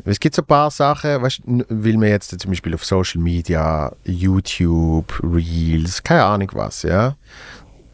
Es 0.10 0.22
gibt 0.22 0.36
so 0.36 0.42
ein 0.42 0.46
paar 0.46 0.72
Sachen, 0.72 1.22
weißt, 1.22 1.42
will 1.46 1.98
man 1.98 2.08
jetzt 2.08 2.40
zum 2.40 2.50
Beispiel 2.50 2.74
auf 2.74 2.86
Social 2.86 3.20
Media, 3.22 3.92
YouTube, 4.06 5.22
Reels, 5.22 6.02
keine 6.02 6.24
Ahnung 6.24 6.50
was, 6.54 6.84
ja, 6.84 7.18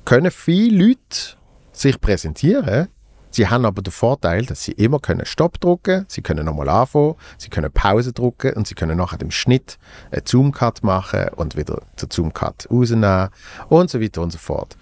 können 0.05 0.29
viele 0.29 0.85
Leute 0.85 1.37
sich 1.71 1.99
präsentieren. 1.99 2.89
Sie 3.31 3.47
haben 3.47 3.65
aber 3.65 3.81
den 3.81 3.91
Vorteil, 3.91 4.45
dass 4.45 4.63
sie 4.63 4.73
immer 4.73 4.99
können 4.99 5.25
Stopp 5.25 5.59
drücken, 5.59 6.05
sie 6.07 6.21
können 6.21 6.45
nochmal 6.45 6.69
anfangen, 6.69 7.15
sie 7.39 7.49
können 7.49 7.71
Pause 7.71 8.13
drücken 8.13 8.53
und 8.53 8.67
sie 8.67 8.75
können 8.75 8.99
nachher 8.99 9.19
im 9.19 9.31
Schnitt 9.31 9.79
einen 10.11 10.21
Zoom-Cut 10.23 10.83
machen 10.83 11.29
und 11.35 11.57
wieder 11.57 11.81
den 11.99 12.11
Zoom-Cut 12.11 12.67
rausnehmen 12.69 13.29
und 13.69 13.89
so 13.89 13.99
weiter 13.99 14.21
und 14.21 14.31
so 14.31 14.37
fort. 14.37 14.77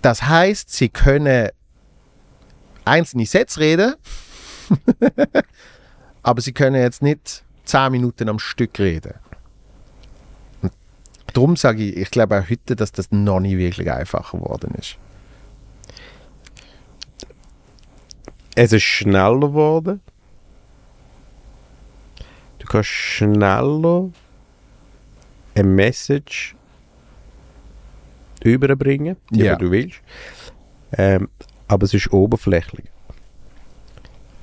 Das 0.00 0.22
heißt, 0.22 0.70
sie 0.70 0.88
können 0.88 1.50
einzelne 2.86 3.26
Sätze 3.26 3.60
reden, 3.60 3.96
aber 6.22 6.40
sie 6.40 6.52
können 6.52 6.80
jetzt 6.80 7.02
nicht 7.02 7.44
10 7.64 7.92
Minuten 7.92 8.28
am 8.28 8.38
Stück 8.38 8.78
reden. 8.78 9.14
Und 10.62 10.72
darum 11.32 11.56
sage 11.56 11.82
ich, 11.84 11.96
ich 11.96 12.10
glaube 12.10 12.38
auch 12.40 12.50
heute, 12.50 12.76
dass 12.76 12.92
das 12.92 13.10
noch 13.10 13.40
nicht 13.40 13.56
wirklich 13.58 13.90
einfacher 13.90 14.38
geworden 14.38 14.74
ist. 14.78 14.96
Es 18.56 18.72
ist 18.72 18.82
schneller 18.82 19.38
geworden. 19.40 20.00
Du 22.58 22.66
kannst 22.66 22.88
schneller 22.90 24.10
eine 25.54 25.64
Message 25.68 26.54
überbringen, 28.42 29.16
die 29.30 29.40
Ja. 29.44 29.56
du 29.56 29.70
willst. 29.70 30.00
Ähm, 30.92 31.28
aber 31.68 31.84
es 31.84 31.94
ist 31.94 32.12
oberflächlich. 32.12 32.86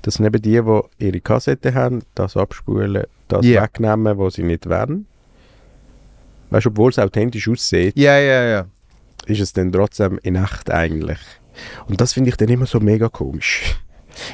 Das 0.07 0.13
sind 0.13 0.25
eben 0.25 0.41
die, 0.41 0.51
die 0.61 1.05
ihre 1.05 1.19
Kassette 1.19 1.73
haben, 1.73 2.01
das 2.15 2.37
abspulen, 2.37 3.03
das 3.27 3.45
Ja. 3.45 3.63
wegnehmen, 3.63 4.17
was 4.17 4.35
sie 4.35 4.43
nicht 4.43 4.69
werden. 4.69 5.05
Weißt 6.49 6.65
du, 6.65 6.69
obwohl 6.69 6.91
es 6.91 6.97
authentisch 6.97 7.49
aussieht, 7.49 7.97
ja, 7.97 8.17
ja. 8.17 8.65
ist 9.25 9.41
es 9.41 9.51
dann 9.51 9.69
trotzdem 9.69 10.17
in 10.23 10.35
echt 10.35 10.71
eigentlich. 10.71 11.19
Und 11.89 11.99
das 11.99 12.13
finde 12.13 12.29
ich 12.29 12.37
dann 12.37 12.47
immer 12.47 12.65
so 12.67 12.79
mega 12.79 13.09
komisch. 13.09 13.81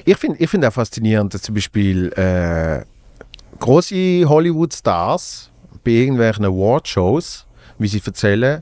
Ich 0.06 0.16
finde 0.18 0.38
ich 0.44 0.48
find 0.48 0.64
auch 0.64 0.74
faszinierend, 0.74 1.34
dass 1.34 1.42
zum 1.42 1.56
Beispiel 1.56 2.14
äh, 2.18 2.86
große 3.58 4.30
Hollywood-Stars 4.30 5.50
bei 5.84 5.90
irgendwelchen 5.90 6.46
Award-Shows, 6.46 7.48
wie 7.80 7.88
sie 7.88 8.00
erzählen, 8.06 8.62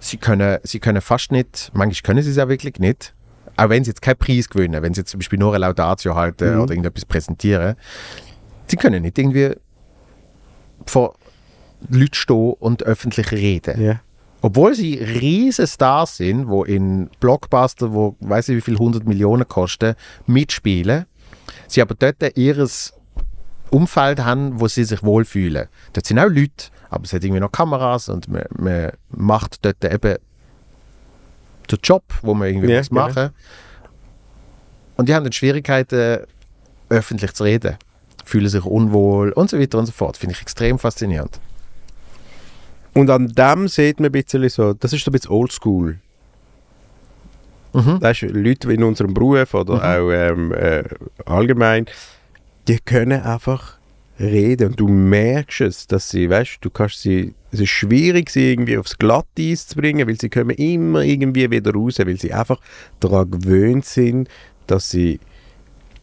sie 0.00 0.16
können, 0.16 0.58
sie 0.64 0.80
können 0.80 1.02
fast 1.02 1.30
nicht, 1.30 1.70
manchmal 1.72 2.02
können 2.14 2.24
sie 2.24 2.32
es 2.32 2.38
auch 2.40 2.48
wirklich 2.48 2.80
nicht, 2.80 3.14
auch 3.58 3.68
wenn 3.68 3.84
sie 3.84 3.90
jetzt 3.90 4.02
keinen 4.02 4.16
Preis 4.16 4.48
gewinnen, 4.48 4.82
wenn 4.82 4.94
sie 4.94 5.00
jetzt 5.00 5.10
zum 5.10 5.18
Beispiel 5.18 5.38
nur 5.38 5.50
eine 5.52 5.58
Laudatio 5.58 6.14
halten 6.14 6.54
Mhm. 6.54 6.60
oder 6.60 6.70
irgendetwas 6.72 7.04
präsentieren, 7.04 7.74
sie 8.66 8.76
können 8.76 9.02
nicht 9.02 9.18
irgendwie 9.18 9.54
vor 10.86 11.14
Leuten 11.90 12.14
stehen 12.14 12.54
und 12.58 12.82
öffentlich 12.84 13.32
reden. 13.32 13.80
Ja. 13.82 14.00
Obwohl 14.40 14.74
sie 14.74 14.94
riesen 14.94 15.66
Stars 15.66 16.16
sind, 16.18 16.48
wo 16.48 16.62
in 16.64 17.10
Blockbuster, 17.18 17.92
wo 17.92 18.14
weiß 18.20 18.48
ich 18.50 18.56
wie 18.56 18.60
viel 18.60 18.78
100 18.78 19.04
Millionen 19.06 19.46
kosten, 19.48 19.94
mitspielen, 20.26 21.06
sie 21.66 21.82
aber 21.82 21.94
dort 21.96 22.36
ihres 22.36 22.94
Umfeld 23.70 24.20
haben, 24.24 24.60
wo 24.60 24.68
sie 24.68 24.84
sich 24.84 25.02
wohlfühlen. 25.02 25.66
Dort 25.92 26.06
sind 26.06 26.18
auch 26.20 26.28
Leute, 26.28 26.66
aber 26.88 27.04
es 27.04 27.12
hat 27.12 27.24
irgendwie 27.24 27.40
noch 27.40 27.50
Kameras 27.52 28.08
und 28.08 28.28
man, 28.28 28.44
man 28.56 28.92
macht 29.10 29.64
dort 29.64 29.84
eben 29.84 30.16
den 31.72 31.78
Job, 31.82 32.02
wo 32.22 32.34
man 32.34 32.48
irgendwie 32.48 32.72
Ja, 32.72 32.78
muss 32.78 32.90
machen 32.90 33.30
Und 34.96 35.08
die 35.08 35.14
haben 35.14 35.24
dann 35.24 35.32
Schwierigkeiten, 35.32 36.26
öffentlich 36.88 37.32
zu 37.32 37.44
reden. 37.44 37.76
Fühlen 38.24 38.48
sich 38.48 38.64
unwohl 38.64 39.32
und 39.32 39.50
so 39.50 39.58
weiter 39.58 39.78
und 39.78 39.86
so 39.86 39.92
fort. 39.92 40.16
Finde 40.16 40.34
ich 40.34 40.42
extrem 40.42 40.78
faszinierend. 40.78 41.40
Und 42.94 43.10
an 43.10 43.28
dem 43.28 43.68
sieht 43.68 44.00
man 44.00 44.06
ein 44.06 44.12
bisschen 44.12 44.48
so, 44.48 44.72
das 44.72 44.92
ist 44.92 45.04
so 45.04 45.10
ein 45.10 45.12
bisschen 45.12 45.30
oldschool. 45.30 45.98
Mhm. 47.72 48.02
Weißt 48.02 48.22
du, 48.22 48.26
Leute 48.26 48.72
in 48.72 48.82
unserem 48.82 49.14
Beruf 49.14 49.54
oder 49.54 49.74
auch 49.74 50.10
ähm, 50.10 50.52
äh, 50.52 50.84
allgemein, 51.24 51.86
die 52.66 52.78
können 52.80 53.22
einfach 53.22 53.77
reden 54.20 54.70
und 54.70 54.80
du 54.80 54.88
merkst 54.88 55.60
es, 55.60 55.86
dass 55.86 56.10
sie, 56.10 56.28
weißt 56.28 56.58
du, 56.60 56.70
kannst 56.70 57.02
sie, 57.02 57.34
es 57.52 57.60
ist 57.60 57.70
schwierig, 57.70 58.30
sie 58.30 58.50
irgendwie 58.52 58.76
aufs 58.78 58.98
Glatteis 58.98 59.66
zu 59.68 59.76
bringen, 59.76 60.06
weil 60.08 60.18
sie 60.20 60.28
kommen 60.28 60.50
immer 60.56 61.02
irgendwie 61.02 61.50
wieder 61.50 61.72
raus, 61.72 61.98
weil 61.98 62.18
sie 62.18 62.32
einfach 62.32 62.60
daran 63.00 63.30
gewöhnt 63.30 63.84
sind, 63.84 64.28
dass 64.66 64.90
sie 64.90 65.20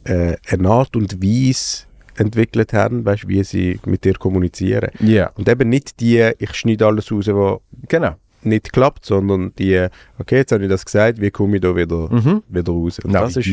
äh, 0.06 0.36
eine 0.48 0.70
Art 0.70 0.96
und 0.96 1.22
Weise 1.22 1.86
entwickelt 2.18 2.72
haben, 2.72 3.04
weißt 3.06 3.28
wie 3.28 3.44
sie 3.44 3.80
mit 3.86 4.06
dir 4.06 4.14
kommunizieren. 4.14 4.90
Ja, 5.02 5.32
Und 5.36 5.50
eben 5.50 5.68
nicht 5.68 6.00
die, 6.00 6.32
ich 6.40 6.54
schneide 6.56 6.86
alles 6.88 7.12
raus, 7.12 7.28
was 7.28 7.60
genau. 7.90 8.16
nicht 8.44 8.72
klappt, 8.72 9.06
sondern 9.06 9.52
die, 9.60 9.88
okay, 10.18 10.38
jetzt 10.38 10.54
habe 10.54 10.64
ich 10.64 10.70
das 10.70 10.86
gesagt, 10.86 11.20
wie 11.20 11.32
komme 11.32 11.58
ich 11.58 11.62
da 11.62 11.76
wieder, 11.76 12.10
Mhm. 12.12 12.44
wieder 12.48 12.72
raus? 12.72 13.00
Und 13.00 13.12
das, 13.12 13.36
ist. 13.36 13.46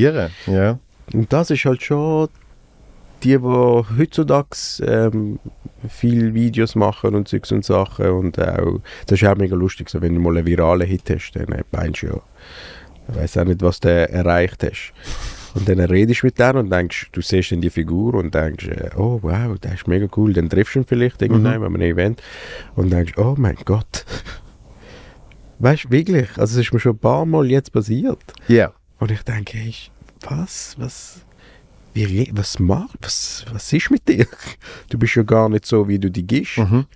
Ja. 0.46 0.78
und 1.12 1.32
das 1.32 1.50
ist 1.50 1.64
halt 1.64 1.82
schon 1.82 2.28
die, 3.24 3.38
die 3.38 3.38
heutzutage 3.98 4.56
ähm, 4.82 5.38
viel 5.88 6.34
Videos 6.34 6.74
machen 6.74 7.14
und 7.14 7.28
Zeugs 7.28 7.52
und 7.52 7.64
Sachen 7.64 8.06
und 8.10 8.38
auch, 8.40 8.80
das 9.06 9.20
ist 9.22 9.28
auch 9.28 9.36
mega 9.36 9.54
lustig, 9.56 9.88
so, 9.90 10.00
wenn 10.02 10.14
du 10.14 10.20
mal 10.20 10.36
einen 10.36 10.46
viralen 10.46 10.86
Hit 10.86 11.10
hast, 11.10 11.32
dann 11.32 11.48
äh, 11.52 11.62
meinst 11.72 12.02
du 12.02 12.06
ja, 12.08 12.20
ich 13.08 13.16
weiß 13.16 13.38
auch 13.38 13.44
nicht, 13.44 13.62
was 13.62 13.80
du 13.80 13.88
erreicht 13.88 14.62
hast. 14.62 14.92
Und 15.54 15.68
dann 15.68 15.80
redest 15.80 16.22
du 16.22 16.26
mit 16.28 16.38
denen 16.38 16.56
und 16.56 16.70
denkst, 16.72 17.10
du 17.12 17.20
siehst 17.20 17.52
dann 17.52 17.60
die 17.60 17.68
Figur 17.68 18.14
und 18.14 18.34
denkst, 18.34 18.68
äh, 18.68 18.90
oh 18.96 19.18
wow, 19.22 19.58
der 19.58 19.74
ist 19.74 19.86
mega 19.86 20.06
cool. 20.16 20.32
Dann 20.32 20.48
triffst 20.48 20.74
du 20.76 20.78
ihn 20.78 20.86
vielleicht 20.86 21.20
irgendwann 21.20 21.58
Mhm. 21.58 21.64
an 21.66 21.74
einem 21.74 21.82
Event 21.82 22.22
und 22.74 22.90
denkst, 22.90 23.14
oh 23.18 23.34
mein 23.36 23.56
Gott. 23.64 24.06
Weißt 25.58 25.84
du, 25.84 25.90
wirklich, 25.90 26.28
also 26.38 26.58
es 26.58 26.66
ist 26.66 26.72
mir 26.72 26.80
schon 26.80 26.92
ein 26.94 26.98
paar 26.98 27.26
Mal 27.26 27.50
jetzt 27.50 27.72
passiert. 27.72 28.22
Ja. 28.48 28.72
Und 28.98 29.10
ich 29.10 29.22
denke, 29.24 29.58
hey, 29.58 29.74
was, 30.28 30.74
was, 30.78 31.20
wie, 31.94 32.30
was 32.34 32.58
macht, 32.58 32.96
was, 33.02 33.44
was 33.52 33.72
ist 33.72 33.90
mit 33.90 34.08
dir? 34.08 34.26
Du 34.88 34.98
bist 34.98 35.14
ja 35.14 35.22
gar 35.22 35.48
nicht 35.48 35.66
so, 35.66 35.86
wie 35.88 35.98
du 35.98 36.10
die 36.10 36.26
gibst. 36.26 36.58
Mhm. 36.58 36.86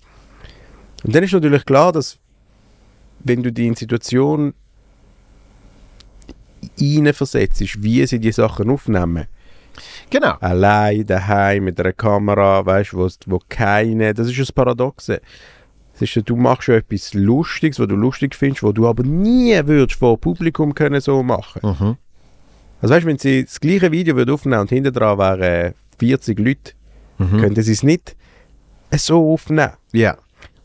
Und 1.05 1.15
dann 1.15 1.23
ist 1.23 1.33
natürlich 1.33 1.65
klar, 1.65 1.93
dass 1.93 2.19
wenn 3.21 3.43
du 3.43 3.53
die 3.53 3.67
in 3.67 3.75
Situation 3.75 4.55
hineinversetzt, 6.79 7.83
wie 7.83 8.07
sie 8.07 8.19
die 8.21 8.33
Sachen 8.33 8.71
aufnehmen, 8.71 9.27
Genau. 10.09 10.35
allein 10.41 11.05
daheim 11.07 11.65
mit 11.65 11.79
einer 11.79 11.93
Kamera, 11.93 12.65
weißt 12.65 12.93
du, 12.93 12.99
wo, 12.99 13.09
wo 13.27 13.41
keine, 13.49 14.15
das 14.15 14.29
ist 14.29 14.39
das 14.39 14.53
Paradoxe. 14.53 15.21
Es 15.95 16.03
ist, 16.03 16.29
du 16.29 16.37
machst 16.37 16.69
ja 16.69 16.77
etwas 16.77 17.15
Lustiges, 17.15 17.79
was 17.79 17.89
du 17.89 17.97
lustig 17.97 18.35
findest, 18.35 18.63
wo 18.63 18.73
du 18.73 18.87
aber 18.87 19.03
nie 19.03 19.55
würdest 19.67 19.99
vor 19.99 20.19
Publikum 20.21 20.75
können 20.75 21.01
so 21.01 21.23
machen. 21.23 21.61
Mhm. 21.63 21.97
Also 22.87 22.95
weißt 22.95 23.03
du, 23.05 23.09
wenn 23.09 23.19
sie 23.19 23.45
das 23.45 23.59
gleiche 23.59 23.91
Video 23.91 24.15
würden 24.15 24.33
aufnehmen 24.33 24.61
und 24.61 24.69
hinter 24.71 24.93
dran 24.93 25.19
wären 25.19 25.75
40 25.99 26.39
Leute, 26.39 26.73
Mhm. 27.19 27.41
könnten 27.41 27.61
sie 27.63 27.73
es 27.73 27.83
nicht 27.83 28.15
so 28.97 29.33
aufnehmen. 29.33 29.73
Ja. 29.93 30.17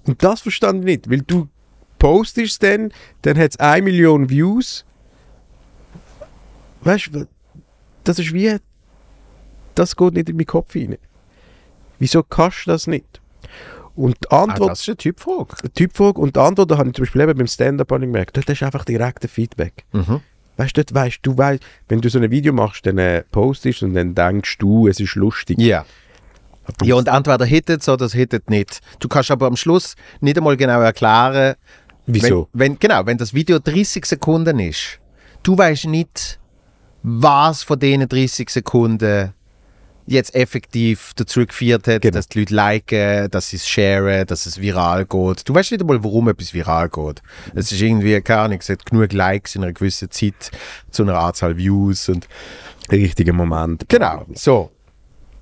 Und 0.05 0.21
das 0.23 0.41
verstand 0.41 0.79
ich 0.81 0.85
nicht, 0.85 1.09
weil 1.09 1.21
du 1.23 1.47
postest 1.97 2.51
es 2.51 2.59
dann, 2.59 2.91
dann 3.23 3.39
hat 3.39 3.51
es 3.51 3.59
1 3.59 3.83
Million 3.83 4.29
Views. 4.29 4.85
Weißt 6.81 7.09
du, 7.11 7.25
das 8.03 8.19
ist 8.19 8.33
wie, 8.33 8.55
das 9.73 9.95
geht 9.95 10.13
nicht 10.13 10.29
in 10.29 10.35
meinen 10.35 10.45
Kopf 10.45 10.75
rein. 10.75 10.97
Wieso 11.97 12.21
kannst 12.21 12.67
du 12.67 12.71
das 12.71 12.85
nicht? 12.85 13.19
Und 13.95 14.15
die 14.23 14.29
Ah, 14.31 14.43
Antwort, 14.43 14.69
das 14.71 14.81
ist 14.81 14.89
eine 14.89 14.97
Typfrage. 14.97 15.55
Typfrage, 15.73 16.19
und 16.21 16.35
die 16.35 16.39
Antwort, 16.39 16.69
da 16.69 16.77
habe 16.77 16.89
ich 16.89 16.95
zum 16.95 17.03
Beispiel 17.03 17.21
eben 17.21 17.35
beim 17.37 17.47
Stand-Up 17.47 17.89
gemerkt, 17.89 18.37
dort 18.37 18.47
hast 18.47 18.59
du 18.61 18.65
einfach 18.65 18.85
direkte 18.85 19.27
Feedback. 19.27 19.85
Mhm. 19.91 20.21
Weißt 20.61 20.77
du, 20.77 20.83
weißt 20.93 21.19
du, 21.23 21.37
weißt, 21.37 21.63
wenn 21.87 22.01
du 22.01 22.09
so 22.09 22.19
ein 22.19 22.29
Video 22.29 22.53
machst, 22.53 22.85
dann 22.85 22.97
äh, 22.97 23.23
postest 23.31 23.81
und 23.81 23.95
dann 23.95 24.13
denkst 24.13 24.59
du, 24.59 24.87
es 24.87 24.99
ist 24.99 25.15
lustig. 25.15 25.59
Ja. 25.59 25.85
Ja, 26.83 26.95
und 26.95 27.07
entweder 27.07 27.45
hittet 27.45 27.81
es 27.81 27.89
oder 27.89 28.05
es 28.05 28.13
hittet 28.13 28.49
nicht. 28.49 28.79
Du 28.99 29.07
kannst 29.07 29.31
aber 29.31 29.47
am 29.47 29.57
Schluss 29.57 29.95
nicht 30.19 30.37
einmal 30.37 30.55
genau 30.57 30.79
erklären, 30.81 31.55
Wieso? 32.05 32.49
Wenn, 32.53 32.71
wenn, 32.71 32.79
genau, 32.79 33.05
wenn 33.05 33.17
das 33.17 33.33
Video 33.33 33.59
30 33.59 34.05
Sekunden 34.05 34.59
ist, 34.59 34.99
du 35.43 35.57
weißt 35.57 35.85
nicht, 35.85 36.39
was 37.03 37.63
von 37.63 37.79
diesen 37.79 38.07
30 38.07 38.49
Sekunden 38.49 39.33
jetzt 40.11 40.35
effektiv 40.35 41.11
dazu 41.15 41.45
geführt 41.45 41.87
hat, 41.87 42.01
Genau. 42.01 42.13
dass 42.15 42.27
die 42.27 42.39
Leute 42.39 42.53
liken, 42.53 43.29
dass 43.31 43.49
sie 43.49 43.55
es 43.57 43.67
sharen, 43.67 44.25
dass 44.27 44.45
es 44.45 44.59
viral 44.61 45.05
geht. 45.05 45.47
Du 45.49 45.53
weißt 45.53 45.71
nicht 45.71 45.81
einmal, 45.81 46.03
warum 46.03 46.29
etwas 46.29 46.53
viral 46.53 46.89
geht. 46.89 47.21
Es 47.55 47.71
ist 47.71 47.81
irgendwie, 47.81 48.19
keine 48.21 48.41
Ahnung, 48.41 48.57
es 48.59 48.69
hat 48.69 48.85
genug 48.85 49.11
Likes 49.13 49.55
in 49.55 49.63
einer 49.63 49.73
gewissen 49.73 50.11
Zeit 50.11 50.51
zu 50.89 51.03
einer 51.03 51.17
Anzahl 51.17 51.57
Views 51.57 52.09
und 52.09 52.27
Richtiger 52.91 53.33
Moment. 53.33 53.85
Genau, 53.89 54.25
so. 54.33 54.71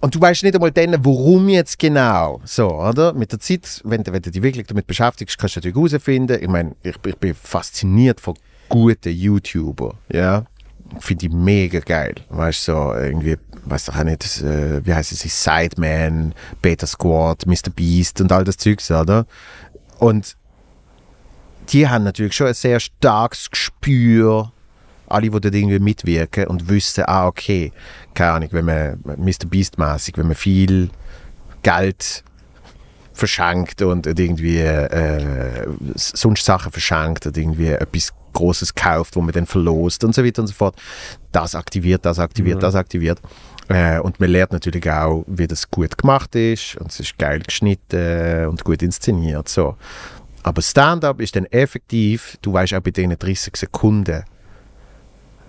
Und 0.01 0.15
du 0.15 0.21
weißt 0.21 0.43
nicht 0.43 0.55
einmal 0.55 0.71
dann, 0.71 0.95
warum 1.03 1.49
jetzt 1.49 1.77
genau. 1.77 2.39
So, 2.45 2.69
oder? 2.73 3.11
Mit 3.13 3.33
der 3.33 3.39
Zeit, 3.41 3.81
wenn, 3.83 4.01
du- 4.03 4.13
wenn 4.13 4.21
du 4.21 4.31
dich 4.31 4.41
wirklich 4.41 4.65
damit 4.67 4.87
beschäftigst, 4.87 5.37
kannst 5.37 5.55
du 5.55 5.59
natürlich 5.59 5.75
herausfinden. 5.91 6.37
Ich 6.41 6.47
meine, 6.47 6.73
ich, 6.83 6.95
ich 7.05 7.15
bin 7.17 7.33
fasziniert 7.33 8.21
von 8.21 8.35
guten 8.69 9.11
YouTuber. 9.11 9.95
Ja. 10.13 10.45
Finde 10.99 11.27
ich 11.27 11.31
mega 11.31 11.79
geil. 11.79 12.15
Weißt 12.29 12.67
du, 12.67 12.71
so 12.71 12.93
irgendwie, 12.93 13.37
weiß 13.65 13.89
ich 13.89 13.95
auch 13.95 14.03
nicht, 14.03 14.23
das, 14.23 14.41
äh, 14.41 14.85
wie 14.85 14.93
heißt 14.93 15.11
es, 15.11 15.43
Sideman, 15.43 16.33
Beta 16.61 16.87
Squad, 16.87 17.45
Mr. 17.45 17.69
Beast 17.75 18.21
und 18.21 18.31
all 18.31 18.43
das 18.43 18.57
Zeugs, 18.57 18.89
oder? 18.89 19.25
Und 19.99 20.35
die 21.69 21.87
haben 21.87 22.03
natürlich 22.03 22.35
schon 22.35 22.47
ein 22.47 22.53
sehr 22.53 22.79
starkes 22.79 23.49
Gespür, 23.51 24.51
alle, 25.07 25.29
die 25.29 25.29
dort 25.29 25.45
irgendwie 25.53 25.79
mitwirken 25.79 26.47
und 26.47 26.69
wissen, 26.69 27.03
ah, 27.07 27.27
okay, 27.27 27.71
keine 28.13 28.31
Ahnung, 28.31 28.49
wenn 28.51 28.65
man 28.65 28.99
Mr. 29.03 29.47
Beast-mäßig, 29.47 30.17
wenn 30.17 30.27
man 30.27 30.35
viel 30.35 30.89
Geld 31.63 32.23
verschenkt 33.13 33.81
und, 33.81 34.07
irgendwie 34.07 34.59
äh, 34.59 35.67
sonst 35.95 36.45
Sachen 36.45 36.71
verschenkt 36.71 37.25
und 37.25 37.37
irgendwie 37.37 37.67
etwas 37.67 38.13
Großes 38.33 38.73
kauft, 38.75 39.15
wo 39.15 39.21
man 39.21 39.33
dann 39.33 39.45
verlost 39.45 40.03
und 40.03 40.13
so 40.13 40.23
weiter 40.23 40.41
und 40.41 40.47
so 40.47 40.53
fort. 40.53 40.75
Das 41.31 41.55
aktiviert, 41.55 42.05
das 42.05 42.19
aktiviert, 42.19 42.63
das 42.63 42.75
aktiviert. 42.75 43.19
Äh, 43.67 43.99
und 43.99 44.19
man 44.19 44.29
lernt 44.29 44.51
natürlich 44.51 44.89
auch, 44.89 45.23
wie 45.27 45.47
das 45.47 45.69
gut 45.69 45.97
gemacht 45.97 46.35
ist 46.35 46.75
und 46.77 46.91
es 46.91 46.99
ist 46.99 47.17
geil 47.17 47.39
geschnitten 47.39 48.47
und 48.47 48.63
gut 48.63 48.81
inszeniert. 48.81 49.47
So. 49.47 49.75
Aber 50.43 50.61
Stand-up 50.61 51.21
ist 51.21 51.35
dann 51.35 51.45
effektiv, 51.45 52.37
du 52.41 52.53
weißt 52.53 52.73
auch 52.73 52.81
bei 52.81 52.91
diesen 52.91 53.17
30 53.17 53.55
Sekunden, 53.55 54.23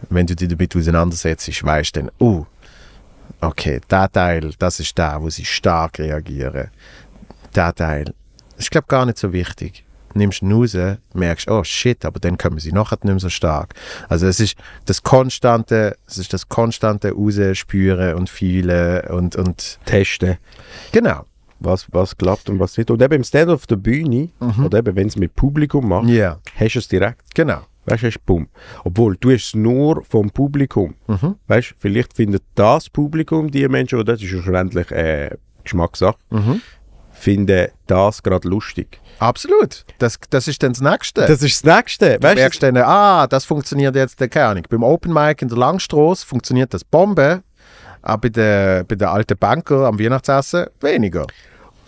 wenn 0.08 0.26
du 0.26 0.34
dich 0.34 0.48
damit 0.48 0.74
auseinandersetzt, 0.76 1.64
weißt 1.64 1.96
du 1.96 2.00
dann, 2.00 2.10
oh, 2.18 2.46
okay, 3.40 3.80
der 3.90 4.10
Teil, 4.10 4.52
das 4.58 4.80
ist 4.80 4.96
der, 4.96 5.20
wo 5.20 5.30
sie 5.30 5.44
stark 5.44 5.98
reagieren. 5.98 6.70
Der 7.54 7.74
Teil 7.74 8.14
ist, 8.56 8.70
glaube 8.70 8.86
gar 8.88 9.06
nicht 9.06 9.18
so 9.18 9.32
wichtig. 9.32 9.84
Nimmst 10.14 10.42
ihn 10.42 10.52
raus, 10.52 10.76
merkst, 11.14 11.48
oh 11.50 11.62
shit, 11.64 12.04
aber 12.04 12.18
dann 12.20 12.36
kommen 12.36 12.58
sie 12.58 12.72
nachher 12.72 12.96
nicht 12.96 13.04
mehr 13.04 13.18
so 13.20 13.28
stark. 13.28 13.74
Also 14.08 14.26
es 14.26 14.40
ist 14.40 14.56
das 14.86 15.02
konstante, 15.02 15.96
es 16.06 16.18
ist 16.18 16.32
das 16.32 16.48
konstante 16.48 17.12
Rausspüren 17.12 18.14
und 18.14 18.28
Fühlen 18.28 19.02
und, 19.08 19.36
und 19.36 19.78
Testen, 19.86 20.36
genau. 20.92 21.24
was, 21.60 21.86
was 21.92 22.16
klappt 22.16 22.48
und 22.50 22.58
was 22.58 22.76
nicht. 22.76 22.90
Und 22.90 23.00
eben 23.02 23.14
im 23.14 23.24
Stand 23.24 23.50
auf 23.50 23.66
der 23.66 23.76
Bühne, 23.76 24.30
oder 24.64 24.78
eben 24.78 24.96
wenn 24.96 25.06
es 25.08 25.16
mit 25.16 25.34
Publikum 25.36 25.88
macht, 25.88 26.08
Ja, 26.08 26.38
hast 26.56 26.74
du 26.74 26.78
es 26.80 26.88
direkt. 26.88 27.22
genau. 27.34 27.60
Weißt 27.86 28.02
du, 28.02 28.10
bumm. 28.26 28.48
Obwohl, 28.84 29.16
du 29.18 29.30
hast 29.30 29.46
es 29.48 29.54
nur 29.54 30.04
vom 30.04 30.30
Publikum. 30.30 30.94
Mhm. 31.06 31.36
Weißt 31.48 31.70
du, 31.70 31.74
vielleicht 31.78 32.14
findet 32.14 32.42
das 32.54 32.90
Publikum, 32.90 33.50
die 33.50 33.66
Menschen, 33.68 33.98
und 33.98 34.06
das 34.08 34.20
ist 34.22 34.28
schlussendlich 34.28 34.90
äh, 34.92 35.30
Geschmackssache, 35.64 36.18
Mhm. 36.30 36.60
Finden 37.20 37.68
das 37.86 38.22
gerade 38.22 38.48
lustig. 38.48 38.98
Absolut. 39.18 39.84
Das, 39.98 40.18
das 40.30 40.48
ist 40.48 40.62
dann 40.62 40.72
das 40.72 40.80
Nächste. 40.80 41.26
Das 41.26 41.42
ist 41.42 41.64
das 41.64 41.76
Nächste. 41.76 42.18
Du 42.18 42.26
Weißt 42.26 42.36
merkst 42.36 42.62
dann, 42.62 42.76
ah, 42.78 43.26
das 43.26 43.44
funktioniert 43.44 43.94
jetzt, 43.94 44.18
keine 44.18 44.46
Ahnung. 44.46 44.64
Beim 44.68 44.82
Open 44.82 45.12
Mic 45.12 45.42
in 45.42 45.48
der 45.48 45.58
Langstrasse 45.58 46.26
funktioniert 46.26 46.72
das 46.72 46.82
Bombe, 46.82 47.42
aber 48.00 48.22
bei 48.22 48.28
der, 48.30 48.84
bei 48.84 48.94
der 48.94 49.10
alten 49.10 49.36
Banker 49.36 49.86
am 49.86 49.98
Weihnachtsessen 49.98 50.66
weniger. 50.80 51.26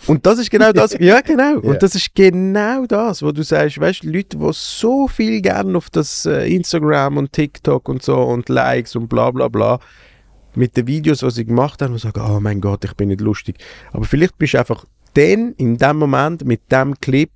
Und 0.05 0.25
das 0.25 0.37
ist 0.37 0.51
genau 0.51 0.71
das. 0.71 0.93
ja, 0.99 1.21
genau. 1.21 1.59
Und 1.59 1.81
das 1.81 1.95
ist 1.95 2.13
genau 2.13 2.85
das, 2.85 3.23
wo 3.23 3.31
du 3.31 3.41
sagst, 3.41 3.79
weißt 3.79 4.03
du, 4.03 4.11
Leute, 4.11 4.37
die 4.37 4.49
so 4.51 5.07
viel 5.07 5.41
gerne 5.41 5.75
auf 5.77 5.89
das 5.89 6.25
äh, 6.25 6.53
Instagram 6.53 7.17
und 7.17 7.31
TikTok 7.31 7.87
und 7.89 8.03
so 8.03 8.21
und 8.21 8.49
Likes 8.49 8.95
und 8.95 9.07
bla 9.07 9.31
bla 9.31 9.47
bla 9.47 9.79
mit 10.55 10.77
den 10.77 10.85
Videos, 10.87 11.19
die 11.19 11.31
sie 11.31 11.45
gemacht 11.45 11.81
haben, 11.81 11.93
und 11.93 11.99
sagen, 11.99 12.21
oh 12.21 12.39
mein 12.39 12.61
Gott, 12.61 12.85
ich 12.85 12.93
bin 12.93 13.09
nicht 13.09 13.21
lustig. 13.21 13.57
Aber 13.91 14.05
vielleicht 14.05 14.37
bist 14.37 14.53
du 14.53 14.59
einfach 14.59 14.85
dann, 15.13 15.53
in 15.57 15.77
dem 15.77 15.97
Moment, 15.97 16.45
mit 16.45 16.71
dem 16.71 16.99
Clip 16.99 17.29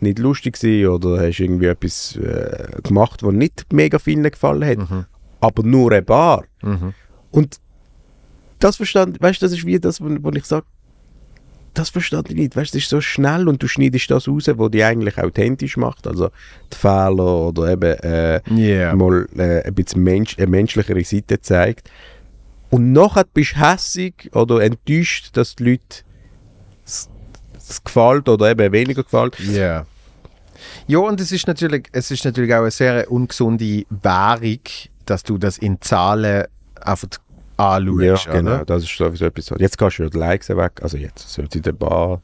nicht 0.00 0.18
lustig 0.18 0.54
gewesen 0.58 0.88
oder 0.88 1.20
hast 1.20 1.40
irgendwie 1.40 1.66
etwas 1.66 2.16
äh, 2.16 2.80
gemacht, 2.82 3.22
was 3.22 3.32
nicht 3.32 3.72
mega 3.72 3.98
vielen 3.98 4.22
gefallen 4.22 4.64
hat, 4.64 4.78
Mhm. 4.90 5.04
aber 5.40 5.62
nur 5.64 5.92
ein 5.92 6.04
paar. 6.04 6.44
Mhm. 6.62 6.94
Und 7.32 7.58
das 8.60 8.76
verstand, 8.76 9.20
weißt 9.20 9.42
du, 9.42 9.46
das 9.46 9.52
ist 9.52 9.66
wie 9.66 9.78
das, 9.80 10.00
wo, 10.00 10.06
wo 10.20 10.30
ich 10.30 10.44
sage, 10.44 10.64
das 11.74 11.90
verstand 11.90 12.30
ich 12.30 12.36
nicht. 12.36 12.54
Weißt 12.54 12.72
du, 12.72 12.78
es 12.78 12.84
ist 12.84 12.90
so 12.90 13.00
schnell 13.00 13.48
und 13.48 13.60
du 13.60 13.66
schneidest 13.66 14.08
das 14.08 14.28
raus, 14.28 14.44
was 14.46 14.70
dich 14.70 14.84
eigentlich 14.84 15.18
authentisch 15.18 15.76
macht. 15.76 16.06
Also 16.06 16.30
die 16.72 16.76
Fehler 16.76 17.48
oder 17.48 17.72
eben 17.72 17.98
äh, 17.98 18.40
Ja. 18.54 18.94
mal 18.94 19.26
äh, 19.36 19.62
ein 19.66 19.74
bisschen 19.74 20.04
Mensch, 20.04 20.38
eine 20.38 20.46
menschlichere 20.46 21.02
Seite 21.02 21.40
zeigt. 21.40 21.90
Und 22.70 22.92
nachher 22.92 23.24
bist 23.34 23.54
du 23.56 23.60
hässig 23.60 24.30
oder 24.34 24.62
enttäuscht, 24.62 25.36
dass 25.36 25.56
die 25.56 25.64
Leute 25.64 26.04
es 27.70 27.82
gefällt 27.82 28.28
oder 28.28 28.50
eben 28.50 28.72
weniger 28.72 29.02
gefällt. 29.02 29.38
Ja. 29.40 29.86
Ja, 30.86 30.98
und 30.98 31.20
es 31.20 31.32
ist 31.32 31.46
natürlich, 31.46 31.88
es 31.92 32.10
ist 32.10 32.24
natürlich 32.24 32.54
auch 32.54 32.60
eine 32.62 32.70
sehr 32.70 33.10
ungesunde 33.10 33.84
Währung, 33.90 34.60
dass 35.06 35.22
du 35.22 35.36
das 35.38 35.58
in 35.58 35.80
Zahlen 35.80 36.44
einfach 36.80 37.08
anschaust. 37.56 38.26
Ja, 38.26 38.32
genau, 38.32 38.54
oder? 38.56 38.64
das 38.64 38.84
ist 38.84 38.96
sowieso 38.96 39.26
etwas. 39.26 39.50
Jetzt 39.58 39.78
kannst 39.78 39.98
du 39.98 40.04
ja 40.04 40.08
die 40.10 40.18
Likes 40.18 40.48
weg, 40.48 40.72
also 40.82 40.96
jetzt, 40.96 41.28
so 41.28 41.42
seit 41.52 41.68
ein 41.68 41.76
paar, 41.76 42.20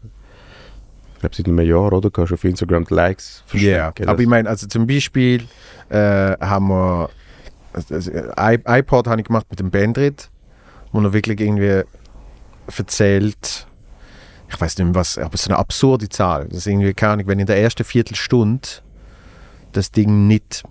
ich 1.14 1.20
glaube 1.20 1.36
seit 1.36 1.46
einem 1.46 1.60
Jahr, 1.60 1.92
oder? 1.92 2.10
Kannst 2.10 2.30
du 2.30 2.34
auf 2.34 2.44
Instagram 2.44 2.84
die 2.86 2.94
Likes 2.94 3.44
Ja, 3.52 3.84
verstecken. 3.92 4.08
aber 4.08 4.20
ich 4.22 4.28
meine, 4.28 4.48
also 4.48 4.66
zum 4.66 4.86
Beispiel 4.86 5.44
äh, 5.88 5.96
haben 6.40 6.68
wir 6.68 7.10
also, 7.72 7.94
I- 7.94 8.58
iPod 8.66 9.06
habe 9.06 9.20
ich 9.20 9.26
gemacht 9.26 9.46
mit 9.50 9.60
dem 9.60 9.70
Bandrit, 9.70 10.28
wo 10.92 11.00
er 11.00 11.12
wirklich 11.12 11.40
irgendwie 11.40 11.82
erzählt, 12.76 13.66
ich 14.50 14.60
weiß 14.60 14.78
nicht 14.78 14.86
mehr 14.86 14.94
was, 14.94 15.16
aber 15.16 15.36
so 15.36 15.48
eine 15.48 15.58
absurde 15.58 16.08
Zahl. 16.08 16.46
Das 16.48 16.58
ist 16.58 16.66
irgendwie, 16.66 16.92
keine 16.92 17.14
Ahnung, 17.14 17.26
wenn 17.28 17.38
in 17.38 17.46
der 17.46 17.60
ersten 17.60 17.84
Viertelstunde 17.84 18.68
das 19.72 19.92
Ding 19.92 20.26
nicht 20.26 20.64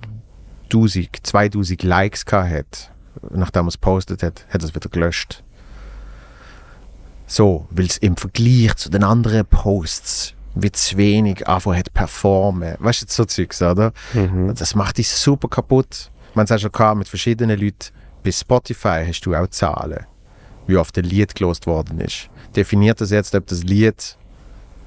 1000, 0.66 1.10
2000 1.24 1.84
Likes 1.84 2.26
gehabt 2.26 2.52
hat, 2.52 2.92
nachdem 3.32 3.66
er 3.66 3.70
es 3.70 3.78
postet 3.78 4.22
hat, 4.22 4.46
hat 4.50 4.62
er 4.62 4.68
es 4.68 4.76
wieder 4.76 4.90
gelöscht. 4.90 5.44
So, 7.26 7.68
weil 7.70 7.86
es 7.86 7.98
im 7.98 8.18
Vergleich 8.18 8.76
zu 8.76 8.90
den 8.90 9.04
anderen 9.04 9.46
Posts 9.46 10.34
wie 10.56 10.72
zu 10.72 10.98
wenig 10.98 11.48
einfach 11.48 11.76
hat 11.76 11.94
performen. 11.94 12.76
Weißt 12.80 13.04
du, 13.04 13.06
so 13.08 13.24
Zeugs, 13.26 13.62
oder? 13.62 13.94
Mhm. 14.14 14.54
Das 14.56 14.76
macht 14.76 14.98
dich 14.98 15.08
super 15.08 15.48
kaputt. 15.48 16.12
Man 16.34 16.48
sagt 16.48 16.62
schon 16.62 16.72
gehabt, 16.72 16.98
mit 16.98 17.08
verschiedenen 17.08 17.60
Leuten. 17.60 17.94
Bei 18.24 18.32
Spotify 18.32 19.06
hast 19.08 19.22
du 19.22 19.36
auch 19.36 19.48
Zahlen, 19.48 20.06
wie 20.68 20.76
oft 20.76 20.98
ein 20.98 21.06
Lied 21.06 21.36
gelost 21.36 21.68
worden 21.68 22.02
ist. 22.02 22.30
Definiert 22.56 23.00
das 23.02 23.12
jetzt, 23.12 23.36
ob 23.36 23.48
das 23.48 23.64
Lied 23.64 24.18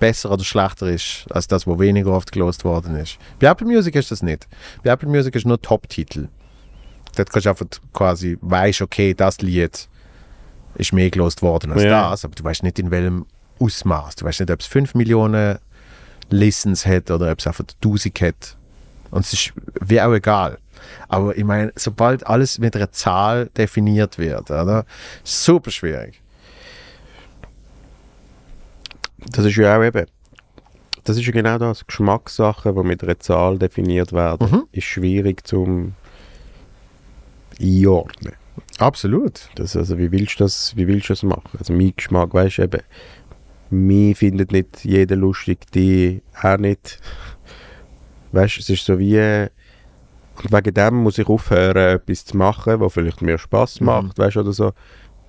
besser 0.01 0.33
oder 0.33 0.43
schlechter 0.43 0.89
ist, 0.89 1.27
als 1.31 1.47
das, 1.47 1.67
wo 1.67 1.79
weniger 1.79 2.11
oft 2.13 2.33
gelost 2.33 2.65
worden 2.65 2.97
ist. 2.97 3.19
Bei 3.39 3.47
Apple 3.47 3.67
Music 3.67 3.95
ist 3.95 4.11
das 4.11 4.23
nicht. 4.23 4.49
Bei 4.83 4.91
Apple 4.91 5.09
Music 5.09 5.35
ist 5.37 5.47
nur 5.47 5.61
Top-Titel. 5.63 6.29
Dort 7.15 7.31
kannst 7.31 7.47
du 7.47 7.51
einfach 7.51 7.67
quasi, 7.93 8.37
weißt, 8.41 8.83
okay, 8.83 9.15
das 9.15 9.41
Lied 9.43 9.89
ist 10.75 10.93
mehr 10.93 11.11
gelost 11.11 11.43
worden 11.43 11.73
als 11.73 11.83
Ja. 11.85 12.11
das, 12.11 12.25
aber 12.25 12.35
du 12.35 12.43
weißt 12.43 12.63
nicht 12.63 12.79
in 12.79 12.91
welchem 12.91 13.27
Ausmaß. 13.61 14.17
Du 14.17 14.25
weißt 14.25 14.41
nicht, 14.41 14.51
ob 14.51 14.61
es 14.61 14.67
5 14.67 14.95
Millionen 14.95 15.59
Listens 16.31 16.87
hat 16.87 17.11
oder 17.11 17.31
ob 17.31 17.39
es 17.39 17.47
einfach 17.47 17.65
1000 17.83 18.21
hat. 18.23 18.57
Und 19.11 19.25
es 19.27 19.33
ist 19.35 19.53
wie 19.81 20.01
auch 20.01 20.13
egal. 20.15 20.59
Aber 21.09 21.37
ich 21.37 21.45
meine, 21.45 21.73
sobald 21.77 22.27
alles 22.27 22.59
mit 22.59 22.75
einer 22.75 22.91
Zahl 22.91 23.51
definiert 23.57 24.19
wird, 24.19 24.51
oder? 24.51 24.85
Super 25.23 25.71
schwierig. 25.71 26.22
Das 29.31 29.45
ist 29.45 29.57
ja 29.57 29.79
auch 29.79 29.83
eben, 29.85 30.07
das 31.05 31.17
ist 31.17 31.27
ja 31.27 31.33
genau 31.33 31.59
das, 31.59 31.87
Geschmackssachen, 31.87 32.75
die 32.75 32.83
mit 32.83 33.03
einer 33.03 33.19
Zahl 33.19 33.59
definiert 33.59 34.13
werden, 34.13 34.51
Mhm. 34.51 34.63
ist 34.73 34.85
schwierig 34.85 35.47
zum 35.47 35.95
einordnen. 37.61 38.33
Absolut. 38.79 39.49
Das, 39.55 39.77
also 39.77 39.99
wie 39.99 40.11
willst 40.13 40.41
du 40.41 40.45
das, 40.45 40.77
wie 40.77 40.87
willst 40.87 41.09
du 41.09 41.13
das 41.13 41.23
machen? 41.23 41.57
Also 41.59 41.73
mein 41.73 41.93
Geschmack, 41.97 42.35
weißt 42.35 42.59
du 42.59 42.63
eben, 42.63 42.81
mich 43.71 44.19
findet 44.19 44.53
nicht 44.53 44.85
jeder 44.85 45.17
lustig, 45.17 45.71
die 45.73 46.23
auch 46.43 46.59
nicht. 46.59 47.01
Weißt 48.33 48.57
du, 48.57 48.61
es 48.61 48.71
ist 48.71 48.85
so 48.85 48.99
wie, 48.99 49.19
und 50.43 50.53
wegen 50.53 50.75
dem 50.75 50.95
muss 50.97 51.19
ich 51.19 51.27
aufhören, 51.29 51.97
etwas 51.97 52.25
zu 52.25 52.37
machen, 52.37 52.81
was 52.81 52.93
vielleicht 52.93 53.23
mir 53.23 53.39
Spaß 53.39 53.81
Mhm. 53.81 53.87
macht, 53.87 54.19
weißt 54.19 54.37
du, 54.37 54.41
oder 54.41 54.53
so. 54.53 54.73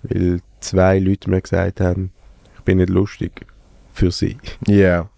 Weil 0.03 0.41
zwei 0.59 0.99
Leute 0.99 1.29
mir 1.29 1.41
gesagt 1.41 1.79
haben, 1.79 2.11
ich 2.57 2.61
bin 2.63 2.77
nicht 2.77 2.89
lustig 2.89 3.45
für 3.93 4.11
sie. 4.11 4.37
Ja. 4.67 5.09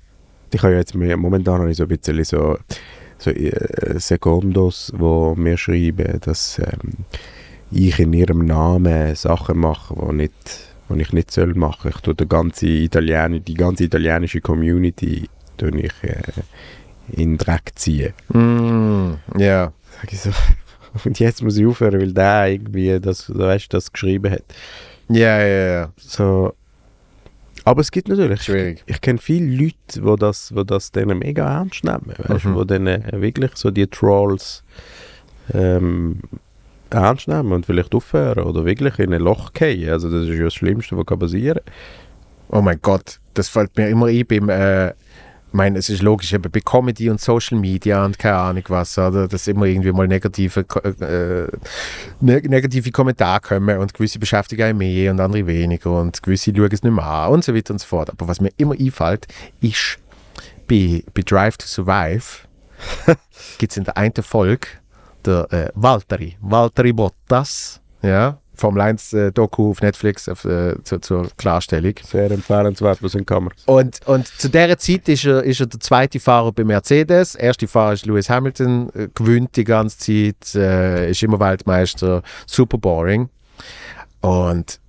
Ich 0.53 0.61
habe 0.61 0.73
ja 0.73 0.79
jetzt 0.79 0.95
mehr, 0.95 1.17
momentan 1.17 1.59
habe 1.59 1.71
ich 1.71 1.77
so 1.77 1.83
ein 1.83 1.89
bisschen 1.89 2.23
so, 2.23 2.57
so 3.17 3.31
äh, 3.31 3.99
Sekundos, 3.99 4.93
wo 4.95 5.35
mir 5.35 5.57
schreiben, 5.57 6.19
dass 6.21 6.59
ähm, 6.59 7.05
ich 7.71 7.99
in 7.99 8.13
ihrem 8.13 8.45
Namen 8.45 9.15
Sachen 9.15 9.57
mache, 9.57 9.95
die 9.95 10.13
nicht 10.13 10.75
was 10.87 10.99
ich 10.99 11.13
nicht 11.13 11.31
soll 11.31 11.53
machen. 11.55 11.91
Ich 11.93 12.01
tue 12.01 12.15
die 12.15 12.27
ganze, 12.27 12.67
Italien 12.67 13.43
die 13.43 13.53
ganze 13.53 13.85
italienische 13.85 14.41
Community 14.41 15.27
tue 15.57 15.71
ich, 15.79 15.93
äh, 16.03 16.21
in 17.11 17.31
den 17.31 17.37
Dreck 17.37 17.71
ziehen. 17.75 18.13
Mm, 18.29 19.13
ja. 19.37 19.73
Sag 20.01 20.13
ich 20.13 20.21
so. 20.21 20.31
Und 21.03 21.19
jetzt 21.19 21.43
muss 21.43 21.57
ich 21.57 21.65
aufhören, 21.65 21.99
weil 21.99 22.13
der 22.13 22.47
irgendwie 22.47 22.99
das, 22.99 23.33
weißt, 23.35 23.73
das 23.73 23.91
geschrieben 23.91 24.31
hat. 24.31 24.43
Ja, 25.09 25.39
ja, 25.39 25.67
ja. 25.73 25.93
So. 25.97 26.53
Aber 27.65 27.81
es 27.81 27.91
gibt 27.91 28.07
natürlich, 28.07 28.43
Schwierig. 28.43 28.83
ich, 28.85 28.95
ich 28.95 29.01
kenne 29.01 29.17
viele 29.19 29.47
Leute, 29.63 30.03
wo 30.03 30.15
das, 30.15 30.55
wo 30.55 30.63
das 30.63 30.91
denen 30.91 31.17
mega 31.19 31.45
ernst 31.57 31.83
nehmen, 31.83 32.13
weißt, 32.17 32.45
Mhm. 32.45 32.55
wo 32.55 32.63
denen 32.63 33.03
wirklich 33.21 33.51
so 33.55 33.71
die 33.71 33.87
Trolls 33.87 34.63
ähm, 35.53 36.19
ernst 36.91 37.27
nehmen 37.27 37.51
und 37.51 37.65
vielleicht 37.65 37.93
aufhören 37.95 38.43
oder 38.43 38.65
wirklich 38.65 38.99
in 38.99 39.13
ein 39.13 39.21
Loch 39.21 39.51
fallen. 39.57 39.89
Also 39.89 40.09
das 40.11 40.29
ist 40.29 40.37
ja 40.37 40.43
das 40.45 40.53
Schlimmste, 40.53 40.95
was 40.95 41.05
kann 41.05 41.19
passieren 41.19 41.59
Oh 42.49 42.61
mein 42.61 42.79
Gott, 42.81 43.19
das 43.33 43.49
fällt 43.49 43.75
mir 43.75 43.89
immer 43.89 44.05
ein 44.05 44.25
beim, 44.27 44.49
äh, 44.49 44.93
meine, 45.55 45.79
es 45.79 45.89
ist 45.89 46.01
logisch, 46.01 46.33
eben 46.33 46.51
bei 46.51 46.59
Comedy 46.59 47.09
und 47.09 47.19
Social 47.19 47.57
Media 47.57 48.05
und 48.05 48.19
keine 48.19 48.37
Ahnung 48.37 48.63
was, 48.67 48.97
oder? 48.97 49.27
Dass 49.27 49.47
immer 49.47 49.65
irgendwie 49.65 49.91
mal 49.91 50.07
negative, 50.07 50.61
äh, 50.61 51.57
ne 52.19 52.41
negative 52.41 52.91
Kommentare 52.91 53.41
kommen 53.41 53.77
und 53.79 53.93
gewisse 53.93 54.19
beschäftigen 54.19 54.63
einen 54.63 54.77
mehr 54.77 55.11
und 55.11 55.19
andere 55.19 55.47
weniger 55.47 55.99
und 55.99 56.21
gewisse 56.21 56.53
schauen 56.55 56.69
es 56.71 56.83
nicht 56.83 56.93
mehr 56.93 57.05
an 57.05 57.31
und 57.31 57.43
so 57.43 57.55
weiter 57.55 57.73
und 57.73 57.79
so 57.79 57.87
fort. 57.87 58.09
Aber 58.09 58.27
was 58.27 58.39
mir 58.39 58.51
immer 58.57 58.75
einfällt, 58.79 59.27
ist, 59.61 59.97
bei, 60.67 61.03
bei 61.13 61.21
Drive 61.23 61.57
to 61.57 61.67
Survive 61.67 62.47
gibt 63.57 63.71
es 63.71 63.77
in 63.77 63.83
der 63.83 63.97
einen 63.97 64.13
Folge 64.21 64.67
der 65.25 65.51
äh, 65.51 65.69
Valtteri, 65.73 66.37
Valtteri 66.41 66.93
Bottas, 66.93 67.81
ja, 68.01 68.39
Formel 68.55 68.81
1 68.81 69.13
äh, 69.13 69.31
Doku 69.31 69.71
auf 69.71 69.81
Netflix 69.81 70.27
auf, 70.29 70.45
äh, 70.45 70.75
zur, 70.83 71.01
zur 71.01 71.27
Klarstellung. 71.37 71.93
Sehr 72.03 72.31
empfehlenswert, 72.31 73.01
was 73.01 73.15
in 73.15 73.25
Kameras. 73.25 73.63
Und, 73.65 73.99
und 74.05 74.27
zu 74.27 74.49
dieser 74.49 74.77
Zeit 74.77 75.07
ist 75.09 75.25
er, 75.25 75.43
ist 75.43 75.59
er 75.59 75.67
der 75.67 75.79
zweite 75.79 76.19
Fahrer 76.19 76.51
bei 76.51 76.63
Mercedes. 76.63 77.33
Der 77.33 77.43
erste 77.43 77.67
Fahrer 77.67 77.93
ist 77.93 78.05
Lewis 78.05 78.29
Hamilton, 78.29 78.89
äh, 78.93 79.07
gewinnt 79.13 79.55
die 79.55 79.63
ganze 79.63 79.97
Zeit, 79.97 80.55
äh, 80.55 81.11
ist 81.11 81.23
immer 81.23 81.39
Weltmeister, 81.39 82.21
super 82.45 82.77
boring. 82.77 83.29
Und, 84.21 84.79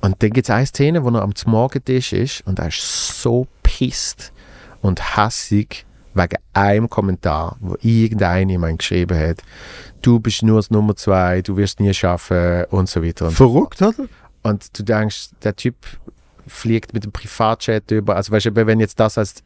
und 0.00 0.22
dann 0.22 0.30
gibt 0.30 0.48
es 0.48 0.50
eine 0.50 0.66
Szene, 0.66 1.04
wo 1.04 1.10
er 1.10 1.22
am 1.22 1.32
Morgentisch 1.46 2.12
ist 2.12 2.46
und 2.46 2.58
er 2.58 2.68
ist 2.68 3.22
so 3.22 3.46
pisst 3.62 4.32
und 4.80 5.16
hassig 5.16 5.86
wegen 6.18 6.36
einem 6.52 6.88
Kommentar, 6.88 7.56
wo 7.60 7.76
irgendeiner 7.80 8.50
jemand 8.50 8.80
geschrieben 8.80 9.18
hat, 9.18 9.38
du 10.02 10.20
bist 10.20 10.42
nur 10.42 10.56
das 10.56 10.70
Nummer 10.70 10.96
zwei, 10.96 11.42
du 11.42 11.56
wirst 11.56 11.80
nie 11.80 11.94
schaffen 11.94 12.64
und 12.70 12.88
so 12.88 13.02
weiter. 13.02 13.28
Und 13.28 13.34
Verrückt, 13.34 13.80
oder? 13.80 14.08
und 14.42 14.78
du 14.78 14.82
denkst, 14.82 15.30
der 15.42 15.54
Typ 15.56 15.76
fliegt 16.46 16.94
mit 16.94 17.04
dem 17.04 17.12
Privatjet 17.12 17.90
über. 17.90 18.16
Also 18.16 18.32
weißt 18.32 18.46
du, 18.46 18.56
wenn 18.56 18.80
jetzt 18.80 18.98
das 18.98 19.18
als 19.18 19.42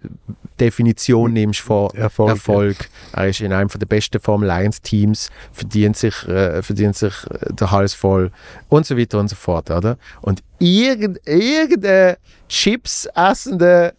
Definition 0.60 1.32
nimmst 1.32 1.60
von 1.60 1.90
Erfolg, 1.94 2.30
Erfolg, 2.30 2.76
er 3.12 3.28
ist 3.28 3.40
in 3.40 3.52
einem 3.52 3.68
von 3.68 3.80
der 3.80 3.86
besten 3.86 4.20
Formel 4.20 4.50
1 4.50 4.82
Teams, 4.82 5.30
verdient 5.52 5.96
sich, 5.96 6.26
äh, 6.28 6.62
verdient 6.62 6.96
sich 6.96 7.12
äh, 7.30 7.52
der 7.52 7.70
Hals 7.70 7.94
voll 7.94 8.30
und 8.68 8.86
so 8.86 8.96
weiter 8.96 9.18
und 9.18 9.28
so 9.28 9.36
fort, 9.36 9.70
oder? 9.70 9.98
Und 10.20 10.42
irgend, 10.58 11.18
irgendein 11.26 12.16
Chips 12.48 13.08
essende 13.14 13.94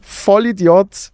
Vollidiot 0.00 1.12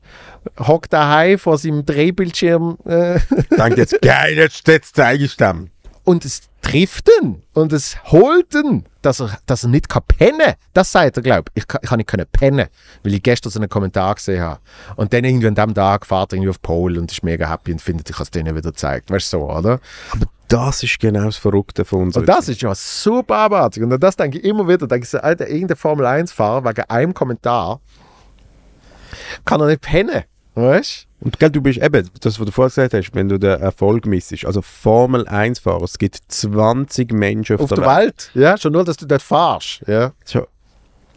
hockt 0.59 0.93
daheim 0.93 1.39
vor 1.39 1.59
seinem 1.59 1.85
Drehbildschirm 1.85 2.79
äh, 2.85 3.19
Denkt 3.57 3.79
jetzt, 3.79 4.01
geil, 4.03 4.37
jetzt, 4.37 4.67
jetzt 4.69 4.97
zeige 4.97 5.25
ich 5.25 5.37
dem. 5.37 5.71
und 6.05 6.25
es 6.25 6.43
trifft 6.65 7.11
ihn 7.21 7.43
und 7.53 7.73
es 7.73 7.97
holt 8.11 8.55
ihn, 8.55 8.85
dass 9.03 9.21
er, 9.21 9.39
dass 9.47 9.65
er 9.65 9.69
nicht 9.69 9.89
kann 9.89 10.03
pennen. 10.09 10.55
Das 10.73 10.91
sagt 10.91 11.19
er, 11.19 11.23
glaube 11.23 11.51
ich. 11.55 11.63
Ich 11.63 11.69
kann, 11.69 11.81
ich 11.83 11.89
kann 11.89 11.99
nicht 11.99 12.09
können 12.09 12.27
pennen, 12.33 12.69
weil 13.03 13.15
ich 13.15 13.23
gestern 13.23 13.51
so 13.51 13.59
einen 13.59 13.69
Kommentar 13.69 14.15
gesehen 14.15 14.43
habe. 14.43 14.61
Und 14.97 15.13
dann 15.13 15.25
irgendwie 15.25 15.47
an 15.47 15.55
dem 15.55 15.75
Tag 15.75 16.07
fährt 16.07 16.33
er 16.33 16.37
irgendwie 16.37 16.51
auf 16.51 16.63
Pole 16.63 16.99
und 16.99 17.13
ist 17.13 17.23
mega 17.23 17.51
happy 17.51 17.73
und 17.73 17.83
findet, 17.83 18.09
ich 18.09 18.17
habe 18.17 18.25
es 18.25 18.31
denen 18.31 18.57
wieder 18.57 18.71
gezeigt. 18.71 19.11
Weißt 19.11 19.33
du 19.33 19.39
so, 19.39 19.51
oder? 19.51 19.79
Das 20.49 20.83
ist 20.83 20.99
genau 20.99 21.25
das 21.25 21.37
Verrückte 21.37 21.85
von 21.85 22.05
uns. 22.05 22.17
Und 22.17 22.29
das 22.29 22.49
ist 22.49 22.63
ja 22.63 22.75
super 22.75 23.37
abartig. 23.37 23.83
Und 23.83 23.93
an 23.93 24.01
das 24.01 24.17
denke 24.17 24.39
ich 24.39 24.45
immer 24.45 24.67
wieder. 24.67 24.87
Denke 24.87 25.05
ich 25.05 25.11
so, 25.11 25.19
Alter, 25.19 25.49
irgendein 25.49 25.77
Formel-1-Fahrer 25.77 26.65
wegen 26.65 26.85
einem 26.89 27.15
Kommentar 27.15 27.81
kann 29.45 29.61
er 29.61 29.67
nicht 29.67 29.83
pennen. 29.83 30.25
Weißt 30.55 31.09
Und 31.21 31.39
gell, 31.39 31.51
du 31.51 31.61
bist 31.61 31.81
eben, 31.81 32.09
das, 32.21 32.39
was 32.39 32.47
du 32.47 32.53
vorher 32.53 32.69
gesagt 32.69 32.95
hast, 32.95 33.15
wenn 33.15 33.29
du 33.29 33.39
den 33.39 33.61
Erfolg 33.61 34.07
missest, 34.07 34.45
also 34.45 34.63
Formel 34.63 35.27
1-Fahrer, 35.27 35.83
es 35.83 35.99
gibt 35.99 36.21
20 36.29 37.13
Menschen 37.13 37.57
auf, 37.57 37.63
Auf 37.63 37.71
der 37.71 37.87
Welt. 37.87 38.31
Ja, 38.35 38.57
schon 38.57 38.73
nur, 38.73 38.85
dass 38.85 38.97
du 38.97 39.07
dort 39.07 39.23
fahrst. 39.23 39.83
Ja. 39.87 40.13
So, 40.25 40.47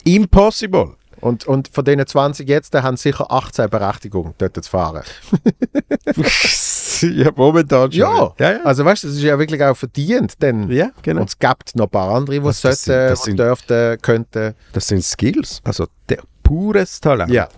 impossible. 0.04 0.96
Und, 1.20 1.48
und 1.48 1.70
von 1.70 1.84
denen 1.84 2.06
20 2.06 2.48
jetzt, 2.48 2.74
da 2.74 2.84
haben 2.84 2.98
sicher 2.98 3.32
18 3.32 3.70
Berechtigung, 3.70 4.34
dort 4.38 4.64
zu 4.64 4.70
fahren. 4.70 5.04
ja, 7.02 7.32
momentan 7.36 7.92
schon. 7.92 8.00
Ja, 8.00 8.34
ja, 8.40 8.52
ja. 8.54 8.64
also 8.64 8.86
weißt 8.86 9.04
du, 9.04 9.08
das 9.08 9.18
ist 9.18 9.24
ja 9.24 9.38
wirklich 9.40 9.64
auch 9.64 9.76
verdient, 9.76 10.42
denn 10.42 10.70
ja 10.70 10.92
genau. 11.02 11.22
und 11.22 11.30
es 11.30 11.40
gibt 11.40 11.76
noch 11.76 11.86
ein 11.86 11.90
paar 11.90 12.14
andere, 12.14 12.40
die 12.40 12.46
das 12.46 12.62
sollten, 12.62 13.36
dürften, 13.36 13.98
könnten. 14.02 14.54
Das 14.74 14.88
sind 14.88 15.04
Skills, 15.04 15.60
also 15.64 15.88
der 16.08 16.20
pures 16.44 17.00
Talent. 17.00 17.32
Ja, 17.32 17.50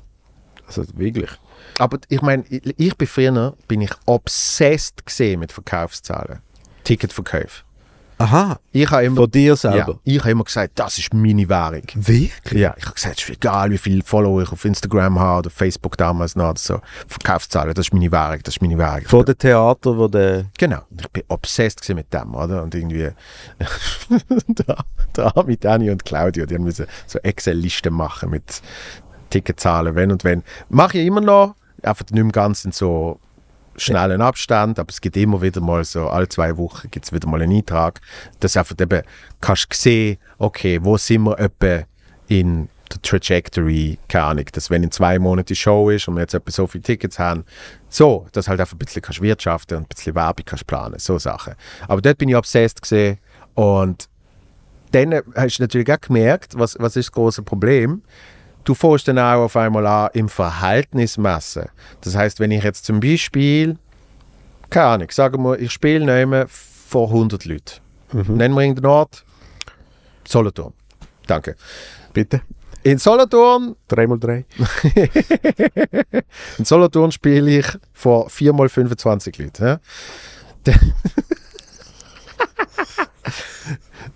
Also 0.68 0.84
wirklich. 0.96 1.30
Aber 1.80 2.00
ich 2.10 2.22
meine, 2.22 2.44
ich, 2.50 2.98
bin 2.98 3.08
früher 3.08 3.56
bin 3.68 3.82
ich 3.82 3.92
obsessed 4.06 5.06
gesehen 5.06 5.40
mit 5.40 5.52
Verkaufszahlen, 5.52 6.40
Ticketverkäufe. 6.84 7.64
Aha, 8.22 8.60
Ich 8.74 8.92
habe 8.92 9.06
immer, 9.06 9.16
von 9.16 9.32
dir 9.32 9.52
ja, 9.52 9.56
selber. 9.56 9.98
ich 10.04 10.20
habe 10.20 10.32
immer 10.32 10.44
gesagt, 10.44 10.74
das 10.76 10.98
ist 10.98 11.14
meine 11.14 11.48
Währung. 11.48 11.84
Wirklich? 11.96 12.62
Ja, 12.62 12.76
ich 12.78 12.84
habe 12.84 12.94
gesagt, 12.94 13.18
es 13.18 13.24
ist 13.24 13.30
egal, 13.30 13.72
wie 13.72 13.78
viele 13.78 14.04
Follower 14.04 14.42
ich 14.42 14.52
auf 14.52 14.66
Instagram 14.66 15.18
habe 15.18 15.40
oder 15.40 15.50
Facebook 15.50 15.96
damals 15.96 16.36
noch 16.36 16.50
oder 16.50 16.60
so. 16.60 16.82
Verkaufszahlen, 17.08 17.74
das 17.74 17.88
ist 17.88 17.94
meine 17.94 18.12
Währung, 18.12 18.40
das 18.44 18.56
ist 18.56 18.62
meine 18.62 18.78
Währung. 18.78 19.06
Von 19.06 19.24
dem 19.24 19.38
Theater, 19.38 19.98
wo 19.98 20.10
der... 20.10 20.48
Genau. 20.58 20.82
Ich 21.00 21.08
bin 21.08 21.24
obsessed 21.30 21.88
mit 21.96 22.14
dem, 22.14 22.36
oder? 22.36 22.62
Und 22.62 22.76
irgendwie 22.76 23.10
da, 24.50 24.84
da 25.14 25.44
mit 25.44 25.64
Dani 25.64 25.90
und 25.90 26.04
Claudio, 26.04 26.46
die 26.46 26.56
haben 26.56 26.66
müssen 26.66 26.88
so 27.08 27.20
Excel-Listen 27.20 27.94
machen 27.94 28.32
mit 28.32 28.62
Ticketzahlen, 29.30 29.96
wenn 29.96 30.12
und 30.12 30.26
wenn. 30.26 30.44
Mache 30.68 30.98
ich 30.98 31.08
immer 31.08 31.22
noch, 31.22 31.56
einfach 31.84 32.06
nicht 32.12 32.24
mehr 32.24 32.32
ganz 32.32 32.66
in 32.66 32.72
so 32.72 33.20
schnellen 33.78 34.22
Abstand, 34.22 34.80
aber 34.80 34.90
es 34.90 35.02
gibt 35.02 35.16
immer 35.18 35.42
wieder 35.42 35.62
mal 35.62 35.84
so, 35.84 36.10
alle 36.10 36.28
zwei 36.28 36.58
Wochen 36.58 36.90
gibt 36.92 37.06
es 37.06 37.14
wieder 37.14 37.28
mal 37.28 37.42
einen 37.42 37.56
Eintrag, 37.56 38.02
dass 38.40 38.58
einfach 38.58 38.76
eben 38.80 39.04
kannst 39.42 39.74
sehen, 39.74 40.18
okay, 40.38 40.80
wo 40.82 40.98
sind 40.98 41.24
wir 41.24 41.40
etwa 41.40 41.86
in 42.28 42.70
der 42.92 43.02
Trajectory, 43.02 44.00
keine 44.08 44.26
Ahnung, 44.26 44.46
dass 44.52 44.70
wenn 44.70 44.84
in 44.84 44.92
zwei 44.92 45.20
Monaten 45.20 45.48
die 45.48 45.56
Show 45.56 45.90
ist 45.90 46.08
und 46.08 46.16
wir 46.16 46.22
jetzt 46.22 46.34
etwa 46.34 46.52
so 46.52 46.68
viele 46.68 46.84
Tickets 46.84 47.20
haben, 47.20 47.46
so, 47.88 48.28
dass 48.32 48.48
halt 48.48 48.60
einfach 48.60 48.76
ein 48.76 48.80
bisschen 48.80 49.02
kannst 49.02 49.22
wirtschaften 49.22 49.78
und 49.78 49.84
ein 49.84 49.88
bisschen 49.88 50.16
Werbung 50.16 50.46
kannst 50.46 50.68
planen, 50.68 51.00
so 51.00 51.18
Sachen. 51.20 51.54
Aber 51.88 52.02
dort 52.02 52.18
bin 52.18 52.30
ich 52.30 52.36
obsessed 52.36 52.82
gesehen 52.82 53.20
und 53.54 54.10
dann 54.92 55.22
hast 55.36 55.60
du 55.60 55.64
natürlich 55.64 55.92
auch 55.92 56.02
gemerkt, 56.02 56.58
was, 56.58 56.76
was 56.80 56.96
ist 56.96 57.10
das 57.10 57.12
große 57.12 57.44
Problem? 57.44 58.02
Du 58.64 58.74
fährst 58.76 59.08
dann 59.08 59.18
auch 59.18 59.44
auf 59.46 59.56
einmal 59.56 59.86
an 59.88 60.10
im 60.14 60.30
Verhältnis 60.30 61.18
messen. 61.18 61.70
Das 62.02 62.16
heißt, 62.16 62.40
wenn 62.40 62.52
ich 62.52 62.64
jetzt 62.64 62.86
zum 62.86 63.00
Beispiel, 63.00 63.78
keine 64.70 64.86
Ahnung, 64.88 65.08
sagen 65.12 65.42
wir, 65.44 65.60
ich 65.60 65.72
spiele 65.72 66.26
nicht 66.26 66.52
vor 66.52 67.08
100 67.08 67.46
Leuten. 67.46 67.80
Nennen 68.12 68.54
wir 68.56 68.62
irgendeinen 68.62 68.86
Ort. 68.92 69.24
Solothurn. 70.28 70.74
Danke. 71.26 71.56
Bitte? 72.14 72.42
In 72.84 72.98
Solothurn 72.98 73.76
3x3? 73.90 74.46
In 76.60 76.66
Solothurn 76.66 77.12
spiele 77.12 77.60
ich 77.60 77.66
vor 77.94 78.28
4x25 78.30 79.42
Leuten. 79.42 79.64
Ja? 79.66 79.80
Dann- 80.64 80.94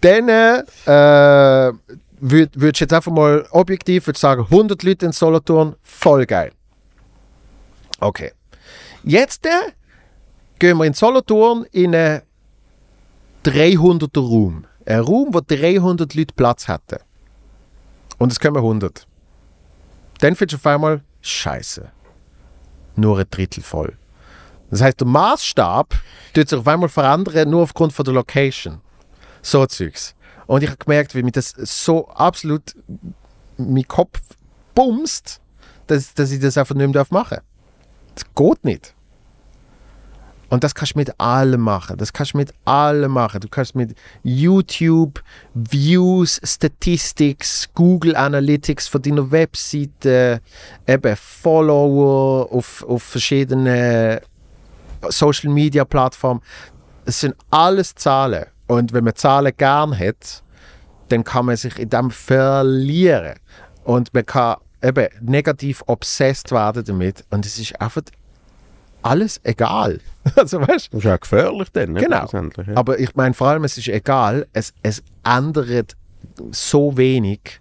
Dann 0.02 0.30
äh, 0.30 1.72
würde 2.24 2.62
würd 2.62 2.80
jetzt 2.80 2.94
einfach 2.94 3.12
mal 3.12 3.46
objektiv 3.52 4.10
sagen, 4.16 4.44
100 4.44 4.82
Leute 4.84 5.06
in 5.06 5.12
Solothurn, 5.12 5.76
voll 5.82 6.26
geil. 6.26 6.52
Okay. 8.00 8.32
Jetzt 9.04 9.46
äh, 9.46 9.72
gehen 10.58 10.78
wir 10.78 10.86
in 10.86 10.94
Solothurn 10.94 11.66
in 11.72 11.94
einen 11.94 12.22
300er 13.44 14.20
Raum. 14.20 14.66
Ein 14.86 15.00
Raum, 15.00 15.34
wo 15.34 15.42
300 15.46 16.14
Leute 16.14 16.34
Platz 16.34 16.68
hätten. 16.68 17.00
Und 18.18 18.32
es 18.32 18.40
kommen 18.40 18.58
100. 18.58 19.06
Dann 20.20 20.36
findest 20.36 20.64
du 20.64 20.68
auf 20.68 20.74
einmal, 20.74 21.02
Scheiße. 21.22 21.92
Nur 22.96 23.20
ein 23.20 23.26
Drittel 23.30 23.64
voll. 23.64 23.98
Das 24.70 24.82
heißt, 24.82 25.00
der 25.00 25.08
Maßstab 25.08 25.94
tut 26.34 26.50
sich 26.50 26.58
auf 26.58 26.68
einmal 26.68 26.90
verändern, 26.90 27.50
nur 27.50 27.64
aufgrund 27.64 27.92
von 27.92 28.06
der 28.06 28.14
Location. 28.14 28.80
So 29.42 29.66
Zeugs. 29.66 30.16
Und 30.48 30.64
ich 30.64 30.70
habe 30.70 30.78
gemerkt, 30.78 31.16
wie 31.16 31.24
mir 31.24 31.32
das 31.32 31.52
so 31.58 32.08
absolut 32.10 32.76
mein 33.58 33.88
Kopf 33.88 34.20
bumst, 34.76 35.42
dass, 35.88 36.14
dass 36.14 36.32
ich 36.32 36.40
das 36.40 36.58
einfach 36.58 36.76
nicht 36.76 36.94
mehr 36.94 37.06
machen 37.10 37.38
darf. 37.38 37.44
Das 38.16 38.26
geht 38.36 38.64
nicht. 38.64 38.94
Und 40.54 40.64
das 40.64 40.76
kannst 40.76 40.94
du 40.94 41.00
mit 41.00 41.20
allem 41.20 41.62
machen. 41.62 41.98
Das 41.98 42.14
kannst 42.14 42.34
du 42.34 42.38
mit 42.38 42.54
allem 42.64 43.12
machen. 43.14 43.42
Du 43.42 43.48
kannst 43.48 43.74
mit 43.74 43.96
YouTube, 44.22 45.24
Views, 45.56 46.40
Statistics, 46.44 47.70
Google 47.74 48.16
Analytics 48.16 48.88
von 48.88 49.02
deiner 49.02 49.32
Webseite, 49.32 50.42
eben 50.86 51.16
Follower 51.16 52.52
auf, 52.52 52.86
auf 52.88 53.02
verschiedenen 53.02 54.20
Social 55.10 55.52
Media 55.52 55.86
Plattformen. 55.86 56.42
Es 57.06 57.22
sind 57.22 57.36
alles 57.50 57.96
Zahlen. 57.96 58.46
Und 58.74 58.92
wenn 58.92 59.04
man 59.04 59.16
Zahlen 59.16 59.54
gern 59.56 59.98
hat, 59.98 60.42
dann 61.10 61.24
kann 61.24 61.46
man 61.46 61.58
sich 61.58 61.78
in 61.78 61.90
dem 61.90 62.10
verlieren. 62.10 63.36
Und 63.84 64.12
man 64.16 64.26
kann 64.26 64.58
eben 64.82 65.08
negativ 65.22 65.84
obsessed 65.86 66.52
werden 66.52 66.84
damit. 66.84 67.24
Und 67.30 67.46
es 67.46 67.60
ist 67.60 67.80
einfach 67.80 68.02
alles 69.04 69.40
egal. 69.44 70.00
also 70.36 70.60
weißt 70.60 70.92
Das 70.92 70.98
ist 71.00 71.04
ja 71.04 71.18
gefährlich 71.18 71.70
dann, 71.72 71.94
ne, 71.94 72.02
Genau. 72.02 72.26
Ja. 72.32 72.76
aber 72.76 72.98
ich 73.00 73.16
meine 73.16 73.36
vor 73.36 73.50
allem, 73.50 73.64
es 73.64 73.78
ist 73.78 73.90
egal, 73.90 74.48
es, 74.54 74.74
es 74.82 75.04
ändert 75.24 75.96
so 76.52 76.98
wenig 76.98 77.60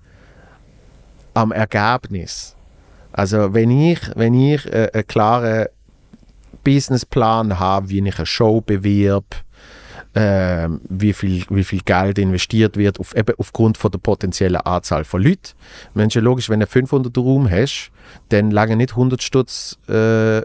am 1.35 1.53
Ergebnis. 1.53 2.57
Also 3.13 3.53
wenn 3.53 3.71
ich, 3.71 4.01
wenn 4.15 4.33
ich 4.33 4.65
äh, 4.73 4.89
einen 4.95 5.07
klaren 5.07 5.67
Businessplan 6.65 7.59
habe, 7.59 7.91
wie 7.91 7.99
ich 7.99 8.17
eine 8.17 8.25
Show 8.27 8.63
bewirb, 8.63 9.27
ähm, 10.15 10.81
wie, 10.89 11.13
viel, 11.13 11.45
wie 11.49 11.65
viel 11.65 11.81
Geld 11.85 12.19
investiert 12.19 12.77
wird, 12.77 13.01
auf, 13.01 13.17
eben 13.17 13.35
aufgrund 13.39 13.79
von 13.79 13.91
der 13.91 13.99
potenziellen 13.99 14.61
Anzahl 14.61 15.05
von 15.05 15.23
Leuten. 15.23 15.53
Mensch, 15.95 16.15
logisch, 16.17 16.51
wenn 16.51 16.61
du 16.61 16.67
500 16.67 17.17
Raum 17.17 17.51
hast, 17.51 17.91
dann 18.29 18.51
lange 18.51 18.77
nicht 18.77 18.91
100 18.91 19.23
Stutz 19.23 19.79
äh, 19.89 19.93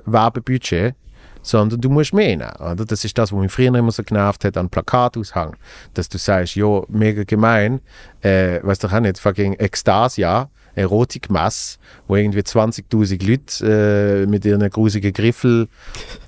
Werbebudget, 0.05 0.95
sondern 1.41 1.81
du 1.81 1.89
musst 1.89 2.13
mehr 2.13 2.37
nehmen. 2.37 2.49
Oder? 2.59 2.85
Das 2.85 3.03
ist 3.03 3.17
das, 3.17 3.31
was 3.31 3.39
mich 3.39 3.51
früher 3.51 3.73
immer 3.73 3.91
so 3.91 4.03
genervt 4.03 4.43
hat 4.43 4.57
an 4.57 4.69
Plakataushang. 4.69 5.55
Dass 5.93 6.09
du 6.09 6.17
sagst, 6.17 6.55
ja, 6.55 6.81
mega 6.89 7.23
gemein, 7.23 7.81
äh, 8.21 8.59
weißt 8.63 8.83
du 8.83 8.87
auch 8.87 8.99
nicht, 8.99 9.19
fucking 9.19 9.53
Ekstasia, 9.53 10.49
Erotikmess, 10.75 11.79
wo 12.07 12.15
irgendwie 12.15 12.41
20.000 12.41 13.27
Leute 13.27 14.23
äh, 14.23 14.27
mit 14.27 14.45
ihren 14.45 14.69
grusigen 14.69 15.11
Griffel 15.11 15.67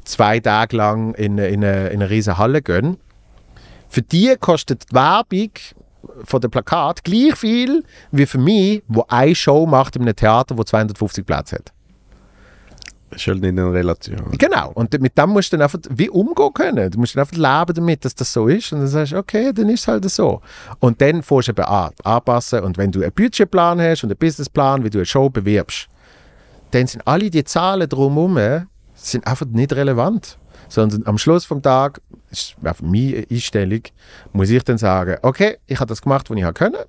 zwei 0.03 0.39
Tage 0.39 0.75
lang 0.75 1.13
in, 1.13 1.37
in, 1.37 1.63
eine, 1.63 1.89
in 1.89 2.01
eine 2.01 2.09
riesige 2.09 2.37
Halle 2.37 2.61
gehen. 2.61 2.97
Für 3.89 4.01
die 4.01 4.35
kostet 4.39 4.91
die 4.91 4.95
Werbung 4.95 5.51
von 6.23 6.41
dem 6.41 6.51
Plakat 6.51 7.03
gleich 7.03 7.35
viel 7.35 7.83
wie 8.11 8.25
für 8.25 8.37
mich, 8.37 8.83
wo 8.87 9.03
eine 9.09 9.35
Show 9.35 9.65
macht 9.65 9.95
in 9.95 10.03
einem 10.03 10.15
Theater, 10.15 10.57
wo 10.57 10.63
250 10.63 11.25
Plätze 11.25 11.57
hat. 11.57 11.73
Das 13.09 13.21
ist 13.21 13.27
halt 13.27 13.41
nicht 13.41 13.49
in 13.49 13.59
Relation. 13.59 14.31
Genau. 14.37 14.71
Und 14.73 14.99
mit 15.01 15.17
dem 15.17 15.29
musst 15.31 15.51
du 15.51 15.57
dann 15.57 15.63
einfach 15.63 15.79
wie 15.89 16.09
umgehen 16.09 16.53
können. 16.53 16.91
Du 16.91 16.99
musst 16.99 17.15
dann 17.15 17.21
einfach 17.21 17.35
leben 17.35 17.75
damit, 17.75 18.05
dass 18.05 18.13
das 18.13 18.31
so 18.31 18.47
ist. 18.47 18.71
Und 18.71 18.79
dann 18.79 18.87
sagst 18.87 19.13
du, 19.13 19.17
okay, 19.17 19.51
dann 19.51 19.67
ist 19.69 19.81
es 19.81 19.87
halt 19.87 20.07
so. 20.09 20.41
Und 20.79 21.01
dann 21.01 21.23
fährst 21.23 21.47
du 21.47 21.53
eben 21.53 21.63
an, 21.63 21.91
anpassen. 22.03 22.61
Und 22.61 22.77
wenn 22.77 22.91
du 22.91 23.01
einen 23.01 23.11
Budgetplan 23.11 23.81
hast 23.81 24.03
und 24.03 24.11
einen 24.11 24.17
Businessplan, 24.17 24.83
wie 24.83 24.91
du 24.91 24.99
eine 24.99 25.05
Show 25.07 25.27
bewirbst, 25.29 25.87
dann 26.69 26.85
sind 26.85 27.07
alle 27.07 27.31
die 27.31 27.43
Zahlen 27.43 27.89
drumherum 27.89 28.67
sind 28.93 29.25
einfach 29.25 29.47
nicht 29.47 29.73
relevant. 29.73 30.37
Sondern 30.67 31.07
am 31.07 31.17
Schluss 31.17 31.45
vom 31.45 31.63
Tag, 31.63 32.01
das 32.29 32.39
ist 32.39 32.55
meine 32.81 33.25
Einstellung, 33.29 33.81
muss 34.33 34.49
ich 34.49 34.63
dann 34.63 34.77
sagen, 34.77 35.17
okay, 35.21 35.57
ich 35.67 35.79
habe 35.79 35.89
das 35.89 36.01
gemacht, 36.01 36.29
was 36.29 36.37
ich 36.37 36.53
können. 36.53 36.83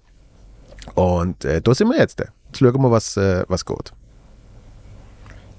Und 0.94 1.44
äh, 1.44 1.60
da 1.60 1.74
sind 1.74 1.88
wir 1.88 1.98
jetzt. 1.98 2.20
Jetzt 2.20 2.58
schauen 2.58 2.82
wir, 2.82 2.90
was, 2.90 3.16
äh, 3.16 3.44
was 3.48 3.64
geht. 3.64 3.92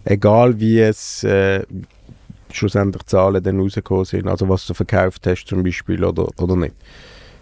Egal 0.04 0.60
wie 0.60 0.80
es 0.80 1.24
äh, 1.24 1.64
schlussendlich 2.52 3.06
Zahlen 3.06 3.42
dann 3.44 3.60
rausgekommen 3.60 4.06
sind, 4.06 4.28
also 4.28 4.50
was 4.50 4.66
du 4.66 4.74
verkauft 4.74 5.26
hast 5.28 5.46
zum 5.46 5.64
Beispiel 5.64 6.04
oder, 6.04 6.28
oder 6.40 6.56
nicht. 6.56 6.76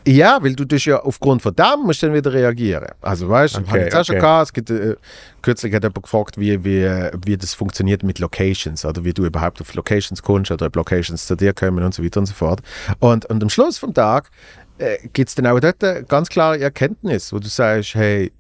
Ja, 0.10 0.42
weil 0.42 0.56
du 0.56 0.66
tust 0.66 0.86
ja 0.86 1.00
aufgrund 1.00 1.44
von 1.44 1.54
dem 1.54 1.84
musst 1.86 2.02
dann 2.02 2.16
wieder 2.16 2.34
reagieren. 2.34 2.88
Also 3.00 3.30
weißt 3.30 3.58
du, 3.58 3.60
Okay, 3.60 3.70
habe 3.70 3.78
ich 3.78 3.86
jetzt 3.86 3.96
auch 3.96 4.06
schon 4.06 4.16
okay. 4.16 4.22
gehabt, 4.22 4.46
es 4.48 4.54
gibt, 4.54 4.70
äh, 4.72 4.96
kürzlich 5.44 5.72
hat 5.72 5.84
jemand 5.84 6.02
gefragt, 6.02 6.40
wie, 6.40 6.64
wie, 6.64 6.90
wie 7.26 7.38
das 7.38 7.54
funktioniert 7.54 8.02
mit 8.02 8.18
Locations 8.18 8.84
oder 8.86 9.04
wie 9.04 9.14
du 9.14 9.24
überhaupt 9.26 9.62
auf 9.62 9.72
Locations 9.76 10.24
kommst 10.24 10.50
oder 10.50 10.66
ob 10.66 10.76
Locations 10.76 11.28
zu 11.28 11.36
dir 11.36 11.54
kommen 11.54 11.84
und 11.84 11.94
so 11.94 12.04
weiter 12.04 12.22
und 12.22 12.26
so 12.26 12.34
fort. 12.34 12.62
Und, 12.98 13.28
und 13.28 13.44
am 13.44 13.50
Schluss 13.52 13.78
vom 13.78 13.94
Tag 13.94 14.32
äh, 14.80 14.98
gibt 15.14 15.30
es 15.30 15.36
dann 15.36 15.46
auch 15.46 15.60
dort 15.60 15.84
eine 15.84 16.04
ganz 16.06 16.28
klare 16.30 16.60
Erkenntnis, 16.60 17.32
wo 17.32 17.38
du 17.38 17.48
sagst, 17.48 17.94
hey, 17.94 18.32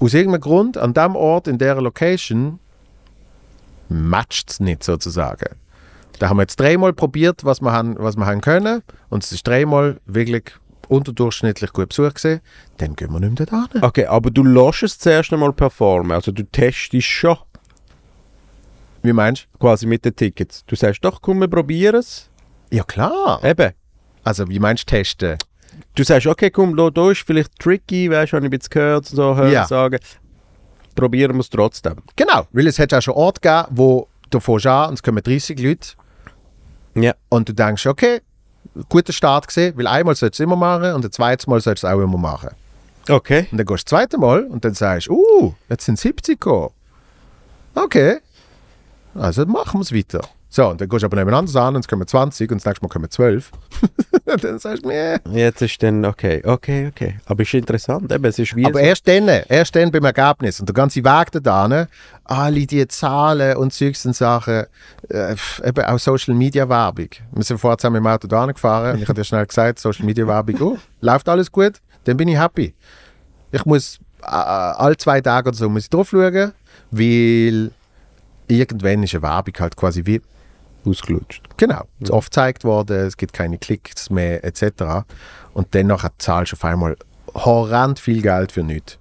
aus 0.00 0.14
irgendeinem 0.14 0.40
Grund 0.40 0.78
an 0.78 0.94
dem 0.94 1.14
Ort, 1.14 1.46
in 1.46 1.58
der 1.58 1.78
Location, 1.78 2.58
matcht 3.90 4.50
es 4.50 4.60
nicht 4.60 4.82
sozusagen. 4.82 5.56
Da 6.18 6.28
haben 6.28 6.36
wir 6.36 6.42
jetzt 6.42 6.60
dreimal 6.60 6.92
probiert, 6.92 7.44
was 7.44 7.60
wir 7.60 7.72
haben, 7.72 7.96
was 7.98 8.16
wir 8.16 8.26
haben 8.26 8.40
können. 8.40 8.82
Und 9.08 9.24
es 9.24 9.32
ist 9.32 9.46
dreimal 9.46 10.00
wirklich 10.06 10.44
unterdurchschnittlich 10.88 11.72
gut 11.72 11.88
besucht 11.88 12.16
gewesen. 12.16 12.40
Dann 12.78 12.94
gehen 12.94 13.12
wir 13.12 13.20
nicht 13.20 13.38
mehr 13.38 13.46
dorthin. 13.46 13.82
Okay, 13.82 14.06
aber 14.06 14.30
du 14.30 14.44
lässt 14.44 14.82
es 14.82 14.98
zuerst 14.98 15.32
einmal 15.32 15.52
performen, 15.52 16.12
also 16.12 16.30
du 16.30 16.44
testest 16.44 17.06
schon 17.06 17.36
Wie 19.02 19.12
meinst 19.12 19.48
quasi 19.58 19.86
mit 19.86 20.04
den 20.04 20.14
Tickets. 20.14 20.64
Du 20.66 20.76
sagst 20.76 21.04
doch, 21.04 21.20
komm, 21.20 21.40
wir 21.40 21.48
probieren 21.48 21.96
es. 21.96 22.30
du? 22.70 22.76
Ja, 22.76 22.84
klar. 22.84 23.42
Eben. 23.44 23.72
Also, 24.22 24.48
wie 24.48 24.58
meinst 24.58 24.90
du 24.90 24.96
testen? 24.96 25.36
Du 25.94 26.02
sagst, 26.04 26.26
okay, 26.26 26.50
komm, 26.50 26.76
da, 26.76 26.88
da 26.90 27.10
ist 27.10 27.22
vielleicht 27.26 27.58
tricky, 27.58 28.10
weißt 28.10 28.32
du, 28.32 28.36
habe 28.36 28.46
ich 28.46 28.52
ein 28.52 28.58
bisschen 28.58 28.70
gehört, 28.70 29.06
so 29.06 29.36
hören 29.36 29.52
Ja. 29.52 29.66
sagen. 29.66 29.98
Probieren 30.94 31.34
wir 31.34 31.40
es 31.40 31.50
trotzdem. 31.50 31.96
Genau, 32.16 32.46
weil 32.52 32.66
es 32.66 32.78
hat 32.78 32.94
auch 32.94 33.02
schon 33.02 33.14
Orte 33.14 33.40
gegeben, 33.40 33.66
wo 33.70 34.08
du 34.30 34.38
fährst 34.40 34.66
an 34.66 34.88
und 34.90 34.94
es 34.94 35.02
kommen 35.02 35.22
30 35.22 35.58
Leute 35.60 35.88
Ja. 36.94 37.14
und 37.28 37.48
du 37.48 37.52
denkst, 37.52 37.86
okay, 37.86 38.20
guter 38.88 39.12
Start 39.12 39.46
gesehen, 39.48 39.76
weil 39.76 39.86
einmal 39.86 40.14
sollst 40.14 40.38
du 40.38 40.42
es 40.42 40.46
immer 40.46 40.56
machen 40.56 40.94
und 40.94 41.04
das 41.04 41.12
zweite 41.12 41.48
Mal 41.48 41.60
sollst 41.60 41.82
du 41.82 41.86
es 41.86 41.92
auch 41.92 42.00
immer 42.00 42.18
machen. 42.18 42.50
Okay. 43.08 43.46
Und 43.50 43.58
dann 43.58 43.66
gehst 43.66 43.70
du 43.70 43.74
das 43.74 43.84
zweite 43.84 44.18
Mal 44.18 44.44
und 44.44 44.64
dann 44.64 44.74
sagst 44.74 45.08
du, 45.08 45.14
uh, 45.14 45.54
jetzt 45.68 45.84
sind 45.84 45.98
70 45.98 46.40
gekommen. 46.40 46.70
Okay, 47.74 48.18
also 49.14 49.44
machen 49.46 49.80
wir 49.80 49.82
es 49.82 49.92
weiter. 49.92 50.26
So, 50.54 50.68
und 50.68 50.80
dann 50.80 50.88
gehst 50.88 51.02
du 51.02 51.06
aber 51.06 51.16
nebeneinander 51.16 51.62
an 51.62 51.74
und 51.74 51.80
es 51.80 51.88
kommen 51.88 52.06
20 52.06 52.48
und 52.52 52.58
das 52.60 52.64
nächste 52.64 52.84
Mal 52.84 52.88
kommen 52.88 53.10
12. 53.10 53.50
und 54.24 54.44
dann 54.44 54.60
sagst 54.60 54.84
du, 54.84 54.88
nee. 54.88 55.16
Jetzt 55.32 55.62
ist 55.62 55.82
dann, 55.82 56.04
okay, 56.04 56.42
okay, 56.44 56.86
okay. 56.86 57.18
Aber 57.26 57.42
ist 57.42 57.54
interessant, 57.54 58.12
eben, 58.12 58.24
es 58.24 58.38
ist 58.38 58.54
wie 58.54 58.64
Aber 58.64 58.74
so- 58.74 58.78
erst 58.78 59.08
dann, 59.08 59.26
erst 59.26 59.74
dann 59.74 59.90
beim 59.90 60.04
Ergebnis. 60.04 60.60
Und 60.60 60.68
der 60.68 60.74
ganze 60.74 61.02
Weg 61.04 61.32
da 61.42 61.88
alle 62.22 62.66
die 62.66 62.86
Zahlen 62.86 63.56
und 63.56 63.72
Zeugs 63.72 64.06
und 64.06 64.14
Sachen, 64.14 64.66
äh, 65.10 65.34
eben 65.64 65.84
auch 65.86 65.98
Social 65.98 66.34
Media 66.34 66.68
Werbung. 66.68 67.08
Wir 67.32 67.42
sind 67.42 67.58
vorher 67.58 67.76
zusammen 67.76 67.96
im 67.96 68.06
Auto 68.06 68.28
da 68.28 68.46
gefahren 68.46 68.94
und 68.94 69.02
ich 69.02 69.08
habe 69.08 69.14
dir 69.20 69.24
schnell 69.24 69.44
gesagt, 69.46 69.80
Social 69.80 70.06
Media 70.06 70.24
Werbung, 70.24 70.62
oh, 70.62 70.78
läuft 71.00 71.28
alles 71.28 71.50
gut, 71.50 71.80
dann 72.04 72.16
bin 72.16 72.28
ich 72.28 72.38
happy. 72.38 72.72
Ich 73.50 73.64
muss 73.64 73.98
äh, 74.22 74.26
alle 74.26 74.96
zwei 74.98 75.20
Tage 75.20 75.48
oder 75.48 75.56
so 75.58 75.68
muss 75.68 75.82
ich 75.82 75.90
drauf 75.90 76.10
schauen, 76.10 76.52
weil 76.92 77.72
irgendwann 78.46 79.02
ist 79.02 79.14
eine 79.16 79.22
Werbung 79.22 79.54
halt 79.58 79.74
quasi 79.76 80.06
wie 80.06 80.22
ausgelutscht. 80.86 81.42
Genau, 81.56 81.84
es 82.00 82.08
ist 82.08 82.10
oft 82.10 82.30
gezeigt 82.30 82.64
worden, 82.64 83.06
es 83.06 83.16
gibt 83.16 83.32
keine 83.32 83.58
Klicks 83.58 84.10
mehr 84.10 84.44
etc. 84.44 85.04
Und 85.52 85.74
dennoch 85.74 86.04
zahlst 86.18 86.52
du 86.52 86.56
auf 86.56 86.64
einmal 86.64 86.96
horrend 87.34 87.98
viel 87.98 88.22
Geld 88.22 88.52
für 88.52 88.62
nichts. 88.62 88.98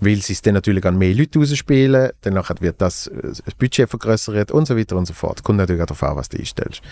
Weil 0.00 0.16
sie 0.16 0.32
es 0.32 0.42
dann 0.42 0.54
natürlich 0.54 0.84
an 0.84 0.96
mehr 0.96 1.12
Leute 1.12 1.40
rausspielen, 1.40 2.10
danach 2.20 2.52
wird 2.60 2.80
das, 2.80 3.08
äh, 3.08 3.20
das 3.22 3.42
Budget 3.58 3.90
vergrößert 3.90 4.52
und 4.52 4.66
so 4.66 4.76
weiter 4.76 4.96
und 4.96 5.06
so 5.06 5.14
fort. 5.14 5.42
Kommt 5.42 5.58
natürlich 5.58 5.82
auch 5.82 5.86
darauf 5.86 6.02
an, 6.04 6.16
was 6.16 6.28
du 6.28 6.38
einstellst. 6.38 6.82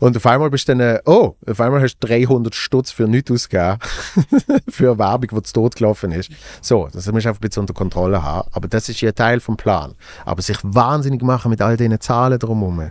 Und 0.00 0.16
auf 0.16 0.26
einmal 0.26 0.50
bist 0.50 0.66
du 0.66 0.72
dann, 0.74 0.80
äh, 0.80 1.00
oh, 1.04 1.36
auf 1.46 1.60
einmal 1.60 1.80
hast 1.82 1.98
du 2.00 2.08
300 2.08 2.54
Stutz 2.54 2.90
für 2.90 3.06
nichts 3.06 3.30
ausgegeben, 3.30 3.78
für 4.68 4.90
eine 4.90 4.98
Werbung, 4.98 5.38
die 5.38 5.42
zu 5.42 5.52
tot 5.52 5.76
gelaufen 5.76 6.10
ist. 6.12 6.30
So, 6.60 6.88
das 6.92 7.06
musst 7.12 7.26
du 7.26 7.28
einfach 7.28 7.40
ein 7.40 7.48
bisschen 7.48 7.60
unter 7.60 7.74
Kontrolle 7.74 8.22
haben. 8.22 8.48
Aber 8.52 8.66
das 8.66 8.88
ist 8.88 9.00
ja 9.02 9.12
Teil 9.12 9.40
vom 9.40 9.56
Plan. 9.56 9.94
Aber 10.24 10.42
sich 10.42 10.58
wahnsinnig 10.62 11.22
machen 11.22 11.50
mit 11.50 11.62
all 11.62 11.76
diesen 11.76 12.00
Zahlen 12.00 12.38
drumherum, 12.38 12.80
äh, 12.80 12.90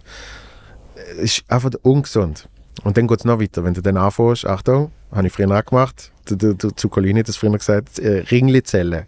ist 1.18 1.44
einfach 1.48 1.72
ungesund. 1.82 2.48
Und 2.84 2.96
dann 2.96 3.08
geht 3.08 3.20
es 3.20 3.26
noch 3.26 3.42
weiter. 3.42 3.64
Wenn 3.64 3.74
du 3.74 3.82
dann 3.82 3.98
anfängst, 3.98 4.46
Achtung, 4.46 4.92
habe 5.12 5.28
ich 5.28 5.34
früher 5.34 5.52
auch 5.52 5.66
gemacht, 5.66 6.12
zu 6.28 6.90
Colin 6.90 7.18
hat 7.18 7.28
das 7.28 7.38
früher 7.38 7.58
gesagt, 7.58 8.00
äh, 8.00 8.20
Ringli-Zellen. 8.30 9.06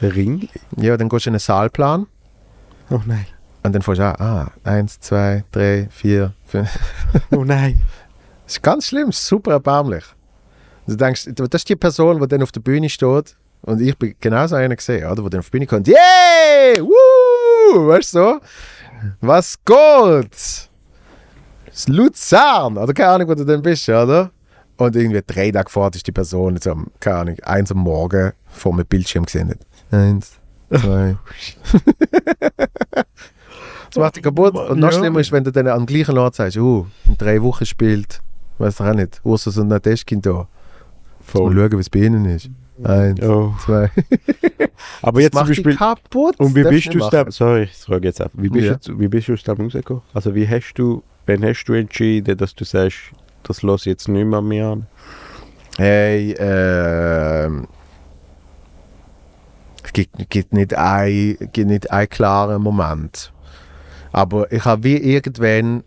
Ring? 0.00 0.48
Ja, 0.76 0.96
dann 0.96 1.08
gehst 1.08 1.26
du 1.26 1.30
in 1.30 1.34
einen 1.34 1.40
Saalplan 1.40 2.06
Oh 2.90 3.00
nein. 3.06 3.26
Und 3.68 3.74
dann 3.74 3.82
fängst 3.82 4.00
du 4.00 4.04
an, 4.04 4.16
ah, 4.18 4.50
eins, 4.64 4.98
zwei, 4.98 5.44
drei, 5.52 5.88
vier, 5.90 6.32
fünf. 6.46 6.78
Oh 7.30 7.44
nein. 7.44 7.82
Das 8.44 8.54
ist 8.54 8.62
ganz 8.62 8.86
schlimm, 8.86 9.12
super 9.12 9.52
erbärmlich. 9.52 10.04
Du 10.86 10.96
denkst, 10.96 11.28
das 11.34 11.48
ist 11.52 11.68
die 11.68 11.76
Person, 11.76 12.18
die 12.18 12.26
dann 12.26 12.42
auf 12.42 12.50
der 12.50 12.60
Bühne 12.60 12.88
steht 12.88 13.36
und 13.60 13.82
ich 13.82 13.96
bin 13.98 14.14
genauso 14.18 14.56
einer 14.56 14.74
gesehen, 14.74 15.06
oder? 15.06 15.22
Wo 15.22 15.28
dann 15.28 15.40
auf 15.40 15.48
die 15.48 15.50
Bühne 15.50 15.66
kommt, 15.66 15.86
yay, 15.86 16.80
woo, 16.80 17.88
weißt 17.88 18.14
du 18.14 18.18
so? 18.18 18.40
Was 19.20 19.58
geht? 19.62 20.70
Das 21.66 21.88
Luzern, 21.88 22.78
oder 22.78 22.94
keine 22.94 23.10
Ahnung, 23.10 23.28
wo 23.28 23.34
du 23.34 23.44
dann 23.44 23.60
bist, 23.60 23.86
oder? 23.86 24.30
Und 24.78 24.96
irgendwie 24.96 25.20
drei 25.26 25.50
Tage 25.50 25.68
vorher 25.68 25.94
ist 25.94 26.06
die 26.06 26.12
Person 26.12 26.58
am, 26.64 26.86
keine 27.00 27.16
Ahnung, 27.18 27.36
eins 27.42 27.70
am 27.70 27.78
Morgen 27.78 28.32
vor 28.46 28.74
dem 28.74 28.86
Bildschirm 28.86 29.26
gesehen. 29.26 29.54
Eins, 29.90 30.38
zwei. 30.70 31.18
Das 33.90 33.96
macht 33.96 34.16
dich 34.16 34.22
kaputt. 34.22 34.54
Und 34.54 34.78
noch 34.80 34.92
Ja. 34.92 34.98
schlimmer 34.98 35.20
ist, 35.20 35.32
wenn 35.32 35.44
du 35.44 35.50
dann 35.52 35.66
am 35.68 35.86
gleichen 35.86 36.16
Ort 36.18 36.34
sagst, 36.34 36.56
uh, 36.58 36.86
in 37.06 37.16
drei 37.16 37.40
Wochen 37.42 37.64
spielt, 37.66 38.20
weiß 38.58 38.76
doch 38.76 38.86
auch 38.86 38.94
nicht, 38.94 39.20
Ursus 39.24 39.56
und 39.58 39.68
Nadeschkin 39.68 40.20
da. 40.22 40.46
Mal 41.34 41.52
schauen, 41.52 41.72
wie 41.72 41.76
es 41.76 41.90
bei 41.90 41.98
ihnen 42.00 42.24
ist. 42.26 42.48
Eins, 42.84 43.20
Oh. 43.22 43.52
zwei. 43.64 43.90
Aber 45.02 45.20
jetzt 45.20 45.36
zum 45.36 45.48
Beispiel. 45.48 45.74
kaputt. 45.76 46.38
Und 46.38 46.54
wie 46.54 46.62
bist 46.62 46.94
du 46.94 46.98
dem, 47.10 47.30
sorry, 47.30 47.64
ich 47.64 47.72
frage 47.76 48.06
jetzt 48.08 48.20
ab, 48.20 48.30
wie 48.34 48.48
bist, 48.48 48.66
Ja. 48.66 48.76
du, 48.76 49.00
wie 49.00 49.08
bist 49.08 49.28
du 49.28 49.32
aus 49.32 49.42
dem 49.42 49.60
rausgekommen? 49.60 50.02
Also 50.14 50.34
wie 50.34 50.48
hast 50.48 50.74
du, 50.74 51.02
wann 51.26 51.42
hast 51.44 51.64
du 51.64 51.72
entschieden, 51.72 52.36
dass 52.36 52.54
du 52.54 52.64
sagst, 52.64 52.98
das 53.42 53.62
lasse 53.62 53.88
ich 53.88 53.94
jetzt 53.94 54.08
nicht 54.08 54.24
mehr 54.24 54.38
an 54.38 54.46
mir 54.48 54.66
an? 54.66 54.86
Hey, 55.76 56.34
ähm. 56.38 57.66
Es 59.84 59.92
gibt, 59.92 60.28
gibt, 60.30 60.52
nicht 60.52 60.74
ein, 60.74 61.36
gibt 61.52 61.68
nicht 61.68 61.90
einen 61.90 62.08
klaren 62.08 62.62
Moment. 62.62 63.32
Aber 64.12 64.50
ich 64.52 64.64
habe 64.64 64.84
wie 64.84 64.96
irgendwann 64.96 65.84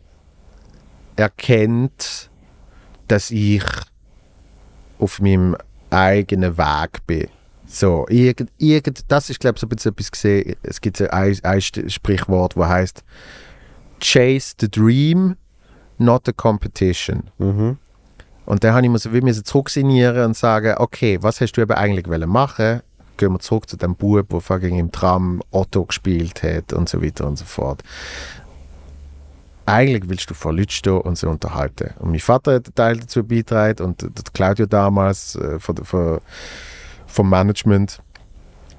erkennt, 1.16 2.30
dass 3.08 3.32
ich 3.32 3.64
auf 5.00 5.20
meinem 5.20 5.58
eigenen 5.90 6.58
Weg 6.58 7.06
bin. 7.06 7.28
So, 7.66 8.06
irgend, 8.10 8.52
irgend, 8.58 9.04
das 9.08 9.30
ist, 9.30 9.40
glaube 9.40 9.56
ich, 9.56 9.62
so 9.62 9.68
ein 9.68 9.70
bisschen 9.70 9.92
etwas 9.92 10.12
gesehen. 10.12 10.56
Es 10.62 10.82
gibt 10.82 11.02
ein, 11.02 11.38
ein 11.44 11.62
Sprichwort, 11.62 12.58
das 12.58 12.68
heißt: 12.68 13.04
Chase 14.02 14.56
the 14.60 14.70
dream, 14.70 15.38
not 15.98 16.24
the 16.26 16.34
competition. 16.34 17.30
Mhm. 17.38 17.78
Und 18.46 18.64
dann 18.64 18.74
habe 18.74 18.86
ich 18.86 18.92
mir 18.92 19.00
so 19.00 19.14
wie 19.14 19.44
zurücksinieren 19.44 20.26
und 20.26 20.38
sagen, 20.38 20.76
okay, 20.78 21.18
was 21.22 21.40
hast 21.40 21.54
du 21.54 21.62
eben 21.62 21.72
eigentlich 21.72 22.08
wollen 22.10 22.30
machen? 22.30 22.82
Gehen 23.22 23.34
wir 23.34 23.40
zurück 23.40 23.70
zu 23.70 23.78
dem 23.78 23.94
Bub, 23.94 24.30
der 24.30 24.42
fucking 24.42 24.80
im 24.80 24.92
Tram 24.92 25.44
Otto 25.52 25.86
gespielt 25.86 26.42
hat 26.42 26.74
und 26.74 26.90
so 26.90 27.04
weiter 27.04 27.28
und 27.28 27.38
so 27.38 27.46
fort. 27.46 27.84
Eigentlich 29.68 30.10
willst 30.10 30.32
du 30.32 30.34
vor 30.34 30.52
Leuten 30.52 30.72
stehen 30.72 31.02
und 31.02 31.20
sie 31.20 31.30
unterhalten. 31.30 31.94
Und 32.00 32.10
mein 32.10 32.20
Vater 32.20 32.56
hat 32.56 32.66
einen 32.66 32.74
Teil 32.74 32.98
dazu 32.98 33.24
beigetragen 33.24 33.86
und 33.86 34.02
der 34.02 34.10
Claudio 34.34 34.66
damals 34.66 35.36
äh, 35.36 35.60
von, 35.60 35.78
von, 35.78 36.20
vom 37.06 37.30
Management, 37.30 38.02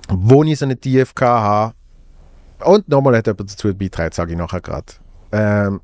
wo 0.09 0.43
ich 0.43 0.59
so 0.59 0.64
eine 0.64 0.77
TFK 0.77 1.20
habe. 1.23 1.74
Und 2.64 2.89
nochmal 2.89 3.19
hat 3.19 3.28
jemand 3.28 3.52
dazu 3.52 3.69
beigetragen, 3.69 4.12
sage 4.12 4.32
ich 4.32 4.39
nachher 4.39 4.60
gerade. 4.60 4.93
Ähm, 5.31 5.81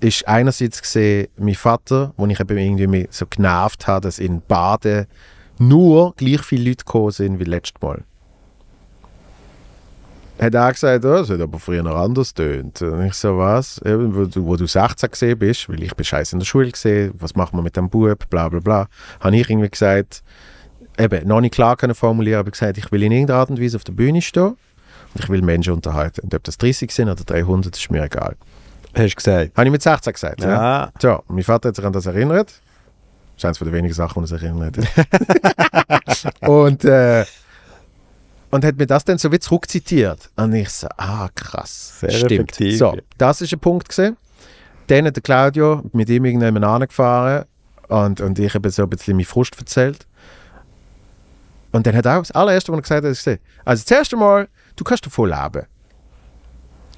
ist 0.00 0.26
einerseits 0.26 0.82
gesehen 0.82 1.28
mein 1.36 1.54
Vater, 1.54 2.12
wo 2.16 2.26
ich 2.26 2.40
eben 2.40 2.58
irgendwie 2.58 3.06
so 3.12 3.24
genervt 3.24 3.86
habe, 3.86 4.00
dass 4.00 4.18
in 4.18 4.42
Baden 4.42 5.06
nur 5.60 6.14
gleich 6.16 6.42
viele 6.42 6.70
Leute 6.70 6.84
gekommen 6.84 7.10
sind 7.10 7.40
wie 7.40 7.44
letztes 7.44 7.80
Mal. 7.80 8.04
Hat 10.40 10.54
er 10.54 10.72
gesagt, 10.72 11.04
oh, 11.04 11.08
das 11.08 11.30
hat 11.30 11.40
aber 11.40 11.58
früher 11.58 11.82
noch 11.82 11.96
anders 11.96 12.32
tönt. 12.32 12.80
Und 12.80 13.04
ich 13.06 13.14
so, 13.14 13.38
was? 13.38 13.78
Eben, 13.84 14.14
wo, 14.14 14.24
du, 14.24 14.46
wo 14.46 14.54
du 14.54 14.66
16 14.66 15.10
gesehen 15.10 15.38
bist, 15.38 15.68
weil 15.68 15.82
ich 15.82 15.94
bin 15.96 16.04
scheiße 16.04 16.36
in 16.36 16.38
der 16.38 16.46
Schule 16.46 16.70
gesehen, 16.70 17.12
was 17.18 17.34
machen 17.34 17.58
wir 17.58 17.62
mit 17.62 17.76
dem 17.76 17.90
Bub, 17.90 18.30
bla 18.30 18.48
bla 18.48 18.60
bla, 18.60 18.88
habe 19.18 19.36
ich 19.36 19.50
irgendwie 19.50 19.68
gesagt, 19.68 20.22
eben, 20.96 21.26
noch 21.26 21.40
nicht 21.40 21.54
klar 21.54 21.76
können 21.76 21.94
formulieren, 21.94 22.38
aber 22.38 22.52
gesagt, 22.52 22.78
ich 22.78 22.92
will 22.92 23.02
in 23.02 23.10
irgendeiner 23.10 23.40
Art 23.40 23.50
und 23.50 23.60
Weise 23.60 23.76
auf 23.76 23.84
der 23.84 23.94
Bühne 23.94 24.22
stehen 24.22 24.56
und 25.14 25.24
ich 25.24 25.28
will 25.28 25.42
Menschen 25.42 25.72
unterhalten. 25.72 26.20
Und 26.20 26.32
ob 26.32 26.44
das 26.44 26.56
30 26.58 26.92
sind 26.92 27.08
oder 27.08 27.24
300, 27.24 27.76
ist 27.76 27.90
mir 27.90 28.04
egal. 28.04 28.36
Hast 28.94 29.12
du 29.12 29.16
gesagt? 29.16 29.56
Habe 29.56 29.66
ich 29.66 29.72
mit 29.72 29.82
16 29.82 30.12
gesagt, 30.12 30.40
ja. 30.40 30.48
Ja. 30.50 30.92
So, 31.00 31.22
mein 31.26 31.42
Vater 31.42 31.70
hat 31.70 31.76
sich 31.76 31.84
an 31.84 31.92
das 31.92 32.06
erinnert. 32.06 32.60
Das 33.38 33.44
ist 33.44 33.44
eines 33.44 33.58
der 33.58 33.72
wenigen 33.72 33.94
Sachen, 33.94 34.24
die 34.24 34.32
er 34.32 34.38
sich 34.38 34.48
erinnert 34.48 34.78
hat. 34.78 36.38
und, 36.48 36.84
äh, 36.84 37.24
und 38.50 38.64
hat 38.64 38.76
mir 38.76 38.86
das 38.86 39.04
dann 39.04 39.18
so 39.18 39.30
wie 39.30 39.38
zurückzitiert. 39.38 40.28
Und 40.34 40.54
ich 40.54 40.70
so, 40.70 40.88
ah, 40.96 41.28
krass. 41.34 42.00
Sehr 42.00 42.10
Stimmt. 42.10 42.32
effektiv, 42.32 42.78
So, 42.78 42.96
das 43.16 43.40
ist 43.40 43.52
ein 43.52 43.60
Punkt 43.60 43.88
gesehen. 43.88 44.16
Dann 44.88 45.06
hat 45.06 45.14
der 45.14 45.22
Claudio 45.22 45.82
mit 45.92 46.08
ihm 46.08 46.24
irgendjemand 46.24 46.64
angefahren 46.64 47.44
und, 47.88 48.20
und 48.20 48.38
ich 48.40 48.54
habe 48.54 48.70
so 48.70 48.82
ein 48.82 48.90
bisschen 48.90 49.16
meinen 49.16 49.24
Frust 49.24 49.56
erzählt. 49.56 50.06
Und 51.70 51.86
dann 51.86 51.94
hat 51.94 52.06
er 52.06 52.16
auch 52.16 52.22
das 52.22 52.32
allererste, 52.32 52.72
was 52.72 52.78
er 52.78 52.82
gesagt 52.82 53.04
hat, 53.04 53.12
ist 53.12 53.24
gesehen, 53.24 53.40
also 53.64 53.84
das 53.84 53.90
erste 53.90 54.16
Mal, 54.16 54.48
du 54.74 54.82
kannst 54.82 55.06
davon 55.06 55.28
leben. 55.28 55.66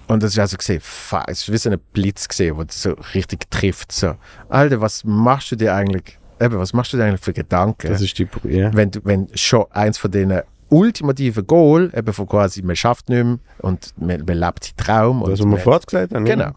Und 0.07 0.23
das 0.23 0.33
ist 0.33 0.39
also 0.39 0.57
gesehen, 0.57 0.81
es 1.27 1.41
ist 1.43 1.53
wie 1.53 1.57
so 1.57 1.71
ein 1.71 1.79
Blitz 1.93 2.27
gesehen, 2.27 2.57
wo 2.57 2.65
das 2.65 2.83
so 2.83 2.93
richtig 3.15 3.51
trifft. 3.51 3.93
So, 3.93 4.17
Alter, 4.49 4.81
was 4.81 5.05
machst 5.05 5.53
du 5.53 5.57
dir 5.57 5.75
eigentlich, 5.75 6.19
eben, 6.41 6.59
was 6.59 6.73
machst 6.73 6.93
du 6.93 6.97
dir 6.97 7.05
eigentlich 7.05 7.21
für 7.21 7.33
Gedanken? 7.33 7.89
Das 7.89 8.01
ist 8.01 8.19
die, 8.19 8.29
ja. 8.45 8.73
wenn, 8.75 8.91
wenn 9.05 9.29
schon 9.35 9.67
eins 9.71 9.99
von 9.99 10.11
denen 10.11 10.43
ultimativen 10.69 11.47
Goal, 11.47 11.91
eben 11.95 12.13
von 12.13 12.27
quasi, 12.27 12.63
man 12.63 12.77
schafft 12.77 13.09
nicht 13.09 13.25
mehr 13.25 13.39
und 13.59 13.93
man, 13.99 14.25
man 14.25 14.39
lebt 14.39 14.65
seinen 14.65 14.77
Traum. 14.77 15.25
Das, 15.27 15.41
und 15.41 15.51
wir 15.51 15.65
haben. 15.65 16.25
Genau. 16.25 16.53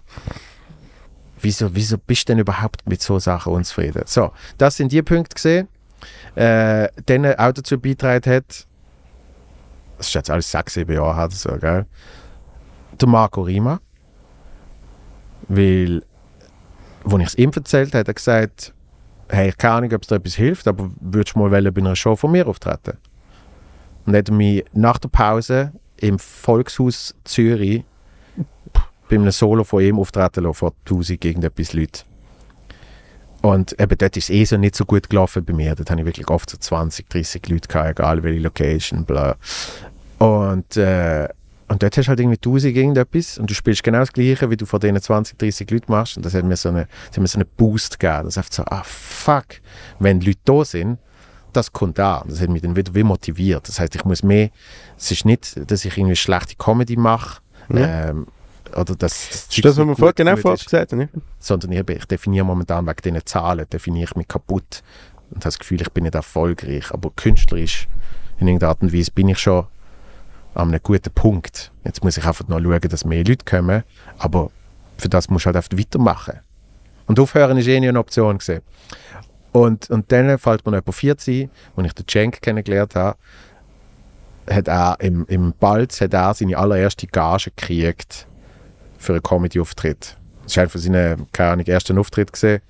Wieso, 1.42 1.76
wieso 1.76 1.98
bist 1.98 2.30
du 2.30 2.34
denn 2.34 2.40
überhaupt 2.40 2.88
mit 2.88 3.02
so 3.02 3.20
Sachen 3.20 3.52
unzufrieden? 3.52 4.04
So, 4.06 4.32
das 4.58 4.78
sind 4.78 4.92
die 4.92 5.02
Punkte 5.02 5.36
gesehen, 5.36 5.68
äh, 6.36 6.88
denen 7.10 7.38
auch 7.38 7.52
dazu 7.52 7.78
beigetragen 7.78 8.32
hat, 8.32 8.66
das 9.98 10.08
ist 10.08 10.14
jetzt 10.14 10.30
alles 10.30 10.50
sechs, 10.50 10.74
sieben 10.74 10.94
Jahre 10.94 11.16
her 11.16 11.30
so, 11.32 11.58
gell? 11.58 11.86
Der 13.00 13.08
Marco 13.08 13.42
Rima. 13.42 13.80
Weil, 15.48 16.04
als 17.04 17.14
ich 17.14 17.28
es 17.28 17.36
ihm 17.36 17.52
erzählt 17.54 17.90
habe, 17.90 18.00
hat 18.00 18.08
er 18.08 18.14
gesagt, 18.14 18.74
hey, 19.34 19.52
keine 19.52 19.74
Ahnung, 19.76 19.94
ob 19.94 20.02
es 20.04 20.08
dir 20.08 20.16
etwas 20.16 20.36
hilft, 20.36 20.68
aber 20.68 20.90
würdest 21.00 21.36
du 21.36 21.40
mal 21.40 21.52
wollen, 21.52 21.74
bei 21.74 21.82
einer 21.82 21.96
Show 21.96 22.16
von 22.16 22.32
mir 22.32 22.48
auftreten? 22.48 22.98
Und 24.06 24.16
hat 24.16 24.30
er 24.30 24.36
mich 24.36 24.64
nach 24.74 24.98
der 24.98 25.10
Pause 25.10 25.72
im 25.98 26.20
Volkshaus 26.20 27.16
Zürich 27.24 27.84
bei 29.10 29.16
einem 29.16 29.32
Solo 29.32 29.64
von 29.64 29.84
ihm 29.84 30.00
auftreten 30.00 30.44
lassen, 30.44 30.54
vor 30.56 30.74
1000 30.86 31.24
irgendetwas 31.24 31.74
Leute. 31.74 32.04
Und 33.42 33.80
eben 33.80 33.98
dort 33.98 34.16
ist 34.16 34.26
es 34.26 34.30
eh 34.30 34.46
so 34.46 34.58
nicht 34.58 34.76
so 34.76 34.86
gut 34.86 35.10
gelaufen 35.10 35.44
bei 35.44 35.54
mir. 35.54 35.76
Dort 35.76 35.92
habe 35.92 36.00
ich 36.02 36.06
wirklich 36.06 36.30
oft 36.30 36.50
so 36.50 36.58
20, 36.58 37.10
30 37.10 37.50
Leute 37.50 37.68
gehabt, 37.68 37.90
egal 37.90 38.24
welche 38.24 38.40
Location, 38.40 39.04
bla. 39.06 39.36
Und, 40.20 40.78
äh, 40.78 41.28
und 41.74 41.84
dort 41.84 41.98
hast 41.98 42.06
du 42.06 42.10
halt 42.10 42.20
irgendwie 42.20 42.38
1000 42.38 42.76
irgendetwas 42.76 43.38
und 43.38 43.50
du 43.50 43.54
spielst 43.54 43.84
genau 43.84 44.00
das 44.00 44.14
Gleiche, 44.14 44.50
wie 44.50 44.58
du 44.58 44.66
vor 44.66 44.80
diesen 44.80 45.00
20, 45.02 45.38
30 45.38 45.70
Leuten 45.72 45.92
machst. 45.92 46.18
Und 46.18 46.26
das 46.26 46.34
hat 46.34 46.46
mir 46.46 46.56
so 46.56 46.70
eine, 46.70 46.88
das 47.08 47.18
hat 47.18 47.22
mir 47.22 47.28
so 47.28 47.40
einen 47.40 47.48
Boost 47.58 48.00
gegeben. 48.00 48.26
Das 48.26 48.38
ist 48.38 48.54
so, 48.54 48.64
ah 48.66 48.84
fuck, 48.84 49.46
wenn 50.00 50.22
Leute 50.22 50.40
da 50.46 50.64
sind, 50.64 51.00
das 51.52 51.72
kommt 51.72 52.00
an. 52.00 52.24
Das 52.28 52.42
hat 52.42 52.50
mich 52.50 52.62
dann 52.62 52.76
wieder 52.76 52.94
wie 52.96 53.04
motiviert. 53.04 53.68
Das 53.68 53.80
heißt, 53.80 53.96
ich 53.96 54.06
muss 54.06 54.24
mehr, 54.24 54.50
es 54.98 55.12
ist 55.12 55.26
nicht, 55.26 55.70
dass 55.70 55.86
ich 55.86 55.98
irgendwie 55.98 56.16
schlechte 56.16 56.56
Comedy 56.56 56.96
mache, 56.96 57.42
Ja. 57.70 58.10
ähm, 58.10 58.28
oder 58.76 58.96
das, 58.96 59.30
Das 59.30 59.48
ist 59.58 59.66
das, 59.66 59.78
was 59.78 59.86
wir 59.88 59.96
vorher 59.96 60.14
genau 60.14 60.36
vorher 60.36 60.64
gesagt 60.64 60.92
haben. 60.94 61.10
sondern 61.40 61.72
ich, 61.74 61.90
ich 61.90 62.06
definiere 62.06 62.46
momentan 62.46 62.86
wegen 62.88 63.02
diesen 63.04 63.26
Zahlen, 63.26 63.66
definiere 63.72 64.10
ich 64.10 64.16
mich 64.16 64.28
kaputt 64.28 64.82
und 65.30 65.38
habe 65.38 65.44
das 65.46 65.60
Gefühl, 65.60 65.82
ich 65.82 65.90
bin 65.92 66.04
nicht 66.06 66.16
erfolgreich, 66.16 66.92
aber 66.92 67.12
künstlerisch 67.16 67.88
in 68.40 68.48
irgendeiner 68.48 68.72
Art 68.72 68.82
und 68.82 68.92
Weise 68.94 69.12
bin 69.12 69.30
ich 69.30 69.38
schon 69.40 69.66
an 70.54 70.70
einem 70.70 70.80
guten 70.82 71.12
Punkt. 71.12 71.72
Jetzt 71.84 72.04
muss 72.04 72.18
ich 72.18 72.26
einfach 72.26 72.48
noch 72.48 72.60
schauen, 72.60 72.82
dass 72.82 73.06
mehr 73.06 73.24
Leute 73.24 73.46
kommen, 73.46 73.84
aber 74.18 74.52
für 74.98 75.10
das 75.10 75.30
musst 75.30 75.46
du 75.46 75.48
halt 75.48 75.58
einfach 75.58 75.78
weitermachen. 75.78 76.40
Und 77.08 77.20
aufhören 77.20 77.58
ist 77.58 77.68
eh 77.68 77.80
nie 77.80 77.90
eine 77.90 78.00
Option 78.00 78.38
gesehen. 78.38 78.62
Und, 79.52 79.90
und 79.90 80.12
dann 80.12 80.38
fällt 80.38 80.66
mir 80.66 80.72
noch 80.72 80.80
etwa 80.80 80.92
40, 80.92 81.50
als 81.76 81.88
ich 81.88 81.94
den 81.94 82.08
Cenk 82.08 82.42
kennengelernt 82.42 82.96
habe, 82.96 83.18
hat 84.50 84.68
er 84.68 84.98
im, 85.00 85.26
im 85.28 85.54
Balz 85.60 86.02
hat 86.02 86.14
er 86.14 86.34
seine 86.34 86.58
allererste 86.58 87.08
Gage 87.08 87.52
gekriegt 87.56 88.28
für 88.98 89.14
einen 89.14 89.24
Comedy-Auftritt. 89.24 90.18
Das 90.44 90.58
war 90.58 90.64
einer 90.64 91.18
von 91.18 91.28
keine 91.32 91.52
Ahnung, 91.52 91.66
ersten 91.66 91.98
Auftritt 91.98 92.34
gesehen. 92.34 92.62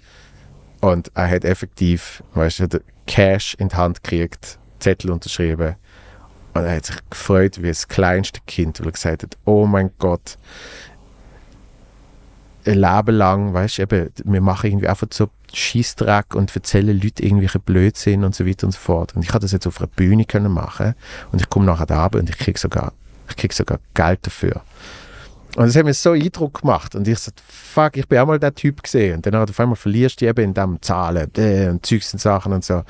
Und 0.82 1.12
er 1.16 1.30
hat 1.30 1.46
effektiv, 1.46 2.24
weißt 2.34 2.60
du, 2.60 2.82
Cash 3.08 3.56
in 3.56 3.70
die 3.70 3.76
Hand 3.76 4.04
gekriegt, 4.04 4.60
Zettel 4.80 5.12
unterschrieben. 5.12 5.76
Und 6.54 6.66
er 6.66 6.76
hat 6.76 6.86
sich 6.86 6.98
gefreut 7.10 7.62
wie 7.62 7.68
das 7.68 7.88
kleinste 7.88 8.40
Kind, 8.46 8.80
weil 8.80 8.90
er 8.90 8.92
gesagt 8.92 9.24
hat, 9.24 9.38
oh 9.46 9.66
mein 9.66 9.92
Gott, 9.98 10.38
ein 12.66 12.76
Leben 12.76 13.16
lang, 13.16 13.54
weißt 13.54 13.80
du, 13.80 14.12
wir 14.24 14.42
machen 14.42 14.70
irgendwie 14.70 14.88
einfach 14.88 15.08
so 15.12 15.30
Schießdreck 15.54 16.36
und 16.36 16.56
erzählen 16.56 17.00
Leuten 17.00 17.24
irgendwelche 17.24 17.60
Blödsinn 17.60 18.24
und 18.24 18.36
so 18.36 18.46
weiter 18.46 18.68
und 18.68 18.72
so 18.72 18.80
fort. 18.80 19.16
Und 19.16 19.24
ich 19.24 19.30
habe 19.30 19.40
das 19.40 19.52
jetzt 19.52 19.68
auf 19.68 19.80
einer 19.80 19.88
Bühne 19.88 20.26
können 20.26 20.52
machen 20.52 20.96
und 21.32 21.42
ich 21.42 21.50
komme 21.50 21.66
nachher 21.66 21.86
da 21.86 22.06
und 22.08 22.30
ich 22.30 22.38
kriege 22.38 22.60
sogar, 22.60 22.94
krieg 23.28 23.54
sogar 23.54 23.80
Geld 23.94 24.20
dafür. 24.26 24.62
Und 25.56 25.68
das 25.68 25.76
hat 25.76 25.86
mir 25.86 25.94
so 25.94 26.12
Eindruck 26.12 26.62
gemacht. 26.62 26.96
Und 26.96 27.08
ich 27.08 27.20
so, 27.20 27.32
fuck, 27.48 27.96
ich 27.98 28.08
bin 28.08 28.20
auch 28.20 28.26
mal 28.26 28.40
der 28.40 28.56
Typ 28.56 28.82
gesehen. 28.82 29.18
Und 29.18 29.26
dann 29.26 29.36
auf 29.36 29.60
einmal 29.60 29.76
verlierst 29.76 30.20
du 30.22 30.26
eben 30.26 30.46
in 30.46 30.54
dem 30.54 30.82
Zahlen 30.82 31.30
äh, 31.38 31.68
und 31.68 31.86
Zeugs 31.86 32.12
und 32.14 32.20
Sachen 32.20 32.54
und 32.54 32.66
so. 32.66 32.82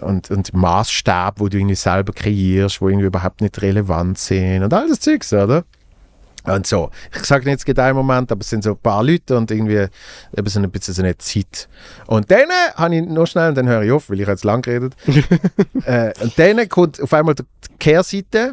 Und, 0.00 0.30
und 0.30 0.54
Maßstab, 0.54 1.40
wo 1.40 1.48
du 1.48 1.58
irgendwie 1.58 1.74
selber 1.74 2.12
kreierst, 2.12 2.80
wo 2.80 2.88
irgendwie 2.88 3.06
überhaupt 3.06 3.40
nicht 3.40 3.60
relevant 3.60 4.18
sind 4.18 4.62
und 4.62 4.72
all 4.72 4.88
das 4.88 5.00
Zeugs, 5.00 5.32
oder? 5.32 5.64
Und 6.44 6.66
so. 6.66 6.90
Ich 7.14 7.24
sage 7.24 7.44
nicht, 7.44 7.58
es 7.58 7.64
gibt 7.64 7.78
einen 7.78 7.96
Moment, 7.96 8.30
aber 8.32 8.40
es 8.40 8.48
sind 8.48 8.64
so 8.64 8.70
ein 8.70 8.78
paar 8.78 9.02
Leute 9.02 9.36
und 9.36 9.50
irgendwie 9.50 9.86
eben 10.36 10.48
so 10.48 10.60
ein 10.60 10.70
bisschen 10.70 10.94
so 10.94 11.02
eine 11.02 11.18
Zeit. 11.18 11.68
Und 12.06 12.30
dann 12.30 12.48
habe 12.74 12.96
ich 12.96 13.06
noch 13.06 13.26
schnell, 13.26 13.50
und 13.50 13.54
dann 13.56 13.68
höre 13.68 13.82
ich 13.82 13.92
auf, 13.92 14.08
weil 14.08 14.20
ich 14.20 14.28
jetzt 14.28 14.44
lang 14.44 14.62
geredet. 14.62 14.94
äh, 15.84 16.12
und 16.22 16.38
dann 16.38 16.68
kommt 16.68 17.02
auf 17.02 17.12
einmal 17.12 17.34
die 17.34 17.44
Kehrseite. 17.78 18.52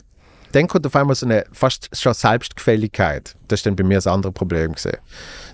Dann 0.56 0.68
kommt 0.68 0.88
auf 0.88 0.96
einmal 0.96 1.16
so 1.16 1.26
eine 1.26 1.44
fast 1.52 1.90
schon 1.94 2.14
Selbstgefälligkeit. 2.14 3.36
Das 3.50 3.60
ist 3.60 3.66
dann 3.66 3.76
bei 3.76 3.84
mir 3.84 3.96
das 3.96 4.08
andere 4.08 4.32
Problem 4.32 4.74
gesehen. 4.74 4.98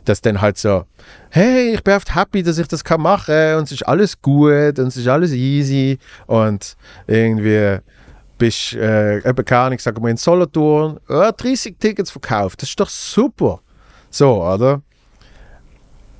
Dass 0.05 0.21
dann 0.21 0.39
halt 0.39 0.59
so, 0.59 0.85
hey, 1.31 1.73
ich 1.73 1.83
bin 1.83 1.95
oft 1.95 2.13
happy, 2.13 2.43
dass 2.43 2.59
ich 2.59 2.67
das 2.67 2.83
kann 2.83 3.01
machen 3.01 3.55
und 3.55 3.63
es 3.63 3.71
ist 3.71 3.87
alles 3.87 4.21
gut 4.21 4.77
und 4.77 4.87
es 4.87 4.97
ist 4.97 5.07
alles 5.07 5.31
easy 5.31 5.97
und 6.27 6.75
irgendwie 7.07 7.79
bist 8.37 8.73
äh, 8.73 9.17
eben 9.27 9.45
keine 9.45 9.61
Ahnung, 9.61 9.79
sagen 9.79 10.03
wir 10.03 10.09
in 10.09 10.17
Solothurn, 10.17 10.99
oh, 11.09 11.31
30 11.35 11.77
Tickets 11.79 12.11
verkauft, 12.11 12.61
das 12.61 12.69
ist 12.69 12.79
doch 12.79 12.89
super. 12.89 13.59
So, 14.09 14.43
oder? 14.43 14.81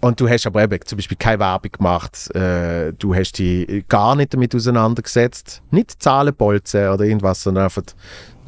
Und 0.01 0.19
du 0.19 0.27
hast 0.27 0.47
aber 0.47 0.63
eben 0.63 0.79
zum 0.83 0.97
Beispiel 0.97 1.17
keine 1.17 1.39
Werbung 1.39 1.71
gemacht, 1.71 2.35
äh, 2.35 2.93
du 2.93 3.13
hast 3.13 3.33
dich 3.37 3.87
gar 3.87 4.15
nicht 4.15 4.33
damit 4.33 4.55
auseinandergesetzt, 4.55 5.61
nicht 5.69 6.01
Zahlenbolzen 6.01 6.89
oder 6.89 7.05
irgendwas, 7.05 7.43
sondern 7.43 7.65
einfach, 7.65 7.83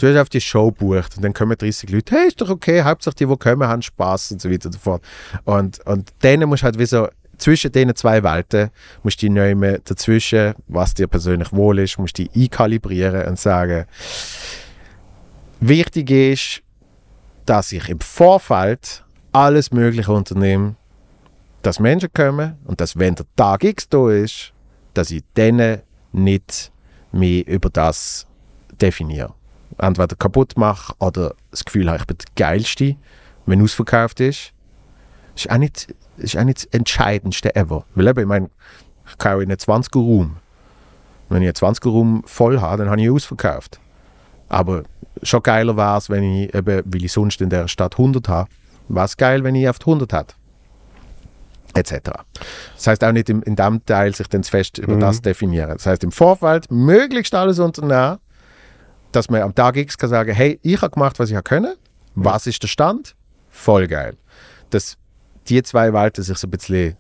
du 0.03 0.09
hast 0.09 0.21
auf 0.21 0.29
die 0.29 0.41
Show 0.41 0.71
gebucht 0.71 1.15
und 1.15 1.23
dann 1.23 1.33
kommen 1.33 1.57
30 1.57 1.89
Leute, 1.89 2.15
hey, 2.15 2.27
ist 2.27 2.41
doch 2.41 2.49
okay, 2.49 2.83
Hauptsache 2.83 3.15
die, 3.15 3.25
die 3.25 3.37
kommen, 3.37 3.67
haben 3.67 3.81
Spaß 3.81 4.33
und 4.33 4.41
so 4.41 4.51
weiter 4.51 4.65
und 4.65 4.73
so 4.73 4.79
fort. 4.79 5.03
Und, 5.45 5.79
und 5.85 6.13
dann 6.19 6.41
musst 6.41 6.63
du 6.63 6.65
halt 6.65 6.77
wie 6.77 6.85
so, 6.85 7.07
zwischen 7.37 7.71
diesen 7.71 7.95
zwei 7.95 8.21
Welten 8.23 8.69
musst 9.01 9.21
du 9.21 9.29
nehmen 9.29 9.79
dazwischen, 9.85 10.53
was 10.67 10.93
dir 10.93 11.07
persönlich 11.07 11.51
wohl 11.53 11.79
ist, 11.79 11.97
musst 11.97 12.19
du 12.19 12.27
einkalibrieren 12.35 13.27
und 13.27 13.39
sagen, 13.39 13.85
wichtig 15.59 16.11
ist, 16.11 16.61
dass 17.45 17.71
ich 17.71 17.87
im 17.89 17.99
Vorfeld 17.99 19.03
alles 19.31 19.71
Mögliche 19.71 20.11
unternehme, 20.11 20.75
dass 21.61 21.79
Menschen 21.79 22.11
kommen 22.13 22.57
und 22.65 22.81
dass, 22.81 22.99
wenn 22.99 23.15
der 23.15 23.25
Tag 23.35 23.63
X 23.63 23.87
da 23.87 24.09
ist, 24.09 24.53
dass 24.93 25.11
ich 25.11 25.23
denen 25.35 25.81
nicht 26.11 26.71
mehr 27.11 27.47
über 27.47 27.69
das 27.69 28.27
definiere. 28.79 29.33
Entweder 29.77 30.15
kaputt 30.15 30.53
mache 30.57 30.93
oder 30.99 31.33
das 31.51 31.65
Gefühl 31.65 31.87
habe, 31.87 31.99
ich 31.99 32.07
bin 32.07 32.17
der 32.17 32.27
Geilste, 32.35 32.95
wenn 33.45 33.61
ausverkauft 33.61 34.19
ist. 34.19 34.53
Das 35.35 35.45
ist 35.45 35.51
auch 35.51 35.57
nicht, 35.57 35.87
das 36.17 36.25
ist 36.25 36.37
auch 36.37 36.43
nicht 36.43 36.57
das 36.59 36.65
Entscheidendste 36.65 37.55
ever. 37.55 37.85
Weil 37.95 38.07
eben, 38.07 38.19
ich 38.19 38.25
meine, 38.27 38.49
ich 39.09 39.17
kaufe 39.17 39.41
einen 39.41 39.57
20er-Raum. 39.57 40.37
Wenn 41.29 41.41
ich 41.41 41.47
einen 41.47 41.73
20er-Raum 41.73 42.23
voll 42.25 42.61
habe, 42.61 42.83
dann 42.83 42.89
habe 42.91 43.01
ich 43.01 43.09
ausverkauft. 43.09 43.79
Aber 44.49 44.83
schon 45.23 45.41
geiler 45.41 45.75
wäre 45.75 45.97
es, 45.97 46.09
wenn 46.09 46.23
ich 46.23 46.53
eben, 46.53 46.83
weil 46.85 47.03
ich 47.05 47.11
sonst 47.11 47.41
in 47.41 47.49
der 47.49 47.67
Stadt 47.67 47.93
100 47.93 48.29
habe, 48.29 48.49
wäre 48.89 49.05
es 49.05 49.17
geil, 49.17 49.43
wenn 49.43 49.55
ich 49.55 49.67
auf 49.67 49.79
100 49.79 50.13
hätte 50.13 50.35
etc. 51.75 52.11
Das 52.75 52.87
heißt 52.87 53.03
auch 53.03 53.11
nicht 53.11 53.29
in, 53.29 53.41
in 53.41 53.55
dem 53.55 53.83
Teil 53.85 54.13
sich 54.13 54.27
dann 54.27 54.43
fest 54.43 54.77
über 54.77 54.93
Mhm. 54.95 54.99
das 54.99 55.21
definieren. 55.21 55.71
Das 55.71 55.85
heißt 55.87 56.03
im 56.03 56.11
Vorfeld 56.11 56.69
möglichst 56.71 57.33
alles 57.33 57.57
unternehmen, 57.59 58.19
dass 59.15 59.29
man 59.29 59.41
am 59.41 59.55
Tag 59.55 59.77
X 59.77 59.97
kann 59.97 60.09
sagen, 60.09 60.33
hey, 60.33 60.59
ich 60.61 60.81
habe 60.81 60.91
gemacht, 60.91 61.19
was 61.19 61.31
ich 61.31 61.43
können. 61.43 61.75
Was 62.15 62.47
ist 62.47 62.61
der 62.61 62.67
Stand? 62.67 63.15
Voll 63.49 63.87
geil. 63.87 64.17
Dass 64.69 64.97
die 65.47 65.61
zwei 65.63 65.93
Welten 65.93 66.23
sich 66.23 66.37
so 66.37 66.47
ein 66.47 66.51
bisschen 66.51 66.97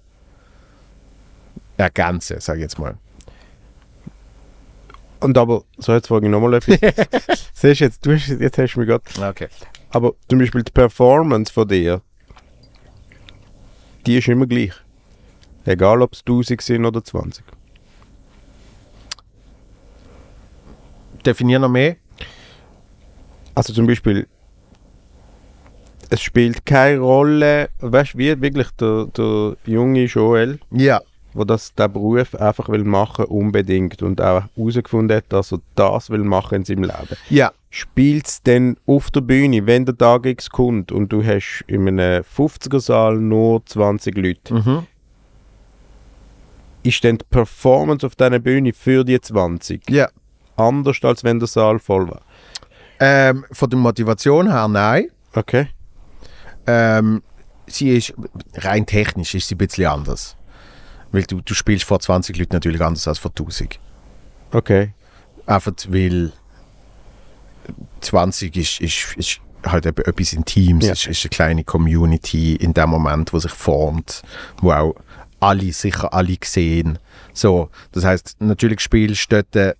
ergänzen, 1.77 2.39
sage 2.39 2.59
ich 2.59 2.63
jetzt 2.63 2.79
mal. 2.79 2.97
Und 5.19 5.37
aber, 5.37 5.63
so 5.77 5.93
jetzt 5.93 6.07
frage 6.07 6.25
ich 6.25 6.31
nochmal 6.31 6.55
etwas. 6.55 6.77
Siehst 7.53 7.81
du 7.81 7.85
jetzt, 7.85 8.05
du 8.05 8.13
hast, 8.13 8.27
jetzt 8.27 8.57
hast 8.57 8.73
du 8.73 8.79
mich 8.79 8.89
gerade. 8.89 9.03
Okay. 9.29 9.47
Aber 9.89 10.13
zum 10.27 10.39
Beispiel 10.39 10.63
die 10.63 10.71
Performance 10.71 11.51
von 11.51 11.67
dir, 11.67 12.01
die 14.05 14.17
ist 14.17 14.27
immer 14.27 14.45
gleich. 14.45 14.73
Egal 15.65 16.01
ob 16.01 16.13
es 16.13 16.19
1000 16.21 16.61
sind 16.61 16.85
oder 16.85 17.03
20. 17.03 17.43
Definier 21.25 21.59
noch 21.59 21.69
mehr. 21.69 21.95
Also 23.55 23.73
zum 23.73 23.87
Beispiel, 23.87 24.27
es 26.09 26.21
spielt 26.21 26.65
keine 26.65 26.99
Rolle, 26.99 27.69
weißt 27.79 28.13
du, 28.13 28.17
wie 28.19 28.41
wirklich 28.41 28.69
der, 28.79 29.05
der 29.07 29.55
junge 29.65 30.05
Joel, 30.05 30.59
Ja. 30.71 31.01
der 31.35 31.45
das, 31.45 31.73
den 31.73 31.91
Beruf 31.91 32.35
einfach 32.35 32.69
will 32.69 32.83
machen 32.83 33.25
unbedingt 33.25 34.01
und 34.03 34.21
auch 34.21 34.43
herausgefunden 34.55 35.17
hat, 35.17 35.25
dass 35.29 35.51
er 35.51 35.59
das 35.75 36.09
will 36.09 36.23
machen 36.23 36.55
in 36.57 36.65
seinem 36.65 36.83
Leben. 36.83 37.17
Ja. 37.29 37.51
Spielt 37.69 38.27
es 38.27 38.43
denn 38.43 38.77
auf 38.85 39.09
der 39.09 39.21
Bühne, 39.21 39.65
wenn 39.65 39.85
der 39.85 39.97
Tag 39.97 40.27
X 40.27 40.49
kommt 40.49 40.91
und 40.91 41.09
du 41.11 41.23
hast 41.25 41.63
in 41.67 41.87
einem 41.87 42.23
50er-Saal 42.23 43.17
nur 43.17 43.65
20 43.65 44.15
Leute, 44.15 44.53
Mhm. 44.53 44.85
ist 46.83 47.03
dann 47.03 47.17
die 47.17 47.25
Performance 47.29 48.05
auf 48.05 48.15
dieser 48.15 48.37
Bühne 48.39 48.73
für 48.73 49.03
die 49.03 49.19
20 49.19 49.89
Ja. 49.89 50.09
anders, 50.55 50.97
als 51.03 51.23
wenn 51.23 51.39
der 51.39 51.47
Saal 51.47 51.79
voll 51.79 52.07
war? 52.09 52.21
Ähm, 53.05 53.45
von 53.51 53.69
der 53.69 53.79
Motivation 53.79 54.49
her, 54.49 54.67
nein. 54.69 55.07
Okay. 55.33 55.67
Ähm, 56.65 57.21
sie 57.67 57.89
ist 57.97 58.13
rein 58.55 58.85
technisch 58.85 59.35
ist 59.35 59.49
sie 59.49 59.55
ein 59.55 59.57
bisschen 59.57 59.87
anders. 59.87 60.37
Weil 61.11 61.23
du, 61.23 61.41
du 61.41 61.53
spielst 61.53 61.83
vor 61.83 61.99
20 61.99 62.37
Leuten 62.37 62.53
natürlich 62.53 62.81
anders 62.81 63.07
als 63.07 63.19
vor 63.19 63.31
1000. 63.31 63.77
Okay. 64.51 64.93
Einfach 65.45 65.73
weil 65.89 66.31
20 68.01 68.55
ist, 68.55 68.79
ist, 68.81 69.15
ist 69.17 69.39
halt 69.65 69.85
eben 69.85 70.03
etwas 70.05 70.33
Intimes, 70.33 70.85
Ja. 70.85 70.93
ist, 70.93 71.07
ist 71.07 71.23
eine 71.25 71.29
kleine 71.29 71.63
Community 71.63 72.55
in 72.55 72.73
dem 72.73 72.89
Moment, 72.89 73.33
wo 73.33 73.39
sich 73.39 73.51
formt, 73.51 74.21
wo 74.61 74.71
auch 74.71 74.95
alle 75.39 75.71
sicher 75.73 76.13
alle 76.13 76.37
sehen. 76.43 76.99
So, 77.33 77.69
das 77.91 78.05
heißt, 78.05 78.37
natürlich 78.39 78.79
spielst 78.79 79.31
du 79.31 79.35
dort 79.43 79.55
äh, 79.55 79.73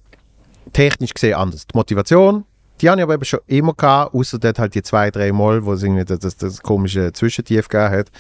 technisch 0.74 1.14
gesehen 1.14 1.36
anders. 1.36 1.68
Die 1.68 1.78
Motivation, 1.78 2.44
die 2.82 2.90
habe 2.90 3.00
ich 3.00 3.04
aber 3.04 3.14
eben 3.14 3.26
schon 3.26 3.40
immer 3.48 3.74
gehabt, 3.74 4.14
außer 4.14 4.40
dort 4.40 4.60
halt 4.60 4.76
die 4.76 4.82
zwei, 4.82 5.12
drei 5.12 5.32
Mal, 5.32 5.66
wo 5.66 5.74
es 5.74 5.84
irgendwie 5.84 6.06
das, 6.06 6.20
das, 6.20 6.38
das 6.38 6.62
komische 6.62 7.14
Zwischentief 7.14 7.68
gegeben 7.68 7.92
hat. 7.92 8.12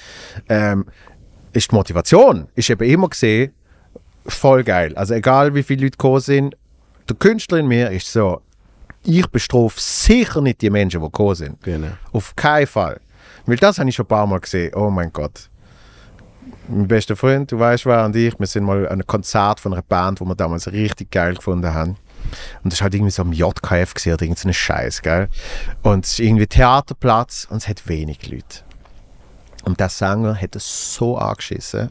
Ähm, 0.49 0.85
ist 1.51 1.71
die 1.71 1.75
Motivation, 1.75 2.47
ist 2.55 2.69
eben 2.69 2.89
immer 2.89 3.09
gesehen, 3.09 3.53
voll 4.25 4.63
geil. 4.63 4.95
Also 4.95 5.13
egal 5.13 5.53
wie 5.53 5.63
viele 5.63 5.83
Leute 5.83 5.97
gekommen 5.97 6.19
sind, 6.19 6.55
der 7.09 7.15
Künstler 7.17 7.59
in 7.59 7.67
mir 7.67 7.91
ist 7.91 8.11
so, 8.11 8.41
ich 9.03 9.27
bestrafe 9.27 9.79
sicher 9.79 10.41
nicht 10.41 10.61
die 10.61 10.69
Menschen, 10.69 11.01
die 11.01 11.05
gekommen 11.05 11.35
sind. 11.35 11.61
Genau. 11.61 11.89
Auf 12.11 12.35
keinen 12.35 12.67
Fall. 12.67 12.99
Weil 13.45 13.57
das 13.57 13.77
habe 13.77 13.89
ich 13.89 13.95
schon 13.95 14.05
ein 14.05 14.07
paar 14.09 14.25
Mal 14.25 14.39
gesehen. 14.39 14.73
Oh 14.75 14.89
mein 14.89 15.11
Gott. 15.11 15.49
Mein 16.69 16.87
bester 16.87 17.15
Freund, 17.17 17.51
du 17.51 17.59
weißt 17.59 17.85
wer 17.85 18.05
und 18.05 18.15
ich, 18.15 18.39
wir 18.39 18.47
sind 18.47 18.63
mal 18.63 18.85
an 18.85 18.93
einem 18.93 19.07
Konzert 19.07 19.59
von 19.59 19.73
einer 19.73 19.81
Band, 19.81 20.21
wo 20.21 20.25
wir 20.25 20.35
damals 20.35 20.71
richtig 20.71 21.11
geil 21.11 21.35
gefunden 21.35 21.73
haben. 21.73 21.97
Und 22.63 22.73
das 22.73 22.79
war 22.79 22.85
halt 22.85 22.95
irgendwie 22.95 23.11
so 23.11 23.21
am 23.21 23.33
JKF 23.33 23.93
gewesen, 23.93 24.13
oder 24.13 24.23
irgendein 24.23 24.53
Scheiß, 24.53 25.01
gell? 25.01 25.29
Und 25.81 26.05
es 26.05 26.13
ist 26.13 26.19
irgendwie 26.19 26.47
Theaterplatz 26.47 27.47
und 27.49 27.57
es 27.57 27.67
hat 27.67 27.87
wenig 27.87 28.29
Leute. 28.29 28.59
Und 29.65 29.79
der 29.79 29.89
Sänger 29.89 30.35
hat 30.35 30.55
es 30.55 30.95
so 30.95 31.17
angeschissen. 31.17 31.89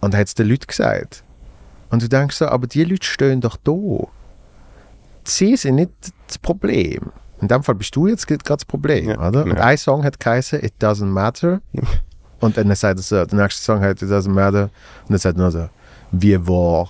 Und 0.00 0.14
hat 0.14 0.26
es 0.26 0.34
den 0.34 0.48
Leuten 0.48 0.66
gesagt. 0.66 1.24
Und 1.90 2.02
du 2.02 2.08
denkst 2.08 2.36
so, 2.36 2.46
aber 2.46 2.66
die 2.66 2.84
Leute 2.84 3.06
stehen 3.06 3.40
doch 3.40 3.56
da. 3.56 4.08
Sie 5.24 5.56
sind 5.56 5.76
nicht 5.76 5.90
das 6.26 6.38
Problem. 6.38 7.12
In 7.40 7.48
dem 7.48 7.62
Fall 7.62 7.74
bist 7.74 7.94
du 7.96 8.06
jetzt 8.06 8.26
gerade 8.26 8.42
das 8.44 8.64
Problem, 8.64 9.10
Ja, 9.10 9.28
oder? 9.28 9.44
Und 9.44 9.56
ja. 9.56 9.64
ein 9.64 9.78
Song 9.78 10.04
hat 10.04 10.20
geheißen 10.20 10.62
It 10.62 10.74
Doesn't 10.80 11.06
Matter. 11.06 11.60
Und 12.40 12.56
dann 12.56 12.74
sagt 12.74 12.98
er 12.98 13.02
so, 13.02 13.24
der 13.24 13.38
nächste 13.38 13.62
Song 13.62 13.80
hat 13.80 14.00
It 14.00 14.08
Doesn't 14.08 14.30
Matter. 14.30 14.64
Und 14.64 15.10
dann 15.10 15.18
sagt 15.18 15.36
er 15.36 15.40
nur 15.40 15.50
so, 15.50 15.68
wir 16.12 16.46
war. 16.46 16.88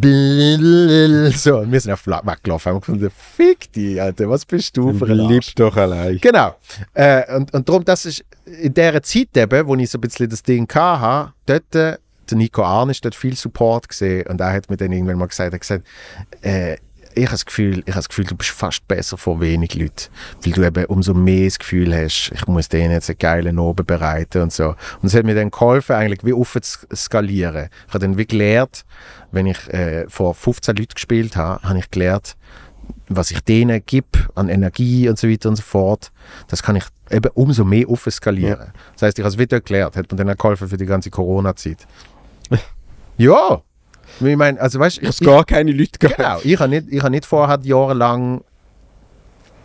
So, 0.00 1.58
und 1.58 1.70
wir 1.70 1.80
sind 1.80 1.92
auf 1.92 2.06
weggelaufen. 2.06 2.72
Haben 2.72 2.80
gefunden, 2.80 3.10
fick 3.10 3.72
die, 3.72 4.00
Alter, 4.00 4.28
was 4.28 4.44
bist 4.44 4.76
du 4.76 4.92
für 4.92 5.06
ein? 5.06 5.18
Lieb 5.28 5.44
doch 5.56 5.76
allein. 5.76 6.18
Genau. 6.18 6.56
Äh, 6.94 7.36
und, 7.36 7.54
und 7.54 7.68
darum, 7.68 7.84
das 7.84 8.06
ist 8.06 8.24
in 8.44 8.74
dieser 8.74 9.02
Zeit 9.02 9.36
eben, 9.36 9.66
wo 9.66 9.74
ich 9.76 9.90
so 9.90 9.98
ein 9.98 10.00
bisschen 10.00 10.28
das 10.28 10.42
Ding 10.42 10.68
hatte, 10.74 11.32
dort, 11.46 11.74
äh, 11.74 11.98
der 12.28 12.38
Nico 12.38 12.62
Arn 12.62 12.90
ist 12.90 13.04
dort 13.04 13.14
viel 13.14 13.36
Support 13.36 13.88
gesehen 13.88 14.26
und 14.26 14.40
er 14.40 14.52
hat 14.52 14.68
mir 14.70 14.76
dann 14.76 14.90
irgendwann 14.90 15.18
mal 15.18 15.26
gesagt, 15.26 15.52
er 15.52 15.54
hat 15.54 15.60
gesagt, 15.60 15.86
äh, 16.42 16.76
ich 17.14 17.24
habe 17.24 17.32
das 17.32 17.46
Gefühl, 17.46 17.78
ich 17.78 17.92
habe 17.92 17.96
das 17.96 18.08
Gefühl, 18.08 18.24
du 18.24 18.36
bist 18.36 18.50
fast 18.50 18.86
besser 18.88 19.16
vor 19.16 19.40
wenig 19.40 19.74
Leuten, 19.74 20.08
weil 20.42 20.52
du 20.52 20.62
eben 20.64 20.84
umso 20.86 21.14
mehr 21.14 21.44
das 21.46 21.58
Gefühl 21.58 21.94
hast, 21.94 22.32
ich 22.34 22.46
muss 22.46 22.68
denen 22.68 22.92
jetzt 22.92 23.08
einen 23.08 23.18
geilen 23.18 23.58
Abend 23.58 23.86
bereiten 23.86 24.42
und 24.42 24.52
so. 24.52 24.70
Und 25.00 25.04
es 25.04 25.14
hat 25.14 25.24
mir 25.24 25.34
dann 25.34 25.50
geholfen, 25.50 25.96
eigentlich 25.96 26.24
wie 26.24 26.32
offen 26.32 26.62
zu 26.62 26.78
skalieren. 26.94 27.68
Ich 27.86 27.94
habe 27.94 28.00
dann 28.00 28.18
wie 28.18 28.26
gelernt, 28.26 28.84
wenn 29.32 29.46
ich 29.46 29.68
äh, 29.72 30.08
vor 30.08 30.34
15 30.34 30.76
Leuten 30.76 30.94
gespielt 30.94 31.36
habe, 31.36 31.62
habe 31.62 31.78
ich 31.78 31.90
gelernt, 31.90 32.36
was 33.08 33.30
ich 33.30 33.40
denen 33.40 33.82
gebe 33.84 34.28
an 34.34 34.48
Energie 34.48 35.08
und 35.08 35.18
so 35.18 35.28
weiter 35.28 35.48
und 35.48 35.56
so 35.56 35.62
fort, 35.62 36.12
das 36.48 36.62
kann 36.62 36.76
ich 36.76 36.84
eben 37.10 37.30
umso 37.34 37.64
mehr 37.64 37.88
offen 37.88 38.10
skalieren. 38.10 38.72
Das 38.94 39.02
heißt, 39.02 39.18
ich 39.18 39.24
habe 39.24 39.32
es 39.32 39.38
wieder 39.38 39.60
gelernt, 39.60 39.96
hat 39.96 40.10
mir 40.10 40.18
dann 40.18 40.30
auch 40.30 40.36
geholfen 40.36 40.68
für 40.68 40.76
die 40.76 40.86
ganze 40.86 41.10
Corona-Zeit. 41.10 41.86
ja, 43.16 43.62
ich 44.20 44.36
meine, 44.36 44.60
also 44.60 44.78
weißt 44.78 45.02
du, 45.02 45.06
Es 45.06 45.20
gar 45.20 45.44
keine 45.44 45.72
Leute 45.72 45.98
gegeben. 45.98 46.14
Genau, 46.16 46.38
ich 46.42 46.58
habe 46.58 46.68
nicht, 46.68 46.86
ich 46.90 47.00
habe 47.00 47.10
nicht 47.10 47.26
vorher 47.26 47.58
jahrelang 47.62 48.42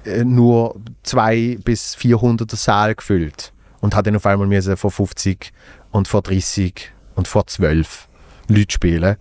äh, 0.06 0.24
nur 0.24 0.76
zwei 1.04 1.58
bis 1.64 1.96
400 1.96 2.50
Säle 2.52 2.96
gefüllt 2.96 3.54
und 3.82 3.96
habe 3.96 4.04
dann 4.04 4.16
auf 4.16 4.26
einmal 4.26 4.48
müssen 4.48 4.78
vor 4.78 4.92
50 4.92 5.52
und 5.92 6.08
vor 6.08 6.22
30 6.22 6.92
und 7.16 7.28
vor 7.28 7.48
12 7.48 8.08
Leute 8.48 8.74
spielen. 8.74 9.16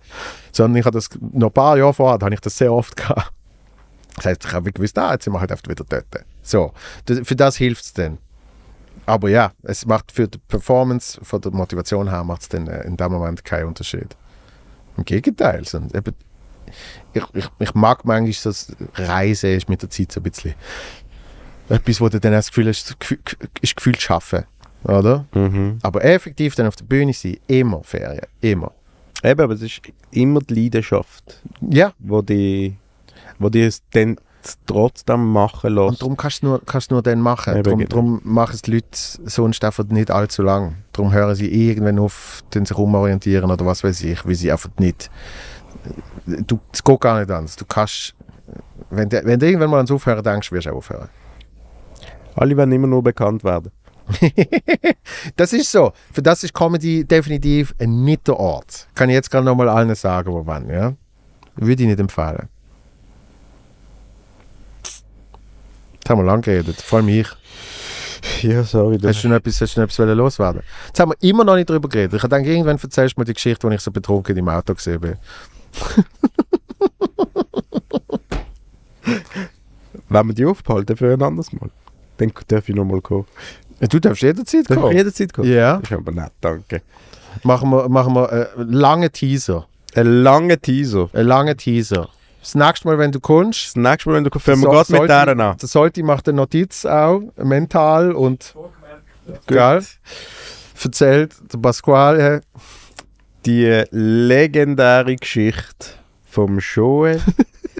Sondern 0.51 0.77
ich 0.77 0.85
habe 0.85 0.97
das 0.97 1.09
noch 1.19 1.47
ein 1.47 1.53
paar 1.53 1.77
Jahre 1.77 1.93
vorher, 1.93 2.19
habe 2.19 2.33
ich 2.33 2.41
das 2.41 2.57
sehr 2.57 2.73
oft 2.73 2.95
gehabt. 2.97 3.31
Das 4.15 4.25
heißt, 4.25 4.45
ich 4.45 4.51
habe 4.51 4.71
gewusst, 4.71 4.97
ah, 4.97 5.13
jetzt 5.13 5.23
sind 5.23 5.33
wir 5.33 5.39
halt 5.39 5.51
einfach 5.51 5.69
wieder 5.69 5.85
dort. 5.87 6.25
So, 6.41 6.73
das, 7.05 7.19
für 7.23 7.35
das 7.35 7.55
hilft 7.55 7.85
es 7.85 7.93
dann. 7.93 8.17
Aber 9.05 9.29
ja, 9.29 9.51
es 9.63 9.85
macht 9.85 10.11
für 10.11 10.27
die 10.27 10.37
Performance, 10.37 11.19
von 11.23 11.41
der 11.41 11.51
Motivation 11.51 12.09
her, 12.09 12.23
macht 12.23 12.41
es 12.41 12.49
dann 12.49 12.67
äh, 12.67 12.83
in 12.83 12.97
dem 12.97 13.11
Moment 13.11 13.43
keinen 13.43 13.67
Unterschied. 13.67 14.15
Im 14.99 15.05
Gegenteil. 15.05 15.63
ich, 17.13 17.23
ich, 17.33 17.45
ich 17.59 17.73
mag 17.73 18.03
manchmal 18.05 18.33
so 18.33 18.49
das 18.49 18.75
Reisen 18.95 19.51
ist 19.55 19.69
mit 19.69 19.81
der 19.81 19.89
Zeit 19.89 20.11
so 20.11 20.19
ein 20.19 20.23
bisschen 20.23 20.53
etwas, 21.69 22.01
wo 22.01 22.09
du 22.09 22.19
dann 22.19 22.33
das 22.33 22.47
Gefühl 22.49 22.67
hast, 22.67 22.89
das 22.89 22.99
Gefühl- 22.99 23.19
ist 23.61 23.75
Gefühl 23.75 23.97
schaffen. 23.99 24.43
Oder? 24.83 25.25
Mhm. 25.33 25.79
Aber 25.81 26.03
effektiv 26.03 26.55
dann 26.55 26.67
auf 26.67 26.75
der 26.75 26.85
Bühne 26.85 27.13
sein, 27.13 27.37
immer 27.47 27.83
Ferien. 27.83 28.25
Immer. 28.41 28.71
Eben, 29.23 29.41
aber 29.41 29.53
es 29.53 29.61
ist 29.61 29.81
immer 30.11 30.39
die 30.41 30.53
Leidenschaft, 30.63 31.41
Ja, 31.61 31.93
wo 31.99 32.21
die, 32.21 32.75
wo 33.37 33.49
die 33.49 33.61
es 33.63 33.81
dann 33.91 34.17
trotzdem 34.65 35.31
machen 35.31 35.77
und 35.77 35.89
lässt. 35.89 36.01
darum 36.01 36.17
kannst 36.17 36.43
du 36.43 36.47
nur, 36.47 36.61
kannst 36.65 36.91
nur 36.91 37.01
dann 37.01 37.19
machen. 37.19 37.53
Eben, 37.55 37.63
Darum, 37.63 37.79
genau. 37.79 37.89
darum 37.89 38.21
machen 38.23 38.55
es 38.55 38.61
die 38.61 38.71
Leute 38.71 38.87
sonst 38.91 39.63
einfach 39.63 39.85
nicht 39.85 40.11
allzu 40.11 40.43
lang. 40.43 40.75
Darum 40.93 41.11
hören 41.11 41.35
sie 41.35 41.47
irgendwann 41.47 41.99
auf, 41.99 42.43
tun 42.51 42.65
sich 42.65 42.77
umorientieren 42.77 43.49
oder 43.49 43.65
was 43.65 43.83
weiß 43.83 44.03
ich, 44.03 44.25
weil 44.25 44.35
sie 44.35 44.51
einfach 44.51 44.69
nicht. 44.79 45.09
Du, 46.25 46.59
es 46.71 46.83
geht 46.83 46.99
gar 46.99 47.19
nicht 47.19 47.31
anders. 47.31 47.55
Du 47.55 47.65
kannst. 47.65 48.15
Wenn 48.89 49.09
du, 49.09 49.23
wenn 49.23 49.39
du 49.39 49.45
irgendwann 49.45 49.69
mal 49.69 49.77
ans 49.77 49.91
Aufhören 49.91 50.23
denkst, 50.23 50.51
wirst 50.51 50.65
du 50.65 50.71
auch 50.71 50.77
aufhören. 50.77 51.09
Alle 52.35 52.55
werden 52.57 52.71
immer 52.71 52.87
nur 52.87 53.03
bekannt 53.03 53.43
werden. 53.43 53.71
Das 55.35 55.53
ist 55.53 55.71
so. 55.71 55.91
Für 56.11 56.21
das 56.21 56.43
ist 56.43 56.53
Comedy 56.53 57.03
definitiv 57.05 57.75
nicht 57.79 58.27
der 58.27 58.37
Ort. 58.39 58.87
Kann 58.95 59.09
ich 59.09 59.13
jetzt 59.15 59.29
gerade 59.29 59.45
nochmal 59.45 59.69
allen 59.69 59.93
sagen, 59.95 60.31
wo 60.31 60.45
wann, 60.45 60.69
ja? 60.69 60.93
Würde 61.55 61.83
ich 61.83 61.89
nicht 61.89 61.99
empfehlen. 61.99 62.47
Jetzt 66.09 66.17
haben 66.17 66.25
wir 66.25 66.31
lang 66.31 66.41
geredet, 66.41 66.81
vor 66.81 66.97
allem 66.97 67.09
ich. 67.09 67.27
Ja, 68.41 68.63
sorry. 68.63 68.97
Hast 69.03 69.23
du 69.23 69.27
noch 69.29 69.35
etwas, 69.35 69.61
hast 69.61 69.77
du 69.77 69.81
noch 69.81 69.87
etwas 69.87 70.15
loswerden? 70.17 70.63
Jetzt 70.87 70.99
haben 70.99 71.11
wir 71.11 71.29
immer 71.29 71.43
noch 71.43 71.53
nicht 71.55 71.69
darüber 71.69 71.87
geredet. 71.87 72.23
Ich 72.23 72.27
denke, 72.27 72.49
irgendwann 72.49 72.79
erzählst 72.79 73.15
du 73.15 73.21
mir 73.21 73.25
die 73.25 73.35
Geschichte, 73.35 73.67
wo 73.67 73.71
ich 73.71 73.79
so 73.79 73.91
betrunken 73.91 74.35
im 74.35 74.49
Auto 74.49 74.73
gesehen 74.73 74.99
bin. 74.99 75.17
Wenn 80.09 80.27
wir 80.29 80.33
die 80.33 80.45
aufbehalten 80.47 80.97
für 80.97 81.13
ein 81.13 81.21
anderes 81.21 81.53
Mal, 81.53 81.69
dann 82.17 82.33
darf 82.47 82.67
ich 82.67 82.73
nochmal 82.73 83.01
kommen. 83.01 83.27
Du 83.79 83.99
darfst 83.99 84.23
jederzeit 84.23 84.67
Darf 84.67 84.77
ich 84.77 84.81
kommen. 84.81 84.97
jederzeit 84.97 85.31
kommen? 85.31 85.53
Ja. 85.53 85.77
Das 85.77 85.91
ist 85.91 85.95
aber 85.95 86.11
nett, 86.11 86.31
danke. 86.41 86.81
Machen 87.43 87.69
wir, 87.69 87.87
machen 87.87 88.15
wir 88.15 88.31
einen 88.57 88.73
langen 88.73 89.11
Teaser. 89.11 89.67
Ein 89.93 90.23
langer 90.23 90.59
Teaser. 90.59 91.11
Einen 91.13 91.27
langen 91.27 91.55
Teaser. 91.55 92.09
Das 92.41 92.55
nächste 92.55 92.87
Mal, 92.87 92.97
wenn 92.97 93.11
du 93.11 93.19
kommst, 93.19 93.67
Das 93.67 93.75
nächste 93.75 94.09
Mal, 94.09 94.15
wenn 94.15 94.23
du 94.23 94.29
kommst, 94.29 94.45
fangen 94.45 94.61
wir 94.61 94.67
So- 94.67 94.71
gerade 94.71 94.91
mit 94.93 95.09
denen 95.29 95.41
an. 95.41 95.57
Das 95.59 95.71
sollte 95.71 95.99
ich 95.99 96.05
mache 96.05 96.23
eine 96.27 96.33
Notiz 96.37 96.85
auch, 96.85 97.21
mental 97.37 98.11
und 98.13 98.55
geil. 99.47 99.83
Erzählt 100.81 101.33
der 101.53 101.57
Pasquale, 101.57 102.41
Die 103.45 103.83
legendäre 103.91 105.15
Geschichte 105.15 105.87
vom 106.29 106.59
Joel, 106.59 107.21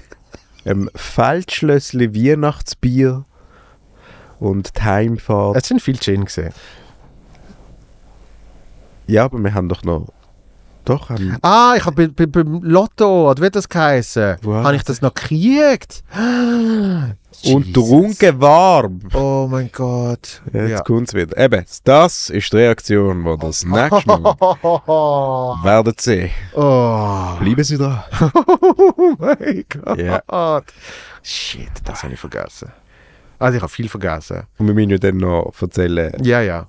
einem 0.64 0.90
Feldschlössli 0.94 2.14
Weihnachtsbier 2.14 3.24
und 4.38 4.76
die 4.76 4.82
Heimfahrt. 4.82 5.56
es 5.56 5.68
sind 5.68 5.80
viele 5.82 5.98
Gin 5.98 6.24
gesehen. 6.24 6.52
Ja, 9.06 9.24
aber 9.24 9.38
wir 9.38 9.52
haben 9.54 9.68
doch 9.68 9.82
noch... 9.82 10.08
Doch, 10.84 11.10
haben... 11.10 11.36
Ah, 11.42 11.74
ich 11.76 11.84
habe 11.84 12.08
bei, 12.08 12.26
bei, 12.26 12.42
beim 12.42 12.62
Lotto, 12.62 13.30
oder 13.30 13.42
wie 13.42 13.50
das 13.50 13.68
geheißen? 13.68 14.36
Habe 14.44 14.76
ich 14.76 14.82
das 14.82 15.02
noch 15.02 15.12
gekriegt? 15.14 16.02
Und 17.44 17.72
trunken 17.74 18.40
warm. 18.40 19.00
Oh 19.14 19.46
mein 19.50 19.70
Gott. 19.72 20.42
Jetzt 20.52 20.70
Ja. 20.70 20.80
kommt's 20.82 21.14
wieder. 21.14 21.36
Eben, 21.38 21.64
das 21.84 22.28
ist 22.30 22.52
die 22.52 22.56
Reaktion, 22.56 23.24
die 23.24 23.36
das 23.38 23.64
nächste 23.64 24.06
Mal 24.06 24.34
werden 25.62 25.94
sehen. 25.98 26.30
oh. 26.54 27.34
Bleiben 27.40 27.64
Sie 27.64 27.78
dran. 27.78 28.02
oh 28.34 29.14
mein 29.18 29.64
Gott. 29.68 29.98
Ja. 29.98 30.62
Shit, 31.22 31.70
das 31.84 32.02
habe 32.02 32.14
ich 32.14 32.20
vergessen. 32.20 32.72
Also 33.38 33.56
ich 33.56 33.62
habe 33.62 33.72
viel 33.72 33.88
vergessen. 33.88 34.42
Und 34.58 34.66
wir 34.66 34.74
müssen 34.74 34.90
ja 34.90 34.98
dann 34.98 35.16
noch 35.18 35.52
erzählen, 35.60 36.12
Ja, 36.22 36.40
ja. 36.42 36.66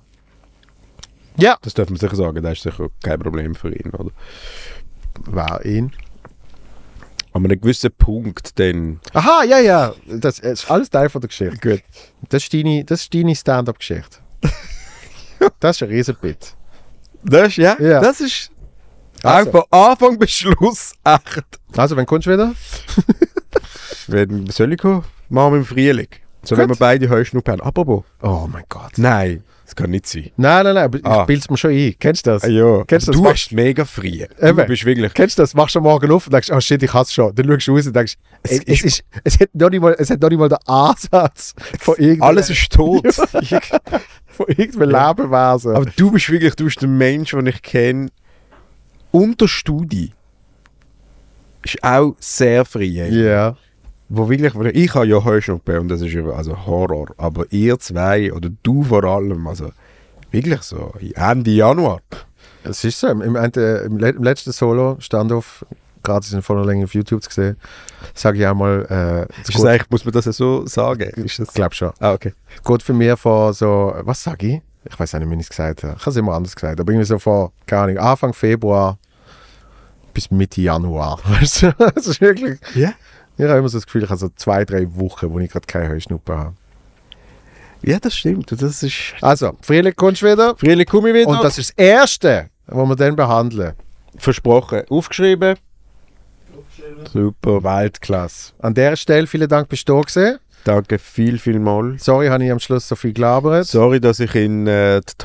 Ja. 1.36 1.56
das 1.62 1.74
dürfen 1.74 1.92
wir 1.94 1.98
sicher 1.98 2.16
sagen, 2.16 2.42
das 2.42 2.52
ist 2.58 2.62
sicher 2.62 2.88
kein 3.02 3.18
Problem 3.18 3.54
für 3.54 3.74
ihn, 3.74 3.90
oder? 3.92 4.10
War 5.26 5.64
ihn. 5.64 5.92
An 7.32 7.44
einem 7.46 7.60
gewissen 7.60 7.90
Punkt 7.96 8.58
dann... 8.58 9.00
Aha, 9.14 9.44
ja, 9.44 9.58
ja. 9.58 9.94
Das 10.06 10.38
ist 10.38 10.70
alles 10.70 10.90
Teil 10.90 11.08
von 11.08 11.20
der 11.22 11.28
Geschichte. 11.28 11.56
Gut. 11.56 11.82
Das 12.28 12.42
ist 12.42 12.52
deine, 12.52 12.84
das 12.84 13.02
ist 13.02 13.14
deine 13.14 13.34
Stand-up-Geschichte. 13.34 14.18
das 15.60 15.76
ist 15.76 15.82
ein 15.82 15.88
Riesenbit. 15.88 16.54
Das 17.24 17.48
ist, 17.48 17.56
ja, 17.56 17.76
Ja. 17.80 18.00
das 18.00 18.20
ist 18.20 18.50
Also. 19.22 19.48
auch 19.50 19.52
von 19.52 19.62
Anfang 19.70 20.18
bis 20.18 20.30
Schluss 20.32 20.92
echt. 21.04 21.60
Also, 21.76 21.96
wann 21.96 22.04
kommst 22.04 22.26
du 22.26 22.32
wieder? 22.32 22.52
Wenn 24.08 24.48
soll 24.48 24.72
ich 24.72 24.78
kommen? 24.78 25.04
Machen 25.28 25.52
wir 25.54 25.58
im 25.60 25.64
Frühling. 25.64 26.08
So, 26.44 26.56
wenn 26.56 26.66
Gut. 26.68 26.76
wir 26.80 26.86
beide 26.86 27.08
Heuschnuppen 27.08 27.52
haben. 27.52 27.60
Apropos. 27.62 28.02
Oh 28.20 28.48
mein 28.52 28.64
Gott. 28.68 28.98
Nein, 28.98 29.44
das 29.74 29.76
kann 29.82 29.90
nicht 29.90 30.06
sein. 30.06 30.30
Nein, 30.36 30.64
nein, 30.64 30.74
nein, 30.74 30.84
aber 30.84 30.98
Ah. 31.02 31.20
ich 31.22 31.26
bild's 31.26 31.48
mir 31.50 31.56
schon 31.56 31.70
ein. 31.70 31.94
Kennst 31.98 32.26
du 32.26 32.30
das? 32.30 32.44
Ah, 32.44 32.48
ja. 32.48 32.84
Kennst 32.84 33.08
du 33.08 33.12
du 33.12 33.22
das? 33.22 33.32
hast 33.32 33.52
mega. 33.52 33.84
Du 33.96 34.02
Eben. 34.02 34.66
bist 34.66 34.84
wirklich... 34.84 35.14
Kennst 35.14 35.38
du 35.38 35.42
das? 35.42 35.54
Machst 35.54 35.74
du 35.74 35.78
am 35.78 35.84
morgen 35.84 36.10
auf 36.12 36.26
und 36.26 36.32
denkst, 36.32 36.50
oh 36.52 36.60
shit, 36.60 36.82
ich 36.82 36.92
hasse 36.92 37.12
schon. 37.12 37.34
Dann 37.34 37.46
schaust 37.46 37.68
du 37.68 37.74
raus 37.76 37.86
und 37.86 37.96
denkst, 37.96 38.14
es, 38.42 38.50
Es 38.52 38.58
es, 38.58 38.68
ist- 38.68 38.84
ist, 38.84 39.04
es, 39.24 39.40
hat 39.40 39.48
noch 39.54 39.70
nicht 39.70 39.80
mal, 39.80 39.96
es 39.98 40.10
hat 40.10 40.20
noch 40.20 40.28
nicht 40.28 40.38
mal 40.38 40.48
den 40.48 40.58
Ansatz 40.66 41.54
von 41.80 41.94
irgendeinem, 41.96 42.22
Alles 42.22 42.50
ist 42.50 42.70
tot. 42.72 43.06
von 44.26 44.46
irgendeinem 44.48 44.90
Lebewesen. 44.90 45.74
Aber 45.76 45.86
du 45.96 46.10
bist 46.10 46.28
wirklich, 46.30 46.54
du 46.54 46.64
bist 46.64 46.80
der 46.82 46.88
Mensch, 46.88 47.30
den 47.30 47.46
ich 47.46 47.62
kenne. 47.62 48.08
Unter 49.10 49.48
Studi. 49.48 50.12
Ist 51.64 51.82
auch 51.82 52.16
sehr 52.18 52.64
frei. 52.64 52.84
Ja. 52.84 53.56
Wo 54.14 54.28
wirklich, 54.28 54.52
ich 54.74 54.94
habe 54.94 55.06
ja 55.06 55.24
Heuschnuppen 55.24 55.78
und 55.78 55.88
das 55.88 56.02
ist 56.02 56.14
also 56.16 56.66
Horror. 56.66 57.06
Aber 57.16 57.46
ihr 57.50 57.78
zwei 57.78 58.30
oder 58.32 58.50
du 58.62 58.82
vor 58.82 59.04
allem, 59.04 59.46
also 59.46 59.70
wirklich 60.30 60.60
so 60.62 60.92
Ende 61.14 61.50
Januar. 61.50 62.00
Es 62.62 62.84
ist 62.84 63.00
so. 63.00 63.06
Im, 63.08 63.22
im, 63.22 63.36
im, 63.36 63.96
le- 63.98 64.10
im 64.10 64.22
letzten 64.22 64.52
Solo, 64.52 64.96
Standoff, 65.00 65.64
gerade 66.02 66.26
in 66.30 66.42
voller 66.42 66.66
Länge 66.66 66.84
auf 66.84 66.92
YouTube 66.94 67.22
zu 67.22 67.30
sehen, 67.30 67.56
sage 68.14 68.38
ich 68.38 68.46
auch 68.46 68.54
mal, 68.54 69.26
äh, 69.30 69.48
Ist 69.48 69.64
eigentlich, 69.64 69.88
muss 69.90 70.04
man 70.04 70.12
das 70.12 70.26
ja 70.26 70.32
so 70.32 70.66
sagen? 70.66 71.08
Ist 71.24 71.38
das 71.38 71.48
ich 71.48 71.54
glaube 71.54 71.74
schon. 71.74 71.92
Ah, 71.98 72.12
okay. 72.12 72.34
Geht 72.64 72.82
für 72.82 72.92
mich 72.92 73.18
von 73.18 73.52
so, 73.54 73.94
was 74.02 74.22
sage 74.22 74.46
ich? 74.46 74.60
Ich 74.90 74.98
weiß 74.98 75.14
nicht, 75.14 75.30
wie 75.30 75.34
ich 75.36 75.40
es 75.40 75.48
gesagt 75.48 75.84
habe. 75.84 75.94
Ich 75.96 76.00
habe 76.02 76.10
es 76.10 76.16
immer 76.16 76.34
anders 76.34 76.54
gesagt. 76.54 76.78
Aber 76.80 76.92
irgendwie 76.92 77.06
so 77.06 77.18
von, 77.18 77.50
keine 77.66 77.82
Ahnung, 77.82 77.98
Anfang 77.98 78.32
Februar 78.34 78.98
bis 80.12 80.30
Mitte 80.30 80.60
Januar. 80.60 81.18
Weißt 81.24 81.62
du? 81.62 81.72
Das 81.78 82.06
ist 82.06 82.20
wirklich. 82.20 82.58
Ja? 82.74 82.92
Ich 83.38 83.44
habe 83.44 83.58
immer 83.58 83.68
so 83.68 83.78
das 83.78 83.86
Gefühl, 83.86 84.04
ich 84.04 84.10
habe 84.10 84.18
so 84.18 84.28
zwei, 84.36 84.64
drei 84.64 84.86
Wochen, 84.96 85.30
wo 85.30 85.38
ich 85.38 85.50
gerade 85.50 85.66
keine 85.66 85.88
Heuschnuppe 85.88 86.36
habe. 86.36 86.54
Ja, 87.82 87.98
das 87.98 88.14
stimmt. 88.14 88.52
Das 88.52 88.82
ist... 88.82 89.14
Also, 89.20 89.56
Frühling 89.60 89.94
kommst 89.96 90.22
du 90.22 90.26
wieder. 90.26 90.56
Frühling 90.56 90.86
komme 90.86 91.10
ich 91.10 91.14
wieder. 91.14 91.28
Und 91.28 91.42
das 91.42 91.58
ist 91.58 91.70
das 91.70 91.84
Erste, 91.84 92.50
was 92.66 92.88
wir 92.88 92.96
dann 92.96 93.16
behandeln. 93.16 93.72
versprochen. 94.16 94.82
Aufgeschrieben. 94.88 95.56
Super. 97.12 97.62
Weltklasse. 97.64 98.52
An 98.60 98.74
der 98.74 98.96
Stelle 98.96 99.26
vielen 99.26 99.48
Dank, 99.48 99.68
bist 99.68 99.88
du 99.88 99.94
da 99.94 100.00
gewesen. 100.00 100.38
Danke 100.64 100.98
viel, 100.98 101.38
viel 101.38 101.58
mal. 101.58 101.96
Sorry, 101.98 102.28
habe 102.28 102.44
ich 102.44 102.52
am 102.52 102.60
Schluss 102.60 102.86
so 102.86 102.94
viel 102.94 103.12
gelabert. 103.12 103.66
Sorry, 103.66 104.00
dass 104.00 104.20
ich 104.20 104.34
in 104.34 104.66
äh, 104.66 105.00
die 105.00 105.18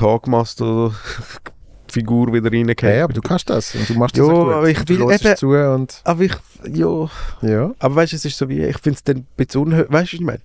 Talkmaster-Figur 1.88 2.32
wieder 2.32 2.46
Okay, 2.48 2.58
reingehe. 2.86 3.04
aber 3.04 3.12
du 3.12 3.20
kannst 3.20 3.48
das 3.50 3.74
und 3.74 3.88
du 3.88 3.94
machst 3.94 4.16
das 4.18 4.26
Ja, 4.26 4.32
auch 4.32 4.44
gut. 4.44 4.52
aber 4.54 4.68
ich 4.70 4.88
will 4.88 5.00
eben- 5.12 5.36
zu 5.36 5.48
und 5.50 6.00
Aber 6.04 6.22
ich, 6.22 6.32
ja. 6.72 7.08
ja. 7.42 7.70
Aber 7.78 7.96
weißt 7.96 8.12
du, 8.12 8.16
es 8.16 8.24
ist 8.24 8.38
so 8.38 8.48
wie, 8.48 8.64
ich 8.64 8.78
finde 8.78 8.96
es 8.96 9.04
dann 9.04 9.16
ein 9.18 9.26
bisschen 9.36 9.62
unhöflich. 9.62 9.92
Weißt 9.92 10.12
du, 10.12 10.16
was 10.16 10.20
ich 10.20 10.26
meine? 10.26 10.40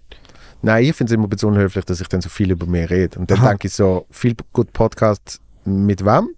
Nein, 0.61 0.83
ich 0.85 0.95
finde 0.95 1.11
es 1.11 1.15
immer 1.15 1.25
ein 1.25 1.29
bisschen 1.29 1.49
unhöflich, 1.49 1.85
dass 1.85 1.99
ich 2.01 2.07
dann 2.07 2.21
so 2.21 2.29
viel 2.29 2.51
über 2.51 2.65
mich 2.65 2.89
rede. 2.89 3.19
Und 3.19 3.29
dann 3.29 3.39
Aha. 3.39 3.49
denke 3.49 3.67
ich 3.67 3.73
so, 3.73 4.05
viel 4.11 4.35
gut 4.53 4.71
Podcast 4.73 5.39
mit 5.65 6.05
wem? 6.05 6.29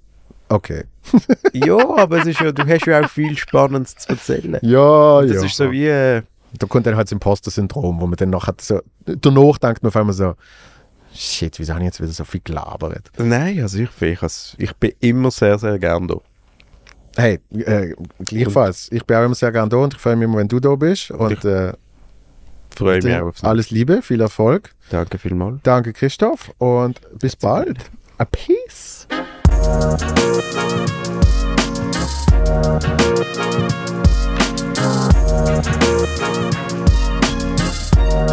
Okay. 0.49 0.83
ja, 1.53 1.77
aber 1.97 2.19
es 2.19 2.25
ist 2.27 2.39
ja, 2.39 2.51
du 2.51 2.65
hast 2.67 2.85
ja 2.87 3.01
auch 3.05 3.09
viel 3.09 3.37
Spannendes 3.37 3.95
zu 3.95 4.09
erzählen. 4.09 4.57
Ja, 4.63 5.21
Das 5.21 5.43
ist 5.43 5.55
so 5.55 5.71
wie, 5.71 5.85
äh, 5.87 6.23
Da 6.57 6.65
kommt 6.67 6.87
dann 6.87 6.95
halt 6.95 7.07
das 7.07 7.11
Imposter-Syndrom, 7.11 7.99
wo 7.99 8.07
man 8.07 8.15
dann 8.15 8.31
nachher 8.31 8.55
so, 8.59 8.79
danach 9.05 9.57
denkt 9.59 9.83
man 9.83 9.89
auf 9.89 9.95
einmal 9.95 10.13
so, 10.13 10.33
Shit, 11.15 11.59
wieso 11.59 11.73
habe 11.73 11.83
ich 11.83 11.87
jetzt 11.87 12.01
wieder 12.01 12.11
so 12.11 12.25
viel 12.25 12.41
gelabert? 12.43 13.11
Nein, 13.17 13.61
also 13.61 13.79
ich, 13.79 13.89
ich, 14.01 14.19
ich 14.57 14.75
bin 14.75 14.91
immer 14.99 15.31
sehr, 15.31 15.57
sehr 15.57 15.79
gern 15.79 16.07
da. 16.07 16.17
Hey, 17.15 17.39
äh, 17.53 17.93
gleichfalls. 18.19 18.89
ich 18.91 19.05
bin 19.05 19.15
auch 19.15 19.23
immer 19.23 19.35
sehr 19.35 19.51
gern 19.51 19.69
da 19.69 19.77
und 19.77 19.93
ich 19.93 19.99
freue 19.99 20.17
mich 20.17 20.25
immer, 20.25 20.37
wenn 20.37 20.49
du 20.49 20.59
da 20.59 20.75
bist. 20.75 21.11
Und, 21.11 21.45
äh, 21.45 21.71
freue 22.75 23.01
mich 23.01 23.15
auch 23.15 23.27
aufs 23.27 23.43
Alles 23.43 23.71
Liebe, 23.71 24.01
viel 24.01 24.19
Erfolg. 24.19 24.75
Danke 24.89 25.17
vielmals. 25.17 25.59
Danke, 25.63 25.93
Christoph. 25.93 26.51
Und 26.57 26.99
bis 27.17 27.35
bald. 27.35 27.77
A 28.17 28.25
peace. 28.25 29.07